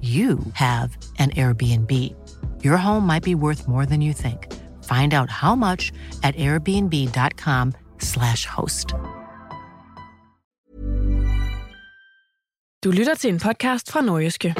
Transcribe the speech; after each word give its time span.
you 0.00 0.38
have 0.52 0.96
an 1.18 1.30
Airbnb. 1.30 1.90
Your 2.62 2.76
home 2.76 3.04
might 3.04 3.24
be 3.24 3.34
worth 3.34 3.66
more 3.66 3.84
than 3.84 4.00
you 4.00 4.12
think. 4.12 4.46
Find 4.84 5.12
out 5.12 5.30
how 5.30 5.56
much 5.56 5.90
at 6.22 6.36
airbnb.com/slash 6.36 8.46
host. 8.46 8.94
Du 12.84 12.90
lytter 12.90 13.14
til 13.14 13.32
en 13.32 13.38
podcast 13.38 13.92
fra 13.92 14.00
Nordjyske. 14.00 14.54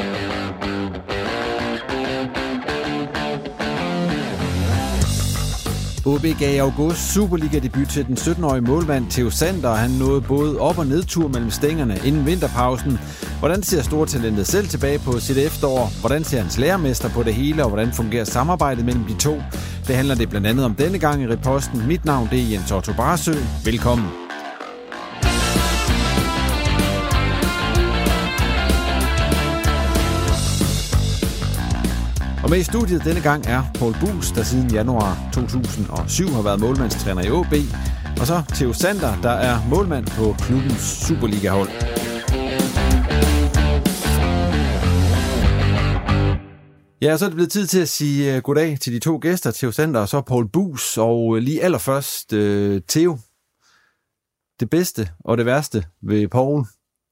OB 6.08 6.26
gav 6.38 6.54
i 6.54 6.58
august 6.58 7.12
Superliga-debut 7.12 7.88
til 7.88 8.06
den 8.06 8.16
17-årige 8.16 8.60
målmand 8.60 9.10
Theo 9.10 9.30
Sander. 9.30 9.74
Han 9.74 9.90
nåede 9.90 10.20
både 10.20 10.60
op- 10.60 10.78
og 10.78 10.86
nedtur 10.86 11.28
mellem 11.28 11.50
stængerne 11.50 12.00
inden 12.04 12.26
vinterpausen. 12.26 12.98
Hvordan 13.38 13.62
ser 13.62 13.82
stortalentet 13.82 14.46
selv 14.46 14.68
tilbage 14.68 14.98
på 14.98 15.20
sit 15.20 15.36
efterår? 15.38 16.00
Hvordan 16.00 16.24
ser 16.24 16.40
hans 16.40 16.58
lærermester 16.58 17.08
på 17.08 17.22
det 17.22 17.34
hele, 17.34 17.62
og 17.62 17.68
hvordan 17.68 17.92
fungerer 17.92 18.24
samarbejdet 18.24 18.84
mellem 18.84 19.04
de 19.04 19.14
to? 19.14 19.42
Det 19.86 19.96
handler 19.96 20.14
det 20.14 20.30
blandt 20.30 20.46
andet 20.46 20.64
om 20.64 20.74
denne 20.74 20.98
gang 20.98 21.22
i 21.22 21.28
reposten. 21.28 21.86
Mit 21.88 22.04
navn 22.04 22.28
det 22.30 22.38
er 22.40 22.50
Jens 22.50 22.72
Otto 22.72 22.92
Barsø. 22.92 23.34
Velkommen. 23.64 24.27
Og 32.48 32.52
med 32.52 32.60
i 32.60 32.62
studiet 32.62 33.04
denne 33.04 33.20
gang 33.20 33.46
er 33.46 33.62
Paul 33.74 33.94
Bus, 34.00 34.30
der 34.30 34.42
siden 34.42 34.70
januar 34.70 35.30
2007 35.32 36.28
har 36.28 36.42
været 36.42 36.60
målmandstræner 36.60 37.22
i 37.22 37.30
OB. 37.30 37.54
Og 38.20 38.26
så 38.26 38.42
Theo 38.54 38.72
Sander, 38.72 39.20
der 39.20 39.30
er 39.30 39.68
målmand 39.68 40.06
på 40.06 40.34
klubbens 40.38 40.82
Superliga-hold. 41.06 41.68
Ja, 47.02 47.16
så 47.16 47.24
er 47.24 47.28
det 47.28 47.34
blevet 47.34 47.52
tid 47.52 47.66
til 47.66 47.80
at 47.80 47.88
sige 47.88 48.36
øh, 48.36 48.42
goddag 48.42 48.78
til 48.80 48.92
de 48.92 48.98
to 48.98 49.18
gæster, 49.22 49.50
Theo 49.52 49.72
Sander 49.72 50.00
og 50.00 50.08
så 50.08 50.20
Paul 50.20 50.48
Bus. 50.48 50.98
Og 50.98 51.36
øh, 51.36 51.42
lige 51.42 51.62
allerførst, 51.62 52.32
uh, 52.32 52.78
Theo, 52.88 53.18
det 54.60 54.70
bedste 54.70 55.08
og 55.24 55.38
det 55.38 55.46
værste 55.46 55.84
ved 56.02 56.28
Paul. 56.28 56.64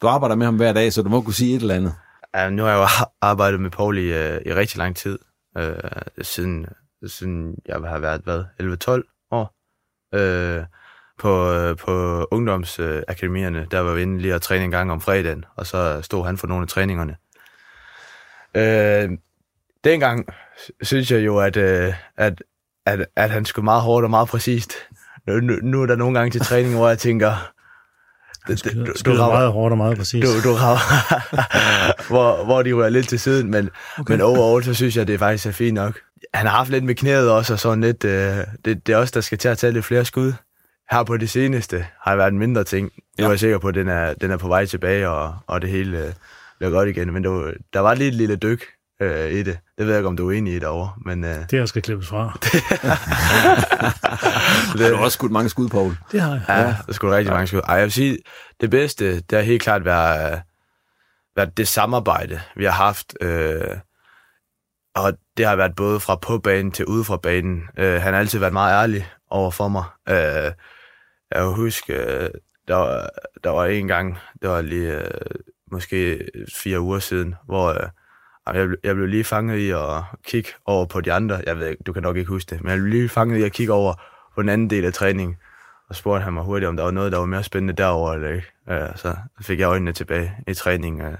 Du 0.02 0.06
arbejder 0.06 0.34
med 0.34 0.46
ham 0.46 0.56
hver 0.56 0.72
dag, 0.72 0.92
så 0.92 1.02
du 1.02 1.08
må 1.08 1.20
kunne 1.20 1.34
sige 1.34 1.56
et 1.56 1.60
eller 1.60 1.74
andet. 1.74 1.94
Ja, 2.34 2.50
nu 2.50 2.62
har 2.62 2.70
jeg 2.70 2.78
jo 2.78 2.86
arbejdet 3.30 3.60
med 3.60 3.70
Paul 3.70 3.98
i, 3.98 4.08
i 4.48 4.52
rigtig 4.54 4.78
lang 4.78 4.96
tid 4.96 5.18
øh, 5.56 6.22
siden, 6.22 6.66
siden 7.06 7.58
jeg 7.66 7.76
har 7.76 7.98
været, 7.98 8.20
hvad, 8.20 8.44
11-12 8.60 9.28
år. 9.30 9.54
øh, 10.14 10.64
på, 11.18 11.52
på 11.74 12.26
ungdomsakademierne, 12.30 13.66
der 13.70 13.80
var 13.80 13.94
vi 13.94 14.02
inde 14.02 14.18
lige 14.18 14.34
at 14.34 14.42
træne 14.42 14.64
en 14.64 14.70
gang 14.70 14.92
om 14.92 15.00
fredagen, 15.00 15.44
og 15.56 15.66
så 15.66 16.02
stod 16.02 16.26
han 16.26 16.38
for 16.38 16.46
nogle 16.46 16.62
af 16.62 16.68
træningerne. 16.68 17.16
Øh, 18.54 19.18
dengang 19.84 20.26
synes 20.82 21.10
jeg 21.10 21.24
jo, 21.26 21.38
at, 21.38 21.56
øh, 21.56 21.94
at, 22.16 22.42
at, 22.86 23.06
at 23.16 23.30
han 23.30 23.44
skulle 23.44 23.64
meget 23.64 23.82
hårdt 23.82 24.04
og 24.04 24.10
meget 24.10 24.28
præcist. 24.28 24.72
Nu, 25.26 25.40
nu, 25.40 25.54
nu 25.62 25.82
er 25.82 25.86
der 25.86 25.96
nogle 25.96 26.18
gange 26.18 26.30
til 26.30 26.40
træning, 26.40 26.74
hvor 26.74 26.88
jeg 26.88 26.98
tænker, 26.98 27.52
det, 28.48 28.86
du, 28.86 28.92
skyder 28.96 29.16
du 29.16 29.30
meget 29.30 29.52
hårdt 29.52 29.72
og 29.72 29.76
meget 29.76 29.98
præcis. 29.98 30.24
Du, 30.24 30.50
du 30.50 30.56
hvor, 32.08 32.44
hvor 32.44 32.62
de 32.62 32.72
rører 32.72 32.88
lidt 32.88 33.08
til 33.08 33.20
siden, 33.20 33.50
men, 33.50 33.70
okay. 33.98 34.12
men 34.12 34.20
overall, 34.20 34.64
så 34.64 34.74
synes 34.74 34.96
jeg, 34.96 35.06
det 35.06 35.14
er 35.14 35.18
faktisk 35.18 35.46
er 35.46 35.50
fint 35.50 35.74
nok. 35.74 35.98
Han 36.34 36.46
har 36.46 36.56
haft 36.56 36.70
lidt 36.70 36.84
med 36.84 36.94
knæet 36.94 37.30
også, 37.30 37.52
og 37.52 37.58
sådan 37.58 37.80
lidt, 37.80 38.04
øh, 38.04 38.36
det, 38.64 38.86
det 38.86 38.92
er 38.92 38.96
også 38.96 39.12
der 39.14 39.20
skal 39.20 39.38
til 39.38 39.48
at 39.48 39.58
tage 39.58 39.72
lidt 39.72 39.84
flere 39.84 40.04
skud. 40.04 40.32
Her 40.90 41.04
på 41.04 41.16
det 41.16 41.30
seneste 41.30 41.86
har 42.00 42.10
det 42.10 42.18
været 42.18 42.32
en 42.32 42.38
mindre 42.38 42.64
ting. 42.64 42.90
Nu 43.18 43.24
er 43.24 43.30
jeg 43.30 43.40
sikker 43.40 43.58
på, 43.58 43.68
at 43.68 43.74
den 43.74 43.88
er, 43.88 44.14
den 44.14 44.30
er 44.30 44.36
på 44.36 44.48
vej 44.48 44.66
tilbage, 44.66 45.08
og, 45.08 45.34
og 45.46 45.62
det 45.62 45.70
hele 45.70 45.98
øh, 45.98 46.12
bliver 46.58 46.70
godt 46.70 46.88
igen. 46.88 47.12
Men 47.12 47.24
der, 47.24 47.52
der 47.72 47.80
var 47.80 47.94
lige 47.94 48.08
et 48.08 48.14
lille 48.14 48.36
dyk 48.36 48.64
øh, 49.00 49.32
i 49.32 49.42
det. 49.42 49.58
Det 49.78 49.86
ved 49.86 49.88
jeg 49.88 49.98
ikke, 49.98 50.08
om 50.08 50.16
du 50.16 50.30
er 50.30 50.32
enig 50.32 50.54
i 50.54 50.58
derovre. 50.58 50.92
Men, 51.04 51.24
øh... 51.24 51.36
Det 51.50 51.52
jeg 51.52 51.68
skal 51.68 51.82
klippes 51.82 52.08
fra. 52.08 52.22
det 54.78 54.86
har 54.86 54.90
du 54.90 54.96
også 54.96 55.14
skudt 55.14 55.32
mange 55.32 55.48
skud, 55.48 55.68
Paul. 55.68 55.96
Det 56.12 56.20
har 56.20 56.32
jeg. 56.32 56.42
Ja, 56.48 56.54
der 56.54 56.74
er 56.88 56.92
skudt 56.92 57.12
rigtig 57.12 57.30
ja. 57.30 57.34
mange 57.34 57.46
skud. 57.46 57.60
Ej, 57.64 57.74
jeg 57.74 57.82
vil 57.82 57.92
sige, 57.92 58.18
det 58.60 58.70
bedste, 58.70 59.20
det 59.20 59.32
har 59.32 59.40
helt 59.40 59.62
klart 59.62 59.84
været, 59.84 60.42
været 61.36 61.56
det 61.56 61.68
samarbejde, 61.68 62.40
vi 62.56 62.64
har 62.64 62.72
haft. 62.72 63.14
Øh, 63.20 63.76
og 64.94 65.12
det 65.36 65.46
har 65.46 65.56
været 65.56 65.76
både 65.76 66.00
fra 66.00 66.16
på 66.16 66.38
banen 66.38 66.72
til 66.72 66.86
ude 66.86 67.04
fra 67.04 67.16
banen. 67.16 67.62
Øh, 67.78 68.02
han 68.02 68.12
har 68.12 68.20
altid 68.20 68.38
været 68.38 68.52
meget 68.52 68.82
ærlig 68.82 69.08
over 69.30 69.50
for 69.50 69.68
mig. 69.68 69.84
Øh, 70.08 70.52
jeg 71.30 71.42
kan 71.42 71.54
huske, 71.54 71.94
øh, 71.94 72.30
der, 72.68 72.74
var, 72.74 73.08
der 73.44 73.50
var 73.50 73.66
en 73.66 73.88
gang, 73.88 74.18
det 74.42 74.50
var 74.50 74.60
lige 74.60 74.92
øh, 74.92 75.10
måske 75.72 76.28
fire 76.54 76.80
uger 76.80 76.98
siden, 76.98 77.34
hvor... 77.46 77.68
Øh, 77.68 77.88
jeg, 78.54 78.68
jeg 78.82 78.94
blev 78.94 79.06
lige 79.06 79.24
fanget 79.24 79.58
i 79.58 79.70
at 79.70 80.02
kigge 80.24 80.50
over 80.64 80.86
på 80.86 81.00
de 81.00 81.12
andre. 81.12 81.42
Jeg 81.46 81.58
ved 81.58 81.76
du 81.86 81.92
kan 81.92 82.02
nok 82.02 82.16
ikke 82.16 82.28
huske 82.28 82.50
det, 82.50 82.62
men 82.62 82.70
jeg 82.70 82.78
blev 82.78 82.90
lige 82.90 83.08
fanget 83.08 83.38
i 83.38 83.42
at 83.42 83.52
kigge 83.52 83.72
over 83.72 83.94
på 84.34 84.42
den 84.42 84.48
anden 84.48 84.70
del 84.70 84.84
af 84.84 84.92
træningen. 84.92 85.36
Og 85.88 85.96
spurgte 85.96 86.24
han 86.24 86.32
mig 86.32 86.42
hurtigt, 86.42 86.68
om 86.68 86.76
der 86.76 86.84
var 86.84 86.90
noget, 86.90 87.12
der 87.12 87.18
var 87.18 87.26
mere 87.26 87.42
spændende 87.42 87.74
derover 87.74 88.12
eller 88.12 88.28
ikke. 88.28 88.46
Øh, 88.70 88.96
så 88.96 89.16
fik 89.40 89.60
jeg 89.60 89.66
øjnene 89.66 89.92
tilbage 89.92 90.32
i 90.48 90.54
træningen. 90.54 91.06
Øh. 91.06 91.18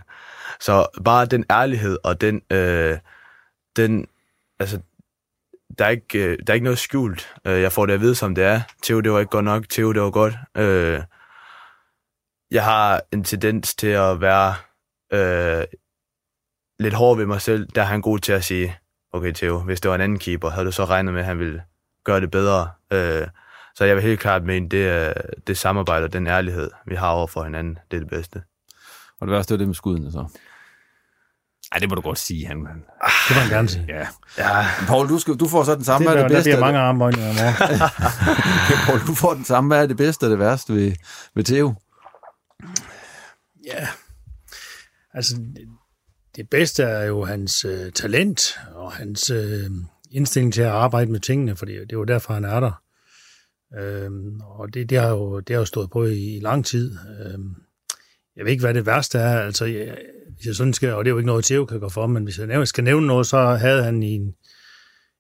Så 0.61 0.87
bare 1.05 1.27
den 1.27 1.45
ærlighed 1.51 1.99
og 2.05 2.21
den, 2.21 2.43
Øh, 2.51 2.99
den 3.77 4.07
altså, 4.59 4.81
der 5.79 5.85
er, 5.85 5.89
ikke, 5.89 6.25
øh, 6.25 6.39
der 6.47 6.53
er 6.53 6.55
ikke 6.55 6.65
noget 6.65 6.79
skjult. 6.79 7.35
Jeg 7.45 7.73
får 7.73 7.87
det 7.87 7.93
at 7.93 8.01
vide, 8.01 8.15
som 8.15 8.35
det 8.35 8.45
er. 8.45 8.61
Theo, 8.83 9.01
det 9.01 9.13
var 9.13 9.19
ikke 9.19 9.31
godt 9.31 9.45
nok. 9.45 9.65
Theo, 9.69 9.93
det 9.93 10.03
var 10.03 10.11
godt. 10.11 10.35
Jeg 12.51 12.65
har 12.65 13.03
en 13.13 13.25
tendens 13.25 13.75
til 13.75 13.87
at 13.87 14.21
være 14.21 14.55
uh, 15.13 15.65
lidt 16.79 16.95
hård 16.95 17.17
ved 17.17 17.27
mig 17.27 17.41
selv, 17.41 17.69
der 17.75 17.83
er 17.83 17.87
han 17.87 18.01
god 18.01 18.19
til 18.19 18.33
at 18.33 18.45
sige, 18.45 18.77
okay 19.13 19.33
Theo, 19.33 19.59
hvis 19.59 19.81
det 19.81 19.89
var 19.89 19.95
en 19.95 20.01
anden 20.01 20.19
keeper, 20.19 20.51
havde 20.51 20.67
du 20.67 20.73
så 20.73 20.85
regnet 20.85 21.15
med, 21.15 21.21
at 21.21 21.27
han 21.27 21.39
ville 21.39 21.63
gøre 22.05 22.21
det 22.21 22.31
bedre. 22.31 22.71
Øh, 22.93 23.27
så 23.75 23.85
jeg 23.85 23.97
vil 23.97 24.05
helt 24.05 24.21
klart 24.21 24.45
mene, 24.45 24.69
det, 24.69 25.15
det 25.47 25.59
samarbejde 25.59 26.05
og 26.05 26.13
den 26.13 26.27
ærlighed, 26.27 26.71
vi 26.87 26.95
har 26.95 27.09
over 27.09 27.27
for 27.27 27.45
hinanden, 27.45 27.79
det 27.91 27.97
er 27.97 28.01
det 28.01 28.11
bedste. 28.11 28.43
Og 29.21 29.27
det 29.27 29.35
værste 29.35 29.55
er 29.55 29.59
det 29.59 29.67
med 29.67 29.75
skuddene 29.75 30.13
så? 30.13 30.39
Ej, 31.73 31.79
det 31.79 31.89
må 31.89 31.95
du 31.95 32.01
godt 32.01 32.19
sige, 32.19 32.47
han. 32.47 32.57
Det 32.59 32.67
må 33.31 33.41
han 33.41 33.51
gerne 33.51 33.69
sige. 33.69 33.85
Ja. 33.89 34.07
ja. 34.39 34.67
Paul, 34.87 35.09
du, 35.09 35.19
skal, 35.19 35.35
du 35.35 35.49
får 35.49 35.65
så 35.65 35.75
den 35.75 35.85
samme. 35.85 36.09
Det, 36.09 36.15
hvad 36.15 36.23
er 36.23 36.29
det 36.29 36.35
bedste? 36.35 36.51
Det 36.51 36.57
bliver 36.57 36.67
mange 36.67 36.79
armbøjninger 36.79 37.31
om 37.31 37.37
okay, 38.65 38.87
Paul, 38.87 39.01
du 39.07 39.15
får 39.15 39.35
den 39.35 39.45
samme. 39.45 39.69
Hvad 39.69 39.83
er 39.83 39.87
det 39.87 39.97
bedste 39.97 40.25
og 40.25 40.31
det 40.31 40.39
værste 40.39 40.73
ved, 40.73 40.93
ved 41.35 41.45
Theo? 41.45 41.75
Ja, 43.67 43.89
altså 45.15 45.37
det, 46.37 46.51
bedste 46.51 46.83
er 46.83 47.05
jo 47.05 47.25
hans 47.25 47.65
øh, 47.65 47.93
talent 47.93 48.59
og 48.75 48.93
hans 48.93 49.31
øh, 49.31 49.71
indstilling 50.11 50.55
til 50.55 50.63
at 50.63 50.69
arbejde 50.69 51.13
med 51.13 51.21
tingene, 51.21 51.57
for 51.57 51.67
det, 51.67 51.81
det 51.81 51.93
er 51.93 51.99
jo 51.99 52.05
derfor, 52.05 52.35
han 52.35 52.45
er 52.45 52.61
der. 52.61 52.83
Øhm, 53.79 54.41
og 54.41 54.75
det, 54.75 54.91
det, 54.91 54.99
har 54.99 55.11
jo, 55.11 55.41
det 55.41 55.55
har 55.55 55.61
jo 55.61 55.65
stået 55.65 55.91
på 55.91 56.05
i, 56.05 56.37
i 56.37 56.41
lang 56.41 56.67
tid. 56.67 56.99
Øhm, 57.21 57.55
jeg 58.37 58.45
ved 58.45 58.53
ikke, 58.53 58.65
hvad 58.65 58.75
det 58.75 58.87
værste 58.87 59.19
er. 59.19 59.41
Altså, 59.41 59.65
jeg, 59.65 59.99
hvis 60.35 60.47
jeg 60.47 60.55
sådan 60.55 60.73
skal, 60.73 60.95
og 60.95 61.05
det 61.05 61.11
er 61.11 61.13
jo 61.13 61.19
ikke 61.19 61.27
noget, 61.27 61.45
Theo 61.45 61.65
kan 61.65 61.81
gå 61.81 61.89
for, 61.89 62.07
men 62.07 62.25
hvis 62.25 62.39
jeg 62.39 62.69
skal 62.69 62.85
nævne 62.85 63.07
noget, 63.07 63.27
så 63.27 63.39
havde 63.39 63.83
han 63.83 64.03
i 64.03 64.15
en, 64.15 64.35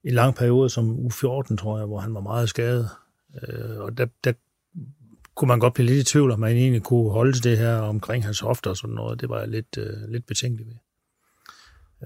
en 0.04 0.12
lang 0.14 0.34
periode 0.34 0.70
som 0.70 0.90
U14, 0.90 1.56
tror 1.56 1.78
jeg, 1.78 1.86
hvor 1.86 1.98
han 1.98 2.14
var 2.14 2.20
meget 2.20 2.48
skadet. 2.48 2.88
Øh, 3.42 3.78
og 3.78 3.98
der, 3.98 4.06
der 4.24 4.32
kunne 5.34 5.48
man 5.48 5.58
godt 5.58 5.74
blive 5.74 5.86
lidt 5.86 6.08
i 6.08 6.12
tvivl, 6.12 6.30
om 6.30 6.40
man 6.40 6.56
egentlig 6.56 6.82
kunne 6.82 7.10
holde 7.10 7.32
til 7.32 7.44
det 7.44 7.58
her 7.58 7.76
omkring 7.76 8.24
hans 8.24 8.40
hofter 8.40 8.70
og 8.70 8.76
sådan 8.76 8.94
noget. 8.94 9.20
Det 9.20 9.28
var 9.28 9.38
jeg 9.38 9.48
lidt, 9.48 9.78
øh, 9.78 10.08
lidt 10.08 10.26
betænkelig 10.26 10.66
ved. 10.66 10.74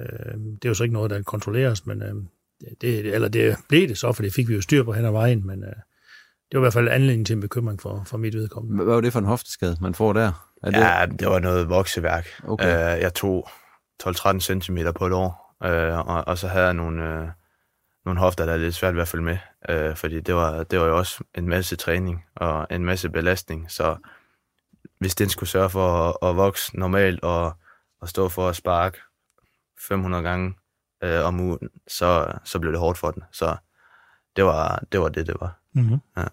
Øh, 0.00 0.34
det 0.34 0.64
er 0.64 0.68
jo 0.68 0.74
så 0.74 0.82
ikke 0.82 0.94
noget, 0.94 1.10
der 1.10 1.22
kontrolleres, 1.22 1.86
men 1.86 2.02
øh, 2.02 2.14
det, 2.80 3.14
eller 3.14 3.28
det 3.28 3.56
blev 3.68 3.88
det 3.88 3.98
så, 3.98 4.12
for 4.12 4.22
det 4.22 4.34
fik 4.34 4.48
vi 4.48 4.54
jo 4.54 4.60
styr 4.60 4.82
på 4.82 4.92
hen 4.92 5.04
ad 5.04 5.10
vejen, 5.10 5.46
men 5.46 5.64
øh, 5.64 5.72
det 6.52 6.58
var 6.58 6.60
i 6.60 6.64
hvert 6.64 6.72
fald 6.72 6.88
anledning 6.88 7.26
til 7.26 7.34
en 7.34 7.40
bekymring 7.40 7.80
for, 7.80 8.02
for 8.06 8.18
mit 8.18 8.34
vedkommende. 8.34 8.84
Hvad 8.84 8.94
var 8.94 9.00
det 9.00 9.12
for 9.12 9.18
en 9.18 9.24
hofteskade, 9.24 9.76
man 9.80 9.94
får 9.94 10.12
der? 10.12 10.52
Er 10.62 10.70
det... 10.70 10.78
Ja, 10.78 11.06
det 11.18 11.28
var 11.28 11.38
noget 11.38 11.68
vokseværk. 11.68 12.26
Okay. 12.44 12.96
Uh, 12.96 13.02
jeg 13.02 13.14
tog 13.14 13.48
12-13 14.02 14.40
cm 14.40 14.78
på 14.98 15.06
et 15.06 15.12
år, 15.12 15.56
uh, 15.64 16.08
og, 16.08 16.28
og 16.28 16.38
så 16.38 16.48
havde 16.48 16.64
jeg 16.64 16.74
nogle, 16.74 17.02
uh, 17.02 17.28
nogle 18.04 18.20
hofter, 18.20 18.46
der 18.46 18.52
er 18.52 18.56
lidt 18.56 18.74
svært 18.74 18.94
ved 18.94 19.02
at 19.02 19.08
følge 19.08 19.24
med, 19.24 19.38
fordi 19.96 20.20
det 20.20 20.34
var, 20.34 20.64
det 20.64 20.80
var 20.80 20.86
jo 20.86 20.98
også 20.98 21.24
en 21.34 21.48
masse 21.48 21.76
træning 21.76 22.24
og 22.36 22.66
en 22.70 22.84
masse 22.84 23.10
belastning, 23.10 23.70
så 23.70 23.96
hvis 24.98 25.14
den 25.14 25.28
skulle 25.28 25.50
sørge 25.50 25.70
for 25.70 26.08
at, 26.08 26.30
at 26.30 26.36
vokse 26.36 26.78
normalt 26.78 27.22
og, 27.22 27.52
og 28.00 28.08
stå 28.08 28.28
for 28.28 28.48
at 28.48 28.56
sparke 28.56 28.98
500 29.88 30.22
gange 30.22 30.54
uh, 31.04 31.26
om 31.26 31.40
ugen, 31.40 31.68
så, 31.88 32.32
så 32.44 32.58
blev 32.58 32.72
det 32.72 32.80
hårdt 32.80 32.98
for 32.98 33.10
den. 33.10 33.22
Så 33.32 33.56
det 34.36 34.44
var 34.44 34.84
det, 34.92 35.00
var 35.00 35.08
det, 35.08 35.26
det 35.26 35.36
var. 35.40 35.60
Mm-hmm. 35.74 35.98
Ja. 36.16 36.24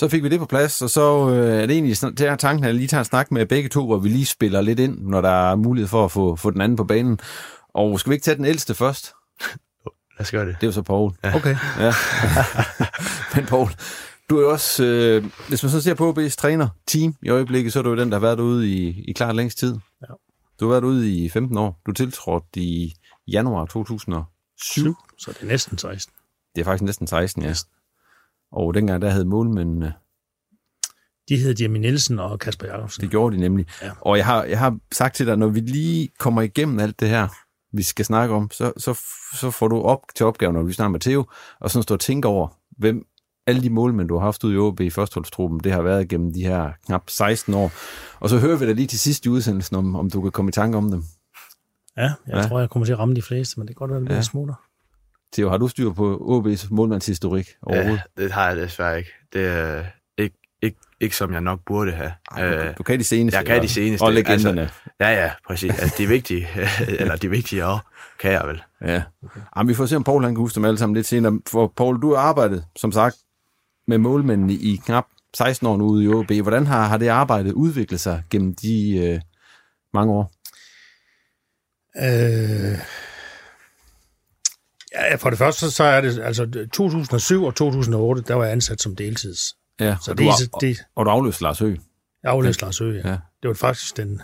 Så 0.00 0.08
fik 0.08 0.22
vi 0.22 0.28
det 0.28 0.38
på 0.38 0.46
plads, 0.46 0.82
og 0.82 0.90
så 0.90 1.30
øh, 1.30 1.62
er 1.62 1.66
det 1.66 1.70
egentlig 1.70 1.96
til 2.16 2.24
at 2.24 2.38
tanken, 2.38 2.64
at 2.64 2.68
jeg 2.68 2.74
lige 2.74 2.88
tager 2.88 3.00
en 3.00 3.04
snak 3.04 3.30
med 3.30 3.46
begge 3.46 3.68
to, 3.68 3.86
hvor 3.86 3.98
vi 3.98 4.08
lige 4.08 4.26
spiller 4.26 4.60
lidt 4.60 4.80
ind, 4.80 4.98
når 4.98 5.20
der 5.20 5.50
er 5.50 5.56
mulighed 5.56 5.88
for 5.88 6.04
at 6.04 6.10
få, 6.10 6.36
få 6.36 6.50
den 6.50 6.60
anden 6.60 6.76
på 6.76 6.84
banen. 6.84 7.18
Og 7.74 8.00
skal 8.00 8.10
vi 8.10 8.14
ikke 8.14 8.24
tage 8.24 8.36
den 8.36 8.44
ældste 8.44 8.74
først? 8.74 9.12
Lad 10.18 10.20
os 10.20 10.30
gøre 10.30 10.46
det. 10.46 10.56
Det 10.60 10.62
er 10.62 10.66
jo 10.66 10.72
så 10.72 10.82
Paul. 10.82 11.12
Ja. 11.24 11.36
Okay. 11.36 11.56
Ja. 11.78 11.92
Men 13.34 13.46
Paul, 13.46 13.68
du 14.30 14.36
er 14.36 14.42
jo 14.42 14.50
også, 14.50 14.84
øh, 14.84 15.24
hvis 15.48 15.62
man 15.62 15.70
så 15.70 15.80
ser 15.80 15.94
på 15.94 16.12
OB's 16.12 16.36
træner 16.36 16.68
team 16.86 17.14
i 17.22 17.28
øjeblikket, 17.28 17.72
så 17.72 17.78
er 17.78 17.82
du 17.82 17.90
jo 17.90 17.96
den, 17.96 18.08
der 18.08 18.14
har 18.18 18.26
været 18.26 18.40
ude 18.40 18.68
i, 18.68 19.04
i 19.08 19.12
klart 19.12 19.36
længst 19.36 19.58
tid. 19.58 19.78
Ja. 20.02 20.14
Du 20.60 20.64
har 20.64 20.70
været 20.70 20.84
ude 20.84 21.14
i 21.14 21.28
15 21.28 21.58
år. 21.58 21.80
Du 21.86 21.92
tiltrådte 21.92 22.60
i 22.60 22.94
januar 23.28 23.66
2007. 23.66 24.94
Så 25.18 25.32
det 25.32 25.42
er 25.42 25.46
næsten 25.46 25.78
16. 25.78 26.14
Det 26.54 26.60
er 26.60 26.64
faktisk 26.64 26.82
næsten 26.82 27.06
16, 27.06 27.42
ja. 27.42 27.54
Og 28.52 28.74
dengang, 28.74 29.02
der 29.02 29.10
havde 29.10 29.24
målmændene... 29.24 29.94
De 31.28 31.36
hed 31.36 31.54
Jimmy 31.60 31.78
Nielsen 31.78 32.18
og 32.18 32.38
Kasper 32.38 32.66
Jacobsen. 32.66 33.02
Det 33.02 33.10
gjorde 33.10 33.36
de 33.36 33.40
nemlig. 33.40 33.66
Ja. 33.82 33.90
Og 34.00 34.16
jeg 34.16 34.26
har, 34.26 34.44
jeg 34.44 34.58
har 34.58 34.78
sagt 34.92 35.16
til 35.16 35.26
dig, 35.26 35.36
når 35.36 35.48
vi 35.48 35.60
lige 35.60 36.08
kommer 36.18 36.42
igennem 36.42 36.78
alt 36.78 37.00
det 37.00 37.08
her, 37.08 37.28
vi 37.72 37.82
skal 37.82 38.04
snakke 38.04 38.34
om, 38.34 38.50
så, 38.50 38.72
så, 38.76 39.00
så 39.40 39.50
får 39.50 39.68
du 39.68 39.82
op 39.82 40.00
til 40.14 40.26
opgaven, 40.26 40.54
når 40.54 40.62
vi 40.62 40.72
snakker 40.72 40.90
med 40.90 41.00
Theo, 41.00 41.24
og 41.60 41.70
sådan 41.70 41.82
stå 41.82 41.94
og 41.94 42.00
tænke 42.00 42.28
over, 42.28 42.48
hvem 42.78 43.06
alle 43.46 43.62
de 43.62 43.70
målmænd, 43.70 44.08
du 44.08 44.18
har 44.18 44.24
haft 44.24 44.44
ude 44.44 44.54
i 44.54 44.58
OB 44.58 44.80
i 44.80 44.90
førsteholdstruppen, 44.90 45.60
det 45.60 45.72
har 45.72 45.82
været 45.82 46.08
gennem 46.08 46.32
de 46.32 46.42
her 46.42 46.70
knap 46.86 47.02
16 47.10 47.54
år. 47.54 47.72
Og 48.20 48.28
så 48.28 48.38
hører 48.38 48.56
vi 48.56 48.66
dig 48.66 48.74
lige 48.74 48.86
til 48.86 48.98
sidst 48.98 49.26
i 49.26 49.28
udsendelsen, 49.28 49.76
om, 49.76 49.96
om 49.96 50.10
du 50.10 50.22
kan 50.22 50.30
komme 50.30 50.48
i 50.48 50.52
tanke 50.52 50.78
om 50.78 50.90
dem. 50.90 51.02
Ja, 51.96 52.02
jeg 52.02 52.12
ja. 52.28 52.42
tror, 52.42 52.60
jeg 52.60 52.70
kommer 52.70 52.86
til 52.86 52.92
at 52.92 52.98
ramme 52.98 53.14
de 53.14 53.22
fleste, 53.22 53.60
men 53.60 53.68
det 53.68 53.76
kan 53.76 53.80
godt 53.80 53.90
være 53.90 54.00
lidt 54.00 54.12
ja. 54.12 54.22
smutter. 54.22 54.54
Theo, 55.32 55.48
har 55.48 55.56
du 55.56 55.68
styr 55.68 55.92
på 55.92 56.16
OB's 56.16 56.66
målmandshistorik 56.70 57.48
overhovedet? 57.62 58.02
Ja, 58.18 58.22
det 58.22 58.32
har 58.32 58.48
jeg 58.48 58.56
desværre 58.56 58.98
ikke. 58.98 59.10
Det 59.32 59.46
er 59.46 59.84
ikke, 60.18 60.36
ikke, 60.62 60.78
ikke 61.00 61.16
som 61.16 61.32
jeg 61.32 61.40
nok 61.40 61.60
burde 61.66 61.92
have. 61.92 62.12
Ej, 62.30 62.66
du, 62.66 62.72
du 62.78 62.82
kan 62.82 62.98
de 62.98 63.04
seneste. 63.04 63.38
Jeg 63.38 63.46
kan 63.46 63.62
de 63.62 63.68
seneste. 63.68 64.02
Og 64.02 64.12
legenderne. 64.12 64.60
Altså, 64.60 64.76
ja, 65.00 65.22
ja, 65.22 65.30
præcis. 65.46 65.70
Altså, 65.70 65.94
de 65.98 66.04
er 66.04 66.08
vigtige, 66.08 66.48
eller 67.00 67.16
de 67.16 67.26
er 67.26 67.30
vigtige 67.30 67.66
også, 67.66 67.84
kan 68.20 68.32
jeg 68.32 68.42
vel. 68.46 68.62
Ja. 68.84 69.02
Okay. 69.24 69.40
Jamen, 69.56 69.68
vi 69.68 69.74
får 69.74 69.86
se, 69.86 69.96
om 69.96 70.04
Paul 70.04 70.24
han 70.24 70.34
kan 70.34 70.40
huske 70.40 70.54
dem 70.54 70.64
alle 70.64 70.78
sammen 70.78 70.96
lidt 70.96 71.06
senere. 71.06 71.40
For 71.48 71.72
Paul, 71.76 72.02
du 72.02 72.14
har 72.14 72.22
arbejdet, 72.22 72.64
som 72.76 72.92
sagt, 72.92 73.16
med 73.90 73.98
målmændene 73.98 74.52
i 74.52 74.80
knap 74.86 75.06
16 75.36 75.66
år 75.66 75.76
nu 75.76 75.84
ude 75.84 76.04
i 76.04 76.08
OB. 76.08 76.32
Hvordan 76.32 76.66
har, 76.66 76.88
har 76.88 76.96
det 76.96 77.08
arbejdet 77.08 77.52
udviklet 77.52 78.00
sig 78.00 78.22
gennem 78.30 78.54
de 78.54 78.96
øh, 78.96 79.20
mange 79.94 80.12
år? 80.12 80.32
Øh, 81.96 82.78
ja, 84.92 85.14
for 85.14 85.30
det 85.30 85.38
første, 85.38 85.70
så 85.70 85.84
er 85.84 86.00
det 86.00 86.20
altså 86.20 86.66
2007 86.72 87.44
og 87.44 87.54
2008, 87.54 88.22
der 88.22 88.34
var 88.34 88.44
jeg 88.44 88.52
ansat 88.52 88.82
som 88.82 88.96
deltids. 88.96 89.54
Ja, 89.80 89.96
så 90.02 90.10
og, 90.10 90.18
det, 90.18 90.26
du, 90.26 90.58
det, 90.60 90.60
det, 90.60 90.84
og 90.96 91.06
du 91.06 91.10
afløste 91.10 91.42
Lars 91.42 91.58
Høgh. 91.58 91.78
Jeg 92.22 92.32
afløste 92.32 92.62
Lars 92.62 92.78
Høgh, 92.78 92.96
ja. 92.96 93.08
ja. 93.08 93.18
Det 93.42 93.48
var 93.48 93.54
faktisk 93.54 93.96
den, 93.96 94.22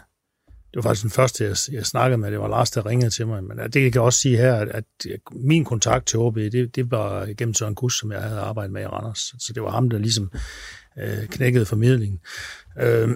det 0.76 0.84
var 0.84 0.90
faktisk 0.90 1.02
den 1.02 1.10
første, 1.10 1.44
jeg, 1.44 1.56
jeg 1.72 1.86
snakkede 1.86 2.18
med. 2.18 2.30
Det 2.30 2.40
var 2.40 2.48
Lars, 2.48 2.70
der 2.70 2.86
ringede 2.86 3.10
til 3.10 3.26
mig. 3.26 3.44
Men 3.44 3.58
det 3.58 3.72
kan 3.72 3.94
jeg 3.94 4.02
også 4.02 4.18
sige 4.18 4.36
her, 4.36 4.54
at, 4.54 4.68
at 4.68 4.84
min 5.30 5.64
kontakt 5.64 6.06
til 6.06 6.18
OB, 6.18 6.36
det, 6.36 6.76
det 6.76 6.90
var 6.90 7.26
gennem 7.38 7.54
Søren 7.54 7.74
Gus, 7.74 7.98
som 7.98 8.12
jeg 8.12 8.22
havde 8.22 8.40
arbejdet 8.40 8.72
med 8.72 8.82
i 8.82 8.86
Randers. 8.86 9.18
Så 9.18 9.52
det 9.54 9.62
var 9.62 9.70
ham, 9.70 9.90
der 9.90 9.98
ligesom 9.98 10.32
øh, 10.98 11.26
knækkede 11.26 11.66
formidlingen. 11.66 12.20
Øh, 12.80 13.08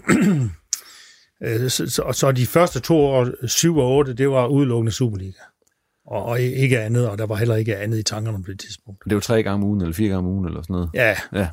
så, 1.71 1.91
så, 1.91 2.13
så 2.13 2.33
de 2.33 2.47
første 2.47 2.81
to 2.81 2.97
år, 2.99 3.47
7 3.47 3.77
og 3.77 3.97
8, 3.97 4.15
det 4.15 4.31
var 4.31 4.47
udelukkende 4.47 4.93
Superliga. 4.93 5.43
Og, 6.07 6.25
og 6.25 6.41
ikke 6.41 6.81
andet, 6.81 7.09
og 7.09 7.19
der 7.19 7.27
var 7.27 7.37
heller 7.37 7.57
ikke 7.57 7.77
andet 7.77 7.99
i 7.99 8.03
tankerne 8.03 8.45
på 8.45 8.51
det 8.51 8.61
tidspunkt. 8.61 9.05
Det 9.05 9.15
var 9.15 9.21
tre 9.21 9.43
gange 9.43 9.55
om 9.55 9.65
ugen, 9.65 9.81
eller 9.81 9.95
fire 9.95 10.09
gange 10.09 10.19
om 10.19 10.27
ugen, 10.27 10.47
eller 10.47 10.63
sådan 10.63 10.75
noget? 10.75 10.91
Ja. 10.95 11.17
Ja, 11.33 11.49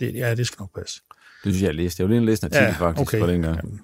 det, 0.00 0.14
ja, 0.14 0.34
det 0.34 0.46
skal 0.46 0.56
nok 0.60 0.74
passe. 0.74 1.00
det 1.44 1.52
synes 1.52 1.60
jeg, 1.62 1.66
jeg 1.66 1.74
læste. 1.74 2.00
Jeg 2.02 2.10
var 2.10 2.14
lige 2.14 2.22
en 2.22 2.28
artikel 2.28 2.56
Ja, 2.56 2.70
faktisk 2.70 3.08
okay. 3.08 3.20
fra 3.20 3.32
dengang. 3.32 3.80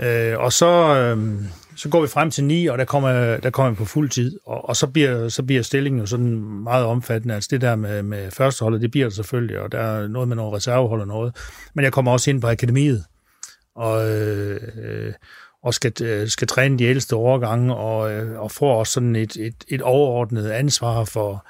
Øh, 0.00 0.38
og 0.38 0.52
så, 0.52 0.96
øh, 0.96 1.42
så 1.76 1.88
går 1.88 2.00
vi 2.00 2.08
frem 2.08 2.30
til 2.30 2.44
9, 2.44 2.66
og 2.66 2.78
der 2.78 2.84
kommer, 2.84 3.36
der 3.36 3.50
kommer 3.50 3.70
vi 3.70 3.76
på 3.76 3.84
fuld 3.84 4.10
tid, 4.10 4.38
og, 4.46 4.68
og 4.68 4.76
så, 4.76 4.86
bliver, 4.86 5.28
så 5.28 5.42
bliver 5.42 5.62
stillingen 5.62 6.00
jo 6.00 6.06
sådan 6.06 6.38
meget 6.62 6.84
omfattende. 6.84 7.34
Altså 7.34 7.48
det 7.50 7.60
der 7.60 7.76
med, 7.76 8.02
med 8.02 8.30
førsteholdet, 8.30 8.80
det 8.80 8.90
bliver 8.90 9.06
det 9.06 9.16
selvfølgelig, 9.16 9.60
og 9.60 9.72
der 9.72 9.78
er 9.78 10.08
noget 10.08 10.28
med 10.28 10.36
nogle 10.36 10.56
reservehold 10.56 11.00
og 11.00 11.06
noget. 11.06 11.36
Men 11.74 11.84
jeg 11.84 11.92
kommer 11.92 12.12
også 12.12 12.30
ind 12.30 12.40
på 12.40 12.48
akademiet, 12.48 13.04
og, 13.74 14.10
øh, 14.10 15.12
og 15.62 15.74
skal, 15.74 15.92
øh, 16.02 16.28
skal 16.28 16.48
træne 16.48 16.78
de 16.78 16.84
ældste 16.84 17.16
årgange, 17.16 17.74
og, 17.74 18.12
øh, 18.12 18.40
og 18.40 18.50
får 18.50 18.78
også 18.78 18.92
sådan 18.92 19.16
et, 19.16 19.36
et, 19.36 19.64
et 19.68 19.82
overordnet 19.82 20.50
ansvar 20.50 21.04
for, 21.04 21.46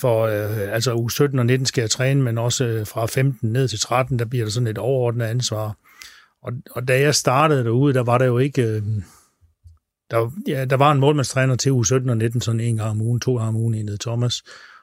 for 0.00 0.26
øh, 0.26 0.74
altså 0.74 0.94
u 0.94 1.08
17 1.08 1.38
og 1.38 1.46
19 1.46 1.66
skal 1.66 1.82
jeg 1.82 1.90
træne, 1.90 2.22
men 2.22 2.38
også 2.38 2.64
øh, 2.64 2.86
fra 2.86 3.06
15 3.06 3.52
ned 3.52 3.68
til 3.68 3.80
13, 3.80 4.18
der 4.18 4.24
bliver 4.24 4.44
der 4.44 4.50
sådan 4.50 4.66
et 4.66 4.78
overordnet 4.78 5.26
ansvar. 5.26 5.76
Og, 6.42 6.52
og 6.70 6.88
da 6.88 7.00
jeg 7.00 7.14
startede 7.14 7.64
derude, 7.64 7.94
der 7.94 8.02
var 8.02 8.18
der 8.18 8.26
jo 8.26 8.38
ikke... 8.38 8.62
Øh, 8.62 8.82
der, 10.10 10.30
ja, 10.48 10.64
der 10.64 10.76
var 10.76 10.92
en 10.92 11.00
målmandstræner 11.00 11.56
til 11.56 11.72
u 11.72 11.82
17 11.82 12.10
og 12.10 12.16
19, 12.16 12.40
sådan 12.40 12.60
en 12.60 12.76
gang 12.76 12.90
om 12.90 13.00
ugen, 13.00 13.20
to 13.20 13.36
gange 13.36 13.48
om 13.48 13.56
ugen, 13.56 13.74
en 13.74 13.98
Thomas. 13.98 14.42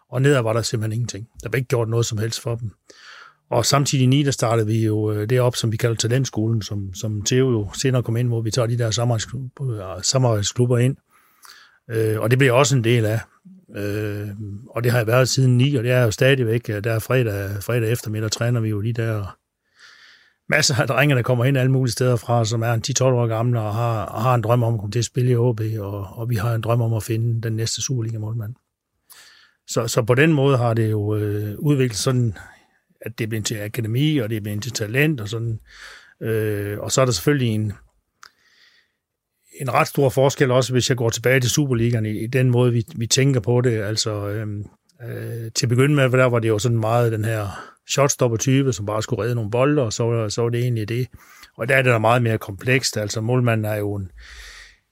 Og 0.10 0.22
nedad 0.22 0.42
var 0.42 0.54
der 0.54 0.62
simpelthen 0.62 0.94
ingenting. 0.94 1.28
Der 1.44 1.50
blev 1.50 1.60
ikke 1.60 1.68
gjort 1.68 1.90
noget 1.90 2.06
som 2.06 2.18
helst 2.18 2.42
for 2.42 2.56
dem. 2.56 2.72
Og 3.50 3.66
samtidig 3.66 4.14
i 4.14 4.24
der 4.24 4.32
startede 4.32 4.68
vi 4.68 4.86
jo 4.86 5.12
øh, 5.12 5.30
det 5.30 5.40
op, 5.40 5.56
som 5.56 5.72
vi 5.72 5.78
kalder 5.78 5.96
talentskolen, 5.96 6.62
som, 6.62 6.94
som 6.94 7.22
Theo 7.22 7.52
jo 7.52 7.70
senere 7.74 8.04
kom 8.04 8.18
ind, 8.18 8.28
hvor 8.28 8.42
vi 8.42 8.52
tager 8.52 8.68
de 8.68 8.78
der 8.78 8.92
samarbejdsklubber, 10.02 10.78
øh, 10.78 10.86
ind. 10.86 10.98
Øh, 11.90 12.20
og 12.20 12.32
det 12.32 12.40
blev 12.40 12.46
jeg 12.48 12.56
også 12.56 12.76
en 12.76 12.84
del 12.84 13.06
af. 13.06 13.20
Øh, 13.76 14.28
og 14.70 14.84
det 14.84 14.92
har 14.92 15.00
jeg 15.00 15.08
været 15.08 15.30
siden 15.30 15.58
9, 15.58 15.76
og 15.76 15.84
det 15.84 15.92
er 15.92 16.04
jo 16.04 16.12
stadigvæk. 16.12 16.70
Øh, 16.70 16.84
der 16.84 16.92
er 16.92 17.00
fredag, 17.00 17.64
fredag 17.64 17.92
eftermiddag, 17.92 18.32
træner 18.32 18.60
vi 18.60 18.70
jo 18.70 18.80
lige 18.80 18.94
der. 18.94 19.38
Masser 20.50 20.82
af 20.82 20.88
drenge, 20.88 21.16
der 21.16 21.22
kommer 21.22 21.46
ind 21.46 21.58
alle 21.58 21.72
mulige 21.72 21.92
steder 21.92 22.16
fra, 22.16 22.46
som 22.46 22.62
er 22.62 22.74
en 22.74 22.84
10-12 22.88 23.04
år 23.04 23.28
gamle 23.28 23.60
og 23.60 23.76
har, 23.76 24.06
og 24.06 24.22
har 24.22 24.36
en 24.36 24.42
drøm 24.42 24.64
om 24.64 24.74
at 24.74 24.80
komme 24.80 24.92
til 24.92 25.00
at 25.00 25.06
spille 25.06 25.32
i 25.32 25.36
OB, 25.36 25.62
og, 25.80 26.08
og 26.08 26.30
vi 26.30 26.36
har 26.36 26.56
en 26.56 26.62
drøm 26.62 26.82
om 26.82 26.94
at 26.94 27.04
finde 27.04 27.42
den 27.42 27.54
næste 27.54 27.82
Superliga-målmand. 27.82 28.56
Så, 29.68 29.88
så 29.88 30.04
på 30.04 30.16
den 30.16 30.34
måde 30.34 30.58
har 30.58 30.74
det 30.74 30.92
jo 30.92 31.16
øh, 31.16 31.56
udviklet 31.60 31.98
sådan, 31.98 32.38
at 33.02 33.18
det 33.18 33.24
er 33.24 33.28
blevet 33.28 33.46
til 33.46 33.56
akademi, 33.56 34.18
og 34.18 34.30
det 34.30 34.38
er 34.38 34.42
blevet 34.42 34.64
til 34.64 34.72
talent, 34.72 35.22
og 35.22 35.30
sådan. 35.30 35.60
Øh, 36.22 36.80
og 36.80 36.92
så 36.92 37.02
er 37.02 37.06
der 37.06 37.12
selvfølgelig 37.12 37.56
en, 37.56 37.74
en 39.62 39.74
ret 39.74 39.88
stor 39.88 40.10
forskel 40.10 40.52
også, 40.52 40.74
hvis 40.74 40.90
jeg 40.90 40.98
går 40.98 41.10
tilbage 41.10 41.40
til 41.40 41.50
Superligaen, 41.50 42.06
i, 42.06 42.24
i 42.24 42.28
den 42.28 42.50
måde, 42.50 42.72
vi, 42.72 42.86
vi 42.96 43.08
tænker 43.08 43.40
på 43.40 43.62
det. 43.62 43.82
Altså, 43.82 44.30
øh, 44.30 44.48
øh, 45.04 45.52
til 45.56 45.66
at 45.66 45.70
begynde 45.70 45.96
med, 45.96 46.10
der 46.10 46.26
var 46.26 46.40
det 46.40 46.48
jo 46.48 46.60
sådan 46.60 46.80
meget 46.80 47.12
den 47.12 47.26
her 47.26 47.75
shotstopper-type, 47.90 48.74
som 48.74 48.86
bare 48.86 49.04
skulle 49.04 49.24
redde 49.24 49.36
nogle 49.36 49.52
bolde, 49.52 49.82
og 49.82 49.94
så, 49.94 50.30
så 50.30 50.42
var 50.42 50.50
det 50.50 50.62
egentlig 50.62 50.90
det. 50.90 51.08
Og 51.58 51.70
der 51.70 51.76
er 51.76 51.82
det 51.82 51.92
der 51.92 51.98
meget 51.98 52.22
mere 52.22 52.38
komplekst. 52.38 52.98
Altså, 52.98 53.22
målmanden 53.22 53.66
er 53.66 53.76
jo 53.76 53.96
en, 53.96 54.12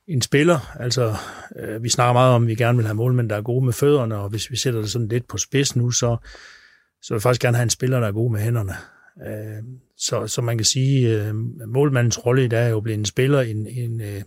en 0.07 0.21
spiller. 0.21 0.75
Altså, 0.79 1.15
øh, 1.59 1.83
vi 1.83 1.89
snakker 1.89 2.13
meget 2.13 2.35
om, 2.35 2.43
at 2.43 2.47
vi 2.47 2.55
gerne 2.55 2.77
vil 2.77 2.85
have 2.85 2.95
målmænd, 2.95 3.29
der 3.29 3.35
er 3.35 3.41
gode 3.41 3.65
med 3.65 3.73
fødderne, 3.73 4.17
og 4.17 4.29
hvis 4.29 4.51
vi 4.51 4.57
sætter 4.57 4.81
det 4.81 4.89
sådan 4.89 5.07
lidt 5.07 5.27
på 5.27 5.37
spids 5.37 5.75
nu, 5.75 5.91
så, 5.91 6.17
så 7.01 7.13
vil 7.13 7.15
jeg 7.17 7.21
faktisk 7.21 7.41
gerne 7.41 7.57
have 7.57 7.63
en 7.63 7.69
spiller, 7.69 7.99
der 7.99 8.07
er 8.07 8.11
god 8.11 8.31
med 8.31 8.39
hænderne. 8.39 8.73
Øh, 9.27 9.63
så, 9.97 10.27
så 10.27 10.41
man 10.41 10.57
kan 10.57 10.65
sige, 10.65 11.23
øh, 11.23 11.35
målmandens 11.67 12.25
rolle 12.25 12.45
i 12.45 12.47
dag 12.47 12.65
er 12.65 12.69
jo 12.69 12.79
blevet 12.79 12.99
en 12.99 13.05
spiller, 13.05 13.41
en, 13.41 13.67
en, 13.67 14.01
øh, 14.01 14.21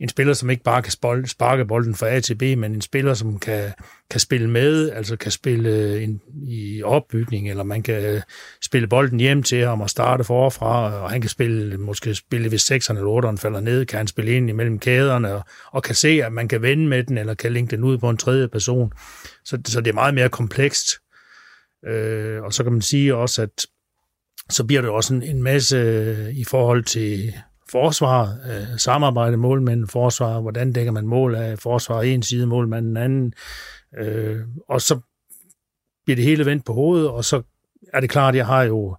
en 0.00 0.08
spiller, 0.08 0.34
som 0.34 0.50
ikke 0.50 0.62
bare 0.62 0.82
kan 0.82 0.92
spol- 0.92 1.26
sparke 1.26 1.64
bolden 1.64 1.94
fra 1.94 2.08
A 2.08 2.20
til 2.20 2.34
B, 2.34 2.42
men 2.42 2.64
en 2.64 2.80
spiller, 2.80 3.14
som 3.14 3.38
kan, 3.38 3.72
kan 4.10 4.20
spille 4.20 4.50
med, 4.50 4.90
altså 4.90 5.16
kan 5.16 5.32
spille 5.32 5.68
øh, 5.68 6.02
en, 6.02 6.20
i 6.42 6.82
opbygning, 6.82 7.50
eller 7.50 7.62
man 7.62 7.82
kan 7.82 8.04
øh, 8.04 8.22
spille 8.62 8.88
bolden 8.88 9.20
hjem 9.20 9.42
til 9.42 9.66
ham 9.66 9.80
og 9.80 9.90
starte 9.90 10.24
forfra, 10.24 10.92
og 11.02 11.10
han 11.10 11.20
kan 11.20 11.30
spille, 11.30 11.78
måske 11.78 12.14
spille 12.14 12.48
hvis 12.48 12.72
6'eren 12.72 12.96
eller 12.96 13.22
8'eren 13.22 13.36
falder 13.36 13.60
ned, 13.60 13.86
kan 13.86 13.96
han 13.96 14.06
spille 14.06 14.32
ind 14.32 14.48
imellem 14.48 14.78
kæderne, 14.78 15.34
og, 15.34 15.44
og 15.72 15.82
kan 15.82 15.94
se, 15.94 16.08
at 16.24 16.32
man 16.32 16.48
kan 16.48 16.62
vende 16.62 16.88
med 16.88 17.04
den, 17.04 17.18
eller 17.18 17.34
kan 17.34 17.52
linke 17.52 17.76
den 17.76 17.84
ud 17.84 17.98
på 17.98 18.10
en 18.10 18.16
tredje 18.16 18.48
person. 18.48 18.92
Så, 19.44 19.58
så 19.66 19.80
det 19.80 19.90
er 19.90 19.94
meget 19.94 20.14
mere 20.14 20.28
komplekst. 20.28 20.88
Øh, 21.86 22.42
og 22.42 22.52
så 22.52 22.62
kan 22.62 22.72
man 22.72 22.82
sige 22.82 23.14
også, 23.14 23.42
at 23.42 23.66
så 24.50 24.64
bliver 24.64 24.82
det 24.82 24.90
også 24.90 25.14
en, 25.14 25.22
en 25.22 25.42
masse 25.42 25.76
øh, 25.76 26.30
i 26.34 26.44
forhold 26.44 26.84
til 26.84 27.34
forsvar, 27.74 28.36
øh, 28.50 28.78
samarbejde 28.78 29.36
målmænd, 29.36 29.88
forsvar, 29.88 30.40
hvordan 30.40 30.72
dækker 30.72 30.92
man 30.92 31.06
mål 31.06 31.34
af 31.34 31.58
forsvar 31.58 32.02
en 32.02 32.22
side, 32.22 32.46
målmand 32.46 32.86
den 32.86 32.96
anden, 32.96 33.34
øh, 33.98 34.40
og 34.68 34.80
så 34.80 35.00
bliver 36.04 36.16
det 36.16 36.24
hele 36.24 36.46
vendt 36.46 36.64
på 36.64 36.72
hovedet, 36.72 37.08
og 37.08 37.24
så 37.24 37.42
er 37.92 38.00
det 38.00 38.10
klart, 38.10 38.34
at 38.34 38.38
jeg 38.38 38.46
har 38.46 38.62
jo 38.62 38.96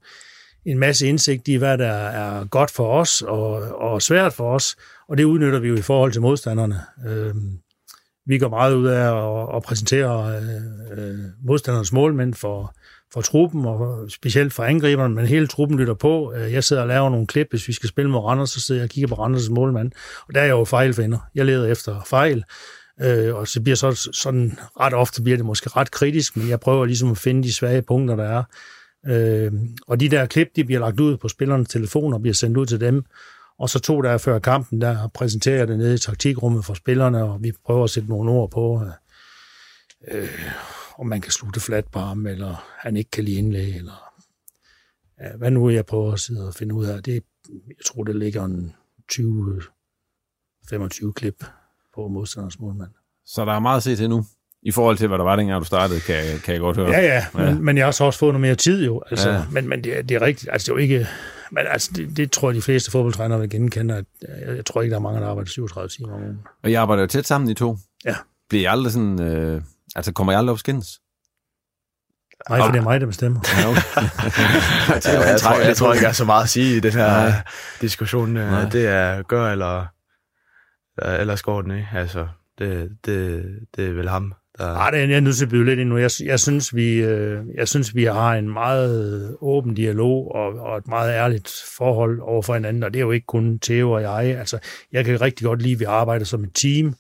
en 0.66 0.80
masse 0.80 1.08
indsigt 1.08 1.48
i, 1.48 1.56
hvad 1.56 1.78
der 1.78 1.94
er 1.94 2.46
godt 2.46 2.72
for 2.72 3.00
os 3.00 3.22
og, 3.22 3.52
og 3.82 4.02
svært 4.02 4.34
for 4.34 4.56
os, 4.56 4.76
og 5.08 5.18
det 5.18 5.24
udnytter 5.24 5.60
vi 5.60 5.68
jo 5.68 5.76
i 5.76 5.82
forhold 5.82 6.12
til 6.12 6.22
modstanderne. 6.22 6.80
Øh, 7.08 7.36
vi 8.26 8.38
går 8.38 8.50
meget 8.50 8.76
ud 8.76 8.88
af 8.88 9.16
at, 9.16 9.56
at 9.56 9.64
præsentere 9.64 10.38
øh, 10.38 10.62
øh 10.98 11.20
modstandernes 11.44 11.94
målmænd 11.94 12.34
for, 12.34 12.76
for 13.14 13.22
truppen, 13.22 13.66
og 13.66 14.12
specielt 14.12 14.54
for 14.54 14.64
angriberne, 14.64 15.16
men 15.16 15.26
hele 15.26 15.48
truppen 15.48 15.80
lytter 15.80 15.94
på. 15.94 16.34
Øh, 16.34 16.54
jeg 16.54 16.64
sidder 16.64 16.82
og 16.82 16.88
laver 16.88 17.10
nogle 17.10 17.28
klip, 17.28 17.48
hvis 17.50 17.68
vi 17.68 17.74
skal 17.74 17.90
spille 17.90 18.12
mod 18.12 18.20
Randers, 18.20 18.50
så 18.50 18.62
sidder 18.62 18.82
jeg 18.82 18.86
og 18.86 18.90
kigger 18.90 19.08
på 19.08 19.16
Randers' 19.16 19.52
målmand, 19.52 19.92
og 20.28 20.34
der 20.34 20.42
er 20.42 20.46
jeg 20.46 20.52
jo 20.52 20.64
fejlfinder. 20.64 21.20
Jeg 21.36 21.46
leder 21.46 21.72
efter 21.72 22.02
fejl, 22.08 22.44
øh, 23.02 23.36
og 23.36 23.48
så 23.48 23.62
bliver 23.62 23.76
så 23.76 24.10
sådan, 24.14 24.60
ret 24.80 24.94
ofte 24.94 25.22
bliver 25.22 25.38
det 25.38 25.46
måske 25.46 25.70
ret 25.70 25.92
kritisk, 25.92 26.38
men 26.38 26.50
jeg 26.50 26.60
prøver 26.60 26.86
ligesom 26.86 27.12
at 27.12 27.18
finde 27.18 27.44
de 27.44 27.54
svage 27.54 27.82
punkter, 27.82 28.16
der 28.16 28.24
er. 28.24 28.44
Øh, 29.08 29.52
og 29.88 30.00
de 30.00 30.10
der 30.10 30.26
klip, 30.26 30.48
de 30.56 30.64
bliver 30.64 30.80
lagt 30.80 31.00
ud 31.00 31.18
på 31.18 31.28
spillernes 31.28 31.70
telefoner 31.70 32.18
og 32.18 32.22
bliver 32.22 32.34
sendt 32.34 32.58
ud 32.58 32.66
til 32.66 32.80
dem, 32.80 33.04
og 33.60 33.70
så 33.70 33.80
to 33.80 34.02
dage 34.02 34.20
før 34.20 34.40
kampen, 34.40 34.82
der 34.82 35.08
præsenterer 35.14 35.58
jeg 35.58 35.68
det 35.68 35.78
nede 35.78 35.96
i 35.96 35.98
taktikrummet 35.98 36.66
for 36.66 36.74
spillerne, 36.74 37.24
og 37.24 37.44
vi 37.44 37.52
prøver 37.66 37.84
at 37.84 37.90
sætte 37.90 38.10
nogle 38.10 38.32
ord 38.32 38.52
på, 38.52 38.82
øh, 40.12 40.18
øh 40.18 40.30
om 41.00 41.08
man 41.08 41.22
kan 41.22 41.32
slutte 41.32 41.60
flat 41.60 41.88
på 41.88 42.00
ham, 42.00 42.28
eller 42.28 42.66
han 42.80 42.98
ikke 42.98 43.12
kan 43.12 43.24
lide 43.24 43.38
indlæg, 43.38 43.76
eller 43.76 44.12
ja, 45.22 45.36
hvad 45.38 45.52
nu 45.52 45.70
jeg 45.70 45.86
prøver 45.86 46.14
at 46.14 46.20
sidde 46.20 46.48
og 46.48 46.54
finde 46.54 46.76
ud 46.76 46.86
af. 46.86 47.04
Det, 47.04 47.24
jeg 47.50 47.86
tror, 47.86 48.04
det 48.04 48.16
ligger 48.16 48.46
en 48.46 48.76
20-25 49.12 51.12
klip 51.12 51.44
på 51.96 52.08
modstanders 52.08 52.60
målmand. 52.60 52.92
Så 53.26 53.46
der 53.46 53.54
er 53.54 53.60
meget 53.60 53.78
at 53.78 53.84
se 53.84 53.96
til 53.96 54.10
nu? 54.10 54.26
I 54.62 54.72
forhold 54.72 54.98
til, 54.98 55.08
hvad 55.08 55.18
der 55.18 55.24
var 55.24 55.36
dengang, 55.36 55.62
du 55.62 55.66
startede, 55.66 56.00
kan, 56.00 56.24
kan 56.44 56.54
jeg 56.54 56.62
godt 56.62 56.78
høre. 56.78 56.90
Ja, 56.90 57.00
ja, 57.00 57.26
ja. 57.38 57.54
Men, 57.54 57.66
men 57.66 57.78
jeg 57.78 57.86
har 57.86 57.92
så 57.92 58.04
også 58.04 58.20
fået 58.20 58.34
noget 58.34 58.42
mere 58.42 58.56
tid 58.56 58.86
jo. 58.86 59.04
Altså, 59.12 59.30
ja. 59.30 59.46
Men, 59.52 59.70
men 59.70 59.84
det, 59.84 60.10
det 60.10 60.16
er 60.16 60.22
rigtigt. 60.22 60.52
Altså, 60.52 60.66
det 60.66 60.72
er 60.72 60.76
jo 60.76 60.82
ikke... 60.82 61.08
Men 61.52 61.64
altså, 61.70 61.92
det, 61.96 62.18
det 62.18 62.32
tror 62.32 62.50
jeg, 62.50 62.56
de 62.56 62.62
fleste 62.62 62.92
fodboldtrænere 62.92 63.40
vil 63.40 63.50
genkende. 63.50 63.96
At, 63.96 64.06
jeg, 64.22 64.56
jeg 64.56 64.66
tror 64.66 64.82
ikke, 64.82 64.92
der 64.92 64.98
er 64.98 65.02
mange, 65.02 65.22
der 65.22 65.28
arbejder 65.28 65.50
37 65.50 65.90
timer 65.90 66.14
om 66.14 66.22
ugen. 66.22 66.40
Og 66.64 66.72
jeg 66.72 66.82
arbejder 66.82 67.04
jo 67.04 67.08
tæt 67.08 67.26
sammen, 67.26 67.50
i 67.50 67.54
to. 67.54 67.78
Ja. 68.06 68.16
Bliver 68.50 68.62
I 68.62 68.66
aldrig 68.66 68.94
sådan... 68.94 69.22
Øh, 69.22 69.62
altså, 69.96 70.14
kommer 70.14 70.34
jeg 70.34 70.40
aldrig 70.40 70.52
op 70.52 70.60
skændes? 70.60 71.00
Nej, 72.50 72.60
for 72.60 72.72
det 72.72 72.80
er 72.80 72.84
mig, 72.84 73.02
der 73.02 73.08
bestemmer. 73.08 73.40
Ja, 75.06 75.12
jeg, 75.12 75.30
jeg, 75.30 75.40
tror, 75.40 75.60
jeg 75.62 75.78
tror 75.78 75.94
ikke, 75.94 76.04
jeg 76.04 76.10
er 76.10 76.14
så 76.14 76.26
meget 76.26 76.44
at 76.44 76.50
sige 76.50 76.78
i 76.78 76.80
den 76.80 76.92
her 76.92 77.08
Nej. 77.08 77.32
diskussion. 77.82 78.30
Nej. 78.30 78.70
Det 78.70 78.88
er 78.88 79.22
gør 79.22 79.52
eller, 79.52 79.86
eller 81.20 81.36
skår 81.36 81.62
den, 81.62 81.72
ikke? 81.72 81.88
Altså, 81.94 82.28
det, 82.60 82.90
det, 83.06 83.46
det 83.76 83.88
er 83.88 83.94
vel 83.94 84.10
ham, 84.10 84.34
der... 84.58 84.74
Ej, 84.74 84.92
det 84.92 85.04
er 85.04 85.08
jeg 85.08 85.22
nødt 85.22 85.36
til 85.36 85.46
at 85.46 85.50
byde 85.50 85.66
lidt 85.66 85.80
ind 85.80 85.90
nu. 85.90 85.98
Jeg, 85.98 86.12
jeg, 86.24 86.40
synes, 86.40 86.76
vi, 86.76 86.94
øh, 86.94 87.44
jeg 87.56 87.68
synes, 87.68 87.96
vi 87.96 88.04
har 88.04 88.36
en 88.36 88.54
meget 88.54 89.36
åben 89.42 89.74
dialog 89.74 90.32
og, 90.36 90.60
og 90.60 90.78
et 90.78 90.88
meget 90.88 91.14
ærligt 91.14 91.52
forhold 91.78 92.20
over 92.22 92.42
for 92.42 92.54
hinanden, 92.54 92.84
og 92.84 92.94
det 92.94 93.00
er 93.00 93.06
jo 93.06 93.12
ikke 93.12 93.28
kun 93.28 93.60
Theo 93.60 93.92
og 93.92 94.02
jeg. 94.02 94.38
Altså, 94.40 94.60
jeg 94.92 95.06
kan 95.06 95.22
rigtig 95.22 95.46
godt 95.46 95.62
lide, 95.62 95.74
at 95.74 95.80
vi 95.80 95.86
arbejder 95.86 96.26
som 96.26 96.44
et 96.44 96.52
team, 96.54 96.96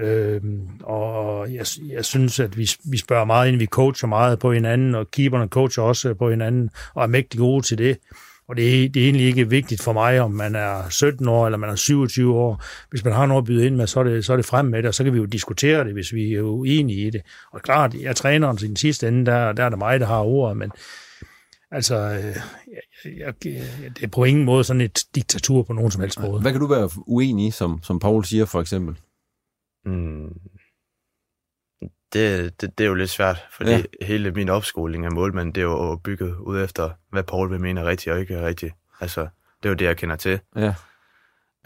Øhm, 0.00 0.68
og 0.80 1.52
jeg, 1.54 1.66
jeg 1.88 2.04
synes, 2.04 2.40
at 2.40 2.58
vi, 2.58 2.70
vi 2.84 2.98
spørger 2.98 3.24
meget 3.24 3.48
ind, 3.48 3.58
vi 3.58 3.66
coacher 3.66 4.08
meget 4.08 4.38
på 4.38 4.52
hinanden, 4.52 4.94
og 4.94 5.10
keeperne 5.10 5.48
coacher 5.48 5.82
også 5.82 6.14
på 6.14 6.30
hinanden, 6.30 6.70
og 6.94 7.02
er 7.02 7.06
mægtig 7.06 7.40
gode 7.40 7.66
til 7.66 7.78
det. 7.78 7.98
Og 8.48 8.56
det 8.56 8.84
er, 8.84 8.88
det 8.88 9.02
er 9.02 9.06
egentlig 9.06 9.26
ikke 9.26 9.48
vigtigt 9.48 9.82
for 9.82 9.92
mig, 9.92 10.20
om 10.20 10.30
man 10.30 10.54
er 10.54 10.88
17 10.90 11.28
år 11.28 11.46
eller 11.46 11.58
man 11.58 11.70
er 11.70 11.74
27 11.74 12.34
år. 12.34 12.64
Hvis 12.90 13.04
man 13.04 13.12
har 13.12 13.26
noget 13.26 13.42
at 13.42 13.46
byde 13.46 13.66
ind 13.66 13.76
med, 13.76 13.86
så 13.86 14.00
er 14.00 14.04
det, 14.04 14.24
så 14.24 14.32
er 14.32 14.36
det 14.36 14.46
frem 14.46 14.66
med 14.66 14.78
det, 14.78 14.88
og 14.88 14.94
så 14.94 15.04
kan 15.04 15.12
vi 15.12 15.18
jo 15.18 15.24
diskutere 15.24 15.84
det, 15.84 15.92
hvis 15.92 16.12
vi 16.12 16.34
er 16.34 16.42
uenige 16.42 17.06
i 17.06 17.10
det. 17.10 17.22
Og 17.52 17.62
klart, 17.62 17.94
jeg 17.94 18.16
træner 18.16 18.54
til 18.54 18.68
den 18.68 18.76
sidste 18.76 19.08
ende, 19.08 19.26
der, 19.26 19.52
der 19.52 19.64
er 19.64 19.68
det 19.68 19.78
mig, 19.78 20.00
der 20.00 20.06
har 20.06 20.20
ordet, 20.20 20.56
men 20.56 20.70
altså, 21.70 21.96
øh, 21.96 22.36
jeg, 23.18 23.18
jeg, 23.18 23.34
det 23.96 24.02
er 24.02 24.08
på 24.08 24.24
ingen 24.24 24.44
måde 24.44 24.64
sådan 24.64 24.80
et 24.80 25.04
diktatur 25.14 25.62
på 25.62 25.72
nogen 25.72 25.90
som 25.90 26.00
helst 26.00 26.20
måde. 26.20 26.40
Hvad 26.40 26.52
kan 26.52 26.60
du 26.60 26.66
være 26.66 26.90
uenig 27.06 27.46
i, 27.46 27.50
som, 27.50 27.80
som 27.82 27.98
Paul 27.98 28.24
siger 28.24 28.44
for 28.44 28.60
eksempel? 28.60 28.96
Mm. 29.84 30.28
Det, 32.12 32.60
det, 32.60 32.78
det 32.78 32.84
er 32.84 32.88
jo 32.88 32.94
lidt 32.94 33.10
svært, 33.10 33.46
fordi 33.52 33.70
ja. 33.70 33.82
hele 34.02 34.30
min 34.30 34.48
opskoling 34.48 35.04
af 35.04 35.12
målmand, 35.12 35.54
det 35.54 35.60
er 35.60 35.64
jo 35.64 36.00
bygget 36.04 36.36
ud 36.36 36.60
efter, 36.64 36.90
hvad 37.10 37.22
Paul 37.22 37.50
vil 37.50 37.60
mene 37.60 37.80
er 37.80 37.84
rigtigt 37.84 38.12
og 38.14 38.20
ikke 38.20 38.34
er 38.34 38.46
rigtigt. 38.46 38.74
Altså, 39.00 39.20
det 39.62 39.64
er 39.64 39.68
jo 39.68 39.74
det, 39.74 39.84
jeg 39.84 39.96
kender 39.96 40.16
til. 40.16 40.40
Ja. 40.56 40.74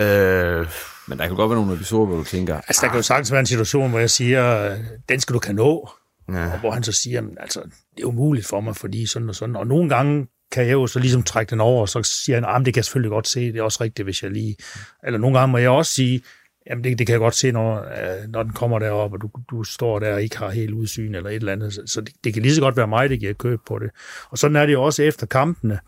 Øh, 0.01 0.67
Men 1.09 1.19
der 1.19 1.27
kan 1.27 1.37
godt 1.37 1.51
være 1.51 1.59
nogle 1.59 1.75
episoder, 1.75 2.07
hvor 2.07 2.17
du 2.17 2.25
tænker... 2.25 2.55
Altså, 2.55 2.83
der 2.83 2.89
kan 2.89 2.99
jo 2.99 3.03
sagtens 3.03 3.33
være 3.33 3.41
en 3.41 3.47
situation, 3.47 3.91
hvor 3.91 3.99
jeg 3.99 4.11
siger, 4.11 4.77
den 5.09 5.21
skal 5.21 5.35
du 5.35 5.39
kan 5.39 5.55
nå. 5.55 5.91
Ja. 6.33 6.53
Og 6.53 6.59
hvor 6.59 6.71
han 6.71 6.83
så 6.83 6.93
siger, 6.93 7.23
altså, 7.41 7.61
det 7.97 8.03
er 8.03 8.07
umuligt 8.07 8.47
for 8.47 8.61
mig, 8.61 8.77
fordi 8.77 9.07
sådan 9.07 9.29
og 9.29 9.35
sådan. 9.35 9.57
Og 9.57 9.67
nogle 9.67 9.89
gange 9.89 10.27
kan 10.53 10.67
jeg 10.67 10.73
jo 10.73 10.87
så 10.87 10.99
ligesom 10.99 11.23
trække 11.23 11.51
den 11.51 11.61
over, 11.61 11.81
og 11.81 11.89
så 11.89 12.03
siger 12.03 12.37
han, 12.37 12.45
ah, 12.45 12.65
det 12.65 12.75
kan 12.75 12.79
jeg 12.79 12.85
selvfølgelig 12.85 13.11
godt 13.11 13.29
se, 13.29 13.41
det 13.41 13.57
er 13.57 13.63
også 13.63 13.85
rigtigt, 13.85 14.07
hvis 14.07 14.23
jeg 14.23 14.31
lige... 14.31 14.57
Eller 15.05 15.19
nogle 15.19 15.39
gange 15.39 15.53
må 15.53 15.59
jeg 15.59 15.71
også 15.71 15.93
sige, 15.93 16.23
Jamen, 16.71 16.85
det, 16.85 16.99
det 16.99 17.07
kan 17.07 17.13
jeg 17.13 17.21
godt 17.21 17.35
se, 17.35 17.53
når, 17.53 17.77
øh, 17.77 18.29
når 18.29 18.43
den 18.43 18.53
kommer 18.53 18.79
derop, 18.79 19.13
og 19.13 19.21
du, 19.21 19.31
du 19.51 19.65
står 19.65 19.99
der 19.99 20.15
og 20.15 20.23
ikke 20.23 20.39
har 20.39 20.51
helt 20.51 20.75
udsyn 20.75 21.15
eller 21.15 21.31
et 21.31 21.37
eller 21.37 21.53
andet. 21.53 21.73
Så, 21.73 21.83
så 21.87 22.01
det, 22.01 22.13
det 22.25 22.35
kan 22.35 22.43
lige 22.43 22.55
så 22.55 22.61
godt 22.61 22.77
være 22.77 22.87
mig, 22.87 23.11
der 23.11 23.17
giver 23.17 23.33
køb 23.33 23.61
på 23.67 23.79
det. 23.79 23.91
Og 24.31 24.39
sådan 24.39 24.57
er 24.57 24.67
det 24.67 24.73
jo 24.73 24.83
også 24.83 25.03
efter 25.03 25.27
kampene. 25.27 25.79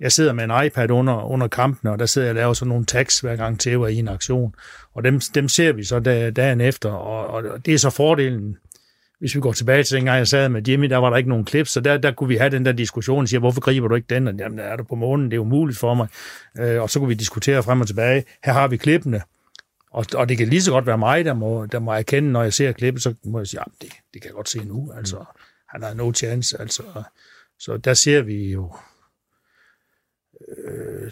Jeg 0.00 0.12
sidder 0.12 0.32
med 0.32 0.44
en 0.44 0.66
iPad 0.66 0.90
under, 0.90 1.22
under 1.24 1.48
kampene, 1.48 1.92
og 1.92 1.98
der 1.98 2.06
sidder 2.06 2.28
jeg 2.28 2.32
og 2.32 2.36
laver 2.36 2.52
sådan 2.52 2.68
nogle 2.68 2.84
tags 2.84 3.20
hver 3.20 3.36
gang 3.36 3.60
til 3.60 3.72
i 3.72 3.94
en 3.94 4.08
aktion. 4.08 4.54
Og 4.94 5.04
dem, 5.04 5.20
dem 5.34 5.48
ser 5.48 5.72
vi 5.72 5.84
så 5.84 5.98
dag, 6.00 6.36
dagen 6.36 6.60
efter, 6.60 6.90
og, 6.90 7.26
og 7.26 7.66
det 7.66 7.74
er 7.74 7.78
så 7.78 7.90
fordelen 7.90 8.56
hvis 9.24 9.34
vi 9.34 9.40
går 9.40 9.52
tilbage 9.52 9.82
til 9.82 9.96
dengang, 9.96 10.18
jeg 10.18 10.28
sad 10.28 10.48
med 10.48 10.68
Jimmy, 10.68 10.90
der 10.90 10.96
var 10.96 11.10
der 11.10 11.16
ikke 11.16 11.28
nogen 11.28 11.44
klip, 11.44 11.66
så 11.66 11.80
der, 11.80 11.98
der 11.98 12.12
kunne 12.12 12.28
vi 12.28 12.36
have 12.36 12.50
den 12.50 12.64
der 12.64 12.72
diskussion 12.72 13.22
og 13.22 13.28
sige, 13.28 13.40
hvorfor 13.40 13.60
griber 13.60 13.88
du 13.88 13.94
ikke 13.94 14.14
den? 14.14 14.28
Og, 14.28 14.34
jamen, 14.38 14.58
er 14.58 14.76
du 14.76 14.84
på 14.84 14.94
månen? 14.94 15.30
Det 15.30 15.36
er 15.36 15.40
umuligt 15.40 15.78
for 15.78 15.94
mig. 15.94 16.08
Øh, 16.58 16.82
og 16.82 16.90
så 16.90 16.98
kunne 16.98 17.08
vi 17.08 17.14
diskutere 17.14 17.62
frem 17.62 17.80
og 17.80 17.86
tilbage. 17.86 18.24
Her 18.44 18.52
har 18.52 18.68
vi 18.68 18.76
klippene. 18.76 19.20
Og, 19.94 20.06
og 20.14 20.28
det 20.28 20.38
kan 20.38 20.48
lige 20.48 20.62
så 20.62 20.70
godt 20.70 20.86
være 20.86 20.98
mig, 20.98 21.24
der 21.24 21.34
må, 21.34 21.66
der 21.66 21.78
må 21.78 21.92
erkende, 21.92 22.32
når 22.32 22.42
jeg 22.42 22.52
ser 22.52 22.72
klippet, 22.72 23.02
så 23.02 23.14
må 23.24 23.38
jeg 23.38 23.46
sige, 23.46 23.60
at 23.60 23.66
det, 23.80 23.92
det 24.14 24.22
kan 24.22 24.28
jeg 24.28 24.34
godt 24.34 24.48
se 24.48 24.64
nu. 24.64 24.92
Altså, 24.92 25.18
mm. 25.18 25.24
han 25.68 25.82
har 25.82 25.94
no 25.94 26.12
chance. 26.12 26.60
Altså, 26.60 26.82
så 27.58 27.76
der 27.76 27.94
ser 27.94 28.22
vi 28.22 28.52
jo 28.52 28.76
øh, 30.48 31.10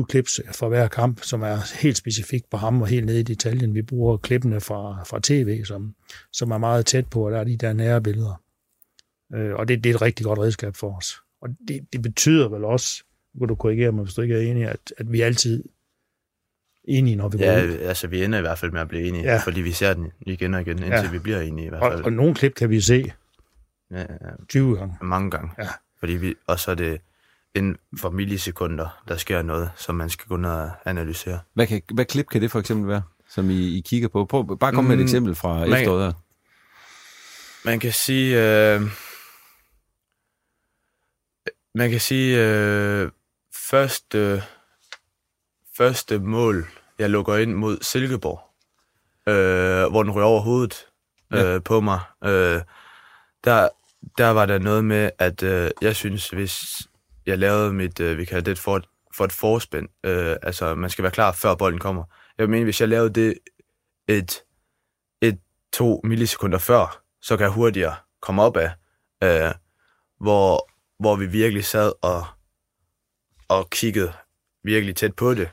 12-20 0.00 0.04
klips 0.04 0.40
for 0.52 0.68
hver 0.68 0.88
kamp, 0.88 1.22
som 1.22 1.42
er 1.42 1.80
helt 1.82 1.96
specifikt 1.96 2.50
på 2.50 2.56
ham 2.56 2.82
og 2.82 2.88
helt 2.88 3.06
nede 3.06 3.20
i 3.20 3.22
detaljen. 3.22 3.74
Vi 3.74 3.82
bruger 3.82 4.16
klippene 4.16 4.60
fra, 4.60 5.04
fra 5.04 5.20
tv, 5.22 5.64
som, 5.64 5.94
som 6.32 6.50
er 6.50 6.58
meget 6.58 6.86
tæt 6.86 7.06
på, 7.06 7.26
og 7.26 7.32
der 7.32 7.38
er 7.38 7.44
de 7.44 7.56
der 7.56 7.72
nære 7.72 8.02
billeder. 8.02 8.42
Øh, 9.34 9.54
og 9.54 9.68
det, 9.68 9.84
det 9.84 9.90
er 9.90 9.94
et 9.94 10.02
rigtig 10.02 10.26
godt 10.26 10.38
redskab 10.38 10.76
for 10.76 10.96
os. 10.96 11.14
Og 11.40 11.48
det, 11.68 11.92
det 11.92 12.02
betyder 12.02 12.48
vel 12.48 12.64
også, 12.64 13.04
hvor 13.34 13.46
du 13.46 13.54
korrigerer 13.54 13.90
mig, 13.90 14.04
hvis 14.04 14.14
du 14.14 14.22
ikke 14.22 14.34
er 14.34 14.50
enig, 14.50 14.68
at, 14.68 14.92
at 14.98 15.12
vi 15.12 15.20
altid 15.20 15.64
enige, 16.84 17.16
når 17.16 17.28
vi 17.28 17.38
ja, 17.38 17.60
går 17.60 17.66
ud. 17.66 17.78
altså 17.78 18.06
vi 18.06 18.24
ender 18.24 18.38
i 18.38 18.42
hvert 18.42 18.58
fald 18.58 18.70
med 18.70 18.80
at 18.80 18.88
blive 18.88 19.08
enige, 19.08 19.24
ja. 19.24 19.40
fordi 19.44 19.60
vi 19.60 19.72
ser 19.72 19.94
den 19.94 20.12
igen 20.20 20.54
og 20.54 20.60
igen, 20.60 20.78
indtil 20.78 21.04
ja. 21.04 21.10
vi 21.10 21.18
bliver 21.18 21.40
enige 21.40 21.66
i 21.66 21.68
hvert 21.68 21.82
fald. 21.82 22.00
Og, 22.00 22.04
og 22.04 22.12
nogle 22.12 22.34
klip 22.34 22.54
kan 22.54 22.70
vi 22.70 22.80
se 22.80 23.12
ja, 23.90 24.00
ja, 24.00 24.04
20 24.48 24.76
gange. 24.76 24.96
Mange 25.00 25.30
gange. 25.30 25.50
Ja. 25.58 25.68
Fordi 25.98 26.12
vi, 26.12 26.34
og 26.46 26.60
så 26.60 26.70
er 26.70 26.74
det 26.74 27.00
inden 27.54 27.76
for 27.98 28.10
millisekunder, 28.10 29.02
der 29.08 29.16
sker 29.16 29.42
noget, 29.42 29.70
som 29.76 29.94
man 29.94 30.10
skal 30.10 30.26
gå 30.28 30.36
ned 30.36 30.50
og 30.50 30.70
analysere. 30.84 31.40
Hvad, 31.54 31.66
kan, 31.66 31.82
hvad 31.94 32.04
klip 32.04 32.26
kan 32.28 32.42
det 32.42 32.50
for 32.50 32.58
eksempel 32.58 32.88
være, 32.88 33.02
som 33.28 33.50
I, 33.50 33.78
I 33.78 33.80
kigger 33.80 34.08
på? 34.08 34.24
Prøv, 34.24 34.58
bare 34.58 34.72
kom 34.72 34.84
med 34.84 34.92
et 34.92 34.98
mm, 34.98 35.02
eksempel 35.02 35.34
fra 35.34 35.58
man, 35.58 35.72
efteråret 35.72 36.04
her. 36.04 36.12
Man 37.64 37.80
kan 37.80 37.92
sige... 37.92 38.36
Øh, 38.74 38.82
man 41.74 41.90
kan 41.90 42.00
sige... 42.00 42.38
Øh, 42.38 43.10
først... 43.54 44.14
Øh, 44.14 44.42
første 45.76 46.18
mål, 46.18 46.66
jeg 46.98 47.10
lukker 47.10 47.36
ind 47.36 47.54
mod 47.54 47.78
Silkeborg, 47.80 48.40
øh, 49.28 49.90
hvor 49.90 50.02
den 50.02 50.12
ryger 50.12 50.26
over 50.26 50.40
hovedet 50.40 50.86
ja. 51.32 51.54
øh, 51.54 51.62
på 51.62 51.80
mig, 51.80 52.00
øh, 52.24 52.60
der, 53.44 53.68
der 54.18 54.28
var 54.28 54.46
der 54.46 54.58
noget 54.58 54.84
med, 54.84 55.10
at 55.18 55.42
øh, 55.42 55.70
jeg 55.82 55.96
synes, 55.96 56.28
hvis, 56.28 56.64
jeg 57.26 57.38
lavede 57.38 57.72
mit, 57.72 58.00
øh, 58.00 58.18
vi 58.18 58.24
kalder 58.24 58.44
det 58.44 58.58
for 58.58 58.76
et, 58.76 58.88
for 59.14 59.24
et 59.24 59.32
forspænd. 59.32 59.88
Øh, 60.04 60.36
altså, 60.42 60.74
man 60.74 60.90
skal 60.90 61.02
være 61.02 61.12
klar, 61.12 61.32
før 61.32 61.54
bolden 61.54 61.80
kommer. 61.80 62.04
Jeg 62.38 62.50
mener, 62.50 62.64
hvis 62.64 62.80
jeg 62.80 62.88
lavede 62.88 63.10
det 63.10 63.38
et, 64.08 64.42
et 65.20 65.38
to 65.72 66.00
millisekunder 66.04 66.58
før, 66.58 67.02
så 67.22 67.36
kan 67.36 67.44
jeg 67.44 67.52
hurtigere 67.52 67.94
komme 68.20 68.42
op 68.42 68.56
af, 68.56 68.70
øh, 69.22 69.54
hvor, 70.20 70.70
hvor 70.98 71.16
vi 71.16 71.26
virkelig 71.26 71.64
sad 71.64 71.92
og, 72.02 72.26
og 73.48 73.70
kiggede 73.70 74.12
virkelig 74.64 74.96
tæt 74.96 75.14
på 75.14 75.34
det. 75.34 75.48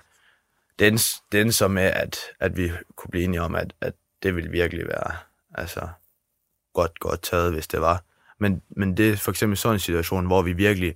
Den, 0.80 0.98
den 1.32 1.52
som 1.52 1.72
med, 1.72 1.84
at, 1.84 2.18
at 2.40 2.58
vi 2.58 2.72
kunne 2.96 3.12
blive 3.12 3.24
enige 3.24 3.42
om, 3.42 3.56
at, 3.56 3.74
at 3.82 3.94
det 4.24 4.36
ville 4.36 4.52
virkelig 4.52 4.88
være 4.88 5.12
altså, 5.56 5.88
godt, 6.74 7.00
godt 7.00 7.22
taget, 7.22 7.54
hvis 7.54 7.68
det 7.68 7.82
var. 7.82 8.04
Men, 8.40 8.62
men 8.70 8.98
det 8.98 9.10
er 9.10 9.16
for 9.18 9.32
eksempel 9.32 9.58
sådan 9.58 9.76
en 9.76 9.80
situation, 9.80 10.26
hvor 10.26 10.42
vi 10.42 10.54
virkelig 10.54 10.96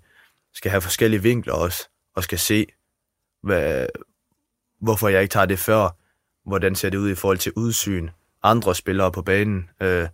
skal 0.54 0.72
have 0.72 0.82
forskellige 0.82 1.22
vinkler 1.22 1.54
også, 1.54 1.90
og 2.16 2.24
skal 2.24 2.40
se, 2.40 2.66
hvad, 3.44 3.88
hvorfor 4.82 5.08
jeg 5.08 5.22
ikke 5.22 5.32
tager 5.32 5.46
det 5.46 5.60
før, 5.60 5.90
hvordan 6.50 6.76
ser 6.76 6.90
det 6.90 6.98
ud 6.98 7.10
i 7.10 7.16
forhold 7.16 7.38
til 7.38 7.52
udsyn, 7.56 8.10
andre 8.44 8.76
spillere 8.76 9.12
på 9.12 9.22
banen, 9.22 9.70
øh, 9.82 10.08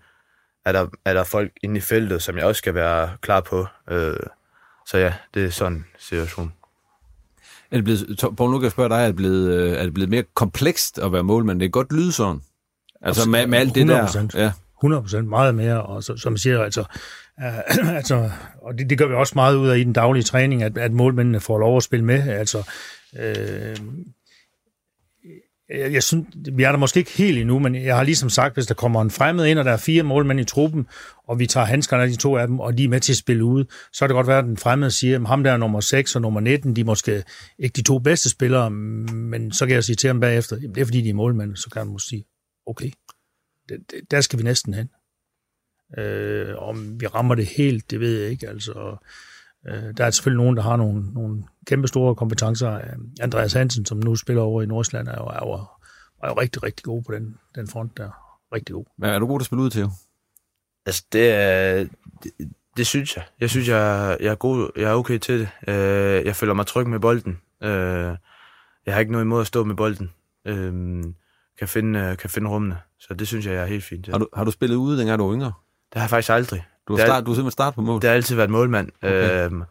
er, 0.65 0.71
der, 0.71 0.87
er 1.05 1.13
der 1.13 1.23
folk 1.23 1.51
inde 1.63 1.77
i 1.77 1.81
feltet, 1.81 2.23
som 2.23 2.37
jeg 2.37 2.45
også 2.45 2.59
skal 2.59 2.73
være 2.73 3.17
klar 3.21 3.41
på. 3.41 3.67
Øh, 3.89 4.19
så 4.85 4.97
ja, 4.97 5.13
det 5.33 5.45
er 5.45 5.49
sådan 5.49 5.77
en 5.77 5.85
situation. 5.97 6.53
Er 7.71 7.75
det 7.77 7.83
blevet, 7.83 8.19
Poul, 8.37 8.51
nu 8.51 8.57
kan 8.57 8.63
jeg 8.63 8.71
spørge 8.71 8.89
dig, 8.89 9.01
er 9.01 9.05
det 9.05 9.15
blevet, 9.15 9.53
øh, 9.53 9.71
er 9.71 9.83
det 9.83 9.93
blevet 9.93 10.09
mere 10.09 10.23
komplekst 10.35 10.99
at 10.99 11.13
være 11.13 11.23
målmand? 11.23 11.59
Det 11.59 11.65
er 11.65 11.69
godt 11.69 11.93
lyde 11.93 12.11
sådan. 12.11 12.41
Altså 13.01 13.29
med, 13.29 13.47
med 13.47 13.59
alt 13.59 13.75
det 13.75 13.87
der. 13.87 14.29
Ja. 14.35 14.51
100 14.79 15.01
procent 15.01 15.27
meget 15.27 15.55
mere, 15.55 15.83
og 15.83 16.03
så, 16.03 16.17
som 16.17 16.33
jeg 16.33 16.39
siger, 16.39 16.63
altså, 16.63 16.83
uh, 17.37 17.89
altså 17.97 18.29
og 18.61 18.77
det, 18.77 18.89
det 18.89 18.97
gør 18.97 19.07
vi 19.07 19.13
også 19.13 19.33
meget 19.35 19.55
ud 19.55 19.69
af 19.69 19.77
i 19.77 19.83
den 19.83 19.93
daglige 19.93 20.23
træning, 20.23 20.63
at, 20.63 20.77
at 20.77 20.91
målmændene 20.91 21.39
får 21.39 21.57
lov 21.57 21.77
at 21.77 21.83
spille 21.83 22.05
med. 22.05 22.27
Altså, 22.27 22.69
øh, 23.19 23.75
jeg, 25.69 25.93
jeg 25.93 26.03
synes, 26.03 26.27
vi 26.53 26.63
er 26.63 26.71
der 26.71 26.79
måske 26.79 26.97
ikke 26.97 27.11
helt 27.11 27.37
endnu, 27.37 27.59
men 27.59 27.75
jeg 27.75 27.95
har 27.95 28.03
ligesom 28.03 28.29
sagt, 28.29 28.53
hvis 28.53 28.65
der 28.67 28.73
kommer 28.73 29.01
en 29.01 29.11
fremmed 29.11 29.45
ind, 29.45 29.59
og 29.59 29.65
der 29.65 29.71
er 29.71 29.77
fire 29.77 30.03
målmænd 30.03 30.39
i 30.39 30.43
truppen, 30.43 30.87
og 31.27 31.39
vi 31.39 31.47
tager 31.47 31.65
handskerne 31.65 32.03
af 32.03 32.09
de 32.09 32.15
to 32.15 32.37
af 32.37 32.47
dem, 32.47 32.59
og 32.59 32.77
de 32.77 32.83
er 32.83 32.89
med 32.89 32.99
til 32.99 33.13
at 33.13 33.17
spille 33.17 33.43
ud, 33.43 33.65
så 33.93 33.99
kan 33.99 34.09
det 34.09 34.15
godt 34.15 34.27
være, 34.27 34.37
at 34.37 34.45
den 34.45 34.57
fremmede 34.57 34.91
siger, 34.91 35.19
at 35.19 35.27
ham 35.27 35.43
der 35.43 35.51
er 35.51 35.57
nummer 35.57 35.79
6 35.79 36.15
og 36.15 36.21
nummer 36.21 36.39
19, 36.39 36.75
de 36.75 36.81
er 36.81 36.85
måske 36.85 37.23
ikke 37.59 37.73
de 37.73 37.83
to 37.83 37.99
bedste 37.99 38.29
spillere, 38.29 38.71
men 38.71 39.51
så 39.51 39.65
kan 39.65 39.75
jeg 39.75 39.83
sige 39.83 39.95
til 39.95 40.07
ham 40.07 40.19
bagefter, 40.19 40.55
det 40.55 40.77
er 40.77 40.85
fordi, 40.85 41.01
de 41.01 41.09
er 41.09 41.13
målmænd, 41.13 41.55
så 41.55 41.69
kan 41.69 41.79
han 41.79 41.91
måske 41.91 42.07
sige, 42.07 42.25
okay, 42.67 42.91
der 44.11 44.21
skal 44.21 44.39
vi 44.39 44.43
næsten 44.43 44.73
hen. 44.73 44.89
Øh, 45.97 46.55
om 46.57 47.01
vi 47.01 47.07
rammer 47.07 47.35
det 47.35 47.45
helt, 47.45 47.91
det 47.91 47.99
ved 47.99 48.21
jeg 48.21 48.31
ikke. 48.31 48.49
Altså, 48.49 48.97
øh, 49.67 49.97
der 49.97 50.05
er 50.05 50.11
selvfølgelig 50.11 50.43
nogen, 50.43 50.57
der 50.57 50.63
har 50.63 50.75
nogle, 50.75 51.13
nogle 51.13 51.43
kæmpe 51.67 51.87
store 51.87 52.15
kompetencer. 52.15 52.79
Andreas 53.21 53.53
Hansen, 53.53 53.85
som 53.85 53.97
nu 53.97 54.15
spiller 54.15 54.41
over 54.41 54.61
i 54.61 54.65
Nordsjælland, 54.65 55.07
er 55.07 55.17
jo, 55.17 55.25
er 55.25 55.47
jo, 55.47 55.53
er 56.23 56.27
jo 56.27 56.41
rigtig, 56.41 56.63
rigtig 56.63 56.83
god 56.83 57.03
på 57.03 57.13
den, 57.13 57.35
den 57.55 57.67
front 57.67 57.97
der. 57.97 58.09
Rigtig 58.53 58.73
god. 58.73 58.85
Men 58.97 59.09
er 59.09 59.19
du 59.19 59.27
god 59.27 59.39
til 59.39 59.43
at 59.43 59.45
spille 59.45 59.63
ud 59.63 59.69
til? 59.69 59.87
Altså, 60.85 61.05
det 61.11 61.31
er... 61.33 61.87
Det, 62.23 62.31
det 62.77 62.87
synes 62.87 63.15
jeg. 63.15 63.23
Jeg 63.39 63.49
synes, 63.49 63.67
jeg, 63.67 64.17
jeg 64.19 64.31
er 64.31 64.35
god, 64.35 64.69
jeg 64.75 64.91
er 64.91 64.93
okay 64.93 65.17
til 65.17 65.39
det. 65.39 65.49
Øh, 65.67 66.25
jeg 66.25 66.35
føler 66.35 66.53
mig 66.53 66.67
tryg 66.67 66.87
med 66.87 66.99
bolden. 66.99 67.37
Øh, 67.63 68.15
jeg 68.85 68.93
har 68.93 68.99
ikke 68.99 69.11
noget 69.11 69.25
imod 69.25 69.41
at 69.41 69.47
stå 69.47 69.63
med 69.63 69.75
bolden. 69.75 70.11
Øh, 70.45 71.03
kan 71.59 71.67
finde, 71.67 72.15
kan 72.19 72.29
finde 72.29 72.49
rummene. 72.49 72.77
Så 72.99 73.13
det 73.13 73.27
synes 73.27 73.45
jeg, 73.45 73.53
jeg 73.53 73.61
er 73.61 73.67
helt 73.67 73.83
fint. 73.83 74.07
Ja. 74.07 74.11
Har, 74.11 74.19
du, 74.19 74.27
har 74.33 74.43
du 74.43 74.51
spillet 74.51 74.75
ude, 74.75 74.99
dengang 74.99 75.19
du 75.19 75.25
var 75.25 75.33
yngre? 75.33 75.53
Det 75.93 75.95
har 75.95 76.01
jeg 76.01 76.09
faktisk 76.09 76.29
aldrig. 76.29 76.65
Du 76.89 76.97
har, 76.97 77.05
start, 77.05 77.25
du 77.25 77.31
har 77.31 77.35
simpelthen 77.35 77.51
startet 77.51 77.75
på 77.75 77.81
mål? 77.81 78.01
Det 78.01 78.09
har 78.09 78.15
altid 78.15 78.35
været 78.35 78.49
målmand. 78.49 78.89
Okay. 79.03 79.45
Øhm, 79.45 79.63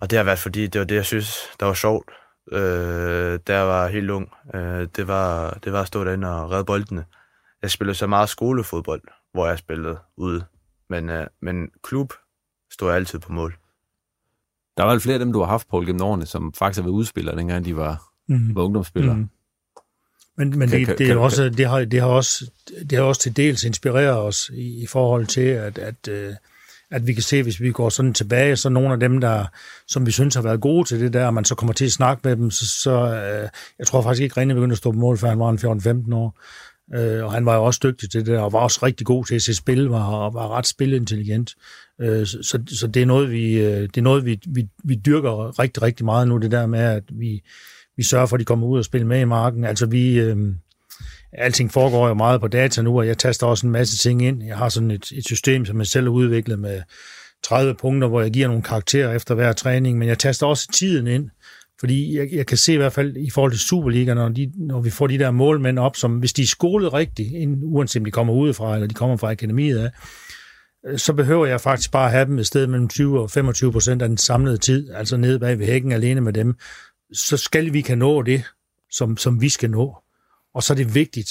og 0.00 0.10
det 0.10 0.16
har 0.16 0.24
været, 0.24 0.38
fordi 0.38 0.66
det 0.66 0.78
var 0.78 0.84
det, 0.84 0.94
jeg 0.94 1.04
synes, 1.04 1.38
der 1.60 1.66
var 1.66 1.74
sjovt. 1.74 2.10
Øh, 2.52 3.38
da 3.46 3.56
jeg 3.56 3.66
var 3.66 3.88
helt 3.88 4.10
ung. 4.10 4.32
Øh, 4.54 4.88
det, 4.96 5.08
var, 5.08 5.58
det 5.64 5.72
var 5.72 5.80
at 5.80 5.86
stå 5.86 6.04
derinde 6.04 6.28
og 6.28 6.50
redde 6.50 6.64
boldene. 6.64 7.04
Jeg 7.62 7.70
spillede 7.70 7.94
så 7.94 8.06
meget 8.06 8.28
skolefodbold, 8.28 9.02
hvor 9.32 9.46
jeg 9.46 9.58
spillede 9.58 9.98
ude. 10.16 10.44
Men, 10.90 11.10
øh, 11.10 11.26
men 11.42 11.68
klub 11.82 12.12
stod 12.70 12.88
jeg 12.88 12.96
altid 12.96 13.18
på 13.18 13.32
mål. 13.32 13.56
Der 14.76 14.84
er 14.84 14.90
vel 14.90 15.00
flere 15.00 15.14
af 15.14 15.18
dem, 15.18 15.32
du 15.32 15.38
har 15.38 15.46
haft 15.46 15.68
på 15.68 15.80
gennem 15.80 16.02
årene, 16.02 16.26
som 16.26 16.52
faktisk 16.52 16.78
har 16.78 16.82
været 16.82 16.94
udspillere, 16.94 17.36
dengang 17.36 17.64
de 17.64 17.76
var, 17.76 18.02
mm. 18.28 18.56
var 18.56 18.62
ungdomsspillere. 18.62 19.14
Mm. 19.14 19.28
Men, 20.38 20.58
men 20.58 20.68
kan, 20.68 20.80
det, 20.80 20.98
det, 20.98 21.06
kan, 21.06 21.18
også, 21.18 21.48
det, 21.48 21.66
har, 21.66 21.84
det, 21.84 22.00
har 22.00 22.08
også, 22.08 22.50
det 22.90 22.98
har 22.98 23.04
også 23.04 23.20
til 23.20 23.36
dels 23.36 23.64
inspireret 23.64 24.16
os 24.18 24.50
i, 24.54 24.82
i 24.82 24.86
forhold 24.86 25.26
til, 25.26 25.40
at, 25.40 25.78
at, 25.78 26.08
øh, 26.08 26.34
at 26.90 27.06
vi 27.06 27.12
kan 27.12 27.22
se, 27.22 27.42
hvis 27.42 27.60
vi 27.60 27.72
går 27.72 27.88
sådan 27.88 28.14
tilbage, 28.14 28.56
så 28.56 28.68
nogle 28.68 28.92
af 28.92 29.00
dem, 29.00 29.20
der, 29.20 29.44
som 29.88 30.06
vi 30.06 30.10
synes 30.10 30.34
har 30.34 30.42
været 30.42 30.60
gode 30.60 30.88
til 30.88 31.00
det 31.00 31.12
der, 31.12 31.26
og 31.26 31.34
man 31.34 31.44
så 31.44 31.54
kommer 31.54 31.72
til 31.72 31.84
at 31.84 31.92
snakke 31.92 32.20
med 32.28 32.36
dem, 32.36 32.50
så, 32.50 32.66
så 32.66 32.90
øh, 32.90 33.48
jeg 33.78 33.86
tror 33.86 34.02
faktisk 34.02 34.22
ikke, 34.22 34.40
René 34.40 34.54
begyndte 34.54 34.74
at 34.74 34.78
stå 34.78 34.92
på 34.92 34.98
mål, 34.98 35.18
før 35.18 35.28
han 35.28 35.38
var 35.38 36.06
14-15 36.10 36.14
år. 36.14 36.38
Øh, 36.94 37.24
og 37.24 37.32
han 37.32 37.46
var 37.46 37.54
jo 37.56 37.64
også 37.64 37.80
dygtig 37.82 38.10
til 38.10 38.20
det 38.20 38.34
der, 38.34 38.40
og 38.40 38.52
var 38.52 38.58
også 38.58 38.80
rigtig 38.82 39.06
god 39.06 39.24
til 39.24 39.34
at 39.34 39.42
se 39.42 39.54
spil, 39.54 39.84
var, 39.84 40.30
var 40.30 40.48
ret 40.48 40.66
spilintelligent. 40.66 41.54
Øh, 42.00 42.26
så, 42.26 42.38
så, 42.42 42.62
så 42.66 42.86
det 42.86 43.02
er 43.02 43.06
noget, 43.06 43.30
vi, 43.30 43.52
øh, 43.52 43.80
det 43.82 43.96
er 43.96 44.02
noget 44.02 44.24
vi, 44.24 44.40
vi, 44.46 44.68
vi 44.84 44.94
dyrker 44.94 45.58
rigtig, 45.58 45.82
rigtig 45.82 46.04
meget 46.04 46.28
nu, 46.28 46.38
det 46.38 46.50
der 46.50 46.66
med, 46.66 46.80
at 46.80 47.04
vi, 47.08 47.42
vi 47.96 48.02
sørger 48.02 48.26
for, 48.26 48.36
at 48.36 48.40
de 48.40 48.44
kommer 48.44 48.66
ud 48.66 48.78
og 48.78 48.84
spiller 48.84 49.06
med 49.06 49.20
i 49.20 49.24
marken. 49.24 49.64
Altså 49.64 49.86
vi, 49.86 50.20
øh, 50.20 50.36
alting 51.32 51.72
foregår 51.72 52.08
jo 52.08 52.14
meget 52.14 52.40
på 52.40 52.48
data 52.48 52.82
nu, 52.82 52.98
og 52.98 53.06
jeg 53.06 53.18
taster 53.18 53.46
også 53.46 53.66
en 53.66 53.72
masse 53.72 53.96
ting 53.96 54.22
ind. 54.22 54.42
Jeg 54.42 54.56
har 54.56 54.68
sådan 54.68 54.90
et, 54.90 55.12
et 55.12 55.24
system, 55.24 55.64
som 55.64 55.78
jeg 55.78 55.86
selv 55.86 56.06
har 56.06 56.12
udviklet 56.12 56.58
med 56.58 56.82
30 57.44 57.74
punkter, 57.74 58.08
hvor 58.08 58.20
jeg 58.20 58.30
giver 58.30 58.48
nogle 58.48 58.62
karakterer 58.62 59.14
efter 59.14 59.34
hver 59.34 59.52
træning, 59.52 59.98
men 59.98 60.08
jeg 60.08 60.18
taster 60.18 60.46
også 60.46 60.68
tiden 60.72 61.06
ind, 61.06 61.30
fordi 61.80 62.16
jeg, 62.16 62.28
jeg 62.32 62.46
kan 62.46 62.56
se 62.56 62.72
i 62.72 62.76
hvert 62.76 62.92
fald 62.92 63.16
i 63.16 63.30
forhold 63.30 63.52
til 63.52 63.60
Superliga, 63.60 64.14
når, 64.14 64.28
de, 64.28 64.52
når 64.56 64.80
vi 64.80 64.90
får 64.90 65.06
de 65.06 65.18
der 65.18 65.30
målmænd 65.30 65.78
op, 65.78 65.96
som 65.96 66.18
hvis 66.18 66.32
de 66.32 66.42
er 66.42 66.46
skolet 66.46 66.92
rigtigt, 66.92 67.48
uanset 67.62 68.00
om 68.00 68.04
de 68.04 68.10
kommer 68.10 68.34
udefra, 68.34 68.74
eller 68.74 68.86
de 68.86 68.94
kommer 68.94 69.16
fra 69.16 69.30
akademiet 69.30 69.78
af, 69.78 69.90
så 70.96 71.12
behøver 71.12 71.46
jeg 71.46 71.60
faktisk 71.60 71.92
bare 71.92 72.06
at 72.06 72.12
have 72.12 72.24
dem 72.24 72.38
et 72.38 72.46
sted 72.46 72.66
mellem 72.66 72.88
20 72.88 73.20
og 73.20 73.30
25 73.30 73.72
procent 73.72 74.02
af 74.02 74.08
den 74.08 74.16
samlede 74.16 74.56
tid, 74.56 74.90
altså 74.94 75.16
nede 75.16 75.38
bag 75.38 75.58
ved 75.58 75.66
hækken 75.66 75.92
alene 75.92 76.20
med 76.20 76.32
dem, 76.32 76.54
så 77.14 77.36
skal 77.36 77.72
vi 77.72 77.80
kan 77.80 77.98
nå 77.98 78.22
det, 78.22 78.44
som, 78.90 79.16
som 79.16 79.40
vi 79.40 79.48
skal 79.48 79.70
nå. 79.70 79.96
Og 80.54 80.62
så 80.62 80.72
er 80.72 80.76
det 80.76 80.94
vigtigt, 80.94 81.30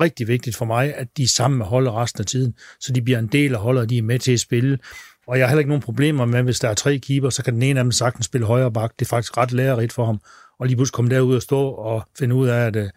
rigtig 0.00 0.28
vigtigt 0.28 0.56
for 0.56 0.64
mig, 0.64 0.94
at 0.94 1.08
de 1.16 1.22
er 1.22 1.28
sammen 1.28 1.58
med 1.58 1.66
holdet 1.66 1.92
resten 1.92 2.20
af 2.20 2.26
tiden, 2.26 2.54
så 2.80 2.92
de 2.92 3.02
bliver 3.02 3.18
en 3.18 3.26
del 3.26 3.54
af 3.54 3.60
holdet, 3.60 3.82
og 3.82 3.90
de 3.90 3.98
er 3.98 4.02
med 4.02 4.18
til 4.18 4.32
at 4.32 4.40
spille. 4.40 4.78
Og 5.26 5.38
jeg 5.38 5.46
har 5.46 5.50
heller 5.50 5.60
ikke 5.60 5.68
nogen 5.68 5.82
problemer 5.82 6.24
med, 6.24 6.42
hvis 6.42 6.60
der 6.60 6.68
er 6.68 6.74
tre 6.74 6.98
keeper, 6.98 7.30
så 7.30 7.42
kan 7.42 7.54
den 7.54 7.62
ene 7.62 7.80
af 7.80 7.84
dem 7.84 7.92
sagtens 7.92 8.26
spille 8.26 8.46
højre 8.46 8.72
bak. 8.72 8.92
Det 8.98 9.04
er 9.04 9.08
faktisk 9.08 9.36
ret 9.36 9.52
lærerigt 9.52 9.92
for 9.92 10.04
ham. 10.04 10.20
Og 10.58 10.66
lige 10.66 10.76
pludselig 10.76 10.94
komme 10.94 11.10
derud 11.10 11.36
og 11.36 11.42
stå 11.42 11.68
og 11.68 12.08
finde 12.18 12.34
ud 12.34 12.48
af, 12.48 12.66
at 12.66 12.76
øh, 12.76 12.90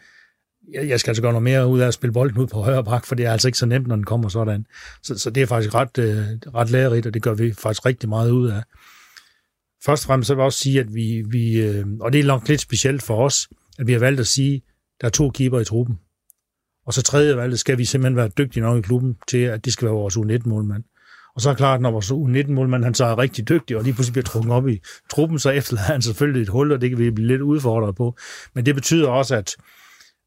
jeg 0.74 1.00
skal 1.00 1.12
altså 1.12 1.22
gøre 1.22 1.32
noget 1.32 1.44
mere 1.44 1.68
ud 1.68 1.80
af 1.80 1.88
at 1.88 1.94
spille 1.94 2.14
bolden 2.14 2.38
ud 2.38 2.48
på 2.48 2.62
højre 2.62 2.84
bak, 2.84 3.06
for 3.06 3.16
det 3.16 3.26
er 3.26 3.32
altså 3.32 3.48
ikke 3.48 3.58
så 3.58 3.66
nemt, 3.66 3.88
når 3.88 3.96
den 3.96 4.06
kommer 4.06 4.30
sådan. 4.30 4.66
Så, 5.04 5.18
så 5.18 5.30
det 5.30 5.44
er 5.44 5.48
faktisk 5.48 5.74
ret, 5.76 5.98
øh, 5.98 6.18
ret 6.56 6.70
lærerigt, 6.70 7.06
og 7.06 7.14
det 7.14 7.22
gør 7.22 7.34
vi 7.34 7.54
faktisk 7.54 7.86
rigtig 7.86 8.10
meget 8.10 8.32
ud 8.32 8.50
af. 8.50 8.64
Først 9.86 10.04
og 10.04 10.08
fremmest 10.08 10.28
så 10.28 10.34
vil 10.34 10.40
jeg 10.40 10.46
også 10.46 10.60
sige, 10.60 10.80
at 10.80 10.94
vi, 10.94 11.24
vi 11.30 11.62
øh, 11.62 11.86
og 12.02 12.14
det 12.14 12.20
er 12.20 12.26
nok 12.26 12.48
lidt 12.48 12.62
specielt 12.62 13.04
for 13.04 13.26
os, 13.26 13.50
at 13.80 13.88
vi 13.88 13.92
har 13.92 14.00
valgt 14.00 14.20
at 14.20 14.28
sige, 14.28 14.56
at 14.56 14.62
der 15.02 15.08
er 15.08 15.12
to 15.12 15.30
keeper 15.30 15.60
i 15.60 15.66
truppen. 15.66 16.00
Og 16.86 16.94
så 16.94 17.02
tredje 17.02 17.38
valget 17.38 17.60
skal 17.60 17.78
vi 17.78 17.86
simpelthen 17.86 18.16
være 18.16 18.28
dygtige 18.38 18.64
nok 18.64 18.78
i 18.78 18.82
klubben 18.82 19.18
til, 19.28 19.38
at 19.38 19.66
det 19.66 19.74
skal 19.74 19.86
være 19.86 19.96
vores 19.96 20.18
U19-målmand. 20.18 20.84
Og 21.36 21.42
så 21.42 21.50
er 21.50 21.54
klart, 21.54 21.82
når 21.82 21.92
vores 21.92 22.12
U19-målmand 22.12 22.84
han 22.84 22.94
så 22.94 23.06
er 23.06 23.18
rigtig 23.18 23.50
dygtig, 23.50 23.78
og 23.78 23.84
lige 23.84 23.94
pludselig 23.94 24.14
bliver 24.14 24.24
trukket 24.24 24.52
op 24.52 24.68
i 24.68 24.80
truppen, 25.12 25.40
så 25.40 25.50
efterlader 25.50 25.92
han 25.92 26.02
selvfølgelig 26.02 26.42
et 26.42 26.50
hul, 26.50 26.72
og 26.72 26.82
det 26.82 26.90
kan 26.90 27.00
vi 27.00 27.12
blive 27.12 27.28
lidt 27.28 27.42
udfordret 27.42 27.96
på. 27.96 28.18
Men 28.54 28.66
det 28.66 28.76
betyder 28.76 29.08
også, 29.08 29.36
at, 29.36 29.56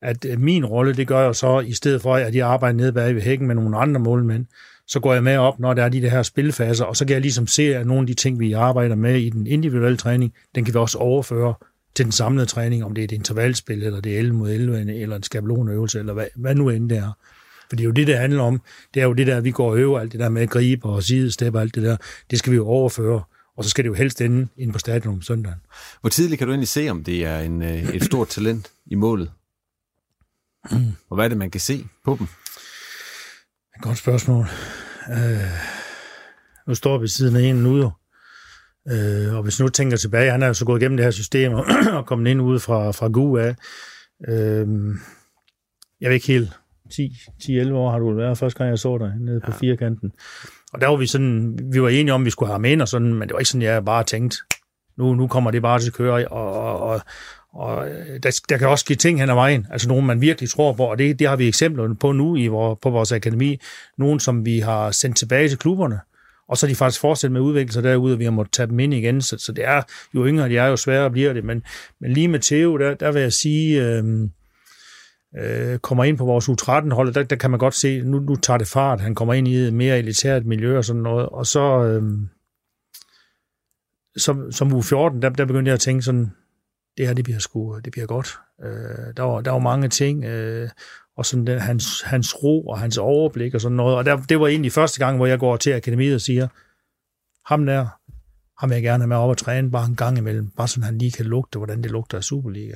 at 0.02 0.38
min 0.38 0.66
rolle, 0.66 0.94
det 0.94 1.08
gør 1.08 1.20
jeg 1.20 1.36
så, 1.36 1.60
i 1.60 1.72
stedet 1.72 2.02
for, 2.02 2.14
at 2.14 2.34
jeg 2.34 2.48
arbejder 2.48 2.76
nede 2.76 2.92
bag 2.92 3.14
ved 3.14 3.22
hækken 3.22 3.46
med 3.46 3.54
nogle 3.54 3.76
andre 3.76 4.00
målmænd, 4.00 4.46
så 4.86 5.00
går 5.00 5.14
jeg 5.14 5.22
med 5.22 5.36
op, 5.36 5.58
når 5.58 5.74
der 5.74 5.84
er 5.84 5.88
de 5.88 6.10
her 6.10 6.22
spilfaser, 6.22 6.84
og 6.84 6.96
så 6.96 7.06
kan 7.06 7.14
jeg 7.14 7.20
ligesom 7.20 7.46
se, 7.46 7.76
at 7.76 7.86
nogle 7.86 8.00
af 8.00 8.06
de 8.06 8.14
ting, 8.14 8.40
vi 8.40 8.52
arbejder 8.52 8.94
med 8.94 9.20
i 9.20 9.30
den 9.30 9.46
individuelle 9.46 9.96
træning, 9.96 10.34
den 10.54 10.64
kan 10.64 10.74
vi 10.74 10.78
også 10.78 10.98
overføre 10.98 11.54
til 11.94 12.04
den 12.04 12.12
samlede 12.12 12.46
træning, 12.46 12.84
om 12.84 12.94
det 12.94 13.02
er 13.02 13.04
et 13.04 13.12
intervalspil, 13.12 13.82
eller 13.82 14.00
det 14.00 14.14
er 14.14 14.18
11 14.18 14.36
mod 14.36 14.50
11, 14.50 15.00
eller 15.02 15.16
en 15.16 15.22
skabelonøvelse, 15.22 15.98
eller 15.98 16.12
hvad, 16.12 16.26
hvad 16.36 16.54
nu 16.54 16.68
end 16.68 16.90
det 16.90 16.98
er. 16.98 17.12
For 17.68 17.76
det 17.76 17.80
er 17.80 17.84
jo 17.84 17.90
det, 17.90 18.06
det 18.06 18.18
handler 18.18 18.42
om. 18.42 18.60
Det 18.94 19.00
er 19.00 19.04
jo 19.04 19.12
det 19.12 19.26
der, 19.26 19.40
vi 19.40 19.50
går 19.50 19.70
og 19.70 19.78
øver, 19.78 20.00
alt 20.00 20.12
det 20.12 20.20
der 20.20 20.28
med 20.28 20.42
at 20.42 20.50
gribe 20.50 20.88
og 20.88 21.02
sidestep 21.02 21.54
og 21.54 21.60
alt 21.60 21.74
det 21.74 21.82
der. 21.82 21.96
Det 22.30 22.38
skal 22.38 22.50
vi 22.50 22.56
jo 22.56 22.66
overføre. 22.66 23.22
Og 23.56 23.64
så 23.64 23.70
skal 23.70 23.84
det 23.84 23.88
jo 23.88 23.94
helst 23.94 24.20
ende 24.20 24.48
ind 24.56 24.72
på 24.72 24.78
stadion 24.78 25.14
om 25.14 25.22
søndagen. 25.22 25.58
Hvor 26.00 26.10
tidligt 26.10 26.38
kan 26.38 26.46
du 26.46 26.52
egentlig 26.52 26.68
se, 26.68 26.88
om 26.88 27.04
det 27.04 27.24
er 27.24 27.40
en, 27.40 27.62
øh, 27.62 27.94
et 27.94 28.04
stort 28.04 28.28
talent 28.28 28.70
i 28.86 28.94
målet? 28.94 29.30
Og 31.10 31.14
hvad 31.14 31.24
er 31.24 31.28
det, 31.28 31.38
man 31.38 31.50
kan 31.50 31.60
se 31.60 31.86
på 32.04 32.16
dem? 32.18 32.26
Godt 33.80 33.98
spørgsmål. 33.98 34.46
Øh, 35.10 35.50
nu 36.66 36.74
står 36.74 36.98
vi 36.98 37.08
siden 37.08 37.36
af 37.36 37.40
en 37.40 37.56
nu 37.56 37.92
Øh, 38.92 39.34
og 39.34 39.42
hvis 39.42 39.60
nu 39.60 39.68
tænker 39.68 39.96
tilbage, 39.96 40.30
han 40.30 40.42
er 40.42 40.46
jo 40.46 40.54
så 40.54 40.64
gået 40.64 40.82
igennem 40.82 40.96
det 40.96 41.04
her 41.04 41.10
system 41.10 41.52
og, 41.52 41.64
og 41.98 42.06
kommet 42.06 42.30
ind 42.30 42.42
ude 42.42 42.60
fra, 42.60 42.90
fra 42.90 43.08
GU 43.08 43.36
af. 43.36 43.54
Øh, 44.28 44.66
jeg 46.00 46.08
ved 46.08 46.14
ikke 46.14 46.26
helt, 46.26 46.50
10-11 46.92 47.72
år 47.72 47.90
har 47.90 47.98
du 47.98 48.14
været, 48.14 48.38
første 48.38 48.58
gang 48.58 48.70
jeg 48.70 48.78
så 48.78 48.98
dig 48.98 49.12
nede 49.20 49.40
på 49.40 49.50
ja. 49.50 49.56
firkanten. 49.56 50.12
Og 50.72 50.80
der 50.80 50.88
var 50.88 50.96
vi 50.96 51.06
sådan, 51.06 51.58
vi 51.72 51.82
var 51.82 51.88
enige 51.88 52.12
om, 52.12 52.22
at 52.22 52.24
vi 52.24 52.30
skulle 52.30 52.46
have 52.46 52.54
ham 52.54 52.64
ind 52.64 52.82
og 52.82 52.88
sådan, 52.88 53.14
men 53.14 53.28
det 53.28 53.32
var 53.32 53.38
ikke 53.38 53.48
sådan, 53.48 53.62
jeg 53.62 53.84
bare 53.84 54.04
tænkte, 54.04 54.36
nu, 54.98 55.14
nu 55.14 55.26
kommer 55.26 55.50
det 55.50 55.62
bare 55.62 55.78
til 55.78 55.86
at 55.86 55.94
køre, 55.94 56.28
og, 56.28 56.52
og, 56.52 56.80
og, 56.80 57.00
og 57.56 57.88
øh, 57.88 58.20
der, 58.22 58.40
der 58.48 58.56
kan 58.56 58.68
også 58.68 58.82
ske 58.82 58.94
ting 58.94 59.20
hen 59.20 59.30
ad 59.30 59.34
vejen, 59.34 59.66
altså 59.70 59.88
nogen, 59.88 60.06
man 60.06 60.20
virkelig 60.20 60.50
tror 60.50 60.72
på, 60.72 60.84
og 60.84 60.98
det, 60.98 61.18
det 61.18 61.28
har 61.28 61.36
vi 61.36 61.48
eksempler 61.48 61.94
på 61.94 62.12
nu 62.12 62.36
i 62.36 62.46
vor, 62.46 62.74
på 62.74 62.90
vores 62.90 63.12
akademi, 63.12 63.60
nogen, 63.98 64.20
som 64.20 64.46
vi 64.46 64.58
har 64.58 64.90
sendt 64.90 65.16
tilbage 65.16 65.48
til 65.48 65.58
klubberne, 65.58 66.00
og 66.48 66.58
så 66.58 66.66
er 66.66 66.68
de 66.68 66.74
faktisk 66.74 67.00
fortsat 67.00 67.32
med 67.32 67.40
at 67.40 67.44
udvikle 67.44 67.72
sig 67.72 67.82
derude, 67.82 68.14
og 68.14 68.18
vi 68.18 68.24
har 68.24 68.30
måttet 68.30 68.52
tage 68.52 68.66
dem 68.66 68.80
ind 68.80 68.94
igen, 68.94 69.22
så, 69.22 69.38
så 69.38 69.52
det 69.52 69.64
er 69.64 69.82
jo 70.14 70.26
yngre, 70.26 70.48
de 70.48 70.56
er 70.56 70.66
jo 70.66 70.76
sværere 70.76 71.10
bliver 71.10 71.32
det, 71.32 71.44
men, 71.44 71.62
men 72.00 72.12
lige 72.12 72.28
med 72.28 72.40
Theo, 72.40 72.76
der, 72.76 72.94
der 72.94 73.12
vil 73.12 73.22
jeg 73.22 73.32
sige, 73.32 73.84
øh, 73.84 74.04
øh, 75.38 75.78
kommer 75.78 76.04
ind 76.04 76.18
på 76.18 76.24
vores 76.24 76.48
U13-hold, 76.48 77.14
der, 77.14 77.22
der 77.22 77.36
kan 77.36 77.50
man 77.50 77.58
godt 77.58 77.74
se, 77.74 78.00
nu, 78.00 78.18
nu 78.18 78.36
tager 78.36 78.58
det 78.58 78.68
fart, 78.68 79.00
han 79.00 79.14
kommer 79.14 79.34
ind 79.34 79.48
i 79.48 79.56
et 79.56 79.74
mere 79.74 79.98
elitært 79.98 80.46
miljø 80.46 80.76
og 80.76 80.84
sådan 80.84 81.02
noget, 81.02 81.28
og 81.28 81.46
så 81.46 81.84
øh, 81.84 82.02
som, 84.16 84.52
som 84.52 84.72
U14, 84.72 85.20
der, 85.20 85.28
der 85.28 85.44
begyndte 85.44 85.68
jeg 85.68 85.74
at 85.74 85.80
tænke 85.80 86.02
sådan, 86.02 86.32
det 86.96 87.06
her, 87.06 87.14
det 87.14 87.24
bliver 87.24 87.38
sgu, 87.38 87.78
det 87.84 87.92
bliver 87.92 88.06
godt. 88.06 88.38
Øh, 88.64 89.14
der, 89.16 89.22
var, 89.22 89.40
der 89.40 89.50
var 89.50 89.58
mange 89.58 89.88
ting, 89.88 90.24
øh, 90.24 90.68
og 91.16 91.26
sådan 91.26 91.46
den, 91.46 91.58
hans, 91.58 92.02
hans 92.02 92.42
ro 92.42 92.66
og 92.66 92.78
hans 92.78 92.98
overblik 92.98 93.54
og 93.54 93.60
sådan 93.60 93.76
noget, 93.76 93.96
og 93.96 94.04
der, 94.04 94.16
det 94.16 94.40
var 94.40 94.46
egentlig 94.46 94.72
første 94.72 94.98
gang, 94.98 95.16
hvor 95.16 95.26
jeg 95.26 95.38
går 95.38 95.56
til 95.56 95.72
akademiet 95.72 96.14
og 96.14 96.20
siger, 96.20 96.48
ham 97.46 97.66
der, 97.66 97.86
ham 98.60 98.70
vil 98.70 98.76
jeg 98.76 98.82
gerne 98.82 99.06
med 99.06 99.16
op 99.16 99.30
og 99.30 99.38
træne 99.38 99.70
bare 99.70 99.86
en 99.86 99.96
gang 99.96 100.18
imellem, 100.18 100.50
bare 100.56 100.68
sådan 100.68 100.84
han 100.84 100.98
lige 100.98 101.12
kan 101.12 101.26
lugte, 101.26 101.58
hvordan 101.58 101.82
det 101.82 101.90
lugter 101.90 102.16
af 102.18 102.24
Superliga 102.24 102.74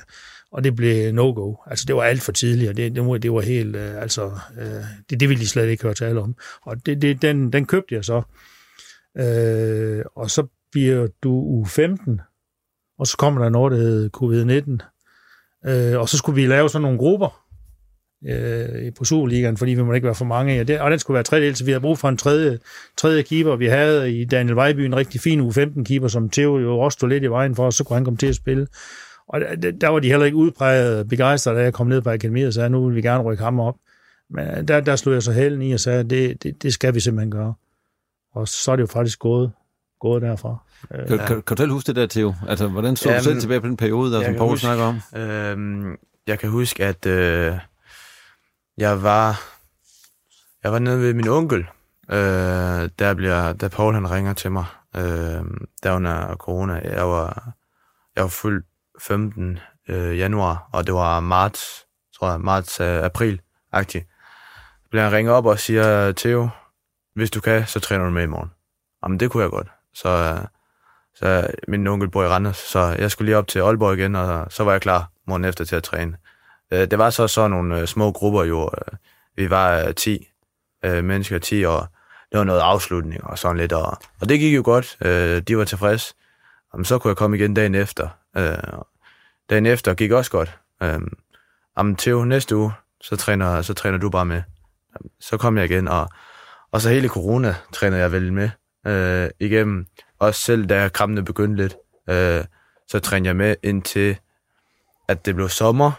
og 0.52 0.64
det 0.64 0.76
blev 0.76 1.12
no-go. 1.12 1.54
Altså, 1.66 1.85
det 1.88 1.96
var 1.96 2.02
alt 2.02 2.22
for 2.22 2.33
tidligt, 2.33 2.70
og 2.70 2.76
det, 2.76 2.94
det, 2.94 3.06
var, 3.06 3.18
det 3.18 3.33
var 3.33 3.40
helt, 3.40 3.76
øh, 3.76 4.02
altså, 4.02 4.38
øh, 4.59 4.85
det, 5.11 5.20
det 5.20 5.28
ville 5.28 5.40
de 5.40 5.48
slet 5.48 5.68
ikke 5.68 5.83
høre 5.83 5.94
tale 5.94 6.20
om. 6.20 6.37
Og 6.62 6.87
det, 6.87 7.02
det, 7.02 7.22
den, 7.22 7.52
den 7.52 7.66
købte 7.66 7.94
jeg 7.94 8.04
så. 8.04 8.22
Øh, 9.18 10.04
og 10.14 10.30
så 10.30 10.46
bliver 10.72 11.09
du 11.22 11.30
u 11.30 11.64
15, 11.64 12.20
og 13.00 13.06
så 13.06 13.16
kommer 13.16 13.42
der 13.42 13.48
noget, 13.48 13.72
der 13.72 13.78
hedder 13.78 14.08
covid-19. 14.16 15.70
Øh, 15.70 16.00
og 16.00 16.08
så 16.08 16.18
skulle 16.18 16.36
vi 16.36 16.46
lave 16.46 16.68
sådan 16.68 16.82
nogle 16.82 16.98
grupper 16.98 17.44
øh, 18.28 18.92
på 18.98 19.04
Superligaen, 19.04 19.56
fordi 19.56 19.74
vi 19.74 19.82
må 19.82 19.92
ikke 19.92 20.04
være 20.04 20.14
for 20.14 20.24
mange. 20.24 20.54
Ja, 20.54 20.62
det, 20.62 20.80
og 20.80 20.90
den 20.90 20.98
skulle 20.98 21.14
være 21.14 21.24
tredje 21.24 21.54
så 21.54 21.64
vi 21.64 21.70
havde 21.70 21.80
brug 21.80 21.98
for 21.98 22.08
en 22.08 22.16
tredje, 22.16 22.58
tredje 22.96 23.22
keeper. 23.22 23.56
Vi 23.56 23.66
havde 23.66 24.20
i 24.20 24.24
Daniel 24.24 24.56
Vejby 24.56 24.78
en 24.80 24.96
rigtig 24.96 25.20
fin 25.20 25.40
U15-keeper, 25.40 26.08
som 26.08 26.30
Theo 26.30 26.58
jo 26.58 26.78
også 26.78 26.96
stod 26.96 27.08
lidt 27.08 27.24
i 27.24 27.26
vejen 27.26 27.54
for, 27.54 27.64
og 27.64 27.72
så 27.72 27.84
kunne 27.84 27.94
han 27.94 28.04
komme 28.04 28.18
til 28.18 28.26
at 28.26 28.34
spille. 28.34 28.66
Og 29.28 29.40
der, 29.40 29.70
der 29.70 29.88
var 29.88 29.98
de 29.98 30.08
heller 30.08 30.26
ikke 30.26 30.36
udpræget 30.36 31.08
begejstrede, 31.08 31.56
da 31.56 31.62
jeg 31.62 31.72
kom 31.72 31.86
ned 31.86 32.00
på 32.02 32.10
akademiet 32.10 32.46
og 32.46 32.54
sagde, 32.54 32.70
nu 32.70 32.86
vil 32.86 32.96
vi 32.96 33.02
gerne 33.02 33.24
rykke 33.24 33.42
ham 33.42 33.60
op. 33.60 33.76
Men 34.30 34.46
øh, 34.46 34.68
der, 34.68 34.80
der 34.80 34.96
slog 34.96 35.14
jeg 35.14 35.22
så 35.22 35.32
hælden 35.32 35.62
i 35.62 35.72
og 35.72 35.80
sagde, 35.80 36.04
det, 36.04 36.42
det, 36.42 36.62
det 36.62 36.72
skal 36.72 36.94
vi 36.94 37.00
simpelthen 37.00 37.30
gøre. 37.30 37.54
Og 38.34 38.48
så 38.48 38.72
er 38.72 38.76
det 38.76 38.80
jo 38.80 38.86
faktisk 38.86 39.18
gået, 39.18 39.52
gået 40.00 40.22
derfra. 40.22 40.69
Kan, 41.09 41.19
kan, 41.19 41.43
kan 41.43 41.57
du 41.57 41.62
selv 41.62 41.73
huske 41.73 41.87
det 41.87 41.97
der, 41.97 42.07
Theo? 42.07 42.35
Altså, 42.49 42.69
hvordan 42.69 42.97
så 42.97 43.12
du 43.12 43.23
selv 43.23 43.40
tilbage 43.40 43.61
på 43.61 43.66
den 43.66 43.77
periode, 43.77 44.12
der, 44.12 44.25
som 44.25 44.35
Poul 44.35 44.51
huske, 44.51 44.61
snakker 44.61 44.85
om? 44.85 45.01
Øh, 45.21 45.97
jeg 46.27 46.38
kan 46.38 46.51
huske, 46.51 46.85
at 46.85 47.07
øh, 47.07 47.59
jeg 48.79 49.03
var 49.03 49.40
jeg 50.64 50.73
var 50.73 50.79
nede 50.79 51.01
ved 51.01 51.14
min 51.14 51.29
onkel, 51.29 51.66
øh, 52.11 52.90
der, 52.99 53.14
bliver, 53.14 53.53
der 53.53 53.69
Paul 53.69 53.95
han 53.95 54.11
ringer 54.11 54.33
til 54.33 54.53
mig, 54.53 54.64
øh, 54.97 55.45
der 55.83 55.93
under 55.93 56.37
corona. 56.37 56.81
Jeg 56.85 57.09
var, 57.09 57.53
jeg 58.16 58.23
var 58.23 58.29
fuld 58.29 58.64
15. 59.01 59.59
Øh, 59.88 60.19
januar, 60.19 60.69
og 60.73 60.87
det 60.87 60.95
var 60.95 61.21
marts, 61.21 61.87
tror 62.19 62.31
jeg, 62.31 62.40
marts, 62.40 62.81
øh, 62.81 63.05
april-agtigt. 63.05 64.07
Så 64.83 64.88
bliver 64.90 65.03
han 65.03 65.12
ringet 65.12 65.35
op 65.35 65.47
og 65.47 65.59
siger, 65.59 66.12
Theo, 66.12 66.49
hvis 67.14 67.31
du 67.31 67.40
kan, 67.40 67.66
så 67.66 67.81
træner 67.81 68.05
du 68.05 68.11
med 68.11 68.23
i 68.23 68.27
morgen. 68.27 68.51
Jamen, 69.03 69.21
det 69.21 69.31
kunne 69.31 69.43
jeg 69.43 69.51
godt. 69.51 69.69
Så, 69.95 70.09
øh, 70.09 70.47
så 71.20 71.46
min 71.68 71.87
onkel 71.87 72.11
bor 72.11 72.24
i 72.24 72.28
Randers, 72.28 72.56
så 72.56 72.96
jeg 72.98 73.11
skulle 73.11 73.26
lige 73.26 73.37
op 73.37 73.48
til 73.48 73.59
Aalborg 73.59 73.98
igen, 73.98 74.16
og 74.16 74.52
så 74.52 74.64
var 74.64 74.72
jeg 74.72 74.80
klar 74.80 75.11
morgen 75.26 75.44
efter 75.44 75.64
til 75.64 75.76
at 75.76 75.83
træne. 75.83 76.16
Øh, 76.72 76.90
det 76.90 76.98
var 76.98 77.11
så 77.11 77.28
sådan 77.28 77.50
nogle 77.50 77.80
øh, 77.80 77.87
små 77.87 78.12
grupper 78.12 78.44
jo. 78.44 78.62
Øh, 78.62 78.98
vi 79.37 79.50
var 79.50 79.92
10 79.92 80.26
mennesker, 80.83 81.38
10, 81.38 81.64
år. 81.64 81.80
det 82.33 82.38
var 82.38 82.44
noget 82.44 82.61
afslutning 82.61 83.24
og 83.24 83.38
sådan 83.38 83.56
lidt. 83.56 83.72
Og, 83.72 83.98
og 84.20 84.28
det 84.28 84.40
gik 84.40 84.56
jo 84.56 84.62
godt. 84.64 84.96
De 85.48 85.56
var 85.56 85.64
tilfredse. 85.64 86.14
Jamen, 86.74 86.85
så 86.85 86.98
kunne 86.98 87.09
jeg 87.09 87.16
komme 87.16 87.37
igen 87.37 87.54
dagen 87.54 87.74
efter. 87.74 88.09
Dagen 89.50 89.66
efter 89.66 89.94
gik 89.94 90.11
også 90.11 90.30
godt. 90.30 90.59
Jamen, 91.78 91.96
Theo, 91.96 92.24
næste 92.24 92.56
uge, 92.56 92.72
så 93.00 93.16
træner, 93.16 93.62
så 93.62 93.74
træner 93.74 93.98
du 93.98 94.11
bare 94.11 94.24
med. 94.24 94.42
Så 95.20 95.37
kom 95.37 95.56
jeg 95.56 95.64
igen, 95.64 95.88
og, 95.88 96.09
og 96.72 96.80
så 96.80 96.90
hele 96.90 97.09
corona 97.09 97.54
træner 97.72 97.96
jeg 97.96 98.12
vel 98.12 98.33
med 98.33 98.50
øh, 98.87 99.30
igennem. 99.40 99.87
Også 100.20 100.40
selv 100.40 100.66
da 100.66 100.88
krampene 100.88 101.24
begyndte 101.24 101.62
lidt, 101.62 101.76
øh, 102.11 102.44
så 102.88 102.98
trænede 102.98 103.28
jeg 103.28 103.37
med 103.37 103.56
indtil, 103.62 104.18
at 105.09 105.26
det 105.26 105.35
blev 105.35 105.48
sommer, 105.48 105.92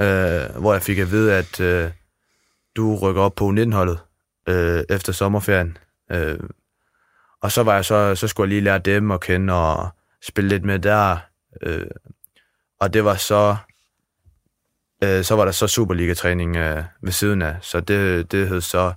øh, 0.00 0.60
hvor 0.60 0.72
jeg 0.72 0.82
fik 0.82 0.98
at 0.98 1.10
vide, 1.10 1.34
at 1.34 1.60
øh, 1.60 1.90
du 2.76 2.96
rykker 2.96 3.22
op 3.22 3.34
på 3.34 3.48
19-holdet 3.48 3.98
øh, 4.48 4.84
efter 4.88 5.12
sommerferien. 5.12 5.76
Øh, 6.12 6.38
og 7.42 7.52
så 7.52 7.62
var 7.62 7.74
jeg 7.74 7.84
så, 7.84 8.14
så 8.14 8.28
skulle 8.28 8.44
jeg 8.44 8.48
lige 8.48 8.60
lære 8.60 8.78
dem 8.78 9.10
at 9.10 9.20
kende 9.20 9.52
og 9.52 9.88
spille 10.22 10.48
lidt 10.48 10.64
med 10.64 10.78
der. 10.78 11.16
Øh, 11.62 11.86
og 12.80 12.94
det 12.94 13.04
var 13.04 13.14
så, 13.14 13.56
øh, 15.04 15.24
så 15.24 15.34
var 15.34 15.44
der 15.44 15.52
så 15.52 15.66
Superliga-træning 15.66 16.56
øh, 16.56 16.84
ved 17.02 17.12
siden 17.12 17.42
af. 17.42 17.56
Så 17.60 17.80
det, 17.80 18.32
det 18.32 18.48
hed 18.48 18.60
så, 18.60 18.92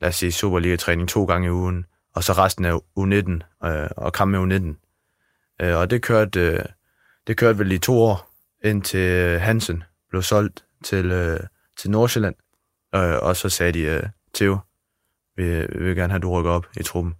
lad 0.00 0.08
os 0.08 0.16
sige, 0.16 0.32
Superliga-træning 0.32 1.08
to 1.08 1.24
gange 1.24 1.46
i 1.46 1.50
ugen, 1.50 1.86
og 2.18 2.24
så 2.24 2.32
resten 2.32 2.64
af 2.64 2.78
U19 2.98 3.66
øh, 3.68 3.88
og 3.96 4.12
kamp 4.12 4.30
med 4.30 4.40
U19. 4.40 5.64
Øh, 5.64 5.76
og 5.76 5.90
det 5.90 6.02
kørte, 6.02 6.40
øh, 6.40 6.64
det 7.26 7.36
kørte 7.36 7.58
vel 7.58 7.72
i 7.72 7.78
to 7.78 7.98
år, 8.02 8.30
indtil 8.64 9.00
øh, 9.00 9.40
Hansen 9.40 9.82
blev 10.10 10.22
solgt 10.22 10.64
til, 10.84 11.10
øh, 11.10 11.40
til 11.76 11.90
Nordsjælland. 11.90 12.34
Øh, 12.94 13.16
og 13.22 13.36
så 13.36 13.48
sagde 13.48 13.72
de, 13.72 13.80
øh, 13.80 14.02
Theo, 14.34 14.58
vi, 15.36 15.42
vi 15.60 15.84
vil 15.84 15.96
gerne 15.96 16.12
have, 16.12 16.16
at 16.16 16.22
du 16.22 16.30
rykker 16.30 16.50
op 16.50 16.66
i 16.80 16.82
truppen. 16.82 17.14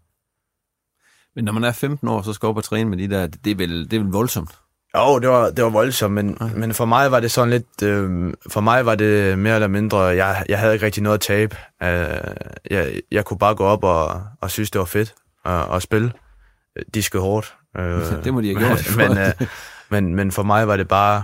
Men 1.35 1.45
når 1.45 1.53
man 1.53 1.65
er 1.65 1.73
15 1.73 2.09
år, 2.09 2.23
så 2.23 2.33
skal 2.33 2.47
op 2.47 2.57
og 2.57 2.65
træne 2.65 2.91
med 2.91 2.99
de 2.99 3.09
der, 3.09 3.27
det 3.27 3.51
er 3.51 3.57
vel, 3.57 3.91
det 3.91 3.97
er 3.97 4.01
vel 4.01 4.13
voldsomt? 4.13 4.59
Jo, 4.97 5.19
det 5.19 5.29
var, 5.29 5.51
det 5.51 5.65
var 5.65 5.71
voldsomt, 5.71 6.15
men, 6.15 6.43
okay. 6.43 6.55
men 6.55 6.75
for 6.75 6.85
mig 6.85 7.11
var 7.11 7.21
det 7.21 7.31
sådan 7.31 7.51
lidt... 7.51 7.83
Øh, 7.83 8.35
for 8.49 8.61
mig 8.61 8.87
var 8.87 8.95
det 8.95 9.39
mere 9.39 9.55
eller 9.55 9.69
mindre... 9.69 9.99
Jeg, 9.99 10.45
jeg 10.49 10.59
havde 10.59 10.73
ikke 10.73 10.87
rigtig 10.87 11.03
noget 11.03 11.15
at 11.15 11.21
tabe. 11.21 11.57
Øh, 11.83 11.89
jeg, 12.71 13.01
jeg 13.11 13.25
kunne 13.25 13.39
bare 13.39 13.55
gå 13.55 13.65
op 13.65 13.85
og, 13.85 14.23
og 14.41 14.51
synes, 14.51 14.71
det 14.71 14.79
var 14.79 14.85
fedt 14.85 15.15
at, 15.45 15.75
at 15.75 15.83
spille. 15.83 16.13
De 16.95 17.03
skal 17.03 17.21
hårdt. 17.21 17.55
Øh, 17.77 18.03
det 18.25 18.35
må 18.35 18.41
de 18.41 18.55
have 18.55 18.67
gjort. 18.67 18.97
men, 19.09 19.19
øh, 19.19 19.33
men, 19.89 20.15
men 20.15 20.33
for 20.33 20.43
mig 20.43 20.69
var 20.69 20.77
det 20.77 20.89
bare... 20.89 21.23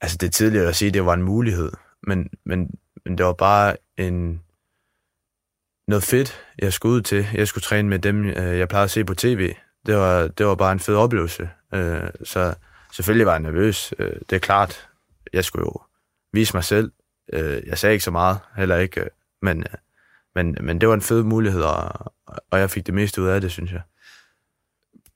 Altså, 0.00 0.16
det 0.20 0.26
er 0.26 0.30
tidligere 0.30 0.68
at 0.68 0.76
sige, 0.76 0.88
at 0.88 0.94
det 0.94 1.06
var 1.06 1.14
en 1.14 1.22
mulighed. 1.22 1.72
Men, 2.06 2.28
men, 2.46 2.70
men 3.04 3.18
det 3.18 3.26
var 3.26 3.32
bare 3.32 3.76
en 3.98 4.40
noget 5.88 6.04
fedt, 6.04 6.40
jeg 6.58 6.72
skulle 6.72 6.94
ud 6.94 7.02
til. 7.02 7.26
Jeg 7.34 7.48
skulle 7.48 7.62
træne 7.62 7.88
med 7.88 7.98
dem, 7.98 8.24
øh, 8.24 8.58
jeg 8.58 8.68
plejede 8.68 8.84
at 8.84 8.90
se 8.90 9.04
på 9.04 9.14
tv. 9.14 9.54
Det 9.86 9.96
var, 9.96 10.28
det 10.28 10.46
var 10.46 10.54
bare 10.54 10.72
en 10.72 10.80
fed 10.80 10.96
oplevelse. 10.96 11.48
Øh, 11.74 12.10
så 12.24 12.54
selvfølgelig 12.92 13.26
var 13.26 13.32
jeg 13.32 13.40
nervøs. 13.40 13.94
Øh, 13.98 14.16
det 14.30 14.36
er 14.36 14.40
klart, 14.40 14.88
jeg 15.32 15.44
skulle 15.44 15.66
jo 15.66 15.82
vise 16.32 16.56
mig 16.56 16.64
selv. 16.64 16.92
Øh, 17.32 17.62
jeg 17.66 17.78
sagde 17.78 17.92
ikke 17.92 18.04
så 18.04 18.10
meget, 18.10 18.38
heller 18.56 18.76
ikke, 18.76 19.00
øh, 19.00 19.06
men, 19.42 19.58
øh, 19.58 19.74
men, 20.34 20.56
men 20.60 20.80
det 20.80 20.88
var 20.88 20.94
en 20.94 21.02
fed 21.02 21.22
mulighed, 21.22 21.62
og, 21.62 22.12
og 22.50 22.58
jeg 22.58 22.70
fik 22.70 22.86
det 22.86 22.94
meste 22.94 23.22
ud 23.22 23.26
af 23.26 23.40
det, 23.40 23.52
synes 23.52 23.72
jeg. 23.72 23.82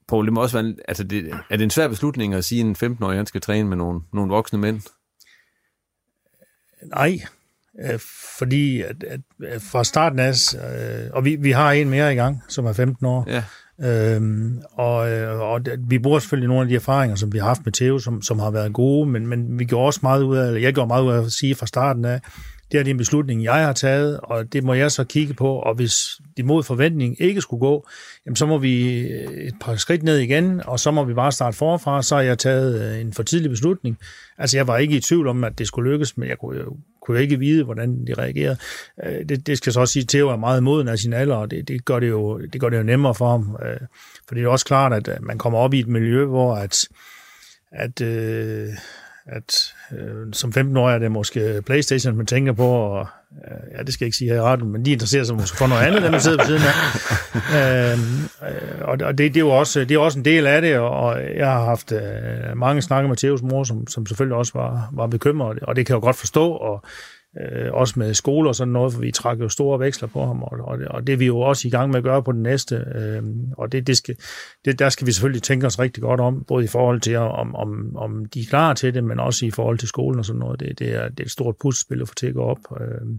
Poul, 0.08 0.24
det 0.24 0.32
må 0.32 0.42
også 0.42 0.62
være, 0.62 0.74
altså 0.88 1.04
det, 1.04 1.40
er 1.50 1.56
det 1.56 1.64
en 1.64 1.70
svær 1.70 1.88
beslutning 1.88 2.34
at 2.34 2.44
sige, 2.44 2.60
at 2.60 2.82
en 2.82 2.96
15-årig 2.96 3.16
han 3.16 3.26
skal 3.26 3.40
træne 3.40 3.68
med 3.68 3.76
nogle, 3.76 4.00
nogle 4.12 4.30
voksne 4.30 4.58
mænd? 4.58 4.82
Nej, 6.82 7.18
øh, 7.84 7.98
fordi 8.38 8.82
at, 8.82 9.02
at, 9.02 9.20
at 9.46 9.62
fra 9.62 9.84
starten 9.84 10.18
af, 10.18 10.54
øh, 10.54 11.10
og 11.12 11.24
vi, 11.24 11.36
vi 11.36 11.50
har 11.50 11.72
en 11.72 11.90
mere 11.90 12.12
i 12.12 12.16
gang, 12.16 12.42
som 12.48 12.66
er 12.66 12.72
15 12.72 13.06
år, 13.06 13.24
ja. 13.26 13.44
Øhm, 13.84 14.62
og, 14.72 15.10
øh, 15.10 15.40
og 15.40 15.60
vi 15.78 15.98
bruger 15.98 16.18
selvfølgelig 16.18 16.48
nogle 16.48 16.62
af 16.62 16.68
de 16.68 16.74
erfaringer, 16.74 17.16
som 17.16 17.32
vi 17.32 17.38
har 17.38 17.46
haft 17.46 17.64
med 17.64 17.72
Theo, 17.72 17.98
som, 17.98 18.22
som 18.22 18.38
har 18.38 18.50
været 18.50 18.72
gode, 18.72 19.08
men, 19.08 19.26
men 19.26 19.58
vi 19.58 19.64
gjorde 19.64 19.86
også 19.86 20.00
meget 20.02 20.22
ud 20.22 20.36
af, 20.36 20.46
eller 20.46 20.60
jeg 20.60 20.74
gjorde 20.74 20.88
meget 20.88 21.02
ud 21.02 21.12
af 21.12 21.24
at 21.24 21.32
sige 21.32 21.54
fra 21.54 21.66
starten 21.66 22.04
af, 22.04 22.20
det 22.72 22.80
er 22.80 22.84
en 22.84 22.96
beslutning, 22.96 23.44
jeg 23.44 23.64
har 23.64 23.72
taget, 23.72 24.20
og 24.22 24.52
det 24.52 24.64
må 24.64 24.74
jeg 24.74 24.92
så 24.92 25.04
kigge 25.04 25.34
på, 25.34 25.56
og 25.56 25.74
hvis 25.74 26.06
det 26.36 26.44
mod 26.44 26.62
forventning 26.62 27.16
ikke 27.20 27.40
skulle 27.40 27.60
gå, 27.60 27.88
jamen 28.26 28.36
så 28.36 28.46
må 28.46 28.58
vi 28.58 29.00
øh, 29.00 29.32
et 29.32 29.54
par 29.60 29.76
skridt 29.76 30.02
ned 30.02 30.18
igen, 30.18 30.62
og 30.64 30.80
så 30.80 30.90
må 30.90 31.04
vi 31.04 31.14
bare 31.14 31.32
starte 31.32 31.56
forfra, 31.56 32.02
så 32.02 32.14
har 32.14 32.22
jeg 32.22 32.38
taget 32.38 32.94
øh, 32.94 33.00
en 33.00 33.12
for 33.12 33.22
tidlig 33.22 33.50
beslutning. 33.50 33.98
Altså 34.38 34.56
jeg 34.56 34.66
var 34.66 34.76
ikke 34.76 34.96
i 34.96 35.00
tvivl 35.00 35.26
om, 35.26 35.44
at 35.44 35.58
det 35.58 35.66
skulle 35.66 35.90
lykkes, 35.92 36.16
men 36.16 36.28
jeg 36.28 36.38
kunne 36.38 36.58
jo 36.58 36.76
kunne 37.02 37.16
jeg 37.16 37.22
ikke 37.22 37.38
vide, 37.38 37.64
hvordan 37.64 38.06
de 38.06 38.14
reagerede. 38.14 38.56
Øh, 39.04 39.28
det, 39.28 39.46
det 39.46 39.56
skal 39.58 39.72
så 39.72 39.80
også 39.80 39.92
sige, 39.92 40.02
at 40.02 40.08
Theo 40.08 40.28
er 40.28 40.36
meget 40.36 40.62
moden 40.62 40.88
af 40.88 40.98
sin 40.98 41.12
alder, 41.12 41.36
og 41.36 41.50
det, 41.50 41.68
det, 41.68 41.84
gør 41.84 42.00
det, 42.00 42.08
jo, 42.08 42.38
det 42.38 42.60
gør 42.60 42.68
det 42.68 42.78
jo 42.78 42.82
nemmere 42.82 43.14
for 43.14 43.30
ham. 43.30 43.56
For 44.28 44.34
det 44.34 44.44
er 44.44 44.48
også 44.48 44.66
klart, 44.66 45.08
at 45.08 45.22
man 45.22 45.38
kommer 45.38 45.58
op 45.58 45.74
i 45.74 45.80
et 45.80 45.88
miljø, 45.88 46.24
hvor 46.24 46.54
at, 46.54 46.88
at, 47.72 48.00
at 49.28 49.74
øh, 49.92 50.32
som 50.32 50.52
15-årig 50.56 50.94
er 50.94 50.98
det 50.98 51.12
måske 51.12 51.62
Playstation, 51.66 52.16
man 52.16 52.26
tænker 52.26 52.52
på, 52.52 52.68
og 52.68 53.06
øh, 53.44 53.78
ja, 53.78 53.82
det 53.82 53.94
skal 53.94 54.04
jeg 54.04 54.06
ikke 54.06 54.16
sige 54.16 54.30
her 54.30 54.36
i 54.36 54.40
retten, 54.40 54.72
men 54.72 54.84
de 54.84 54.92
interesserer 54.92 55.24
sig 55.24 55.36
måske 55.36 55.56
for 55.56 55.66
noget 55.66 55.82
andet, 55.82 56.02
der 56.02 56.10
man 56.10 56.20
sidder 56.20 56.38
på 56.38 56.44
siden 56.44 56.62
af. 56.62 56.74
Øh, 57.56 57.98
og 58.80 58.98
og 59.02 59.18
det, 59.18 59.34
det, 59.34 59.36
er 59.36 59.40
jo 59.40 59.50
også, 59.50 59.80
det 59.80 59.90
er 59.90 59.98
også 59.98 60.18
en 60.18 60.24
del 60.24 60.46
af 60.46 60.62
det, 60.62 60.78
og 60.78 61.20
jeg 61.36 61.46
har 61.46 61.64
haft 61.64 61.92
øh, 61.92 62.56
mange 62.56 62.82
snakke 62.82 63.08
med 63.08 63.16
Theos 63.16 63.42
mor, 63.42 63.64
som, 63.64 63.86
som 63.86 64.06
selvfølgelig 64.06 64.36
også 64.36 64.52
var, 64.54 64.90
var 64.92 65.06
bekymret, 65.06 65.58
og 65.62 65.76
det 65.76 65.86
kan 65.86 65.94
jeg 65.94 66.02
jo 66.02 66.06
godt 66.06 66.16
forstå, 66.16 66.50
og 66.50 66.84
øh, 67.40 67.72
også 67.72 67.94
med 67.96 68.14
skole 68.14 68.48
og 68.48 68.54
sådan 68.54 68.72
noget, 68.72 68.92
for 68.92 69.00
vi 69.00 69.12
trækker 69.12 69.44
jo 69.44 69.48
store 69.48 69.78
veksler 69.78 70.08
på 70.08 70.26
ham, 70.26 70.42
og, 70.42 70.58
og, 70.60 70.78
og 70.90 71.06
det 71.06 71.12
er 71.12 71.16
vi 71.16 71.26
jo 71.26 71.40
også 71.40 71.68
i 71.68 71.70
gang 71.70 71.90
med 71.90 71.98
at 71.98 72.04
gøre 72.04 72.22
på 72.22 72.32
den 72.32 72.42
næste, 72.42 72.76
øh, 72.94 73.22
og 73.58 73.72
det, 73.72 73.86
det 73.86 73.96
skal, 73.96 74.16
det, 74.64 74.78
der 74.78 74.88
skal 74.88 75.06
vi 75.06 75.12
selvfølgelig 75.12 75.42
tænke 75.42 75.66
os 75.66 75.78
rigtig 75.78 76.02
godt 76.02 76.20
om, 76.20 76.44
både 76.44 76.64
i 76.64 76.68
forhold 76.68 77.00
til, 77.00 77.16
om, 77.16 77.54
om, 77.54 77.96
om 77.96 78.24
de 78.24 78.40
er 78.40 78.46
klar 78.48 78.74
til 78.74 78.94
det, 78.94 79.04
men 79.04 79.20
også 79.20 79.46
i 79.46 79.50
forhold 79.50 79.78
til 79.78 79.88
skolen 79.88 80.18
og 80.18 80.24
sådan 80.24 80.40
noget. 80.40 80.60
Det, 80.60 80.78
det, 80.78 80.94
er, 80.94 81.08
det 81.08 81.20
er 81.20 81.24
et 81.24 81.30
stort 81.30 81.56
puslespil 81.60 82.02
at 82.02 82.08
få 82.08 82.14
til 82.14 82.26
at 82.26 82.34
gå 82.34 82.42
op. 82.42 82.80
Øh, 82.80 83.18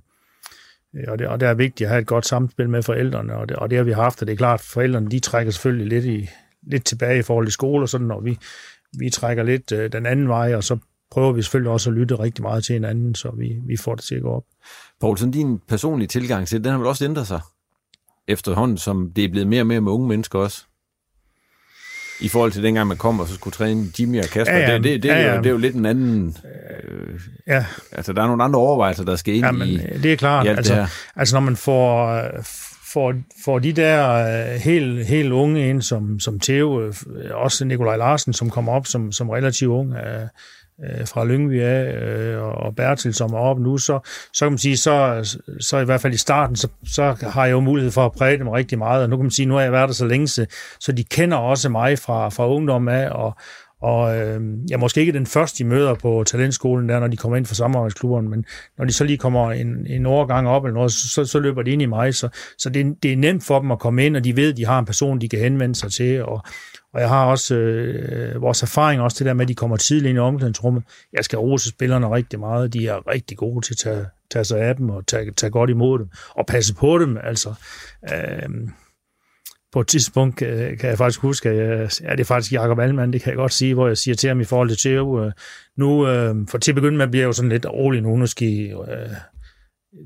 og 1.08 1.19
det, 1.19 1.28
og 1.28 1.39
det 1.39 1.48
er 1.48 1.54
vigtigt 1.54 1.88
at 1.88 1.89
have 1.89 2.02
et 2.02 2.08
godt 2.08 2.26
samspil 2.26 2.69
med 2.69 2.84
forældrene, 2.84 3.36
og 3.36 3.50
det, 3.50 3.58
og 3.58 3.69
det 3.69 3.78
har 3.78 3.86
vi 3.86 3.91
haft, 3.91 4.22
og 4.22 4.28
det 4.28 4.34
er 4.34 4.38
klart, 4.38 4.60
at 4.60 4.65
forældrene 4.65 5.12
de 5.12 5.19
trækker 5.19 5.52
selvfølgelig 5.52 5.88
lidt, 5.88 6.06
i, 6.06 6.30
lidt 6.67 6.86
tilbage 6.86 7.19
i 7.19 7.22
forhold 7.22 7.45
til 7.45 7.54
skole 7.54 7.84
og 7.84 7.89
sådan, 7.89 8.12
og 8.12 8.26
vi, 8.26 8.38
vi 8.98 9.10
trækker 9.10 9.43
lidt 9.43 9.72
øh, 9.72 9.91
den 9.91 10.06
anden 10.06 10.28
vej, 10.28 10.56
og 10.56 10.63
så 10.63 10.78
prøver 11.12 11.32
vi 11.32 11.41
selvfølgelig 11.41 11.72
også 11.72 11.89
at 11.89 11.95
lytte 11.95 12.19
rigtig 12.19 12.41
meget 12.41 12.63
til 12.63 12.74
hinanden, 12.74 13.15
så 13.15 13.32
vi, 13.38 13.58
vi 13.67 13.78
får 13.78 13.95
det 13.95 14.04
til 14.04 14.15
at 14.15 14.22
gå 14.22 14.30
op. 14.30 14.43
Poul, 15.00 15.17
sådan 15.17 15.32
din 15.32 15.60
personlige 15.67 16.08
tilgang 16.08 16.48
til 16.48 16.58
det, 16.58 16.63
den 16.63 16.72
har 16.72 16.80
vel 16.80 16.88
også 16.88 17.06
ændret 17.06 17.28
sig 17.28 17.41
efterhånden, 18.28 18.78
som 18.78 19.12
det 19.15 19.24
er 19.24 19.30
blevet 19.30 19.48
mere 19.48 19.62
og 19.62 19.67
mere 19.67 19.82
med 19.82 19.91
unge 19.91 20.08
mennesker 20.08 20.39
også? 20.39 20.63
I 22.22 22.28
forhold 22.28 22.52
til 22.52 22.63
dengang 22.63 22.88
man 22.88 22.98
kom 22.98 23.19
og 23.19 23.28
så 23.28 23.34
skulle 23.34 23.52
træne 23.54 23.88
Jimmy 24.00 24.19
og 24.19 24.26
Kasper, 24.26 24.58
ja, 24.58 24.69
ja, 24.69 24.74
det, 24.74 24.84
det, 24.84 25.04
det, 25.04 25.10
ja, 25.10 25.22
ja. 25.22 25.28
Er 25.28 25.36
jo, 25.36 25.38
det 25.38 25.45
er 25.45 25.52
jo 25.52 25.58
lidt 25.58 25.76
en 25.76 25.86
anden... 25.86 26.38
Øh, 26.84 27.19
ja. 27.48 27.65
Altså, 27.91 28.13
der 28.13 28.22
er 28.22 28.28
nogle 28.28 28.43
andre 28.43 28.60
overvejelser, 28.60 29.04
der 29.04 29.15
skal 29.15 29.34
ind 29.34 29.45
ja, 29.45 29.52
men, 29.52 29.67
i 29.67 29.78
Det 29.78 30.13
er 30.13 30.15
klart. 30.15 30.48
Altså, 30.48 30.76
det 30.76 30.89
altså, 31.15 31.36
når 31.36 31.41
man 31.41 31.56
får, 31.56 32.24
får, 32.93 33.13
får 33.45 33.60
de 33.60 33.74
der 33.74 34.13
øh, 34.13 34.56
helt, 34.56 35.06
helt 35.06 35.32
unge 35.32 35.69
ind, 35.69 35.82
som, 35.82 36.19
som 36.19 36.39
Theo, 36.39 36.82
øh, 36.82 36.93
også 37.32 37.65
Nikolaj 37.65 37.98
Larsen, 37.98 38.34
som 38.34 38.50
kommer 38.50 38.72
op 38.72 38.88
som, 38.88 39.12
som 39.12 39.30
relativt 39.30 39.69
ung, 39.69 39.93
øh, 39.93 40.28
øh, 40.84 41.08
fra 41.08 41.26
Lyngby 41.26 41.62
af 41.62 41.94
øh, 41.94 42.44
og 42.44 42.76
Bertil, 42.76 43.13
som 43.13 43.34
er 43.34 43.38
op 43.38 43.60
nu, 43.60 43.78
så, 43.78 44.00
så 44.34 44.46
kan 44.46 44.52
man 44.52 44.58
sige, 44.58 44.78
så, 44.78 45.24
så 45.60 45.78
i 45.78 45.86
hvert 45.86 46.02
fald 46.02 46.13
i 46.13 46.18
starten, 46.18 46.56
så, 46.56 46.68
så 46.88 47.15
har 47.22 47.46
jeg 47.46 47.52
jo 47.52 47.60
mulighed 47.60 47.92
for 47.92 48.06
at 48.06 48.12
præge 48.12 48.38
dem 48.38 48.48
rigtig 48.48 48.78
meget, 48.78 49.04
og 49.04 49.10
nu 49.10 49.15
kan 49.15 49.24
man 49.24 49.32
sige, 49.32 49.46
nu 49.46 49.54
har 49.54 49.62
jeg 49.62 49.72
været 49.72 49.88
der 49.88 49.94
så 49.94 50.06
længe, 50.06 50.28
så, 50.28 50.46
så 50.80 50.92
de 50.92 51.04
kender 51.04 51.38
også 51.38 51.70
mig 51.70 52.00
fra, 52.00 52.30
fra 52.30 52.50
ungdom 52.50 52.88
af, 52.88 53.10
og, 53.12 53.38
og 53.82 54.18
øh, 54.18 54.42
jeg 54.70 54.76
er 54.76 54.78
måske 54.78 55.00
ikke 55.00 55.13
den 55.13 55.26
første, 55.26 55.63
de 55.63 55.70
møder 55.70 55.94
på 55.94 56.24
talentskolen, 56.28 56.89
der, 56.89 57.00
når 57.00 57.08
de 57.08 57.18
kommer 57.18 57.38
ind 57.38 57.46
fra 57.46 57.56
samarbejdsklubberne, 57.56 58.30
men 58.30 58.46
når 58.78 58.86
de 58.86 58.94
så 58.94 59.04
lige 59.04 59.18
kommer 59.18 59.52
en, 59.52 59.88
en 59.88 60.06
overgang 60.06 60.48
op 60.48 60.65
eller 60.65 60.74
noget, 60.74 60.92
så, 60.92 61.26
så 61.26 61.39
løber 61.39 61.62
de 61.62 61.72
ind 61.72 61.82
i 61.82 61.86
mig. 61.86 62.15
Så, 62.15 62.30
så 62.58 62.70
det, 62.70 63.04
det 63.04 63.13
er 63.13 63.18
nemt 63.18 63.44
for 63.44 63.60
dem 63.60 63.72
at 63.72 63.80
komme 63.80 64.06
ind, 64.06 64.15
og 64.15 64.24
de 64.24 64.36
ved, 64.36 64.52
at 64.52 64.58
de 64.58 64.65
har 64.65 64.80
en 64.80 64.86
person, 64.86 65.22
de 65.22 65.30
kan 65.30 65.39
henvende 65.39 65.76
sig 65.76 65.92
til. 65.92 66.24
Og, 66.24 66.42
og 66.94 67.02
jeg 67.02 67.10
har 67.10 67.26
også 67.26 67.56
øh, 67.56 68.42
vores 68.42 68.63
erfaring 68.63 69.02
også 69.02 69.18
til 69.18 69.26
det 69.26 69.30
der 69.30 69.34
med, 69.34 69.46
at 69.46 69.50
de 69.50 69.56
kommer 69.56 69.78
tidligt 69.78 70.10
ind 70.10 70.18
i 70.18 70.20
omklædningsrummet. 70.20 70.84
Jeg 71.13 71.26
skal 71.26 71.39
rose 71.39 71.70
spillerne 71.70 72.10
rigtig 72.15 72.39
meget. 72.39 72.74
De 72.74 72.88
er 72.88 73.08
rigtig 73.08 73.38
gode 73.38 73.65
til 73.65 73.74
at 73.74 73.78
tage, 73.78 74.06
tage 74.32 74.46
sig 74.46 74.60
af 74.60 74.76
dem 74.76 74.89
og 74.89 75.08
tage, 75.08 75.32
tage 75.32 75.52
godt 75.52 75.70
imod 75.70 76.00
dem 76.00 76.08
og 76.30 76.46
passe 76.46 76.76
på 76.76 77.00
dem. 77.00 77.18
Altså, 77.24 77.54
øh, 78.13 78.50
på 79.71 79.82
et 79.82 79.88
tidspunkt 79.88 80.41
øh, 80.41 80.77
kan 80.77 80.89
jeg 80.89 80.97
faktisk 80.97 81.19
huske, 81.19 81.49
at 81.49 81.58
jeg, 81.58 81.89
ja, 82.03 82.12
det 82.12 82.19
er 82.19 82.23
faktisk 82.23 82.53
Jacob 82.53 82.79
Almand, 82.79 83.13
det 83.13 83.21
kan 83.21 83.29
jeg 83.29 83.38
godt 83.38 83.53
sige, 83.53 83.73
hvor 83.73 83.88
jeg 83.88 83.97
siger 83.97 84.15
til 84.15 84.27
ham 84.27 84.41
i 84.41 84.43
forhold 84.43 84.69
til 84.69 84.77
Theo, 84.77 85.25
øh, 85.25 85.32
nu, 85.77 86.08
øh, 86.08 86.36
for 86.47 86.58
til 86.58 86.71
at 86.71 86.75
begynde 86.75 86.97
med, 86.97 87.08
bliver 87.08 87.23
jeg 87.23 87.27
jo 87.27 87.34
sådan 87.34 87.49
lidt 87.49 87.65
rolig 87.65 88.01
nu, 88.01 88.17
nu 88.17 88.27
skal 88.27 88.47
I, 88.47 88.71
øh, 88.71 89.10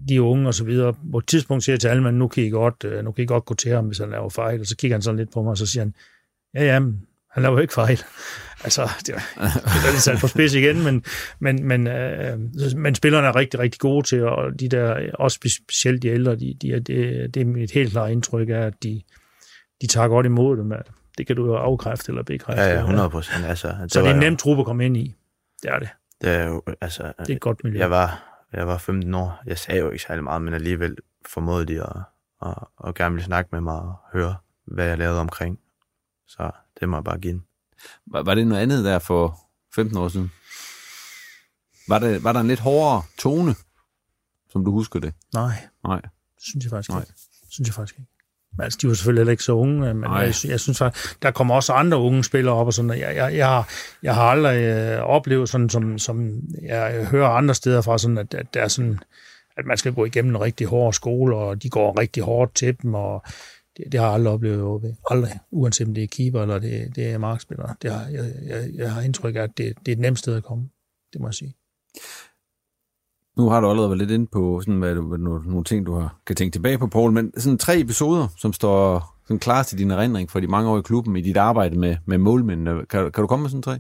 de 0.10 0.22
unge 0.22 0.48
og 0.48 0.54
så 0.54 0.64
videre. 0.64 0.94
På 1.12 1.18
et 1.18 1.28
tidspunkt 1.28 1.64
siger 1.64 1.74
jeg 1.74 1.80
til 1.80 1.88
Almand, 1.88 2.18
nu 2.18 2.28
kan 2.28 2.44
I 2.44 2.50
godt, 2.50 2.86
øh, 2.86 3.04
nu 3.04 3.12
kan 3.12 3.24
I 3.24 3.28
godt 3.28 3.46
gå 3.46 3.54
til 3.54 3.72
ham, 3.72 3.86
hvis 3.86 3.98
han 3.98 4.10
laver 4.10 4.30
fejl, 4.30 4.60
og 4.60 4.66
så 4.66 4.76
kigger 4.76 4.96
han 4.96 5.02
sådan 5.02 5.18
lidt 5.18 5.34
på 5.34 5.42
mig, 5.42 5.52
og 5.52 5.58
så 5.58 5.66
siger 5.66 5.84
han, 5.84 5.94
ja, 6.56 6.64
ja, 6.64 6.80
han 7.32 7.44
laver 7.44 7.56
jo 7.56 7.62
ikke 7.62 7.74
fejl. 7.74 8.00
Altså, 8.66 8.90
det, 9.08 9.16
er 9.16 9.92
lidt 9.92 10.02
sat 10.02 10.18
på 10.22 10.28
spids 10.28 10.54
igen, 10.54 10.84
men, 10.84 11.04
men, 11.40 11.68
men, 11.68 11.88
øh, 11.88 12.40
men 12.76 12.96
spillerne 12.96 13.28
er 13.28 13.36
rigtig, 13.36 13.60
rigtig 13.60 13.80
gode 13.80 14.08
til, 14.08 14.24
og 14.24 14.60
de 14.60 14.70
der, 14.70 15.12
også 15.14 15.40
specielt 15.50 16.04
de 16.04 16.08
ældre, 16.08 16.36
de, 16.36 16.54
de, 16.62 16.80
det, 16.80 17.34
det 17.34 17.42
er 17.42 17.46
mit 17.46 17.72
helt 17.72 17.92
klare 17.92 18.12
indtryk 18.12 18.50
er, 18.50 18.66
at 18.66 18.84
de, 18.84 19.02
de 19.84 19.88
tager 19.88 20.08
godt 20.08 20.26
imod 20.26 20.58
dem. 20.58 20.74
Det 21.18 21.28
kan 21.28 21.36
du 21.36 21.46
jo 21.46 21.56
afkræfte 21.56 22.12
eller 22.12 22.24
bekræfte. 22.24 22.64
Ja, 22.64 22.74
ja, 22.74 22.80
100 22.80 23.10
procent. 23.10 23.46
Altså, 23.46 23.68
det 23.68 23.92
så 23.92 24.02
det 24.02 24.10
er 24.10 24.14
en 24.14 24.20
nem 24.20 24.38
truppe 24.38 24.62
at 24.62 24.66
komme 24.66 24.86
ind 24.86 24.98
i. 24.98 25.16
Det 25.62 25.72
er 25.72 25.80
det. 25.80 25.90
Det 26.22 26.30
er 26.30 26.48
jo, 26.48 26.62
altså... 26.82 27.04
Det 27.20 27.30
er 27.30 27.36
et 27.36 27.42
godt 27.42 27.64
miljø. 27.64 27.80
Jeg 27.80 27.90
var, 27.90 28.24
jeg 28.54 28.68
var 28.68 28.78
15 28.78 29.14
år. 29.14 29.42
Jeg 29.46 29.58
sagde 29.58 29.80
jo 29.80 29.90
ikke 29.90 30.04
særlig 30.04 30.24
meget, 30.24 30.42
men 30.42 30.54
alligevel 30.54 30.98
formåede 31.26 31.66
de 31.66 31.84
at, 31.84 31.96
at, 32.46 32.56
at 32.88 32.96
gerne 32.96 33.16
ville 33.16 33.26
snakke 33.26 33.50
med 33.52 33.62
mig 33.62 33.76
og 33.76 33.96
høre, 34.14 34.36
hvad 34.66 34.86
jeg 34.88 34.98
lavede 34.98 35.20
omkring. 35.20 35.60
Så 36.28 36.52
det 36.80 36.90
må 36.90 36.98
jeg 36.98 37.04
bare 37.04 37.20
give 37.20 37.42
var, 38.06 38.24
var 38.24 38.36
det 38.36 38.48
noget 38.48 38.62
andet 38.62 38.86
der 38.86 39.00
for 39.00 39.40
15 39.76 39.98
år 39.98 40.08
siden? 40.08 40.32
Var, 41.88 42.00
det, 42.00 42.24
var 42.24 42.34
der 42.34 42.40
en 42.40 42.48
lidt 42.48 42.60
hårdere 42.60 43.04
tone, 43.18 43.56
som 44.50 44.66
du 44.66 44.72
husker 44.72 45.00
det? 45.00 45.14
Nej. 45.34 45.68
Nej. 45.88 46.02
Synes 46.40 46.66
jeg 46.66 46.70
faktisk 46.70 46.90
Nej. 46.90 47.02
ikke. 47.02 47.14
Synes 47.50 47.68
jeg 47.68 47.76
faktisk 47.76 48.00
ikke. 48.00 48.13
Altså, 48.60 48.80
de 48.82 48.88
var 48.88 48.94
selvfølgelig 48.94 49.20
heller 49.20 49.32
ikke 49.32 49.44
så 49.44 49.52
unge, 49.52 49.94
men 49.94 50.04
jeg, 50.04 50.34
jeg 50.46 50.60
synes, 50.60 50.82
at 50.82 51.16
der 51.22 51.32
kommer 51.32 51.56
også 51.56 51.74
andre 51.74 51.98
unge 51.98 52.24
spillere 52.24 52.56
op, 52.56 52.68
og 52.68 52.74
sådan, 52.74 53.00
jeg, 53.00 53.16
jeg, 53.16 53.36
jeg, 53.36 53.48
har, 53.48 53.70
jeg 54.04 54.16
har 54.16 54.24
aldrig 54.24 54.64
øh, 54.64 55.00
oplevet 55.00 55.50
sådan, 55.50 55.70
som, 55.70 56.00
som 56.00 56.42
jeg 56.62 57.08
hører 57.12 57.28
andre 57.28 57.56
steder 57.56 57.82
fra, 57.82 57.98
sådan, 57.98 58.18
at, 58.18 58.34
at, 58.34 58.54
der 58.54 58.62
er 58.62 58.68
sådan, 58.68 59.00
at 59.58 59.66
man 59.66 59.78
skal 59.78 59.94
gå 59.94 60.06
igennem 60.06 60.36
en 60.36 60.42
rigtig 60.42 60.68
hård 60.68 60.94
skole, 60.94 61.36
og 61.36 61.64
de 61.64 61.70
går 61.70 62.00
rigtig 62.00 62.24
hårdt 62.24 62.56
til 62.56 62.82
dem, 62.82 62.94
og 62.94 63.24
det, 63.78 63.86
det 63.92 64.00
har 64.00 64.08
jeg 64.08 64.14
aldrig 64.14 64.34
oplevet 64.34 64.84
ved. 64.84 64.94
Aldrig. 65.12 65.40
Uanset 65.52 65.88
om 65.88 65.94
det 65.94 66.04
er 66.04 66.08
keeper 66.08 66.42
eller 66.42 66.60
det, 66.60 66.96
det 66.96 67.12
er 67.12 67.18
markspiller. 67.18 67.74
Det 67.82 67.92
har, 67.92 68.08
jeg, 68.08 68.32
jeg, 68.48 68.70
jeg 68.74 68.92
har 68.92 69.02
indtryk 69.02 69.36
af, 69.36 69.42
at 69.42 69.58
det, 69.58 69.74
det 69.86 69.92
er 69.92 69.96
et 69.96 70.00
nemt 70.00 70.20
sted 70.20 70.36
at 70.36 70.44
komme. 70.44 70.70
Det 71.14 71.22
må 71.22 71.28
jeg 71.28 71.34
sige. 71.34 71.56
Nu 73.38 73.50
har 73.50 73.60
du 73.60 73.70
allerede 73.70 73.90
været 73.90 74.00
lidt 74.00 74.12
inde 74.12 74.28
på 74.28 74.62
sådan, 74.62 74.80
hvad, 74.80 74.94
hvad, 74.94 75.18
nogle, 75.18 75.50
nogle 75.50 75.64
ting, 75.64 75.86
du 75.86 75.96
har, 75.96 76.18
kan 76.28 76.36
tænke 76.36 76.56
tilbage 76.56 76.78
på, 76.78 76.88
Paul, 76.88 77.12
men 77.12 77.40
sådan 77.40 77.58
tre 77.58 77.80
episoder, 77.80 78.28
som 78.38 78.54
står 78.54 79.14
sådan 79.24 79.40
klar 79.40 79.64
til 79.64 79.78
din 79.78 79.92
erindring 79.92 80.32
for 80.32 80.40
de 80.40 80.48
mange 80.48 80.70
år 80.70 80.80
i 80.80 80.82
klubben, 80.82 81.16
i 81.16 81.22
dit 81.22 81.38
arbejde 81.38 81.80
med, 81.80 81.98
med 82.06 82.18
målmændene. 82.18 82.86
Kan, 82.86 83.12
kan 83.12 83.22
du 83.22 83.28
komme 83.28 83.44
med 83.44 83.50
sådan 83.50 83.62
tre? 83.62 83.80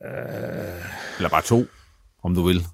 Uh... 0.00 1.16
Eller 1.16 1.28
bare 1.28 1.42
to, 1.42 1.64
om 2.22 2.34
du 2.34 2.42
vil. 2.42 2.66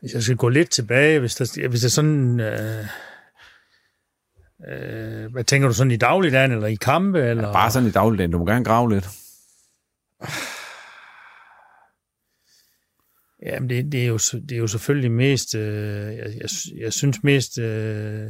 Hvis 0.00 0.14
jeg 0.14 0.22
skal 0.22 0.36
gå 0.36 0.48
lidt 0.48 0.70
tilbage, 0.70 1.20
hvis 1.20 1.34
der, 1.34 1.68
hvis 1.68 1.80
der 1.80 1.88
sådan... 1.88 2.40
Øh, 2.40 2.86
øh, 4.68 5.32
hvad 5.32 5.44
tænker 5.44 5.68
du 5.68 5.74
sådan 5.74 5.90
i 5.90 5.96
dagligdagen, 5.96 6.52
eller 6.52 6.66
i 6.66 6.74
kampe? 6.74 7.20
Eller? 7.20 7.46
Ja, 7.46 7.52
bare 7.52 7.70
sådan 7.70 7.88
i 7.88 7.92
dagligdagen. 7.92 8.32
Du 8.32 8.38
må 8.38 8.46
gerne 8.46 8.64
grave 8.64 8.90
lidt. 8.90 9.08
Jamen, 13.48 13.70
det, 13.70 13.92
det, 13.92 14.02
er, 14.02 14.06
jo, 14.06 14.18
det 14.18 14.52
er 14.52 14.56
jo 14.56 14.66
selvfølgelig 14.66 15.12
mest... 15.12 15.54
Øh, 15.54 16.16
jeg, 16.16 16.26
jeg, 16.40 16.48
jeg 16.78 16.92
synes 16.92 17.22
mest... 17.22 17.58
Øh, 17.58 18.26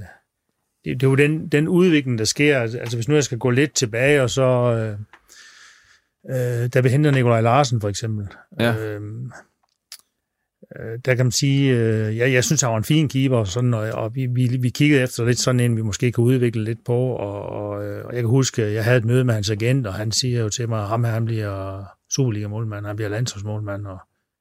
det, 0.84 1.00
det 1.00 1.02
er 1.02 1.10
jo 1.10 1.14
den, 1.14 1.48
den 1.48 1.68
udvikling, 1.68 2.18
der 2.18 2.24
sker. 2.24 2.58
Altså, 2.58 2.96
hvis 2.96 3.08
nu 3.08 3.14
jeg 3.14 3.24
skal 3.24 3.38
gå 3.38 3.50
lidt 3.50 3.74
tilbage, 3.74 4.22
og 4.22 4.30
så... 4.30 4.42
Øh, 4.42 4.98
øh, 6.30 6.68
da 6.74 6.80
vi 6.80 6.88
henter 6.88 7.10
Nikolaj 7.10 7.40
Larsen, 7.40 7.80
for 7.80 7.88
eksempel. 7.88 8.26
Ja. 8.60 8.76
Øh, 8.76 9.00
øh, 10.80 10.98
der 11.04 11.14
kan 11.14 11.26
man 11.26 11.32
sige, 11.32 11.76
øh, 11.76 12.16
ja, 12.16 12.30
jeg 12.30 12.44
synes, 12.44 12.60
han 12.60 12.70
var 12.70 12.76
en 12.76 12.84
fin 12.84 13.08
keeper, 13.08 13.36
og, 13.36 13.46
sådan, 13.46 13.74
og, 13.74 13.90
og 13.90 14.14
vi, 14.14 14.26
vi, 14.26 14.56
vi 14.60 14.68
kiggede 14.68 15.02
efter 15.02 15.24
lidt 15.24 15.38
sådan 15.38 15.60
en, 15.60 15.76
vi 15.76 15.82
måske 15.82 16.12
kan 16.12 16.24
udvikle 16.24 16.64
lidt 16.64 16.84
på, 16.84 16.98
og, 16.98 17.42
og, 17.42 17.84
øh, 17.86 18.04
og 18.04 18.14
jeg 18.14 18.22
kan 18.22 18.30
huske, 18.30 18.72
jeg 18.72 18.84
havde 18.84 18.98
et 18.98 19.04
møde 19.04 19.24
med 19.24 19.34
hans 19.34 19.50
agent, 19.50 19.86
og 19.86 19.94
han 19.94 20.12
siger 20.12 20.40
jo 20.40 20.48
til 20.48 20.68
mig, 20.68 20.86
ham 20.86 21.04
her, 21.04 21.12
han 21.12 21.24
bliver 21.24 21.84
Superliga-målmand, 22.10 22.86
han 22.86 22.96
bliver 22.96 23.08
landsholdsmålmand, 23.08 23.86
og 23.86 23.98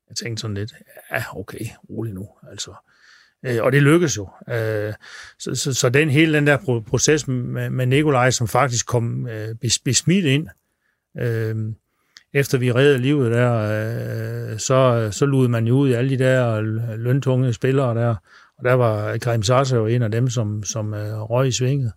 jeg 0.09 0.15
tænkte 0.15 0.41
sådan 0.41 0.55
lidt, 0.55 0.73
ja, 1.11 1.23
okay, 1.39 1.65
rolig 1.89 2.13
nu, 2.13 2.27
altså. 2.51 2.73
Øh, 3.45 3.63
og 3.63 3.71
det 3.71 3.83
lykkedes 3.83 4.17
jo. 4.17 4.29
Øh, 4.49 4.93
så, 5.39 5.55
så, 5.55 5.73
så 5.73 5.89
den 5.89 6.09
hele 6.09 6.33
den 6.33 6.47
der 6.47 6.81
proces 6.87 7.27
med, 7.27 7.69
med 7.69 7.85
Nikolaj, 7.85 8.31
som 8.31 8.47
faktisk 8.47 8.87
kom 8.87 9.27
øh, 9.27 9.55
besmidt 9.85 10.25
ind, 10.25 10.47
øh, 11.19 11.55
efter 12.33 12.57
vi 12.57 12.71
reddede 12.71 12.97
livet 12.97 13.31
der, 13.31 13.53
øh, 13.53 14.59
så, 14.59 15.09
så 15.11 15.25
lod 15.25 15.47
man 15.47 15.67
jo 15.67 15.75
ud 15.75 15.89
i 15.89 15.93
alle 15.93 16.09
de 16.09 16.23
der 16.23 16.61
løntunge 16.95 17.53
spillere 17.53 17.95
der, 17.95 18.15
og 18.57 18.63
der 18.63 18.73
var 18.73 19.17
Karim 19.17 19.43
Sasa 19.43 19.75
jo 19.75 19.85
en 19.85 20.01
af 20.01 20.11
dem, 20.11 20.29
som, 20.29 20.63
som 20.63 20.93
øh, 20.93 21.21
røg 21.21 21.47
i 21.47 21.51
svinget, 21.51 21.91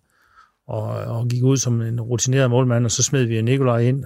og, 0.67 0.83
og 0.87 1.27
gik 1.27 1.43
ud 1.43 1.57
som 1.57 1.81
en 1.81 2.01
rutineret 2.01 2.49
målmand, 2.49 2.85
og 2.85 2.91
så 2.91 3.03
smed 3.03 3.23
vi 3.23 3.41
Nikolaj 3.41 3.79
ind. 3.79 4.05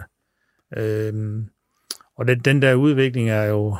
Øh, 0.77 1.43
og 2.17 2.27
den, 2.27 2.39
den 2.39 2.61
der 2.61 2.73
udvikling 2.73 3.29
er 3.29 3.43
jo, 3.43 3.77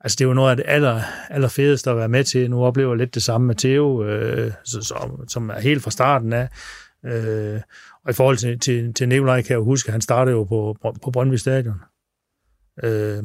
altså 0.00 0.16
det 0.18 0.24
er 0.24 0.28
jo 0.28 0.34
noget 0.34 0.50
af 0.50 0.56
det 0.56 0.64
aller, 0.68 1.00
aller 1.30 1.48
fedeste 1.48 1.90
at 1.90 1.96
være 1.96 2.08
med 2.08 2.24
til. 2.24 2.50
Nu 2.50 2.64
oplever 2.64 2.90
jeg 2.90 2.98
lidt 2.98 3.14
det 3.14 3.22
samme 3.22 3.46
med 3.46 3.54
Theo, 3.54 4.04
øh, 4.04 4.52
som, 4.64 5.28
som 5.28 5.50
er 5.50 5.60
helt 5.60 5.82
fra 5.82 5.90
starten 5.90 6.32
af, 6.32 6.48
Øh, 7.06 7.60
og 8.04 8.10
i 8.10 8.12
forhold 8.12 8.36
til, 8.36 8.58
til, 8.58 8.94
til 8.94 9.08
Nikolaj, 9.08 9.42
kan 9.42 9.50
jeg 9.50 9.58
jo 9.58 9.64
huske, 9.64 9.88
at 9.88 9.92
han 9.92 10.00
startede 10.00 10.36
jo 10.36 10.44
på, 10.44 10.76
på 11.02 11.10
Brøndby 11.10 11.34
Stadion. 11.34 11.80
Øh, 12.82 13.22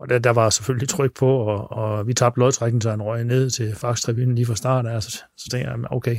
og 0.00 0.08
der, 0.08 0.18
der 0.18 0.30
var 0.30 0.50
selvfølgelig 0.50 0.88
tryk 0.88 1.14
på, 1.14 1.36
og, 1.36 1.72
og 1.72 2.06
vi 2.06 2.14
tabte 2.14 2.40
lodtrækken, 2.40 2.80
så 2.80 2.90
han 2.90 3.02
røg 3.02 3.24
ned 3.24 3.50
til 3.50 3.72
Fax-tribunen 3.72 4.34
lige 4.34 4.46
fra 4.46 4.54
start 4.54 4.86
af, 4.86 5.02
så, 5.02 5.10
så 5.36 5.48
tænkte 5.50 5.70
jeg, 5.70 5.78
okay, 5.90 6.16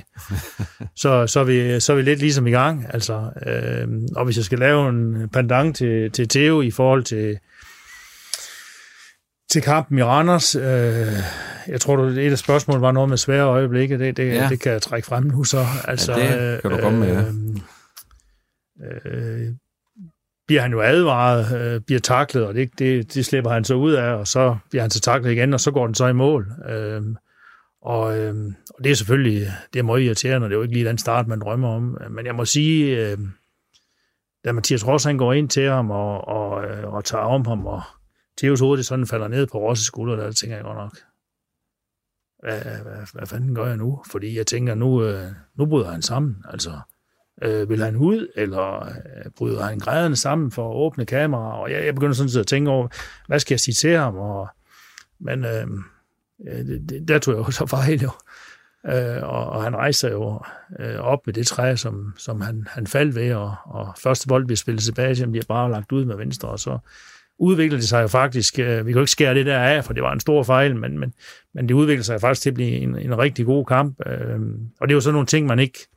så, 1.01 1.27
så, 1.27 1.39
er 1.39 1.43
vi, 1.43 1.79
så 1.79 1.93
er 1.93 1.97
vi 1.97 2.01
lidt 2.01 2.19
ligesom 2.19 2.47
i 2.47 2.51
gang. 2.51 2.85
Altså, 2.93 3.31
øh, 3.45 3.87
og 4.15 4.25
hvis 4.25 4.37
jeg 4.37 4.45
skal 4.45 4.59
lave 4.59 4.89
en 4.89 5.29
pendant 5.29 5.75
til, 5.75 6.11
til 6.11 6.29
Theo 6.29 6.61
i 6.61 6.71
forhold 6.71 7.03
til, 7.03 7.39
til 9.53 9.61
kampen 9.61 9.97
i 9.97 10.03
Randers, 10.03 10.55
øh, 10.55 10.63
jeg 11.67 11.81
tror, 11.81 11.95
du, 11.95 12.03
et 12.03 12.31
af 12.31 12.37
spørgsmålene 12.37 12.81
var 12.81 12.91
noget 12.91 13.09
med 13.09 13.17
svære 13.17 13.43
øjeblikke, 13.43 13.99
det, 13.99 14.17
det, 14.17 14.27
ja. 14.27 14.49
det 14.49 14.59
kan 14.59 14.71
jeg 14.71 14.81
trække 14.81 15.05
frem 15.05 15.23
nu 15.23 15.43
så. 15.43 15.65
Altså, 15.87 16.13
ja, 16.13 16.53
det 16.53 16.61
kan 16.61 16.71
du 16.71 16.77
komme 16.77 16.99
med, 16.99 17.07
ja. 17.07 17.23
Øh, 18.85 19.41
øh, 19.45 19.47
bliver 20.47 20.61
han 20.61 20.71
jo 20.71 20.81
advaret, 20.81 21.61
øh, 21.61 21.81
bliver 21.81 21.99
taklet, 21.99 22.45
og 22.45 22.53
det, 22.53 22.69
det, 22.79 23.13
det 23.13 23.25
slipper 23.25 23.51
han 23.51 23.63
så 23.63 23.75
ud 23.75 23.91
af, 23.91 24.13
og 24.13 24.27
så 24.27 24.57
bliver 24.69 24.81
han 24.81 24.91
så 24.91 24.99
taklet 24.99 25.31
igen, 25.31 25.53
og 25.53 25.59
så 25.59 25.71
går 25.71 25.85
den 25.85 25.95
så 25.95 26.07
i 26.07 26.13
mål. 26.13 26.51
Øh, 26.69 27.01
og, 27.81 28.17
øh, 28.17 28.35
og 28.69 28.83
det 28.83 28.91
er 28.91 28.95
selvfølgelig 28.95 29.51
det 29.73 29.79
er 29.79 29.83
meget 29.83 30.01
irriterende, 30.01 30.45
og 30.45 30.49
det 30.49 30.55
er 30.55 30.57
jo 30.57 30.63
ikke 30.63 30.73
lige 30.73 30.87
den 30.87 30.97
start, 30.97 31.27
man 31.27 31.39
drømmer 31.39 31.69
om. 31.69 31.97
Men 32.09 32.25
jeg 32.25 32.35
må 32.35 32.45
sige, 32.45 33.11
øh, 33.11 33.17
da 34.45 34.51
Mathias 34.51 34.87
Ross 34.87 35.05
han 35.05 35.17
går 35.17 35.33
ind 35.33 35.49
til 35.49 35.69
ham 35.69 35.91
og, 35.91 36.27
og, 36.27 36.65
øh, 36.65 36.93
og 36.93 37.05
tager 37.05 37.23
om 37.23 37.45
ham, 37.45 37.65
og 37.65 37.81
Theos 38.37 38.59
hoved 38.59 38.83
sådan 38.83 39.07
falder 39.07 39.27
ned 39.27 39.47
på 39.47 39.57
Rosses 39.57 39.85
skulder, 39.85 40.15
der 40.15 40.31
tænker 40.31 40.55
jeg 40.55 40.65
godt 40.65 40.77
nok, 40.77 40.97
hvad, 42.39 42.61
hvad, 42.61 43.07
hvad 43.13 43.27
fanden 43.27 43.55
gør 43.55 43.67
jeg 43.67 43.77
nu? 43.77 44.03
Fordi 44.11 44.37
jeg 44.37 44.47
tænker, 44.47 44.75
nu, 44.75 45.03
øh, 45.03 45.31
nu 45.55 45.65
bryder 45.65 45.91
han 45.91 46.01
sammen. 46.01 46.43
Altså, 46.49 46.79
Øh, 47.41 47.69
vil 47.69 47.83
han 47.83 47.95
ud, 47.95 48.27
eller 48.35 48.85
øh, 48.85 49.31
bryder 49.37 49.63
han 49.63 49.79
grædende 49.79 50.17
sammen 50.17 50.51
for 50.51 50.69
at 50.69 50.75
åbne 50.75 51.05
kamera? 51.05 51.61
Og 51.61 51.71
jeg, 51.71 51.85
jeg 51.85 51.95
begynder 51.95 52.13
sådan 52.13 52.29
set 52.29 52.39
at 52.39 52.47
tænke 52.47 52.71
over, 52.71 52.87
hvad 53.27 53.39
skal 53.39 53.53
jeg 53.53 53.59
sige 53.59 53.75
til 53.75 53.97
ham? 53.97 54.17
Og, 54.17 54.47
men 55.19 55.45
øh, 55.45 55.67
det, 56.89 57.07
der 57.07 57.19
tog 57.19 57.33
jeg 57.33 57.47
jo 57.47 57.51
så 57.51 57.65
fejl 57.65 58.01
jo. 58.01 58.11
Øh, 58.87 59.23
og, 59.23 59.49
og 59.49 59.63
han 59.63 59.75
rejser 59.75 60.11
jo 60.11 60.41
øh, 60.79 60.95
op 60.99 61.19
med 61.25 61.33
det 61.33 61.47
træ, 61.47 61.75
som, 61.75 62.13
som 62.17 62.41
han, 62.41 62.67
han 62.69 62.87
faldt 62.87 63.15
ved, 63.15 63.33
og, 63.33 63.55
og 63.65 63.93
første 63.97 64.27
bold 64.27 64.45
bliver 64.45 64.57
spillet 64.57 64.83
tilbage, 64.83 65.15
som 65.15 65.31
bliver 65.31 65.45
bare 65.47 65.71
lagt 65.71 65.91
ud 65.91 66.05
med 66.05 66.15
venstre, 66.15 66.49
og 66.49 66.59
så 66.59 66.77
udviklede 67.39 67.81
det 67.81 67.89
sig 67.89 68.01
jo 68.01 68.07
faktisk, 68.07 68.59
øh, 68.59 68.85
vi 68.85 68.91
kan 68.91 68.99
jo 68.99 69.01
ikke 69.01 69.11
skære 69.11 69.35
det 69.35 69.45
der 69.45 69.59
af, 69.59 69.85
for 69.85 69.93
det 69.93 70.03
var 70.03 70.13
en 70.13 70.19
stor 70.19 70.43
fejl, 70.43 70.75
men, 70.75 70.99
men, 70.99 71.13
men 71.53 71.69
det 71.69 71.75
udviklede 71.75 72.03
sig 72.03 72.21
faktisk 72.21 72.41
til 72.41 72.49
at 72.49 72.53
blive 72.53 72.71
en, 72.71 72.97
en 72.97 73.17
rigtig 73.17 73.45
god 73.45 73.65
kamp, 73.65 73.99
øh, 74.05 74.39
og 74.79 74.87
det 74.87 74.93
er 74.93 74.95
jo 74.95 75.01
sådan 75.01 75.13
nogle 75.13 75.27
ting, 75.27 75.47
man 75.47 75.59
ikke, 75.59 75.87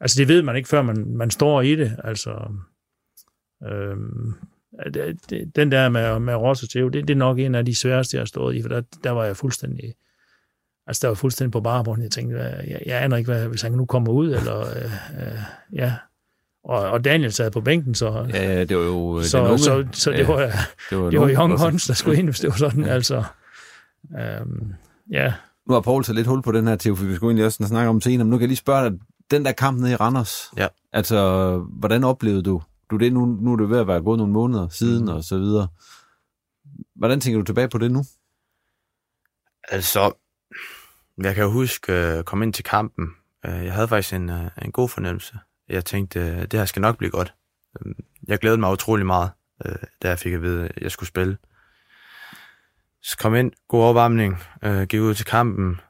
Altså, 0.00 0.20
det 0.20 0.28
ved 0.28 0.42
man 0.42 0.56
ikke, 0.56 0.68
før 0.68 0.82
man, 0.82 1.06
man 1.16 1.30
står 1.30 1.60
i 1.60 1.76
det. 1.76 1.96
Altså, 2.04 2.30
øh, 3.64 3.96
det, 4.94 5.56
den 5.56 5.72
der 5.72 5.88
med, 5.88 6.18
med 6.18 6.34
Ross 6.34 6.62
og 6.62 6.68
Theo, 6.68 6.88
det, 6.88 7.08
det 7.08 7.14
er 7.14 7.18
nok 7.18 7.38
en 7.38 7.54
af 7.54 7.64
de 7.64 7.74
sværeste, 7.74 8.16
jeg 8.16 8.20
har 8.20 8.26
stået 8.26 8.56
i, 8.56 8.62
for 8.62 8.68
der, 8.68 8.82
der 9.04 9.10
var 9.10 9.24
jeg 9.24 9.36
fuldstændig... 9.36 9.94
Altså, 10.86 11.00
der 11.02 11.08
var 11.08 11.14
fuldstændig 11.14 11.52
på 11.52 11.60
barebånd. 11.60 12.02
Jeg 12.02 12.10
tænkte, 12.10 12.38
jeg, 12.40 12.82
jeg 12.86 13.02
aner 13.02 13.16
ikke, 13.16 13.32
hvad, 13.32 13.48
hvis 13.48 13.62
han 13.62 13.72
nu 13.72 13.86
kommer 13.86 14.12
ud, 14.12 14.34
eller... 14.34 14.60
Øh, 14.60 14.84
øh, 15.22 15.38
ja, 15.72 15.94
og, 16.64 16.78
og 16.78 17.04
Daniel 17.04 17.32
sad 17.32 17.50
på 17.50 17.60
bænken, 17.60 17.94
så... 17.94 18.26
Ja, 18.32 18.64
det 18.64 18.76
var 18.76 18.82
jo 18.82 19.22
så, 19.22 19.38
den 19.38 19.46
unge. 19.46 19.58
Så, 19.58 19.86
så 19.92 20.10
det, 20.10 20.18
ja, 20.18 20.26
var, 20.26 20.38
det 20.90 20.98
var, 20.98 21.10
det 21.10 21.20
var 21.20 21.28
Young 21.28 21.60
Hunts, 21.60 21.86
der 21.86 21.94
skulle 21.94 22.18
ind, 22.18 22.26
hvis 22.26 22.40
det 22.40 22.50
var 22.50 22.56
sådan, 22.56 22.84
ja. 22.84 22.90
altså... 22.90 23.24
Øhm, 24.20 24.72
ja. 25.10 25.34
Nu 25.68 25.74
har 25.74 25.80
Paul 25.80 26.04
så 26.04 26.12
lidt 26.12 26.26
hul 26.26 26.42
på 26.42 26.52
den 26.52 26.66
her, 26.66 26.76
Theo, 26.76 26.94
for 26.94 27.04
vi 27.04 27.14
skulle 27.14 27.30
egentlig 27.30 27.46
også 27.46 27.64
snakke 27.64 27.88
om 27.88 28.00
senere, 28.00 28.24
men 28.24 28.30
nu 28.30 28.36
kan 28.36 28.40
jeg 28.40 28.48
lige 28.48 28.56
spørge 28.56 28.90
dig, 28.90 28.98
den 29.30 29.44
der 29.44 29.52
kamp 29.52 29.80
nede 29.80 29.92
i 29.92 29.96
Randers, 29.96 30.50
ja. 30.56 30.66
altså, 30.92 31.56
hvordan 31.58 32.04
oplevede 32.04 32.42
du, 32.42 32.62
du 32.90 32.96
det? 32.96 33.12
Nu, 33.12 33.24
nu 33.26 33.52
er 33.52 33.56
det 33.56 33.70
ved 33.70 33.78
at 33.78 33.86
være 33.86 34.02
gået 34.02 34.18
nogle 34.18 34.32
måneder 34.32 34.68
siden, 34.68 35.02
mm. 35.04 35.08
og 35.08 35.24
så 35.24 35.38
videre. 35.38 35.68
Hvordan 36.96 37.20
tænker 37.20 37.38
du 37.38 37.44
tilbage 37.44 37.68
på 37.68 37.78
det 37.78 37.90
nu? 37.90 38.04
Altså, 39.68 40.12
jeg 41.18 41.34
kan 41.34 41.44
jo 41.44 41.50
huske 41.50 41.92
at 41.92 42.18
uh, 42.18 42.24
komme 42.24 42.44
ind 42.44 42.52
til 42.52 42.64
kampen. 42.64 43.08
Uh, 43.48 43.64
jeg 43.64 43.72
havde 43.72 43.88
faktisk 43.88 44.14
en, 44.14 44.30
en 44.62 44.72
god 44.72 44.88
fornemmelse. 44.88 45.38
Jeg 45.72 45.84
tænkte, 45.84 46.20
øh, 46.20 46.42
det 46.42 46.52
her 46.52 46.64
skal 46.64 46.82
nok 46.82 46.98
blive 46.98 47.10
godt. 47.10 47.34
Øhm, 47.80 47.94
jeg 48.28 48.38
glædede 48.38 48.60
mig 48.60 48.72
utrolig 48.72 49.06
meget, 49.06 49.30
øh, 49.64 49.76
da 50.02 50.08
jeg 50.08 50.18
fik 50.18 50.32
at 50.32 50.42
vide, 50.42 50.64
at 50.64 50.82
jeg 50.82 50.90
skulle 50.90 51.08
spille. 51.08 51.38
Så 53.02 53.18
kom 53.18 53.34
ind, 53.34 53.52
god 53.68 53.84
opvarmning, 53.84 54.38
uh, 54.66 54.70
øh, 54.70 54.86
gik 54.86 55.00
ud 55.00 55.14
til 55.14 55.26
kampen, 55.26 55.80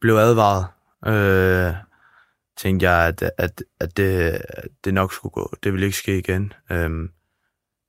blev 0.00 0.14
advaret. 0.14 0.66
Uh, 1.06 1.76
tænkte 2.56 2.90
jeg, 2.90 3.06
at, 3.06 3.30
at, 3.38 3.62
at 3.80 3.96
det, 3.96 4.42
det 4.84 4.94
nok 4.94 5.12
skulle 5.12 5.32
gå. 5.32 5.54
Det 5.62 5.72
ville 5.72 5.86
ikke 5.86 5.98
ske 5.98 6.18
igen. 6.18 6.52
Øhm, 6.70 7.10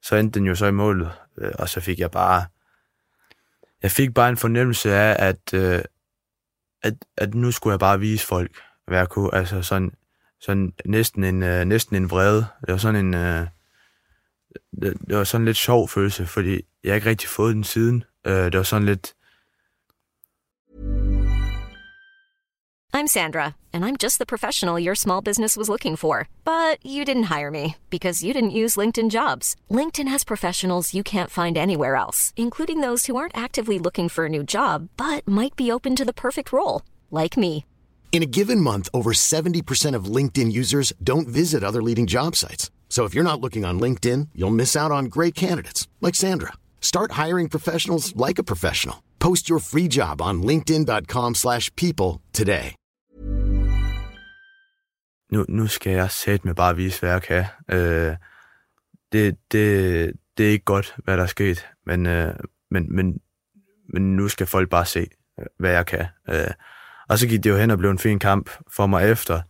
så 0.02 0.16
endte 0.16 0.40
den 0.40 0.48
jo 0.48 0.56
så 0.56 0.66
i 0.66 0.72
målet, 0.72 1.12
øh, 1.38 1.52
og 1.60 1.70
så 1.70 1.82
fik 1.82 2.00
jeg 2.00 2.12
bare... 2.12 2.46
Jeg 3.84 3.92
fik 3.92 4.14
bare 4.14 4.30
en 4.30 4.38
fornemmelse 4.38 4.94
af, 4.94 5.28
at, 5.28 5.54
øh, 5.54 5.82
at, 6.82 6.94
at 7.18 7.34
nu 7.34 7.52
skulle 7.52 7.72
jeg 7.72 7.80
bare 7.80 8.00
vise 8.00 8.28
folk, 8.28 8.62
hvad 8.88 8.98
jeg 8.98 9.10
kunne. 9.10 9.36
Altså 9.36 9.62
sådan, 9.62 9.92
sådan 10.42 10.74
næsten, 10.86 11.24
en, 11.24 11.44
øh, 11.44 11.66
næsten 11.66 11.96
en 11.96 12.10
vrede. 12.10 12.46
Det 12.62 12.72
var 12.72 12.78
sådan 12.78 13.06
en... 13.06 13.14
Øh, 13.14 13.48
det, 14.82 14.94
det 15.08 15.18
var 15.18 15.24
sådan 15.24 15.46
lidt 15.46 15.58
sjov 15.58 15.90
følelse, 15.90 16.26
fordi 16.26 16.62
jeg 16.84 16.96
ikke 16.96 17.10
rigtig 17.10 17.30
fået 17.30 17.56
den 17.56 17.64
siden. 17.64 18.04
Øh, 18.28 18.34
det 18.34 18.58
var 18.58 18.64
sådan 18.64 18.86
lidt 18.86 19.14
I'm 22.98 23.16
Sandra, 23.20 23.54
and 23.72 23.86
I'm 23.86 23.96
just 23.96 24.18
the 24.18 24.26
professional 24.26 24.80
your 24.80 24.96
small 24.96 25.22
business 25.22 25.56
was 25.56 25.70
looking 25.70 25.96
for. 25.96 26.28
But 26.46 26.84
you 26.84 27.06
didn't 27.06 27.32
hire 27.36 27.52
me 27.52 27.76
because 27.92 28.24
you 28.24 28.34
didn't 28.34 28.58
use 28.64 28.76
LinkedIn 28.76 29.10
jobs. 29.12 29.56
LinkedIn 29.70 30.08
has 30.08 30.24
professionals 30.24 30.96
you 30.96 31.04
can't 31.04 31.30
find 31.30 31.58
anywhere 31.58 31.96
else, 31.96 32.34
including 32.36 32.82
those 32.82 33.06
who 33.06 33.16
aren't 33.16 33.38
actively 33.38 33.78
looking 33.78 34.10
for 34.10 34.26
a 34.26 34.30
new 34.30 34.44
job 34.44 34.90
but 34.98 35.28
might 35.28 35.56
be 35.56 35.72
open 35.72 35.96
to 35.96 36.06
the 36.06 36.20
perfect 36.26 36.52
role, 36.52 36.82
like 37.12 37.38
me. 37.38 37.66
In 38.12 38.24
a 38.24 38.32
given 38.40 38.60
month, 38.60 38.90
over 38.96 39.14
70% 39.14 39.94
of 39.94 40.06
LinkedIn 40.06 40.52
users 40.52 40.92
don't 41.04 41.28
visit 41.28 41.64
other 41.64 41.84
leading 41.84 42.08
job 42.08 42.36
sites. 42.36 42.72
So 42.90 43.06
if 43.06 43.14
you're 43.14 43.32
not 43.32 43.40
looking 43.40 43.64
on 43.64 43.80
LinkedIn, 43.80 44.30
you'll 44.34 44.60
miss 44.62 44.76
out 44.76 44.92
on 44.92 45.06
great 45.06 45.36
candidates 45.36 45.88
like 46.02 46.16
Sandra. 46.16 46.54
Start 46.82 47.12
hiring 47.12 47.48
professionals 47.48 48.16
like 48.16 48.40
a 48.40 48.44
professional. 48.44 49.04
Post 49.20 49.48
your 49.50 49.60
free 49.60 49.88
job 49.88 50.20
on 50.20 50.42
linkedin.com/people 50.42 52.22
today. 52.34 52.74
nu, 55.32 55.46
nu 55.50 55.68
skal 55.68 55.94
jeg 55.94 56.12
sætte 56.12 56.48
med 56.48 56.56
bare 56.56 56.76
vise, 56.76 57.00
hvad 57.00 57.10
jeg 57.10 57.22
kan. 57.22 57.46
Øh, 57.72 58.16
det, 59.12 59.38
det, 59.52 60.14
det 60.38 60.48
er 60.48 60.52
ikke 60.52 60.66
godt, 60.66 60.96
hvad 61.04 61.18
der 61.18 61.24
er 61.24 61.28
sket, 61.28 61.68
men, 61.86 62.06
øh, 62.06 62.34
men, 62.72 62.96
men, 62.96 63.22
men 63.94 64.16
nu 64.16 64.28
skal 64.28 64.48
folk 64.48 64.70
bare 64.70 64.86
se, 64.86 65.08
hvad 65.60 65.72
jeg 65.72 65.86
kan. 65.86 66.06
Øh, 66.30 66.48
og 67.10 67.20
så 67.20 67.28
gik 67.28 67.44
det 67.44 67.50
jo 67.50 67.58
hen 67.58 67.72
og 67.72 67.78
blev 67.78 67.92
en 67.92 68.00
fin 68.00 68.20
kamp 68.20 68.50
for 68.70 68.88
mig 68.88 69.12
efter. 69.12 69.42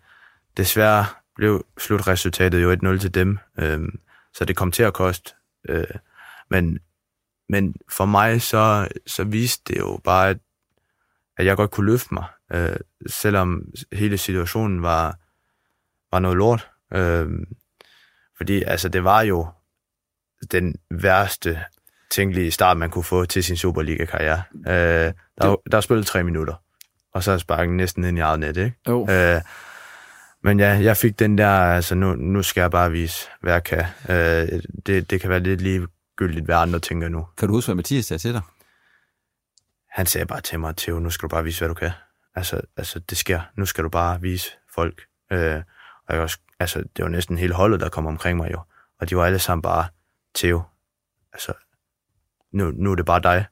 Desværre 0.57 1.05
blev 1.35 1.65
slutresultatet 1.77 2.63
jo 2.63 2.73
1-0 2.73 2.99
til 2.99 3.13
dem, 3.13 3.37
øh, 3.59 3.79
så 4.33 4.45
det 4.45 4.55
kom 4.55 4.71
til 4.71 4.83
at 4.83 4.93
koste. 4.93 5.31
Øh, 5.69 5.85
men, 6.49 6.79
men 7.49 7.75
for 7.91 8.05
mig 8.05 8.41
så, 8.41 8.87
så 9.07 9.23
viste 9.23 9.73
det 9.73 9.79
jo 9.79 9.99
bare, 10.03 10.29
at, 10.29 10.37
at 11.37 11.45
jeg 11.45 11.57
godt 11.57 11.71
kunne 11.71 11.91
løfte 11.91 12.13
mig, 12.13 12.25
øh, 12.53 12.75
selvom 13.07 13.63
hele 13.93 14.17
situationen 14.17 14.81
var, 14.81 15.17
var 16.11 16.19
noget 16.19 16.37
lort. 16.37 16.69
Øh, 16.93 17.29
fordi 18.37 18.63
altså, 18.63 18.89
det 18.89 19.03
var 19.03 19.21
jo 19.21 19.47
den 20.51 20.75
værste 20.91 21.63
tænkelige 22.11 22.51
start, 22.51 22.77
man 22.77 22.89
kunne 22.89 23.03
få 23.03 23.25
til 23.25 23.43
sin 23.43 23.57
Superliga-karriere. 23.57 24.41
Øh, 24.55 25.13
der, 25.41 25.55
der 25.71 25.77
er 25.77 25.81
spillet 25.81 26.05
tre 26.05 26.23
minutter, 26.23 26.53
og 27.17 27.23
så 27.23 27.31
er 27.31 27.37
sparken 27.37 27.77
næsten 27.77 28.03
ind 28.03 28.17
i 28.17 28.21
eget 28.21 28.39
net, 28.39 28.57
ikke? 28.57 28.77
Jo. 28.87 29.07
Øh, 29.09 29.41
men 30.43 30.59
ja, 30.59 30.69
jeg 30.69 30.97
fik 30.97 31.19
den 31.19 31.37
der, 31.37 31.49
altså 31.49 31.95
nu, 31.95 32.15
nu 32.15 32.43
skal 32.43 32.61
jeg 32.61 32.71
bare 32.71 32.91
vise, 32.91 33.27
hvad 33.41 33.53
jeg 33.53 33.63
kan. 33.63 33.85
Øh, 34.09 34.61
det, 34.85 35.09
det 35.09 35.21
kan 35.21 35.29
være 35.29 35.39
lidt 35.39 35.61
ligegyldigt, 35.61 36.45
hvad 36.45 36.55
andre 36.55 36.79
tænker 36.79 37.09
nu. 37.09 37.27
Kan 37.37 37.47
du 37.47 37.53
huske, 37.53 37.67
hvad 37.67 37.75
Mathias 37.75 38.05
sagde 38.05 38.21
til 38.21 38.33
dig? 38.33 38.41
Han 39.89 40.05
sagde 40.05 40.25
bare 40.25 40.41
til 40.41 40.59
mig, 40.59 40.75
Theo, 40.75 40.99
nu 40.99 41.09
skal 41.09 41.29
du 41.29 41.29
bare 41.29 41.43
vise, 41.43 41.59
hvad 41.59 41.69
du 41.69 41.73
kan. 41.73 41.91
Altså, 42.35 42.61
altså 42.77 42.99
det 42.99 43.17
sker. 43.17 43.41
Nu 43.55 43.65
skal 43.65 43.83
du 43.83 43.89
bare 43.89 44.21
vise 44.21 44.51
folk. 44.75 45.01
Øh, 45.31 45.61
og 46.07 46.15
jeg 46.15 46.21
også, 46.21 46.39
altså, 46.59 46.83
det 46.95 47.03
var 47.03 47.09
næsten 47.09 47.37
hele 47.37 47.53
holdet, 47.53 47.79
der 47.79 47.89
kom 47.89 48.05
omkring 48.05 48.37
mig 48.37 48.51
jo. 48.51 48.61
Og 48.99 49.09
de 49.09 49.17
var 49.17 49.25
alle 49.25 49.39
sammen 49.39 49.61
bare, 49.61 49.87
Theo, 50.35 50.61
altså, 51.33 51.53
nu, 52.51 52.71
nu 52.71 52.91
er 52.91 52.95
det 52.95 53.05
bare 53.05 53.21
dig. 53.21 53.45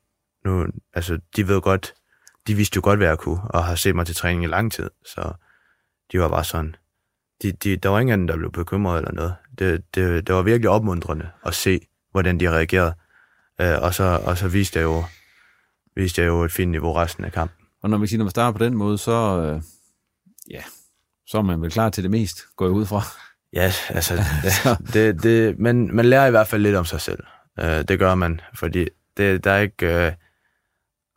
Nu, 0.46 0.68
altså, 0.94 1.20
de 1.36 1.48
ved 1.48 1.62
godt, 1.62 1.94
de 2.48 2.56
vidste 2.56 2.76
jo 2.76 2.82
godt, 2.84 3.00
hvad 3.00 3.08
jeg 3.08 3.18
kunne, 3.18 3.42
og 3.50 3.66
har 3.66 3.76
set 3.76 3.96
mig 3.96 4.06
til 4.06 4.16
træning 4.16 4.44
i 4.44 4.48
lang 4.48 4.72
tid. 4.72 4.90
Så 5.06 5.34
de 6.12 6.20
var 6.20 6.30
bare 6.30 6.44
sådan, 6.44 6.76
de, 7.42 7.52
de, 7.52 7.78
der 7.78 7.90
var 7.90 8.00
ingen, 8.00 8.28
der 8.28 8.38
blev 8.38 8.52
bekymret 8.52 8.98
eller 8.98 9.12
noget. 9.12 9.36
Det, 9.60 9.96
det, 9.96 10.28
det 10.28 10.36
var 10.36 10.42
virkelig 10.42 10.70
opmuntrende 10.70 11.30
at 11.46 11.56
se, 11.56 11.80
hvordan 12.12 12.40
de 12.40 12.50
reagerede. 12.50 12.94
Øh, 13.62 13.82
og, 13.82 13.94
så, 13.94 14.22
og 14.26 14.38
så 14.38 14.48
viste 14.48 14.80
jeg 14.80 14.84
jo, 14.84 15.04
viste 15.96 16.22
jeg 16.22 16.28
jo 16.28 16.44
et 16.44 16.52
fint 16.52 16.72
niveau 16.72 16.94
resten 16.94 17.26
af 17.26 17.32
kampen. 17.32 17.66
Og 17.84 17.90
når 17.90 17.98
vi 17.98 18.08
siger, 18.08 18.18
når 18.18 18.26
man 18.26 18.32
starter 18.32 18.58
på 18.58 18.66
den 18.66 18.78
måde, 18.78 18.98
så, 18.98 19.12
øh, 19.12 19.62
ja, 20.50 20.64
så 21.28 21.38
er 21.38 21.42
man 21.42 21.62
vel 21.62 21.72
klar 21.72 21.90
til 21.90 22.04
det 22.04 22.12
mest, 22.12 22.42
går 22.56 22.66
jeg 22.66 22.74
ud 22.74 22.86
fra. 22.86 23.02
Ja, 23.54 23.72
altså, 23.90 24.14
det, 24.86 24.94
det, 24.94 25.24
det, 25.24 25.60
men 25.60 25.96
man 25.96 26.06
lærer 26.06 26.28
i 26.28 26.32
hvert 26.32 26.48
fald 26.48 26.62
lidt 26.62 26.76
om 26.76 26.86
sig 26.86 27.02
selv. 27.02 27.24
Uh, 27.62 27.66
det 27.68 28.00
gør 28.00 28.16
man, 28.16 28.42
fordi 28.54 28.88
det, 29.18 29.44
der 29.44 29.52
er 29.52 29.60
ikke 29.60 30.08
uh, 30.08 30.14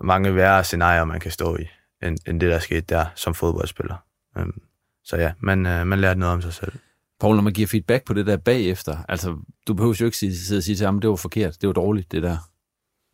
mange 0.00 0.34
værre 0.34 0.64
scenarier, 0.64 1.04
man 1.04 1.20
kan 1.20 1.30
stå 1.30 1.56
i, 1.56 1.64
end, 2.02 2.18
end 2.28 2.40
det, 2.40 2.50
der 2.50 2.58
skete 2.58 2.80
der 2.80 3.06
som 3.14 3.34
fodboldspiller. 3.34 3.96
Um, 4.36 4.62
så 5.04 5.16
ja, 5.16 5.32
man, 5.40 5.58
uh, 5.66 5.86
man 5.86 5.98
lærer 5.98 6.14
noget 6.14 6.34
om 6.34 6.42
sig 6.42 6.52
selv. 6.52 6.72
Paul, 7.20 7.34
når 7.34 7.42
man 7.42 7.52
giver 7.52 7.68
feedback 7.68 8.04
på 8.04 8.14
det 8.14 8.26
der 8.26 8.36
bagefter, 8.36 8.96
altså, 9.08 9.36
du 9.66 9.74
behøver 9.74 9.96
jo 10.00 10.04
ikke 10.04 10.16
sidde 10.16 10.58
og 10.58 10.62
sige 10.62 10.76
til 10.76 10.86
ham, 10.86 11.00
det 11.00 11.10
var 11.10 11.16
forkert, 11.16 11.56
det 11.60 11.66
var 11.66 11.72
dårligt, 11.72 12.12
det 12.12 12.22
der. 12.22 12.36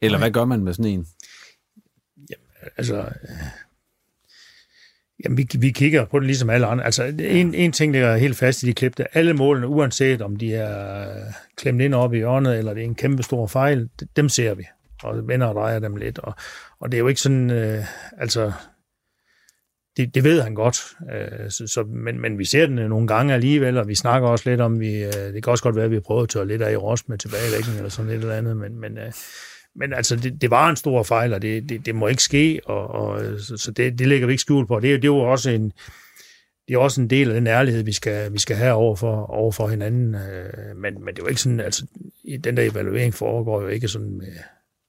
Eller 0.02 0.18
hvad 0.18 0.30
gør 0.30 0.44
man 0.44 0.64
med 0.64 0.72
sådan 0.72 0.90
en? 0.90 1.06
Jamen, 2.16 2.70
altså, 2.76 3.12
Jamen, 5.24 5.38
vi, 5.38 5.48
vi 5.58 5.70
kigger 5.70 6.04
på 6.04 6.18
det 6.18 6.26
ligesom 6.26 6.50
alle 6.50 6.66
andre. 6.66 6.84
Altså, 6.84 7.04
en, 7.04 7.54
en 7.54 7.72
ting 7.72 7.92
ligger 7.92 8.16
helt 8.16 8.36
fast 8.36 8.62
i 8.62 8.66
de 8.66 8.74
klip, 8.74 8.96
der 8.96 9.06
alle 9.12 9.34
målene, 9.34 9.68
uanset 9.68 10.22
om 10.22 10.36
de 10.36 10.54
er 10.54 11.06
klemt 11.56 11.80
ind 11.80 11.94
op 11.94 12.14
i 12.14 12.16
hjørnet, 12.16 12.58
eller 12.58 12.74
det 12.74 12.80
er 12.80 12.84
en 12.84 12.94
kæmpe 12.94 13.22
stor 13.22 13.46
fejl, 13.46 13.88
dem 14.16 14.28
ser 14.28 14.54
vi, 14.54 14.66
og 15.04 15.28
vender 15.28 15.46
og 15.46 15.54
drejer 15.54 15.78
dem 15.78 15.96
lidt. 15.96 16.18
Og, 16.18 16.34
og 16.80 16.92
det 16.92 16.98
er 16.98 17.00
jo 17.00 17.08
ikke 17.08 17.20
sådan, 17.20 17.50
øh, 17.50 17.84
altså, 18.18 18.52
det, 19.96 20.14
det 20.14 20.24
ved 20.24 20.42
han 20.42 20.54
godt, 20.54 20.76
øh, 21.12 21.50
så, 21.50 21.66
så, 21.66 21.82
men, 21.82 22.20
men 22.20 22.38
vi 22.38 22.44
ser 22.44 22.66
den 22.66 22.78
øh, 22.78 22.88
nogle 22.88 23.06
gange 23.06 23.34
alligevel, 23.34 23.78
og 23.78 23.88
vi 23.88 23.94
snakker 23.94 24.28
også 24.28 24.50
lidt 24.50 24.60
om, 24.60 24.80
vi, 24.80 25.04
øh, 25.04 25.12
det 25.12 25.44
kan 25.44 25.50
også 25.50 25.64
godt 25.64 25.76
være, 25.76 25.84
at 25.84 25.90
vi 25.90 25.96
har 25.96 26.00
prøvet 26.00 26.22
at 26.22 26.28
tørre 26.28 26.46
lidt 26.46 26.62
af 26.62 26.72
i 26.72 26.76
Rost 26.76 27.08
med 27.08 27.18
tilbagelægning, 27.18 27.76
eller 27.76 27.90
sådan 27.90 28.10
et 28.10 28.16
eller 28.16 28.34
andet, 28.34 28.56
men, 28.56 28.80
men 28.80 28.98
øh, 28.98 29.12
men 29.76 29.92
altså, 29.92 30.16
det, 30.16 30.40
det 30.40 30.50
var 30.50 30.70
en 30.70 30.76
stor 30.76 31.02
fejl, 31.02 31.34
og 31.34 31.42
det, 31.42 31.68
det, 31.68 31.86
det 31.86 31.94
må 31.94 32.06
ikke 32.06 32.22
ske, 32.22 32.60
og, 32.64 32.88
og 32.88 33.24
øh, 33.24 33.40
så, 33.40 33.56
så 33.56 33.70
det, 33.70 33.98
det 33.98 34.08
lægger 34.08 34.26
vi 34.26 34.32
ikke 34.32 34.40
skjul 34.40 34.66
på. 34.66 34.80
Det, 34.80 34.82
det 34.82 35.08
er 35.08 35.14
jo 35.14 35.18
også 35.18 35.50
en, 35.50 35.72
det 36.68 36.74
er 36.74 36.78
også 36.78 37.00
en 37.00 37.10
del 37.10 37.28
af 37.28 37.34
den 37.34 37.46
ærlighed, 37.46 37.82
vi 37.82 37.92
skal, 37.92 38.32
vi 38.32 38.38
skal 38.38 38.56
have 38.56 38.72
over 38.72 38.96
for, 38.96 39.26
over 39.26 39.52
for 39.52 39.68
hinanden. 39.68 40.14
Øh, 40.14 40.76
men, 40.76 41.04
men 41.04 41.14
det 41.14 41.18
er 41.18 41.22
jo 41.22 41.28
ikke 41.28 41.40
sådan, 41.40 41.60
altså, 41.60 41.86
den 42.44 42.56
der 42.56 42.70
evaluering 42.70 43.14
foregår 43.14 43.62
jo 43.62 43.68
ikke 43.68 43.88
sådan 43.88 44.18
med 44.18 44.32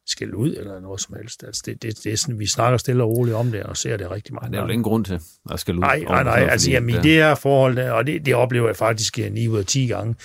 skæld 0.05 0.33
ud 0.33 0.55
eller 0.55 0.79
noget 0.79 1.01
som 1.01 1.15
helst. 1.15 1.43
Altså, 1.43 1.63
det, 1.65 1.83
det, 1.83 2.03
det 2.03 2.13
er 2.13 2.17
sådan, 2.17 2.39
vi 2.39 2.47
snakker 2.47 2.77
stille 2.77 3.03
og 3.03 3.09
roligt 3.09 3.35
om 3.35 3.51
det, 3.51 3.63
og 3.63 3.77
ser 3.77 3.97
det 3.97 4.11
rigtig 4.11 4.33
meget. 4.33 4.51
Det 4.51 4.57
er 4.57 4.63
jo 4.63 4.67
ingen 4.67 4.83
grund 4.83 5.05
til 5.05 5.19
at 5.51 5.59
skælde 5.59 5.77
ud. 5.77 5.81
Nej, 5.81 5.99
nej, 5.99 6.23
nej. 6.23 6.47
Altså, 6.51 6.71
jamen, 6.71 6.89
i 6.89 6.97
det 6.97 7.11
her 7.11 7.35
forhold, 7.35 7.77
og 7.77 8.07
det, 8.07 8.25
det 8.25 8.35
oplever 8.35 8.67
jeg 8.67 8.75
faktisk 8.75 9.17
9 9.31 9.47
ud 9.47 9.59
af 9.59 9.65
10 9.65 9.87
gange, 9.87 10.15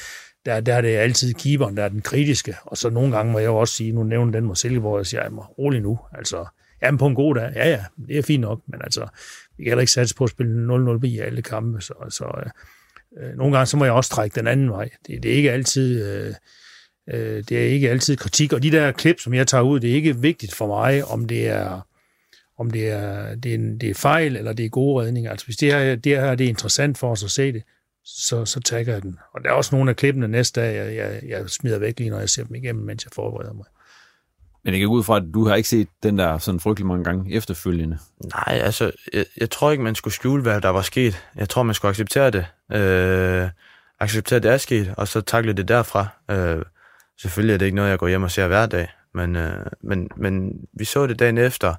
der, 0.46 0.60
der 0.60 0.74
er 0.74 0.80
det 0.80 0.88
altid 0.88 1.34
keeperen, 1.34 1.76
der 1.76 1.84
er 1.84 1.88
den 1.88 2.02
kritiske. 2.02 2.56
Og 2.62 2.76
så 2.76 2.90
nogle 2.90 3.16
gange 3.16 3.32
må 3.32 3.38
jeg 3.38 3.46
jo 3.46 3.56
også 3.56 3.74
sige, 3.74 3.92
nu 3.92 4.02
nævner 4.02 4.32
den 4.32 4.44
mod 4.44 4.56
Silkeborg, 4.56 4.98
jeg 4.98 5.06
siger, 5.06 5.22
jamen, 5.24 5.38
rolig 5.38 5.80
nu. 5.80 5.98
Altså, 6.12 6.46
jamen 6.82 6.98
på 6.98 7.06
en 7.06 7.14
god 7.14 7.34
dag, 7.34 7.52
ja 7.54 7.68
ja, 7.68 7.84
det 8.08 8.18
er 8.18 8.22
fint 8.22 8.40
nok, 8.40 8.60
men 8.68 8.80
altså, 8.84 9.08
vi 9.56 9.64
kan 9.64 9.70
heller 9.70 9.80
ikke 9.80 9.92
satse 9.92 10.14
på 10.14 10.24
at 10.24 10.30
spille 10.30 10.74
0-0 10.74 11.06
i 11.06 11.18
alle 11.18 11.42
kampe, 11.42 11.80
så, 11.80 11.94
så 12.08 12.50
øh, 13.20 13.36
nogle 13.36 13.56
gange 13.56 13.66
så 13.66 13.76
må 13.76 13.84
jeg 13.84 13.94
også 13.94 14.10
trække 14.10 14.34
den 14.34 14.46
anden 14.46 14.70
vej. 14.70 14.88
Det, 15.06 15.22
det 15.22 15.30
er 15.30 15.36
ikke 15.36 15.52
altid... 15.52 16.06
Øh, 16.06 16.34
øh, 17.10 17.44
det 17.48 17.52
er 17.52 17.66
ikke 17.66 17.90
altid 17.90 18.16
kritik, 18.16 18.52
og 18.52 18.62
de 18.62 18.70
der 18.70 18.92
klip, 18.92 19.20
som 19.20 19.34
jeg 19.34 19.46
tager 19.46 19.62
ud, 19.62 19.80
det 19.80 19.90
er 19.90 19.94
ikke 19.94 20.16
vigtigt 20.16 20.54
for 20.54 20.66
mig, 20.66 21.04
om 21.04 21.24
det 21.24 21.48
er 21.48 21.80
om 22.60 22.70
det 22.70 22.88
er, 22.88 23.34
det 23.34 23.50
er, 23.50 23.54
en, 23.54 23.78
det 23.78 23.90
er 23.90 23.94
fejl, 23.94 24.36
eller 24.36 24.52
det 24.52 24.64
er 24.64 24.68
gode 24.68 25.04
redninger. 25.04 25.30
Altså 25.30 25.46
hvis 25.46 25.56
det 25.56 25.72
her, 25.72 25.96
det 25.96 26.20
her 26.20 26.34
det 26.34 26.44
er 26.44 26.48
interessant 26.48 26.98
for 26.98 27.10
os 27.10 27.24
at 27.24 27.30
se 27.30 27.52
det, 27.52 27.62
så, 28.04 28.44
så 28.44 28.60
tagger 28.60 28.92
jeg 28.92 29.02
den. 29.02 29.18
Og 29.34 29.44
der 29.44 29.50
er 29.50 29.54
også 29.54 29.76
nogle 29.76 29.90
af 29.90 29.96
klippene 29.96 30.28
næste 30.28 30.60
dag, 30.60 30.76
jeg, 30.76 30.96
jeg, 30.96 31.20
jeg 31.28 31.50
smider 31.50 31.78
væk 31.78 31.98
lige, 31.98 32.10
når 32.10 32.18
jeg 32.18 32.28
ser 32.28 32.44
dem 32.44 32.54
igennem, 32.54 32.84
mens 32.84 33.04
jeg 33.04 33.10
forbereder 33.14 33.52
mig. 33.52 33.64
Men 34.64 34.74
jeg 34.74 34.80
kan 34.80 34.88
gå 34.88 34.94
ud 34.94 35.04
fra, 35.04 35.16
at 35.16 35.22
du 35.34 35.48
har 35.48 35.54
ikke 35.54 35.68
set 35.68 35.88
den 36.02 36.18
der 36.18 36.38
sådan 36.38 36.60
frygtelig 36.60 36.86
mange 36.86 37.04
gange 37.04 37.34
efterfølgende. 37.34 37.98
Nej, 38.34 38.58
altså, 38.62 38.92
jeg, 39.12 39.24
jeg 39.36 39.50
tror 39.50 39.70
ikke, 39.70 39.84
man 39.84 39.94
skulle 39.94 40.14
skjule, 40.14 40.42
hvad 40.42 40.60
der 40.60 40.68
var 40.68 40.82
sket. 40.82 41.24
Jeg 41.36 41.48
tror, 41.48 41.62
man 41.62 41.74
skulle 41.74 41.90
acceptere 41.90 42.30
det. 42.30 42.46
Øh, 42.78 43.48
acceptere, 44.00 44.36
at 44.36 44.42
det 44.42 44.52
er 44.52 44.56
sket, 44.56 44.94
og 44.96 45.08
så 45.08 45.20
takle 45.20 45.52
det 45.52 45.68
derfra. 45.68 46.06
Øh, 46.30 46.62
selvfølgelig 47.20 47.54
er 47.54 47.58
det 47.58 47.66
ikke 47.66 47.76
noget, 47.76 47.90
jeg 47.90 47.98
går 47.98 48.08
hjem 48.08 48.22
og 48.22 48.30
ser 48.30 48.46
hver 48.46 48.66
dag, 48.66 48.88
men, 49.14 49.36
øh, 49.36 49.66
men, 49.80 50.08
men 50.16 50.52
vi 50.72 50.84
så 50.84 51.06
det 51.06 51.18
dagen 51.18 51.38
efter. 51.38 51.74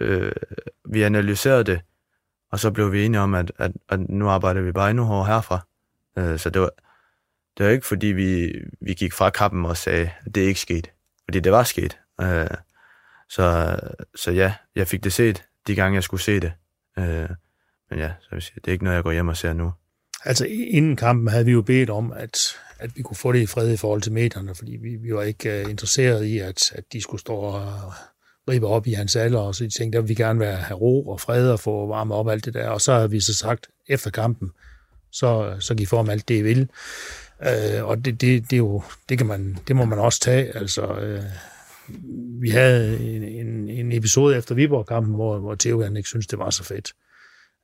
Øh, 0.00 0.32
vi 0.84 1.02
analyserede 1.02 1.64
det, 1.64 1.80
og 2.50 2.58
så 2.58 2.70
blev 2.70 2.92
vi 2.92 3.04
enige 3.04 3.20
om, 3.20 3.34
at, 3.34 3.52
at, 3.58 3.72
at 3.88 4.00
nu 4.00 4.28
arbejder 4.28 4.60
vi 4.60 4.72
bare 4.72 4.90
endnu 4.90 5.04
hårdere 5.04 5.26
herfra. 5.26 5.66
Øh, 6.18 6.38
så 6.38 6.50
det 6.50 6.62
var, 6.62 6.70
det 7.58 7.66
var 7.66 7.72
ikke, 7.72 7.86
fordi 7.86 8.06
vi, 8.06 8.52
vi 8.80 8.94
gik 8.94 9.12
fra 9.12 9.30
kappen 9.30 9.64
og 9.66 9.76
sagde, 9.76 10.10
at 10.26 10.34
det 10.34 10.40
ikke 10.40 10.60
skete. 10.60 10.90
Fordi 11.24 11.40
det 11.40 11.52
var 11.52 11.62
sket. 11.62 11.98
Øh, 12.20 12.46
så, 13.28 13.76
så 14.14 14.30
ja, 14.30 14.54
jeg 14.74 14.88
fik 14.88 15.04
det 15.04 15.12
set 15.12 15.44
de 15.66 15.74
gange, 15.74 15.94
jeg 15.94 16.02
skulle 16.02 16.22
se 16.22 16.40
det. 16.40 16.52
Øh, 16.98 17.28
men 17.90 17.98
ja, 17.98 18.12
så 18.20 18.28
vil 18.30 18.42
sige, 18.42 18.54
det 18.54 18.68
er 18.68 18.72
ikke 18.72 18.84
noget, 18.84 18.96
jeg 18.96 19.04
går 19.04 19.12
hjem 19.12 19.28
og 19.28 19.36
ser 19.36 19.52
nu. 19.52 19.72
Altså 20.24 20.46
inden 20.46 20.96
kampen 20.96 21.28
havde 21.28 21.44
vi 21.44 21.52
jo 21.52 21.62
bedt 21.62 21.90
om, 21.90 22.12
at, 22.12 22.38
at 22.78 22.90
vi 22.96 23.02
kunne 23.02 23.16
få 23.16 23.32
det 23.32 23.40
i 23.40 23.46
fred 23.46 23.72
i 23.72 23.76
forhold 23.76 24.02
til 24.02 24.12
medierne, 24.12 24.54
fordi 24.54 24.76
vi, 24.82 24.96
vi 24.96 25.14
var 25.14 25.22
ikke 25.22 25.62
uh, 25.64 25.70
interesseret 25.70 26.24
i, 26.24 26.38
at, 26.38 26.72
at 26.72 26.84
de 26.92 27.02
skulle 27.02 27.20
stå 27.20 27.34
og 27.34 27.92
ribe 28.48 28.66
op 28.66 28.86
i 28.86 28.92
hans 28.92 29.16
alder, 29.16 29.38
og 29.38 29.54
så 29.54 29.64
de 29.64 29.70
tænkte, 29.70 29.98
at 29.98 30.08
vi 30.08 30.14
gerne 30.14 30.38
vil 30.38 30.48
have 30.48 30.78
ro 30.78 31.08
og 31.08 31.20
fred 31.20 31.50
og 31.50 31.60
få 31.60 31.86
varme 31.86 32.14
op 32.14 32.28
alt 32.28 32.44
det 32.44 32.54
der. 32.54 32.68
Og 32.68 32.80
så 32.80 32.92
har 32.92 33.06
vi 33.06 33.20
så 33.20 33.34
sagt, 33.34 33.68
efter 33.88 34.10
kampen, 34.10 34.50
så, 35.12 35.56
så 35.60 35.74
giv 35.74 35.86
form 35.86 36.10
alt 36.10 36.28
det, 36.28 36.38
I 36.38 36.42
vil. 36.42 36.68
Øh, 37.42 37.84
og 37.84 38.04
det, 38.04 38.20
det, 38.20 38.50
det, 38.50 38.52
er 38.52 38.58
jo, 38.58 38.82
det, 39.08 39.18
kan 39.18 39.26
man, 39.26 39.58
det 39.68 39.76
må 39.76 39.84
man 39.84 39.98
også 39.98 40.20
tage. 40.20 40.56
Altså, 40.56 40.86
øh, 40.86 41.22
vi 42.40 42.50
havde 42.50 43.00
en, 43.00 43.22
en, 43.22 43.68
en 43.68 43.92
episode 43.92 44.36
efter 44.36 44.54
Viborg-kampen, 44.54 45.14
hvor, 45.14 45.38
hvor 45.38 45.54
Theo 45.54 45.82
han 45.82 45.96
ikke 45.96 46.08
synes 46.08 46.26
det 46.26 46.38
var 46.38 46.50
så 46.50 46.64
fedt. 46.64 46.92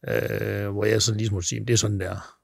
Øh, 0.08 0.68
hvor 0.68 0.84
jeg 0.84 1.02
så 1.02 1.14
lige 1.14 1.30
måtte 1.30 1.48
sige, 1.48 1.60
det 1.60 1.70
er 1.70 1.76
sådan 1.76 2.00
der 2.00 2.35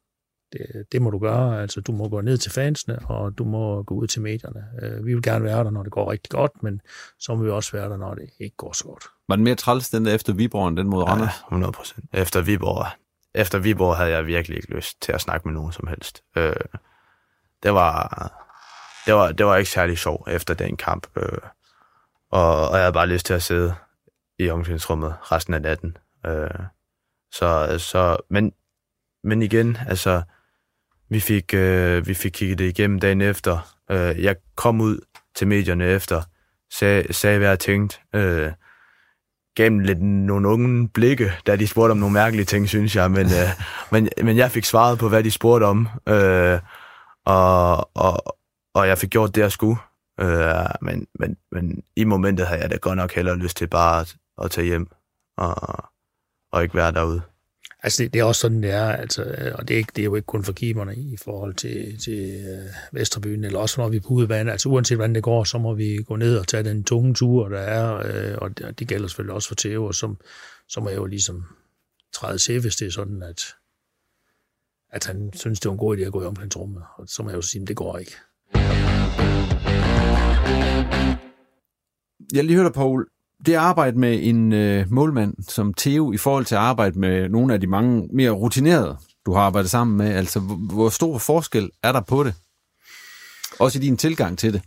det, 0.53 0.87
det 0.93 1.03
må 1.03 1.11
du 1.11 1.19
gøre. 1.19 1.63
Altså, 1.63 1.81
du 1.81 1.93
må 1.93 2.09
gå 2.09 2.21
ned 2.21 2.39
til 2.39 2.53
fansene, 2.53 2.99
og 2.99 3.39
du 3.39 3.45
må 3.45 3.83
gå 3.83 3.95
ud 3.95 4.07
til 4.07 4.23
medierne. 4.23 4.65
Øh, 4.83 5.07
vi 5.07 5.15
vil 5.15 5.23
gerne 5.23 5.45
være 5.45 5.65
der, 5.65 5.71
når 5.71 5.83
det 5.83 5.93
går 5.93 6.11
rigtig 6.11 6.31
godt, 6.31 6.63
men 6.63 6.81
så 7.19 7.35
må 7.35 7.45
vi 7.45 7.51
også 7.51 7.73
være 7.73 7.89
der, 7.89 7.97
når 7.97 8.15
det 8.15 8.31
ikke 8.41 8.57
går 8.57 8.73
så 8.73 8.85
godt. 8.85 9.05
Var 9.29 9.37
den 9.37 9.45
mere 9.45 9.55
træls, 9.55 9.91
den 9.91 10.05
der 10.05 10.15
efter 10.15 10.33
Viborg, 10.33 10.69
end 10.69 10.77
den 10.77 10.89
mod 10.89 11.03
Randers? 11.03 11.41
Ja, 11.41 11.47
100 11.47 11.73
procent. 11.73 12.05
Efter 12.13 12.41
Viborg, 12.41 12.87
efter 13.35 13.59
Viborg 13.59 13.97
havde 13.97 14.11
jeg 14.11 14.27
virkelig 14.27 14.57
ikke 14.57 14.75
lyst 14.75 15.03
til 15.03 15.13
at 15.13 15.21
snakke 15.21 15.49
med 15.49 15.55
nogen 15.55 15.73
som 15.73 15.87
helst. 15.87 16.23
Øh, 16.37 16.55
det 17.63 17.75
var, 17.75 18.09
det 19.07 19.15
var, 19.15 19.33
det 19.33 19.47
var 19.47 19.57
ikke 19.57 19.71
særlig 19.71 19.99
sjov 19.99 20.27
efter 20.31 20.55
den 20.55 20.77
kamp. 20.77 21.07
Øh, 21.17 21.39
og, 22.31 22.69
og 22.69 22.77
jeg 22.77 22.83
havde 22.83 22.93
bare 22.93 23.07
lyst 23.07 23.27
til 23.27 23.35
at 23.35 23.43
sidde 23.43 23.75
i 24.39 24.51
omklædningsrummet 24.51 25.15
resten 25.33 25.55
af 25.55 25.63
natten. 25.63 25.97
Øh, 26.27 26.51
så, 27.33 27.79
så, 27.79 28.17
men, 28.31 28.53
men 29.25 29.43
igen, 29.43 29.79
altså, 29.89 30.23
vi 31.13 31.21
fik, 31.21 31.55
øh, 31.55 32.07
vi 32.07 32.15
fik 32.15 32.33
kigget 32.33 32.59
det 32.59 32.69
igennem 32.69 33.01
dagen 33.01 33.21
efter. 33.21 33.75
Øh, 33.91 34.23
jeg 34.23 34.37
kom 34.57 34.81
ud 34.81 34.99
til 35.35 35.49
medierne 35.49 35.85
efter, 35.87 36.23
sag, 36.73 37.15
sagde 37.15 37.39
hvad 37.39 37.49
jeg 37.49 37.59
tænkte. 37.59 37.99
Øh, 38.15 38.53
gav 39.57 39.65
dem 39.65 39.79
lidt 39.79 40.03
nogle 40.03 40.49
unge 40.49 40.89
blikke, 40.89 41.33
da 41.47 41.57
de 41.57 41.67
spurgte 41.67 41.91
om 41.93 41.99
nogle 41.99 42.13
mærkelige 42.13 42.45
ting, 42.45 42.69
synes 42.69 42.97
jeg. 42.97 43.11
Men, 43.11 43.27
øh, 43.27 43.63
men, 43.93 44.09
men 44.23 44.37
jeg 44.37 44.51
fik 44.51 44.65
svaret 44.65 44.99
på, 44.99 45.09
hvad 45.09 45.25
de 45.25 45.31
spurgte 45.31 45.65
om. 45.65 45.89
Øh, 46.09 46.59
og, 47.27 47.91
og, 47.97 48.37
og 48.75 48.89
jeg 48.89 48.99
fik 48.99 49.11
gjort 49.11 49.35
det, 49.35 49.41
jeg 49.41 49.53
skulle. 49.53 49.77
Øh, 50.21 50.67
men, 50.83 51.07
men, 51.19 51.37
men 51.53 51.83
i 51.97 52.05
momentet 52.05 52.47
havde 52.47 52.61
jeg 52.61 52.71
da 52.71 52.77
godt 52.77 52.97
nok 52.97 53.13
hellere 53.13 53.37
lyst 53.37 53.57
til 53.57 53.67
bare 53.67 54.01
at, 54.01 54.17
at 54.43 54.51
tage 54.51 54.67
hjem 54.67 54.89
og, 55.37 55.55
og 56.53 56.63
ikke 56.63 56.75
være 56.75 56.93
derude. 56.93 57.23
Altså, 57.85 58.03
det, 58.03 58.15
det 58.15 58.21
er 58.21 58.25
også 58.25 58.41
sådan, 58.41 58.63
det 58.63 58.71
er, 58.71 58.85
altså, 58.85 59.25
øh, 59.25 59.53
og 59.55 59.69
det 59.69 59.75
er, 59.75 59.79
ikke, 59.79 59.93
det 59.97 60.03
er 60.03 60.05
jo 60.05 60.15
ikke 60.15 60.27
kun 60.27 60.45
for 60.45 60.53
keeperne 60.53 60.97
i 60.97 61.17
forhold 61.17 61.55
til, 61.55 61.99
til 61.99 62.45
øh, 62.49 62.67
Vesterbyen, 62.93 63.45
eller 63.45 63.59
også 63.59 63.81
når 63.81 63.89
vi 63.89 63.97
er 63.97 64.01
på 64.01 64.09
udebane. 64.09 64.53
Altså, 64.53 64.69
uanset 64.69 64.97
hvordan 64.97 65.15
det 65.15 65.23
går, 65.23 65.45
så 65.45 65.59
må 65.59 65.75
vi 65.75 66.03
gå 66.07 66.17
ned 66.17 66.39
og 66.39 66.49
tage 66.49 66.63
den 66.63 66.85
tunge 66.85 67.15
tur, 67.15 67.49
der 67.49 67.59
er, 67.59 68.03
øh, 68.05 68.39
og 68.39 68.59
det, 68.59 68.79
det 68.79 68.89
gælder 68.89 69.09
selvfølgelig 69.09 69.35
også 69.35 69.49
for 69.49 69.55
Theo, 69.55 69.85
og 69.85 69.95
som, 69.95 70.19
så 70.69 70.81
må 70.81 70.89
jeg 70.89 70.97
jo 70.97 71.07
ligesom 71.07 71.45
træde 72.13 72.39
til, 72.39 72.61
hvis 72.61 72.77
det 72.77 72.87
er 72.87 72.91
sådan, 72.91 73.23
at, 73.23 73.43
at 74.91 75.07
han 75.07 75.31
synes, 75.35 75.61
det 75.61 75.67
er 75.67 75.73
en 75.73 75.79
god 75.79 75.97
idé 75.97 76.01
at 76.01 76.13
gå 76.13 76.23
i 76.23 76.27
omklædningsrummet, 76.27 76.83
og 76.97 77.09
så 77.09 77.23
må 77.23 77.29
jeg 77.29 77.37
jo 77.37 77.43
sige, 77.43 77.63
at 77.63 77.69
det 77.69 77.77
går 77.77 77.99
ikke. 77.99 78.13
Jeg 82.33 82.45
lige 82.45 82.57
hørte 82.57 82.75
Paul, 82.75 83.07
det 83.47 83.55
arbejde 83.55 83.99
med 83.99 84.19
en 84.23 84.53
øh, 84.53 84.93
målmand 84.93 85.35
som 85.49 85.75
Theo 85.75 86.13
i 86.13 86.17
forhold 86.17 86.45
til 86.45 86.55
at 86.55 86.61
arbejde 86.61 86.99
med 86.99 87.29
nogle 87.29 87.55
af 87.55 87.61
de 87.61 87.67
mange 87.67 88.09
mere 88.13 88.31
rutinerede, 88.31 88.99
du 89.27 89.33
har 89.33 89.41
arbejdet 89.41 89.71
sammen 89.71 89.97
med, 89.97 90.15
altså 90.15 90.41
hvor 90.41 90.89
stor 90.89 91.19
forskel 91.19 91.71
er 91.83 91.93
der 91.93 92.01
på 92.01 92.25
det? 92.25 92.35
Også 93.59 93.79
i 93.79 93.83
din 93.83 93.97
tilgang 93.97 94.39
til 94.39 94.53
det. 94.53 94.63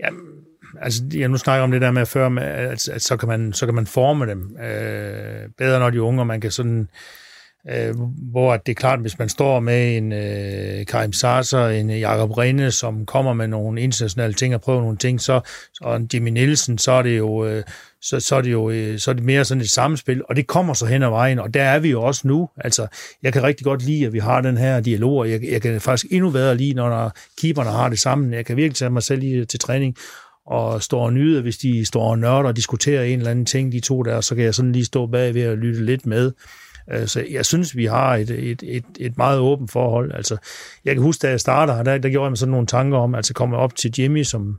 Jamen, 0.00 0.20
altså, 0.80 1.02
jeg 1.14 1.28
nu 1.28 1.36
snakker 1.36 1.64
om 1.64 1.70
det 1.70 1.80
der 1.80 1.90
med 1.90 2.06
før, 2.06 2.28
med, 2.28 2.42
at, 2.42 2.88
at 2.88 3.02
så, 3.02 3.16
kan 3.16 3.28
man, 3.28 3.52
så 3.52 3.66
kan 3.66 3.74
man 3.74 3.86
forme 3.86 4.26
dem 4.26 4.56
øh, 4.56 5.48
bedre, 5.58 5.78
når 5.78 5.90
de 5.90 5.96
er 5.96 6.02
unge, 6.02 6.22
og 6.22 6.26
man 6.26 6.40
kan 6.40 6.50
sådan... 6.50 6.80
Øh, 6.80 6.86
øh, 7.70 7.94
hvor 8.30 8.56
det 8.56 8.72
er 8.72 8.74
klart, 8.74 9.00
hvis 9.00 9.18
man 9.18 9.28
står 9.28 9.60
med 9.60 9.96
en 9.96 10.12
øh, 10.12 10.86
Karim 10.86 11.12
Sasser, 11.12 11.66
en 11.66 11.90
Jakob 11.90 12.38
Rinde, 12.38 12.70
som 12.70 13.06
kommer 13.06 13.32
med 13.32 13.48
nogle 13.48 13.80
internationale 13.80 14.34
ting 14.34 14.54
og 14.54 14.60
prøver 14.60 14.80
nogle 14.80 14.96
ting, 14.96 15.20
så 15.20 15.40
og 15.80 15.96
en 15.96 16.08
Jimmy 16.14 16.30
Nielsen, 16.30 16.78
så 16.78 16.92
er 16.92 17.02
det 17.02 17.18
jo, 17.18 17.46
øh, 17.46 17.62
så, 18.02 18.20
så, 18.20 18.36
er 18.36 18.40
det 18.40 18.52
jo 18.52 18.70
øh, 18.70 18.98
så 18.98 19.10
er 19.10 19.14
det 19.14 19.24
mere 19.24 19.44
sådan 19.44 19.60
et 19.60 19.70
samspil, 19.70 20.22
og 20.28 20.36
det 20.36 20.46
kommer 20.46 20.74
så 20.74 20.86
hen 20.86 21.02
ad 21.02 21.08
vejen, 21.08 21.38
og 21.38 21.54
der 21.54 21.62
er 21.62 21.78
vi 21.78 21.90
jo 21.90 22.02
også 22.02 22.28
nu. 22.28 22.48
Altså, 22.56 22.86
jeg 23.22 23.32
kan 23.32 23.42
rigtig 23.42 23.64
godt 23.64 23.82
lide, 23.82 24.06
at 24.06 24.12
vi 24.12 24.18
har 24.18 24.40
den 24.40 24.56
her 24.56 24.80
dialog, 24.80 25.16
og 25.16 25.30
jeg, 25.30 25.40
jeg 25.44 25.62
kan 25.62 25.80
faktisk 25.80 26.12
endnu 26.12 26.30
bedre 26.30 26.56
lide, 26.56 26.74
når 26.74 26.88
der, 26.88 27.10
keeperne 27.40 27.70
har 27.70 27.88
det 27.88 27.98
sammen. 27.98 28.32
Jeg 28.32 28.46
kan 28.46 28.56
virkelig 28.56 28.76
tage 28.76 28.90
mig 28.90 29.02
selv 29.02 29.22
i, 29.22 29.44
til 29.44 29.60
træning, 29.60 29.96
og 30.46 30.82
står 30.82 31.04
og 31.04 31.12
nyder, 31.12 31.42
hvis 31.42 31.58
de 31.58 31.84
står 31.84 32.10
og 32.10 32.18
nørder 32.18 32.48
og 32.48 32.56
diskuterer 32.56 33.02
en 33.02 33.18
eller 33.18 33.30
anden 33.30 33.46
ting, 33.46 33.72
de 33.72 33.80
to 33.80 34.02
der, 34.02 34.20
så 34.20 34.34
kan 34.34 34.44
jeg 34.44 34.54
sådan 34.54 34.72
lige 34.72 34.84
stå 34.84 35.06
bag 35.06 35.34
ved 35.34 35.48
og 35.48 35.56
lytte 35.56 35.84
lidt 35.84 36.06
med. 36.06 36.32
Altså, 36.90 37.24
jeg 37.30 37.46
synes, 37.46 37.76
vi 37.76 37.84
har 37.84 38.14
et, 38.14 38.30
et, 38.30 38.62
et, 38.62 38.84
et 39.00 39.16
meget 39.16 39.38
åbent 39.38 39.70
forhold. 39.70 40.12
Altså, 40.14 40.36
jeg 40.84 40.94
kan 40.94 41.02
huske, 41.02 41.22
da 41.22 41.30
jeg 41.30 41.40
startede 41.40 41.84
der, 41.84 41.98
der 41.98 42.08
gjorde 42.08 42.24
jeg 42.24 42.30
mig 42.30 42.38
sådan 42.38 42.50
nogle 42.50 42.66
tanker 42.66 42.98
om, 42.98 43.14
altså 43.14 43.34
komme 43.34 43.56
op 43.56 43.74
til 43.74 43.94
Jimmy, 43.98 44.22
som 44.22 44.58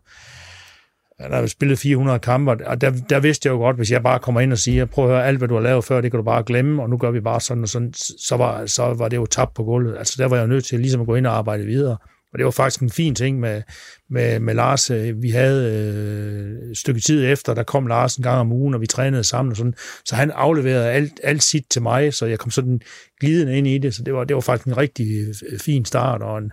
han 1.19 1.33
har 1.33 1.47
spillet 1.47 1.79
400 1.79 2.19
kampe, 2.19 2.51
og 2.67 2.81
der, 2.81 2.91
der 3.09 3.19
vidste 3.19 3.47
jeg 3.47 3.53
jo 3.53 3.57
godt, 3.57 3.75
hvis 3.75 3.91
jeg 3.91 4.03
bare 4.03 4.19
kommer 4.19 4.41
ind 4.41 4.51
og 4.51 4.57
siger, 4.57 4.85
prøv 4.85 5.05
at 5.05 5.11
høre, 5.11 5.25
alt 5.25 5.37
hvad 5.37 5.47
du 5.47 5.53
har 5.53 5.61
lavet 5.61 5.83
før, 5.83 6.01
det 6.01 6.11
kan 6.11 6.17
du 6.17 6.23
bare 6.23 6.43
glemme, 6.43 6.81
og 6.81 6.89
nu 6.89 6.97
gør 6.97 7.11
vi 7.11 7.19
bare 7.19 7.41
sådan 7.41 7.63
og 7.63 7.69
sådan, 7.69 7.93
så 8.19 8.37
var, 8.37 8.65
så 8.65 8.93
var 8.93 9.07
det 9.07 9.17
jo 9.17 9.25
tabt 9.25 9.53
på 9.53 9.63
gulvet. 9.63 9.97
Altså 9.97 10.15
der 10.17 10.27
var 10.27 10.35
jeg 10.35 10.43
jo 10.43 10.47
nødt 10.47 10.65
til 10.65 10.79
ligesom 10.79 11.01
at 11.01 11.07
gå 11.07 11.15
ind 11.15 11.27
og 11.27 11.37
arbejde 11.37 11.65
videre. 11.65 11.97
Og 12.33 12.39
det 12.39 12.45
var 12.45 12.51
faktisk 12.51 12.81
en 12.81 12.89
fin 12.89 13.15
ting 13.15 13.39
med, 13.39 13.61
med, 14.09 14.39
med 14.39 14.53
Lars. 14.53 14.91
Øh, 14.91 15.21
vi 15.21 15.29
havde 15.29 15.71
øh, 15.73 16.69
et 16.71 16.77
stykke 16.77 17.01
tid 17.01 17.25
efter, 17.25 17.53
der 17.53 17.63
kom 17.63 17.87
Lars 17.87 18.15
en 18.15 18.23
gang 18.23 18.39
om 18.39 18.51
ugen, 18.51 18.73
og 18.73 18.81
vi 18.81 18.87
trænede 18.87 19.23
sammen 19.23 19.51
og 19.51 19.57
sådan. 19.57 19.73
Så 20.05 20.15
han 20.15 20.31
afleverede 20.31 20.89
alt, 20.89 21.19
alt 21.23 21.43
sit 21.43 21.65
til 21.69 21.81
mig, 21.81 22.13
så 22.13 22.25
jeg 22.25 22.39
kom 22.39 22.51
sådan 22.51 22.81
glidende 23.19 23.57
ind 23.57 23.67
i 23.67 23.77
det. 23.77 23.95
Så 23.95 24.03
det 24.03 24.13
var, 24.13 24.23
det 24.23 24.35
var 24.35 24.41
faktisk 24.41 24.67
en 24.67 24.77
rigtig 24.77 25.07
øh, 25.51 25.59
fin 25.59 25.85
start 25.85 26.21
og 26.21 26.37
en, 26.37 26.51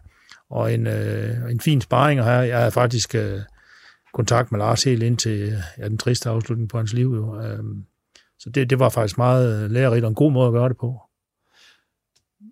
og 0.50 0.74
en, 0.74 0.86
øh, 0.86 1.50
en 1.50 1.60
fin 1.60 1.80
sparring. 1.80 2.20
Og 2.20 2.26
her, 2.26 2.42
jeg 2.42 2.58
havde 2.58 2.70
faktisk 2.70 3.14
øh, 3.14 3.40
kontakt 4.14 4.52
med 4.52 4.60
Lars 4.60 4.84
helt 4.84 5.02
ind 5.02 5.18
til 5.18 5.40
øh, 5.40 5.52
ja, 5.78 5.88
den 5.88 5.98
triste 5.98 6.28
afslutning 6.28 6.68
på 6.68 6.76
hans 6.76 6.92
liv. 6.92 7.12
Jo. 7.16 7.40
Øhm, 7.40 7.84
så 8.38 8.50
det, 8.50 8.70
det 8.70 8.78
var 8.78 8.88
faktisk 8.88 9.18
meget 9.18 9.70
lærerigt 9.70 10.04
og 10.04 10.08
en 10.08 10.14
god 10.14 10.32
måde 10.32 10.46
at 10.46 10.52
gøre 10.52 10.68
det 10.68 10.76
på. 10.76 11.00